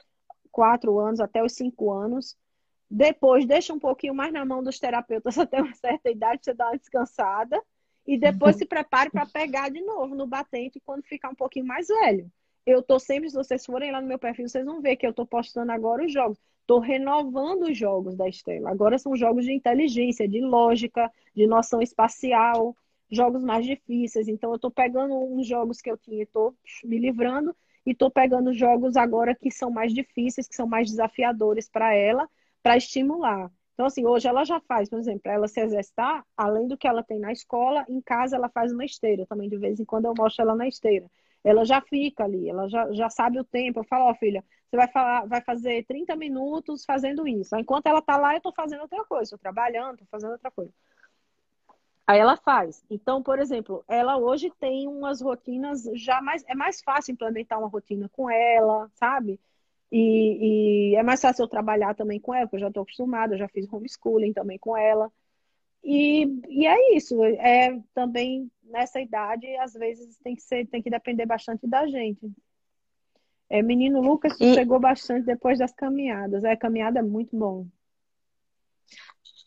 quatro 0.51 0.99
anos, 0.99 1.19
até 1.19 1.43
os 1.43 1.53
cinco 1.53 1.91
anos. 1.91 2.35
Depois, 2.93 3.45
deixa 3.45 3.73
um 3.73 3.79
pouquinho 3.79 4.13
mais 4.13 4.33
na 4.33 4.43
mão 4.43 4.61
dos 4.61 4.77
terapeutas 4.77 5.37
até 5.39 5.61
uma 5.61 5.73
certa 5.73 6.11
idade, 6.11 6.43
você 6.43 6.53
dá 6.53 6.67
uma 6.67 6.77
descansada. 6.77 7.61
E 8.05 8.17
depois 8.17 8.57
se 8.57 8.65
prepare 8.65 9.09
para 9.09 9.25
pegar 9.25 9.69
de 9.69 9.79
novo 9.81 10.13
no 10.15 10.27
batente 10.27 10.81
quando 10.83 11.03
ficar 11.03 11.29
um 11.29 11.35
pouquinho 11.35 11.65
mais 11.65 11.87
velho. 11.87 12.29
Eu 12.65 12.81
tô 12.81 12.99
sempre, 12.99 13.29
se 13.29 13.35
vocês 13.35 13.65
forem 13.65 13.91
lá 13.91 14.01
no 14.01 14.07
meu 14.07 14.19
perfil, 14.19 14.49
vocês 14.49 14.65
vão 14.65 14.81
ver 14.81 14.97
que 14.97 15.07
eu 15.07 15.13
tô 15.13 15.25
postando 15.25 15.71
agora 15.71 16.03
os 16.03 16.11
jogos. 16.11 16.37
Estou 16.61 16.79
renovando 16.79 17.69
os 17.69 17.77
jogos 17.77 18.17
da 18.17 18.27
Estela. 18.27 18.69
Agora 18.71 18.97
são 18.97 19.15
jogos 19.15 19.45
de 19.45 19.53
inteligência, 19.53 20.27
de 20.27 20.41
lógica, 20.41 21.09
de 21.33 21.47
noção 21.47 21.81
espacial, 21.81 22.75
jogos 23.09 23.43
mais 23.43 23.65
difíceis. 23.65 24.27
Então, 24.27 24.49
eu 24.49 24.55
estou 24.55 24.71
pegando 24.71 25.15
uns 25.15 25.47
jogos 25.47 25.79
que 25.79 25.89
eu 25.89 25.97
tinha, 25.97 26.23
estou 26.23 26.55
me 26.83 26.97
livrando, 26.97 27.55
e 27.85 27.91
estou 27.91 28.11
pegando 28.11 28.53
jogos 28.53 28.95
agora 28.95 29.35
que 29.35 29.49
são 29.49 29.71
mais 29.71 29.93
difíceis, 29.93 30.47
que 30.47 30.55
são 30.55 30.67
mais 30.67 30.89
desafiadores 30.89 31.69
para 31.69 31.93
ela, 31.95 32.29
para 32.61 32.77
estimular. 32.77 33.51
Então, 33.73 33.85
assim, 33.85 34.05
hoje 34.05 34.27
ela 34.27 34.43
já 34.43 34.59
faz, 34.61 34.89
por 34.89 34.99
exemplo, 34.99 35.21
para 35.21 35.33
ela 35.33 35.47
se 35.47 35.59
exercitar, 35.59 36.23
além 36.37 36.67
do 36.67 36.77
que 36.77 36.87
ela 36.87 37.03
tem 37.03 37.19
na 37.19 37.31
escola, 37.31 37.85
em 37.89 38.01
casa 38.01 38.35
ela 38.35 38.49
faz 38.49 38.71
uma 38.71 38.85
esteira. 38.85 39.25
Também, 39.25 39.49
de 39.49 39.57
vez 39.57 39.79
em 39.79 39.85
quando, 39.85 40.05
eu 40.05 40.13
mostro 40.15 40.43
ela 40.43 40.55
na 40.55 40.67
esteira. 40.67 41.09
Ela 41.43 41.65
já 41.65 41.81
fica 41.81 42.23
ali, 42.23 42.47
ela 42.47 42.67
já, 42.69 42.91
já 42.91 43.09
sabe 43.09 43.39
o 43.39 43.43
tempo. 43.43 43.79
Eu 43.79 43.83
falo, 43.83 44.05
ó, 44.05 44.11
oh, 44.11 44.15
filha, 44.15 44.43
você 44.69 44.77
vai, 44.77 44.87
falar, 44.87 45.25
vai 45.25 45.41
fazer 45.41 45.83
30 45.85 46.15
minutos 46.15 46.85
fazendo 46.85 47.27
isso. 47.27 47.55
Enquanto 47.55 47.87
ela 47.87 47.99
está 47.99 48.17
lá, 48.17 48.33
eu 48.33 48.37
estou 48.37 48.53
fazendo 48.53 48.81
outra 48.81 49.03
coisa, 49.05 49.23
estou 49.23 49.39
trabalhando, 49.39 49.93
estou 49.93 50.07
fazendo 50.11 50.33
outra 50.33 50.51
coisa. 50.51 50.71
Aí 52.05 52.19
ela 52.19 52.37
faz. 52.37 52.83
Então, 52.89 53.23
por 53.23 53.39
exemplo, 53.39 53.83
ela 53.87 54.17
hoje 54.17 54.51
tem 54.59 54.87
umas 54.87 55.21
rotinas 55.21 55.83
já 55.95 56.21
mais. 56.21 56.43
É 56.47 56.53
mais 56.53 56.81
fácil 56.81 57.13
implementar 57.13 57.57
uma 57.57 57.67
rotina 57.67 58.09
com 58.09 58.29
ela, 58.29 58.91
sabe? 58.93 59.39
E, 59.91 60.91
e 60.91 60.95
é 60.95 61.03
mais 61.03 61.21
fácil 61.21 61.43
eu 61.43 61.47
trabalhar 61.49 61.93
também 61.93 62.19
com 62.19 62.33
ela, 62.33 62.45
porque 62.45 62.55
eu 62.55 62.61
já 62.61 62.67
estou 62.69 62.83
acostumada, 62.83 63.33
eu 63.33 63.39
já 63.39 63.47
fiz 63.49 63.71
homeschooling 63.71 64.31
também 64.31 64.57
com 64.57 64.75
ela. 64.77 65.11
E, 65.83 66.23
e 66.47 66.65
é 66.65 66.95
isso. 66.95 67.21
É 67.23 67.77
também 67.93 68.49
nessa 68.63 69.01
idade, 69.01 69.45
às 69.57 69.73
vezes 69.73 70.17
tem 70.23 70.35
que 70.35 70.41
ser, 70.41 70.65
tem 70.67 70.81
que 70.81 70.89
depender 70.89 71.25
bastante 71.25 71.67
da 71.67 71.85
gente. 71.87 72.31
É, 73.49 73.61
menino 73.61 73.99
Lucas 73.99 74.39
e... 74.39 74.53
chegou 74.53 74.79
bastante 74.79 75.25
depois 75.25 75.59
das 75.59 75.73
caminhadas. 75.73 76.43
É, 76.43 76.53
a 76.53 76.57
caminhada 76.57 76.99
é 76.99 77.03
muito 77.03 77.35
bom. 77.35 77.67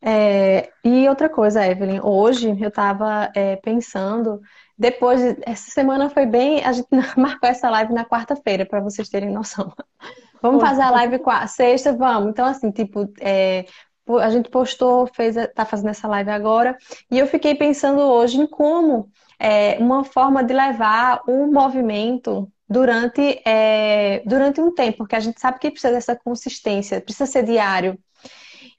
É, 0.02 0.70
e 0.84 1.08
outra 1.08 1.30
coisa, 1.30 1.66
Evelyn, 1.66 2.00
hoje 2.02 2.50
eu 2.60 2.68
estava 2.68 3.32
é, 3.34 3.56
pensando, 3.56 4.42
depois, 4.76 5.22
de, 5.22 5.40
essa 5.46 5.70
semana 5.70 6.10
foi 6.10 6.26
bem, 6.26 6.62
a 6.62 6.72
gente 6.72 6.88
marcou 7.16 7.48
essa 7.48 7.70
live 7.70 7.94
na 7.94 8.04
quarta-feira, 8.04 8.66
para 8.66 8.80
vocês 8.80 9.08
terem 9.08 9.30
noção. 9.30 9.72
Vamos 10.44 10.62
fazer 10.62 10.82
a 10.82 10.90
live 10.90 11.20
sexta? 11.48 11.92
Vamos. 11.94 12.28
Então, 12.28 12.44
assim, 12.44 12.70
tipo, 12.70 13.10
é, 13.18 13.64
a 14.20 14.28
gente 14.28 14.50
postou, 14.50 15.06
fez, 15.06 15.36
tá 15.54 15.64
fazendo 15.64 15.88
essa 15.88 16.06
live 16.06 16.30
agora, 16.30 16.76
e 17.10 17.18
eu 17.18 17.26
fiquei 17.26 17.54
pensando 17.54 18.00
hoje 18.00 18.38
em 18.38 18.46
como 18.46 19.08
é, 19.38 19.78
uma 19.78 20.04
forma 20.04 20.44
de 20.44 20.52
levar 20.52 21.22
o 21.26 21.46
movimento 21.46 22.46
durante, 22.68 23.40
é, 23.46 24.22
durante 24.26 24.60
um 24.60 24.70
tempo, 24.70 24.98
porque 24.98 25.16
a 25.16 25.20
gente 25.20 25.40
sabe 25.40 25.58
que 25.58 25.70
precisa 25.70 25.94
dessa 25.94 26.14
consistência, 26.14 27.00
precisa 27.00 27.24
ser 27.24 27.44
diário. 27.44 27.98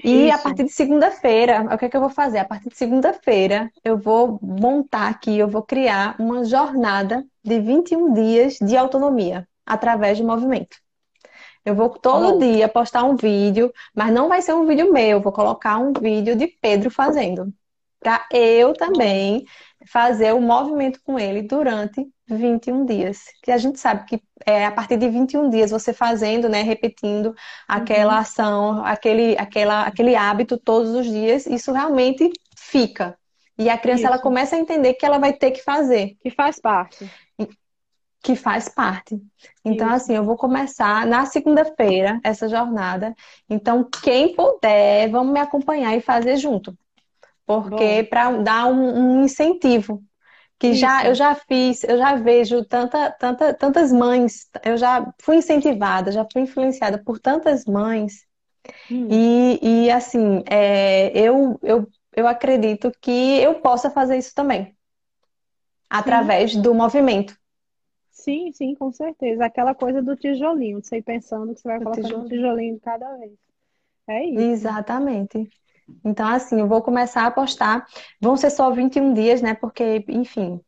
E 0.04 0.28
Isso. 0.28 0.36
a 0.36 0.38
partir 0.38 0.66
de 0.66 0.72
segunda-feira, 0.72 1.68
o 1.74 1.78
que 1.80 1.86
é 1.86 1.90
que 1.90 1.98
eu 1.98 2.02
vou 2.02 2.10
fazer? 2.12 2.38
A 2.38 2.46
partir 2.46 2.70
de 2.70 2.78
segunda-feira, 2.78 3.72
eu 3.84 3.98
vou 3.98 4.38
montar 4.40 5.08
aqui, 5.08 5.36
eu 5.36 5.48
vou 5.48 5.64
criar 5.64 6.16
uma 6.20 6.44
jornada 6.46 7.26
de 7.44 7.60
21 7.60 8.14
dias 8.14 8.58
de 8.62 8.78
autonomia 8.78 9.48
através 9.66 10.18
de 10.18 10.24
movimento. 10.24 10.85
Eu 11.66 11.74
vou 11.74 11.90
todo 11.90 12.36
oh. 12.36 12.40
dia 12.40 12.70
postar 12.70 13.04
um 13.04 13.16
vídeo, 13.16 13.74
mas 13.94 14.14
não 14.14 14.30
vai 14.30 14.42
ser 14.42 14.54
um 14.54 14.68
vídeo 14.68 14.94
meu, 14.94 15.20
vou 15.20 15.32
colocar 15.32 15.80
um 15.80 15.92
vídeo 15.92 16.36
de 16.36 16.48
Pedro 16.48 16.92
fazendo. 16.92 17.52
Para 18.00 18.24
eu 18.32 18.74
também 18.74 19.46
fazer 19.88 20.32
o 20.34 20.40
movimento 20.40 21.00
com 21.04 21.18
ele 21.18 21.42
durante 21.42 22.08
21 22.28 22.86
dias. 22.86 23.24
Que 23.42 23.52
a 23.52 23.58
gente 23.58 23.80
sabe 23.80 24.06
que 24.06 24.22
é, 24.46 24.66
a 24.66 24.72
partir 24.72 24.98
de 24.98 25.10
21 25.10 25.50
dias 25.50 25.72
você 25.72 25.92
fazendo, 25.92 26.48
né, 26.48 26.62
repetindo 26.62 27.34
aquela 27.68 28.14
uhum. 28.14 28.20
ação, 28.20 28.86
aquele, 28.86 29.36
aquela, 29.38 29.84
aquele 29.84 30.16
hábito 30.16 30.58
todos 30.58 30.92
os 30.92 31.06
dias, 31.08 31.48
isso 31.48 31.72
realmente 31.72 32.32
fica. 32.56 33.18
E 33.58 33.70
a 33.70 33.78
criança 33.78 34.08
ela 34.08 34.20
começa 34.20 34.56
a 34.56 34.60
entender 34.60 34.96
que 34.96 35.06
ela 35.06 35.18
vai 35.18 35.34
ter 35.34 35.52
que 35.52 35.64
fazer. 35.64 36.16
Que 36.22 36.30
faz 36.30 36.60
parte. 36.60 37.10
Que 38.26 38.35
faz 38.35 38.68
parte. 38.68 39.22
Então, 39.64 39.85
Isso. 39.85 39.95
assim, 39.95 40.15
eu 40.15 40.23
vou 40.23 40.35
começar 40.35 41.06
na 41.06 41.27
segunda-feira 41.27 42.19
essa 42.23 42.49
jornada. 42.49 43.14
Então, 43.47 43.88
quem 44.02 44.35
puder, 44.35 45.11
vamos 45.11 45.31
me 45.31 45.39
acompanhar 45.39 45.95
e 45.95 46.02
fazer 46.02 46.35
junto. 46.38 46.76
Porque 47.45 48.03
para 48.10 48.31
dar 48.38 48.65
um, 48.65 49.19
um, 49.19 49.23
incentivo. 49.23 50.03
Que 50.57 50.73
já 50.73 51.06
eu 51.06 51.14
já 51.14 51.35
fiz, 51.35 51.84
eu 51.84 51.97
já 51.97 52.15
vejo 52.15 52.64
tanta, 52.64 53.11
tanta, 53.11 53.53
tantas 53.53 53.91
mães, 53.91 54.49
eu 54.64 54.77
já 54.77 55.06
fui 55.22 55.35
incentivada, 55.35 56.14
já 56.14 56.26
fui 56.31 56.43
influenciada 56.43 56.97
por 56.97 57.19
tantas 57.19 57.65
mães. 57.65 58.26
Hum. 58.89 59.07
E, 59.11 59.60
e 59.61 59.91
assim, 59.91 60.41
é, 60.49 61.11
eu, 61.14 61.60
eu, 61.61 61.88
eu 62.15 62.26
acredito 62.26 62.89
que 63.02 63.38
eu 63.39 63.56
possa 63.56 63.91
fazer 63.91 64.18
isso 64.18 64.34
também. 64.34 64.76
Através 65.89 66.53
Sim. 66.53 66.61
do 66.61 66.73
movimento. 66.73 67.35
Sim, 68.16 68.52
sim, 68.54 68.74
com 68.74 68.92
certeza. 68.94 69.46
Aquela 69.46 69.76
coisa 69.76 70.02
do 70.02 70.16
tijolinho, 70.16 70.82
você 70.82 71.02
pensando 71.02 71.54
que 71.54 71.60
você 71.60 71.68
vai 71.68 71.80
colocar 71.80 72.18
um 72.18 72.26
tijolinho 72.26 72.76
de 72.76 72.80
cada 72.80 73.18
vez. 73.18 73.34
É 74.08 74.26
isso. 74.26 74.40
Exatamente. 74.40 75.50
Então, 76.04 76.28
assim, 76.28 76.60
eu 76.60 76.68
vou 76.68 76.82
começar 76.82 77.26
a 77.26 77.32
postar. 77.32 77.86
Vão 78.20 78.38
ser 78.38 78.50
só 78.50 78.72
21 78.72 79.14
dias, 79.14 79.42
né? 79.42 79.54
Porque, 79.54 80.04
enfim, 80.08 80.62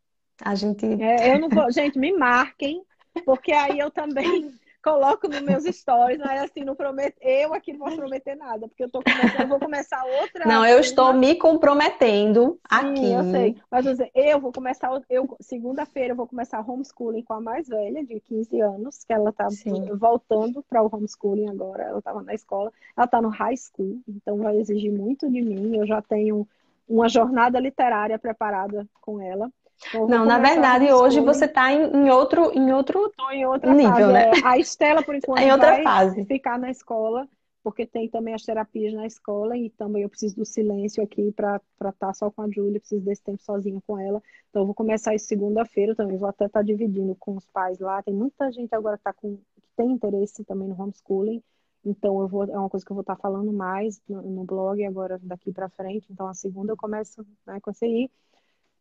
a 0.44 0.54
gente. 0.56 0.86
É, 1.02 1.34
eu 1.34 1.40
não 1.40 1.50
vou. 1.50 1.72
Gente, 1.72 1.98
me 1.98 2.12
marquem, 2.12 2.84
porque 3.26 3.54
aí 3.54 3.80
eu 3.80 3.90
também 3.90 4.52
coloco 4.92 5.28
nos 5.28 5.42
meus 5.42 5.64
stories, 5.64 6.20
mas 6.20 6.44
assim, 6.44 6.64
não 6.64 6.76
prometo, 6.76 7.18
eu 7.22 7.54
aqui 7.54 7.74
não 7.74 7.88
vou 7.88 7.96
prometer 7.96 8.36
nada, 8.36 8.68
porque 8.68 8.84
eu 8.84 8.90
tô 8.90 9.02
começando, 9.02 9.42
eu 9.42 9.48
vou 9.48 9.60
começar 9.60 10.04
outra. 10.06 10.46
Não, 10.46 10.66
eu 10.66 10.80
estou 10.80 11.14
me 11.14 11.36
comprometendo 11.36 12.52
Sim, 12.52 12.58
aqui. 12.70 13.12
Eu 13.12 13.24
sei, 13.26 13.56
mas 13.70 13.86
eu, 13.86 13.96
eu 14.14 14.40
vou 14.40 14.52
começar, 14.52 14.90
eu 15.10 15.38
segunda-feira 15.42 16.14
eu 16.14 16.18
vou 16.18 16.28
começar 16.28 16.60
homeschooling 16.60 17.24
com 17.24 17.34
a 17.34 17.42
mais 17.42 17.68
velha, 17.68 18.04
de 18.06 18.20
15 18.20 18.62
anos, 18.62 19.04
que 19.04 19.14
ela 19.14 19.32
tá 19.32 19.50
Sim. 19.50 19.86
voltando 19.96 20.64
para 20.64 20.82
o 20.82 20.90
homeschooling 20.92 21.50
agora, 21.50 21.84
ela 21.84 22.00
estava 22.00 22.24
na 22.24 22.34
escola, 22.34 22.72
ela 22.96 23.08
tá 23.08 23.22
no 23.22 23.30
high 23.30 23.58
school, 23.58 24.00
então 24.08 24.38
vai 24.38 24.58
exigir 24.58 24.92
muito 24.92 25.30
de 25.30 25.42
mim, 25.42 25.78
eu 25.78 25.86
já 25.86 26.02
tenho 26.02 26.48
uma 26.88 27.10
jornada 27.10 27.60
literária 27.60 28.18
preparada 28.18 28.88
com 29.02 29.22
ela. 29.22 29.52
Não, 29.94 30.26
na 30.26 30.40
verdade, 30.40 30.92
hoje 30.92 31.20
você 31.20 31.46
está 31.46 31.72
em, 31.72 31.84
em, 31.84 32.10
outro, 32.10 32.52
em 32.54 32.74
outro 32.74 33.12
em 33.32 33.46
outra 33.46 33.74
nível, 33.74 33.92
fase. 33.92 34.14
né? 34.14 34.32
É, 34.32 34.46
a 34.46 34.58
Estela, 34.58 35.04
por 35.04 35.16
enquanto, 35.16 35.40
em 35.40 35.52
outra 35.52 35.74
vai 35.74 35.84
fase. 35.84 36.26
ficar 36.26 36.58
na 36.58 36.72
escola, 36.72 37.28
porque 37.64 37.86
tem 37.86 38.10
também 38.10 38.34
as 38.34 38.44
terapias 38.44 38.94
na 38.94 39.06
escola 39.06 39.56
e 39.58 39.70
também 39.72 40.04
eu 40.04 40.10
preciso 40.10 40.36
do 40.36 40.46
silêncio 40.46 41.04
aqui 41.04 41.32
para 41.32 41.58
estar 41.58 41.94
tá 41.94 42.14
só 42.14 42.32
com 42.32 42.42
a 42.42 42.50
Júlia, 42.50 42.80
preciso 42.80 43.04
desse 43.04 43.22
tempo 43.22 43.42
sozinha 43.42 43.80
com 43.86 44.00
ela. 44.00 44.22
Então, 44.50 44.64
eu 44.64 44.66
vou 44.66 44.76
começar 44.76 45.14
isso 45.14 45.28
segunda-feira 45.28 45.94
também, 45.96 46.18
vou 46.18 46.30
até 46.30 46.46
estar 46.46 46.60
tá 46.60 46.66
dividindo 46.66 47.16
com 47.16 47.36
os 47.36 47.46
pais 47.46 47.80
lá. 47.80 48.02
Tem 48.02 48.14
muita 48.14 48.52
gente 48.52 48.74
agora 48.74 48.98
que, 48.98 49.04
tá 49.04 49.14
com, 49.14 49.36
que 49.36 49.70
tem 49.76 49.92
interesse 49.92 50.44
também 50.44 50.68
no 50.68 50.82
homeschooling. 50.82 51.44
Então, 51.86 52.20
eu 52.20 52.28
vou, 52.28 52.44
é 52.44 52.58
uma 52.58 52.70
coisa 52.70 52.86
que 52.86 52.92
eu 52.92 52.96
vou 52.96 53.02
estar 53.02 53.16
tá 53.16 53.22
falando 53.22 53.54
mais 53.54 54.02
no, 54.10 54.22
no 54.22 54.44
blog 54.44 54.84
agora 54.84 55.20
daqui 55.22 55.54
para 55.54 55.70
frente. 55.70 56.08
Então, 56.12 56.28
a 56.28 56.34
segunda 56.34 56.74
eu 56.74 56.78
começo 56.78 57.26
né, 57.46 57.60
com 57.62 57.72
esse 57.72 57.86
aí. 57.86 58.10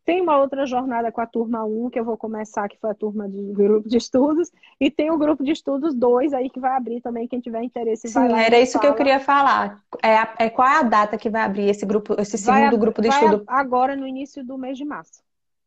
Tem 0.06 0.20
uma 0.20 0.38
outra 0.38 0.64
jornada 0.64 1.10
com 1.10 1.20
a 1.20 1.26
turma 1.26 1.64
1, 1.64 1.90
que 1.90 1.98
eu 1.98 2.04
vou 2.04 2.16
começar, 2.16 2.68
que 2.68 2.78
foi 2.78 2.90
a 2.90 2.94
turma 2.94 3.28
de 3.28 3.42
grupo 3.52 3.88
de 3.88 3.96
estudos, 3.96 4.52
e 4.78 4.88
tem 4.88 5.10
o 5.10 5.18
grupo 5.18 5.42
de 5.42 5.50
estudos 5.50 5.96
2 5.96 6.32
aí 6.32 6.48
que 6.48 6.60
vai 6.60 6.76
abrir 6.76 7.00
também, 7.00 7.26
quem 7.26 7.40
tiver 7.40 7.60
interesse. 7.64 8.06
Sim, 8.06 8.32
era 8.32 8.56
isso 8.56 8.74
fala. 8.74 8.82
que 8.84 8.86
eu 8.86 8.94
queria 8.94 9.18
falar. 9.18 9.82
É, 10.00 10.44
é, 10.44 10.48
qual 10.48 10.68
é 10.68 10.78
a 10.78 10.82
data 10.84 11.18
que 11.18 11.28
vai 11.28 11.42
abrir 11.42 11.68
esse 11.68 11.84
grupo, 11.84 12.14
esse 12.20 12.38
segundo 12.38 12.60
vai, 12.60 12.78
grupo 12.78 13.02
de 13.02 13.08
estudo? 13.08 13.42
Agora, 13.48 13.96
no 13.96 14.06
início 14.06 14.44
do 14.44 14.56
mês 14.56 14.78
de 14.78 14.84
março. 14.84 15.24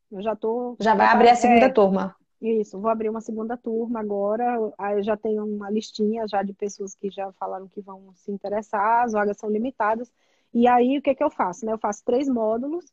Eu 0.09 0.21
já 0.21 0.37
tô. 0.37 0.77
Já 0.79 0.95
vai 0.95 1.07
abrir 1.07 1.31
a 1.31 1.35
segunda 1.35 1.65
é, 1.65 1.69
turma. 1.69 2.15
Isso, 2.41 2.79
vou 2.79 2.89
abrir 2.89 3.09
uma 3.09 3.19
segunda 3.19 3.57
turma 3.57 3.99
agora. 3.99 4.57
Eu 4.95 5.03
já 5.03 5.17
tenho 5.17 5.43
uma 5.43 5.69
listinha 5.69 6.25
já 6.29 6.41
de 6.43 6.53
pessoas 6.53 6.95
que 6.95 7.11
já 7.11 7.29
falaram 7.33 7.67
que 7.67 7.81
vão 7.81 8.13
se 8.15 8.31
interessar, 8.31 9.03
as 9.03 9.11
vagas 9.11 9.35
são 9.35 9.49
limitadas. 9.49 10.09
E 10.53 10.65
aí, 10.65 10.97
o 10.97 11.01
que, 11.01 11.13
que 11.13 11.23
eu 11.23 11.29
faço? 11.29 11.65
Né? 11.65 11.73
Eu 11.73 11.77
faço 11.77 12.01
três 12.05 12.29
módulos 12.29 12.85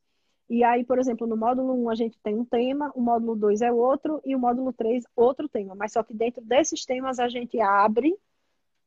e 0.49 0.63
aí, 0.63 0.85
por 0.85 0.99
exemplo, 0.99 1.27
no 1.27 1.37
módulo 1.37 1.75
1 1.85 1.91
a 1.91 1.95
gente 1.95 2.19
tem 2.23 2.37
um 2.37 2.45
tema, 2.45 2.93
o 2.95 3.01
módulo 3.01 3.35
2 3.35 3.63
é 3.63 3.73
outro 3.73 4.21
e 4.25 4.35
o 4.35 4.39
módulo 4.39 4.73
3 4.73 5.05
outro 5.17 5.49
tema. 5.49 5.75
Mas 5.75 5.93
só 5.93 6.03
que 6.03 6.15
dentro 6.15 6.43
desses 6.45 6.85
temas 6.85 7.19
a 7.19 7.29
gente 7.29 7.61
abre 7.61 8.17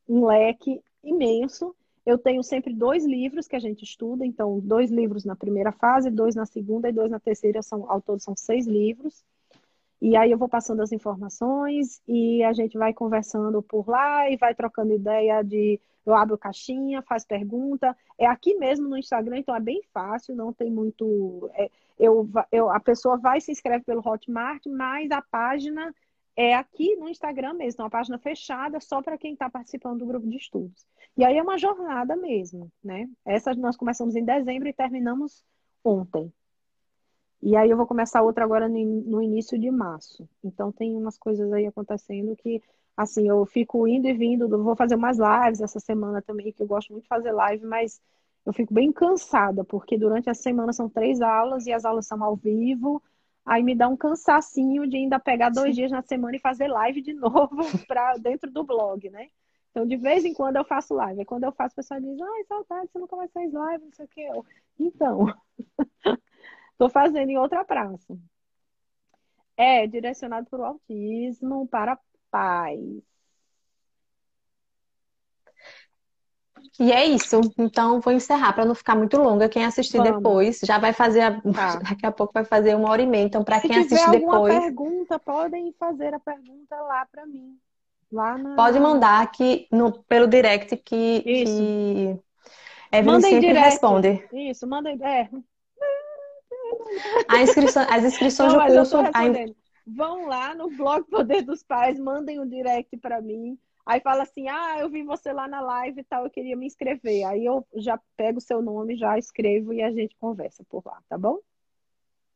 um 0.07 0.25
leque 0.25 0.81
imenso. 1.03 1.75
Eu 2.05 2.17
tenho 2.17 2.41
sempre 2.43 2.73
dois 2.73 3.05
livros 3.05 3.47
que 3.47 3.55
a 3.55 3.59
gente 3.59 3.83
estuda, 3.83 4.25
então 4.25 4.59
dois 4.59 4.89
livros 4.89 5.25
na 5.25 5.35
primeira 5.35 5.71
fase, 5.71 6.09
dois 6.09 6.33
na 6.33 6.45
segunda 6.45 6.89
e 6.89 6.93
dois 6.93 7.11
na 7.11 7.19
terceira, 7.19 7.61
são, 7.61 7.89
ao 7.91 8.01
todo 8.01 8.21
são 8.21 8.35
seis 8.35 8.65
livros. 8.65 9.23
E 10.01 10.15
aí 10.15 10.31
eu 10.31 10.37
vou 10.37 10.47
passando 10.47 10.81
as 10.81 10.91
informações 10.91 12.01
e 12.07 12.43
a 12.43 12.53
gente 12.53 12.77
vai 12.77 12.93
conversando 12.93 13.61
por 13.61 13.87
lá 13.87 14.29
e 14.29 14.37
vai 14.37 14.55
trocando 14.55 14.93
ideia 14.93 15.41
de 15.41 15.79
eu 16.05 16.15
abro 16.15 16.37
caixinha, 16.37 17.01
faz 17.01 17.25
pergunta. 17.25 17.95
É 18.17 18.25
aqui 18.25 18.55
mesmo 18.55 18.87
no 18.87 18.97
Instagram, 18.97 19.37
então 19.37 19.55
é 19.55 19.59
bem 19.59 19.81
fácil, 19.93 20.35
não 20.35 20.53
tem 20.53 20.71
muito. 20.71 21.49
É, 21.53 21.69
eu, 21.99 22.29
eu, 22.51 22.69
a 22.69 22.79
pessoa 22.79 23.17
vai 23.17 23.41
se 23.41 23.51
inscreve 23.51 23.83
pelo 23.83 24.07
Hotmart, 24.07 24.65
mas 24.67 25.11
a 25.11 25.21
página 25.21 25.93
é 26.35 26.55
aqui 26.55 26.95
no 26.95 27.09
Instagram 27.09 27.53
mesmo, 27.53 27.71
então, 27.73 27.85
uma 27.85 27.89
página 27.89 28.17
fechada 28.17 28.79
só 28.79 29.01
para 29.01 29.17
quem 29.17 29.33
está 29.33 29.49
participando 29.49 29.99
do 29.99 30.05
grupo 30.05 30.25
de 30.25 30.37
estudos. 30.37 30.87
E 31.17 31.25
aí 31.25 31.37
é 31.37 31.43
uma 31.43 31.57
jornada 31.57 32.15
mesmo, 32.15 32.71
né? 32.81 33.09
Essa 33.25 33.53
nós 33.53 33.75
começamos 33.75 34.15
em 34.15 34.23
dezembro 34.23 34.69
e 34.69 34.73
terminamos 34.73 35.43
ontem. 35.83 36.31
E 37.41 37.55
aí 37.55 37.69
eu 37.69 37.77
vou 37.77 37.87
começar 37.87 38.21
outra 38.21 38.43
agora 38.43 38.67
no 38.67 39.21
início 39.21 39.57
de 39.57 39.71
março. 39.71 40.27
Então 40.43 40.71
tem 40.71 40.95
umas 40.95 41.17
coisas 41.17 41.51
aí 41.53 41.65
acontecendo 41.65 42.35
que 42.35 42.61
assim, 43.01 43.29
eu 43.29 43.45
fico 43.45 43.87
indo 43.87 44.07
e 44.09 44.13
vindo, 44.13 44.49
vou 44.61 44.75
fazer 44.75 44.95
umas 44.95 45.17
lives 45.17 45.61
essa 45.61 45.79
semana 45.79 46.21
também, 46.21 46.51
que 46.51 46.61
eu 46.61 46.67
gosto 46.67 46.91
muito 46.91 47.03
de 47.03 47.07
fazer 47.07 47.31
live, 47.31 47.65
mas 47.65 48.01
eu 48.45 48.51
fico 48.51 48.73
bem 48.73 48.91
cansada, 48.91 49.63
porque 49.63 49.97
durante 49.97 50.29
a 50.29 50.33
semana 50.33 50.73
são 50.73 50.89
três 50.89 51.21
aulas 51.21 51.65
e 51.65 51.71
as 51.71 51.85
aulas 51.85 52.07
são 52.07 52.21
ao 52.21 52.35
vivo, 52.35 53.01
aí 53.45 53.63
me 53.63 53.73
dá 53.73 53.87
um 53.87 53.95
cansacinho 53.95 54.85
de 54.85 54.97
ainda 54.97 55.17
pegar 55.17 55.49
dois 55.49 55.73
dias 55.75 55.91
na 55.91 56.01
semana 56.01 56.35
e 56.35 56.39
fazer 56.39 56.67
live 56.67 57.01
de 57.01 57.13
novo 57.15 57.63
para 57.87 58.17
dentro 58.17 58.51
do 58.51 58.65
blog, 58.65 59.09
né? 59.09 59.29
Então, 59.71 59.85
de 59.87 59.95
vez 59.95 60.25
em 60.25 60.33
quando 60.33 60.57
eu 60.57 60.65
faço 60.65 60.93
live. 60.95 61.21
E 61.21 61.25
quando 61.25 61.43
eu 61.45 61.51
faço, 61.53 61.73
o 61.73 61.75
pessoal 61.77 62.01
diz, 62.01 62.19
ai, 62.19 62.43
saudade, 62.45 62.89
você 62.91 62.99
nunca 62.99 63.15
mais 63.15 63.31
faz 63.31 63.53
live, 63.53 63.85
não 63.85 63.93
sei 63.93 64.05
o 64.05 64.07
que. 64.09 64.21
Eu, 64.21 64.45
então, 64.77 65.25
estou 66.79 66.89
fazendo 66.89 67.29
em 67.29 67.37
outra 67.37 67.65
praça. 67.65 68.17
É 69.57 69.85
direcionado 69.85 70.49
para 70.49 70.59
o 70.59 70.63
autismo, 70.63 71.67
para 71.67 71.99
paz. 72.31 72.79
E 76.79 76.93
é 76.93 77.03
isso. 77.03 77.41
Então, 77.57 77.99
vou 77.99 78.13
encerrar 78.13 78.53
para 78.53 78.63
não 78.63 78.73
ficar 78.73 78.95
muito 78.95 79.17
longa. 79.17 79.49
Quem 79.49 79.65
assistir 79.65 79.97
Vamos. 79.97 80.15
depois 80.15 80.59
já 80.63 80.77
vai 80.77 80.93
fazer. 80.93 81.21
A... 81.21 81.41
Tá. 81.41 81.75
Daqui 81.83 82.05
a 82.05 82.11
pouco 82.11 82.31
vai 82.33 82.45
fazer 82.45 82.73
uma 82.75 82.89
hora 82.89 83.01
e 83.01 83.05
meia. 83.05 83.25
Então, 83.25 83.43
para 83.43 83.59
quem 83.59 83.77
assistir 83.77 84.11
depois. 84.11 84.53
Se 84.53 84.61
pergunta, 84.61 85.19
podem 85.19 85.73
fazer 85.77 86.13
a 86.13 86.19
pergunta 86.19 86.75
lá 86.83 87.05
para 87.11 87.25
mim. 87.25 87.57
Lá 88.09 88.37
na... 88.37 88.55
Pode 88.55 88.79
mandar 88.79 89.21
aqui 89.21 89.67
no, 89.69 89.91
pelo 90.03 90.27
direct 90.27 90.77
que, 90.77 91.23
isso. 91.25 91.57
que 91.57 92.19
Evelyn 92.91 93.21
sempre 93.21 93.39
direct. 93.41 93.65
responde. 93.65 94.29
Isso, 94.31 94.65
manda. 94.65 94.89
É. 94.89 95.29
Inscrição, 97.41 97.85
as 97.89 98.03
inscrições 98.03 98.53
não, 98.53 98.65
do 98.65 98.73
curso. 98.73 98.97
Vão 99.87 100.27
lá 100.27 100.53
no 100.53 100.69
blog 100.69 101.03
Poder 101.09 101.41
dos 101.41 101.63
Pais, 101.63 101.99
mandem 101.99 102.39
um 102.39 102.47
direct 102.47 102.95
para 102.97 103.21
mim. 103.21 103.57
Aí 103.85 103.99
fala 104.01 104.23
assim: 104.23 104.47
ah, 104.47 104.77
eu 104.79 104.89
vi 104.89 105.03
você 105.03 105.33
lá 105.33 105.47
na 105.47 105.61
live 105.61 106.01
e 106.01 106.03
tal, 106.03 106.23
eu 106.23 106.29
queria 106.29 106.55
me 106.55 106.67
inscrever. 106.67 107.25
Aí 107.25 107.43
eu 107.43 107.65
já 107.75 107.99
pego 108.15 108.37
o 108.37 108.41
seu 108.41 108.61
nome, 108.61 108.95
já 108.95 109.17
escrevo 109.17 109.73
e 109.73 109.81
a 109.81 109.91
gente 109.91 110.15
conversa 110.19 110.63
por 110.69 110.83
lá, 110.85 110.99
tá 111.09 111.17
bom? 111.17 111.39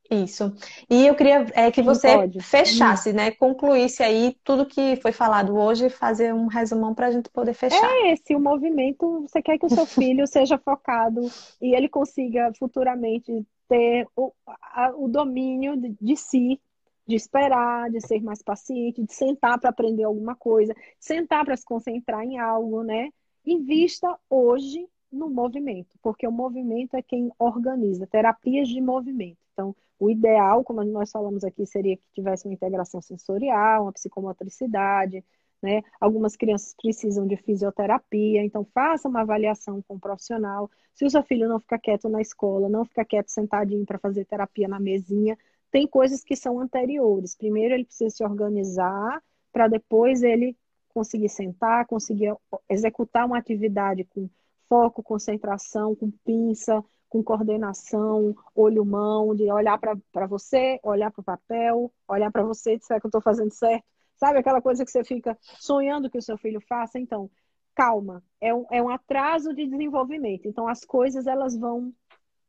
Isso. 0.09 0.53
E 0.89 1.07
eu 1.07 1.15
queria 1.15 1.45
é, 1.53 1.71
que 1.71 1.81
você 1.81 2.29
fechasse, 2.41 3.11
hum. 3.11 3.13
né? 3.13 3.31
Concluísse 3.31 4.03
aí 4.03 4.35
tudo 4.43 4.65
que 4.65 4.95
foi 4.97 5.11
falado 5.11 5.55
hoje, 5.55 5.89
fazer 5.89 6.33
um 6.33 6.47
resumão 6.47 6.93
para 6.93 7.07
a 7.07 7.11
gente 7.11 7.29
poder 7.29 7.53
fechar. 7.53 7.83
É 7.83 8.11
esse 8.11 8.35
o 8.35 8.39
movimento. 8.39 9.21
Você 9.21 9.41
quer 9.41 9.57
que 9.57 9.65
o 9.65 9.69
seu 9.69 9.85
filho 9.87 10.27
seja 10.27 10.57
focado 10.57 11.21
e 11.61 11.73
ele 11.73 11.87
consiga 11.87 12.51
futuramente 12.57 13.45
ter 13.67 14.07
o, 14.15 14.31
a, 14.45 14.93
o 14.95 15.07
domínio 15.07 15.77
de, 15.77 15.95
de 15.99 16.15
si, 16.15 16.61
de 17.05 17.15
esperar, 17.15 17.89
de 17.89 17.99
ser 18.01 18.21
mais 18.21 18.41
paciente, 18.41 19.03
de 19.03 19.13
sentar 19.13 19.59
para 19.59 19.69
aprender 19.69 20.03
alguma 20.03 20.35
coisa, 20.35 20.73
sentar 20.99 21.43
para 21.45 21.57
se 21.57 21.65
concentrar 21.65 22.23
em 22.23 22.39
algo, 22.39 22.83
né? 22.83 23.09
Invista 23.45 24.17
hoje 24.29 24.87
no 25.11 25.29
movimento, 25.29 25.95
porque 26.01 26.27
o 26.27 26.31
movimento 26.31 26.95
é 26.95 27.01
quem 27.01 27.31
organiza 27.37 28.07
terapias 28.07 28.67
de 28.67 28.81
movimento. 28.81 29.37
Então, 29.53 29.75
o 29.99 30.09
ideal, 30.09 30.63
como 30.63 30.83
nós 30.83 31.11
falamos 31.11 31.43
aqui, 31.43 31.65
seria 31.65 31.95
que 31.95 32.03
tivesse 32.13 32.45
uma 32.45 32.53
integração 32.53 33.01
sensorial, 33.01 33.83
uma 33.83 33.93
psicomotricidade, 33.93 35.23
né? 35.63 35.81
Algumas 35.99 36.35
crianças 36.35 36.75
precisam 36.79 37.25
de 37.25 37.37
fisioterapia, 37.37 38.43
então 38.43 38.67
faça 38.73 39.07
uma 39.07 39.21
avaliação 39.21 39.81
com 39.87 39.95
um 39.95 39.99
profissional. 39.99 40.69
Se 40.93 41.05
o 41.05 41.09
seu 41.09 41.23
filho 41.23 41.47
não 41.47 41.59
fica 41.59 41.79
quieto 41.79 42.09
na 42.09 42.21
escola, 42.21 42.67
não 42.67 42.83
fica 42.83 43.05
quieto 43.05 43.29
sentadinho 43.29 43.85
para 43.85 43.97
fazer 43.97 44.25
terapia 44.25 44.67
na 44.67 44.79
mesinha, 44.79 45.37
tem 45.71 45.87
coisas 45.87 46.23
que 46.23 46.35
são 46.35 46.59
anteriores. 46.59 47.35
Primeiro 47.35 47.73
ele 47.73 47.85
precisa 47.85 48.13
se 48.13 48.23
organizar 48.23 49.23
para 49.51 49.67
depois 49.67 50.21
ele 50.21 50.55
conseguir 50.89 51.29
sentar, 51.29 51.87
conseguir 51.87 52.35
executar 52.69 53.25
uma 53.25 53.37
atividade 53.37 54.03
com 54.03 54.29
foco, 54.67 55.01
concentração, 55.01 55.95
com 55.95 56.11
pinça, 56.25 56.83
com 57.09 57.23
coordenação, 57.23 58.35
olho-mão, 58.55 59.35
de 59.35 59.51
olhar 59.51 59.79
para 59.79 60.27
você, 60.27 60.79
olhar 60.83 61.11
para 61.11 61.21
o 61.21 61.23
papel, 61.23 61.91
olhar 62.07 62.31
para 62.31 62.43
você, 62.43 62.77
será 62.81 62.99
que 62.99 63.05
eu 63.05 63.09
estou 63.09 63.21
fazendo 63.21 63.51
certo? 63.51 63.85
Sabe 64.23 64.39
aquela 64.39 64.61
coisa 64.61 64.85
que 64.85 64.91
você 64.91 65.03
fica 65.03 65.37
sonhando 65.41 66.09
que 66.09 66.17
o 66.17 66.21
seu 66.21 66.37
filho 66.37 66.61
faça? 66.61 66.97
Então, 66.97 67.29
calma, 67.75 68.23
é 68.39 68.55
um, 68.55 68.65
é 68.71 68.81
um 68.81 68.87
atraso 68.87 69.53
de 69.53 69.67
desenvolvimento. 69.67 70.47
Então, 70.47 70.65
as 70.65 70.85
coisas 70.85 71.27
elas 71.27 71.57
vão 71.57 71.93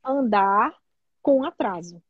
andar 0.05 0.73
com 1.21 1.43
atraso. 1.43 2.01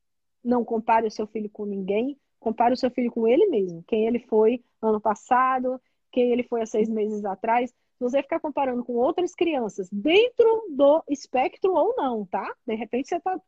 Não 0.44 0.66
compare 0.66 1.06
o 1.06 1.10
seu 1.10 1.26
filho 1.26 1.48
com 1.48 1.64
ninguém, 1.64 2.14
compare 2.38 2.74
o 2.74 2.76
seu 2.76 2.90
filho 2.90 3.10
com 3.10 3.26
ele 3.26 3.46
mesmo. 3.46 3.82
Quem 3.86 4.06
ele 4.06 4.18
foi 4.18 4.62
ano 4.82 5.00
passado, 5.00 5.80
quem 6.12 6.30
ele 6.30 6.42
foi 6.42 6.60
há 6.60 6.66
seis 6.66 6.90
meses 6.90 7.24
atrás. 7.24 7.70
Se 7.70 8.04
você 8.04 8.22
ficar 8.22 8.40
comparando 8.40 8.84
com 8.84 8.92
outras 8.92 9.34
crianças, 9.34 9.88
dentro 9.90 10.66
do 10.68 11.02
espectro 11.08 11.72
ou 11.72 11.94
não, 11.96 12.26
tá? 12.26 12.54
De 12.66 12.74
repente 12.74 13.08
você 13.08 13.16
está 13.16 13.40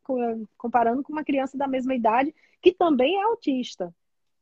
comparando 0.56 1.02
com 1.02 1.12
uma 1.12 1.24
criança 1.24 1.58
da 1.58 1.68
mesma 1.68 1.94
idade 1.94 2.34
que 2.62 2.72
também 2.72 3.18
é 3.18 3.22
autista. 3.24 3.94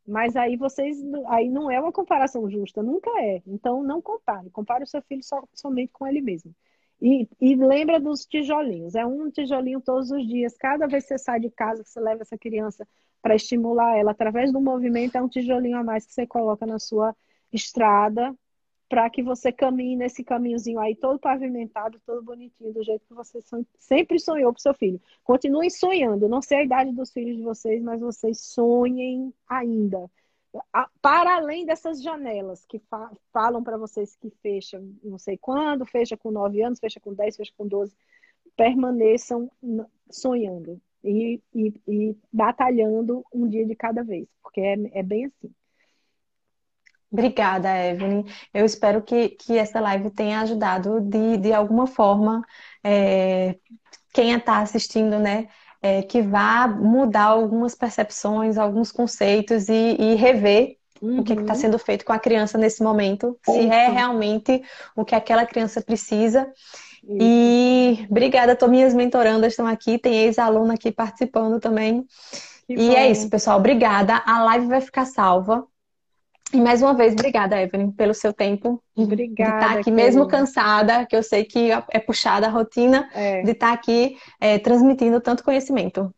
Mas 0.07 0.37
aí 0.37 0.57
vocês, 0.57 0.99
aí 1.29 1.49
não 1.49 1.71
é 1.71 1.81
uma 1.81 1.93
comparação 1.93 2.51
justa, 2.51 2.83
nunca 2.83 3.11
é. 3.23 3.43
Então 3.47 3.83
não 3.83 4.03
compare, 4.03 4.51
compare 4.51 4.85
o 4.85 4.87
seu 4.87 5.03
filho 5.03 5.23
somente 5.55 5.93
com 5.93 6.07
ele 6.07 6.21
mesmo. 6.21 6.55
E, 7.01 7.29
e, 7.41 7.57
lembra 7.57 8.01
dos 8.01 8.25
tijolinhos, 8.25 8.95
é 8.95 9.05
um 9.05 9.31
tijolinho 9.31 9.81
todos 9.81 10.11
os 10.11 10.27
dias. 10.27 10.57
Cada 10.57 10.87
vez 10.87 11.05
que 11.05 11.09
você 11.09 11.19
sai 11.19 11.41
de 11.41 11.51
casa, 11.51 11.83
que 11.83 11.91
você 11.91 12.01
leva 12.01 12.23
essa 12.23 12.39
criança 12.39 12.87
para 13.21 13.35
estimular 13.35 13.97
ela 13.97 14.13
através 14.13 14.53
do 14.53 14.61
movimento, 14.61 15.17
é 15.17 15.23
um 15.23 15.29
tijolinho 15.29 15.77
a 15.79 15.85
mais 15.85 16.07
que 16.07 16.13
você 16.13 16.27
coloca 16.27 16.65
na 16.67 16.79
sua 16.79 17.15
estrada 17.53 18.35
para 18.89 19.09
que 19.11 19.23
você 19.23 19.51
caminhe 19.51 19.97
nesse 19.97 20.23
caminhozinho 20.23 20.79
aí 20.79 20.95
todo 20.95 21.19
pavimentado, 21.19 22.01
todo 22.07 22.23
bonitinho, 22.23 22.73
do 22.73 22.83
jeito 22.83 23.07
que 23.07 23.15
você 23.15 23.41
sempre 23.79 24.19
sonhou 24.19 24.53
para 24.53 24.61
seu 24.61 24.75
filho. 24.75 25.01
Continuem 25.23 25.71
sonhando. 25.71 26.29
Não 26.29 26.43
sei 26.43 26.59
a 26.59 26.65
idade 26.65 26.93
dos 26.93 27.13
filhos 27.13 27.37
de 27.37 27.43
vocês, 27.43 27.83
mas 27.83 28.01
vocês 28.01 28.41
sonhem 28.41 29.33
ainda. 29.49 30.11
Para 31.03 31.37
além 31.37 31.67
dessas 31.67 32.01
janelas 32.01 32.65
que 32.67 32.79
fa 32.79 33.11
falam 33.33 33.65
para 33.65 33.77
vocês 33.77 34.15
que 34.15 34.31
fecham 34.41 34.95
não 35.03 35.19
sei 35.19 35.37
quando, 35.37 35.85
fecha 35.85 36.17
com 36.17 36.31
9 36.31 36.63
anos, 36.63 36.79
fecha 36.79 37.01
com 37.01 37.13
10, 37.13 37.37
fecha 37.37 37.53
com 37.57 37.67
12, 37.67 37.93
permaneçam 38.57 39.51
sonhando 40.09 40.81
e, 41.03 41.41
e, 41.53 41.75
e 41.89 42.17
batalhando 42.33 43.25
um 43.33 43.49
dia 43.49 43.67
de 43.67 43.75
cada 43.75 44.05
vez, 44.05 44.29
porque 44.43 44.61
é, 44.61 44.77
é 44.93 45.03
bem 45.03 45.27
assim. 45.27 45.53
Obrigada, 47.15 47.69
Evelyn. 47.71 48.25
Eu 48.53 48.67
espero 48.67 49.01
que, 49.01 49.29
que 49.29 49.57
essa 49.57 49.79
live 49.79 50.11
tenha 50.11 50.41
ajudado 50.41 51.01
de, 51.01 51.37
de 51.37 51.53
alguma 51.53 51.87
forma 51.87 52.43
é, 52.83 53.55
quem 54.13 54.33
está 54.33 54.59
assistindo, 54.59 55.21
né? 55.21 55.47
É, 55.81 56.03
que 56.03 56.21
vá 56.21 56.67
mudar 56.67 57.27
algumas 57.27 57.77
percepções, 57.77 58.59
alguns 58.59 58.91
conceitos 58.91 59.69
e, 59.69 59.97
e 59.97 60.15
rever 60.17 60.77
uhum. 61.01 61.21
o 61.21 61.25
que 61.25 61.35
está 61.35 61.55
sendo 61.55 61.79
feito 61.79 62.05
com 62.05 62.13
a 62.13 62.19
criança 62.19 62.59
nesse 62.59 62.83
momento, 62.83 63.39
uhum. 63.47 63.55
se 63.55 63.69
é 63.69 63.89
realmente 63.91 64.61
o 64.97 65.05
que 65.05 65.15
aquela 65.15 65.47
criança 65.47 65.81
precisa. 65.81 66.51
Uhum. 67.05 67.19
E 67.21 68.07
obrigada, 68.11 68.57
tô, 68.57 68.67
minhas 68.67 68.93
mentorandas 68.93 69.53
estão 69.53 69.69
aqui, 69.69 69.99
tem 69.99 70.25
ex-aluna 70.25 70.75
aqui 70.75 70.91
participando 70.91 71.61
também. 71.61 72.05
Que 72.67 72.73
e 72.73 72.89
bom. 72.89 72.97
é 72.97 73.09
isso, 73.09 73.29
pessoal. 73.29 73.59
Obrigada. 73.59 74.21
A 74.27 74.43
live 74.43 74.67
vai 74.67 74.81
ficar 74.81 75.05
salva 75.05 75.65
e 76.55 76.61
mais 76.61 76.81
uma 76.81 76.95
vez, 76.95 77.13
obrigada, 77.13 77.61
Evelyn, 77.61 77.91
pelo 77.91 78.15
seu 78.15 78.33
tempo. 78.33 78.83
Obrigada. 78.97 79.51
De 79.51 79.57
estar 79.57 79.73
aqui, 79.73 79.85
querida. 79.85 80.03
mesmo 80.03 80.29
cansada, 80.29 81.05
que 81.05 81.17
eu 81.17 81.23
sei 81.23 81.45
que 81.45 81.71
é 81.91 81.99
puxada 81.99 82.47
a 82.47 82.51
rotina, 82.51 83.09
é. 83.13 83.43
de 83.43 83.51
estar 83.51 83.73
aqui 83.73 84.17
é, 84.41 84.59
transmitindo 84.59 85.21
tanto 85.21 85.43
conhecimento. 85.43 86.15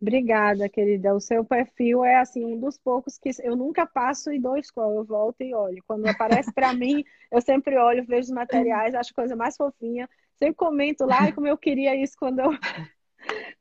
Obrigada, 0.00 0.68
querida. 0.68 1.14
O 1.14 1.20
seu 1.20 1.44
perfil 1.44 2.04
é 2.04 2.16
assim 2.16 2.44
um 2.44 2.58
dos 2.58 2.76
poucos 2.76 3.16
que 3.16 3.30
eu 3.44 3.54
nunca 3.54 3.86
passo 3.86 4.32
e 4.32 4.40
dou 4.40 4.60
scroll, 4.60 4.96
eu 4.96 5.04
volto 5.04 5.40
e 5.42 5.54
olho. 5.54 5.80
Quando 5.86 6.08
aparece 6.08 6.52
para 6.52 6.72
mim, 6.74 7.04
eu 7.30 7.40
sempre 7.40 7.78
olho, 7.78 8.04
vejo 8.04 8.22
os 8.22 8.34
materiais, 8.34 8.96
acho 8.96 9.14
coisa 9.14 9.36
mais 9.36 9.56
fofinha. 9.56 10.10
Sempre 10.36 10.56
comento 10.56 11.06
lá 11.06 11.30
como 11.30 11.46
eu 11.46 11.56
queria 11.56 11.94
isso 11.94 12.16
quando 12.18 12.40
eu 12.40 12.50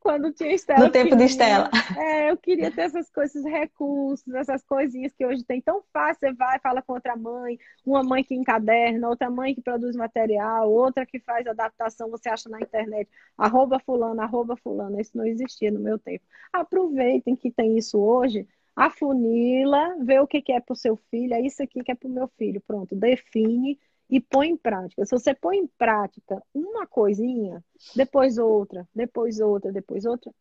quando 0.01 0.33
tinha 0.33 0.53
Estela. 0.53 0.79
No 0.79 0.91
tempo 0.91 1.15
de 1.15 1.23
Estela. 1.25 1.69
É, 1.95 2.31
eu 2.31 2.35
queria 2.35 2.71
ter 2.71 2.81
essas 2.81 3.09
coisas, 3.09 3.35
esses 3.35 3.49
recursos, 3.49 4.33
essas 4.33 4.63
coisinhas 4.63 5.13
que 5.13 5.25
hoje 5.25 5.43
tem 5.43 5.61
tão 5.61 5.83
fácil. 5.93 6.19
Você 6.19 6.33
vai, 6.33 6.59
fala 6.59 6.81
com 6.81 6.93
outra 6.93 7.15
mãe, 7.15 7.57
uma 7.85 8.03
mãe 8.03 8.23
que 8.23 8.33
encaderna, 8.33 9.07
outra 9.07 9.29
mãe 9.29 9.53
que 9.53 9.61
produz 9.61 9.95
material, 9.95 10.69
outra 10.71 11.05
que 11.05 11.19
faz 11.19 11.45
adaptação, 11.45 12.09
você 12.09 12.29
acha 12.29 12.49
na 12.49 12.59
internet, 12.59 13.09
arroba 13.37 13.79
fulano, 13.79 14.19
arroba 14.21 14.57
fulano. 14.57 14.99
Isso 14.99 15.15
não 15.15 15.25
existia 15.25 15.71
no 15.71 15.79
meu 15.79 15.99
tempo. 15.99 16.25
Aproveitem 16.51 17.35
que 17.35 17.51
tem 17.51 17.77
isso 17.77 17.99
hoje, 17.99 18.47
afunila, 18.75 19.95
vê 19.99 20.19
o 20.19 20.27
que 20.27 20.51
é 20.51 20.59
para 20.59 20.73
o 20.73 20.75
seu 20.75 20.95
filho, 20.95 21.35
é 21.35 21.41
isso 21.41 21.61
aqui 21.61 21.83
que 21.83 21.91
é 21.91 21.95
para 21.95 22.09
o 22.09 22.11
meu 22.11 22.27
filho. 22.39 22.59
Pronto, 22.61 22.95
define 22.95 23.79
e 24.11 24.19
põe 24.19 24.49
em 24.49 24.57
prática. 24.57 25.05
Se 25.05 25.17
você 25.17 25.33
põe 25.33 25.57
em 25.57 25.67
prática 25.67 26.43
uma 26.53 26.85
coisinha, 26.85 27.63
depois 27.95 28.37
outra, 28.37 28.85
depois 28.93 29.39
outra, 29.39 29.71
depois 29.71 30.05
outra, 30.05 30.31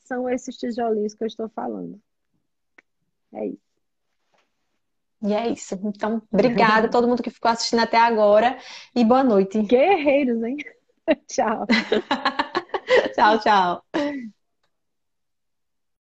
são 0.00 0.28
esses 0.28 0.56
tijolinhos 0.56 1.14
que 1.14 1.22
eu 1.22 1.28
estou 1.28 1.48
falando. 1.48 1.98
É 3.32 3.46
isso. 3.46 3.72
E 5.22 5.32
é 5.32 5.48
isso. 5.48 5.78
Então, 5.84 6.20
obrigada 6.32 6.88
a 6.88 6.90
todo 6.90 7.06
mundo 7.06 7.22
que 7.22 7.30
ficou 7.30 7.50
assistindo 7.50 7.80
até 7.80 7.96
agora 7.96 8.58
e 8.94 9.04
boa 9.04 9.22
noite. 9.22 9.62
Guerreiros, 9.62 10.42
hein? 10.42 10.56
tchau. 11.28 11.66
tchau, 13.14 13.38
tchau. 13.38 13.84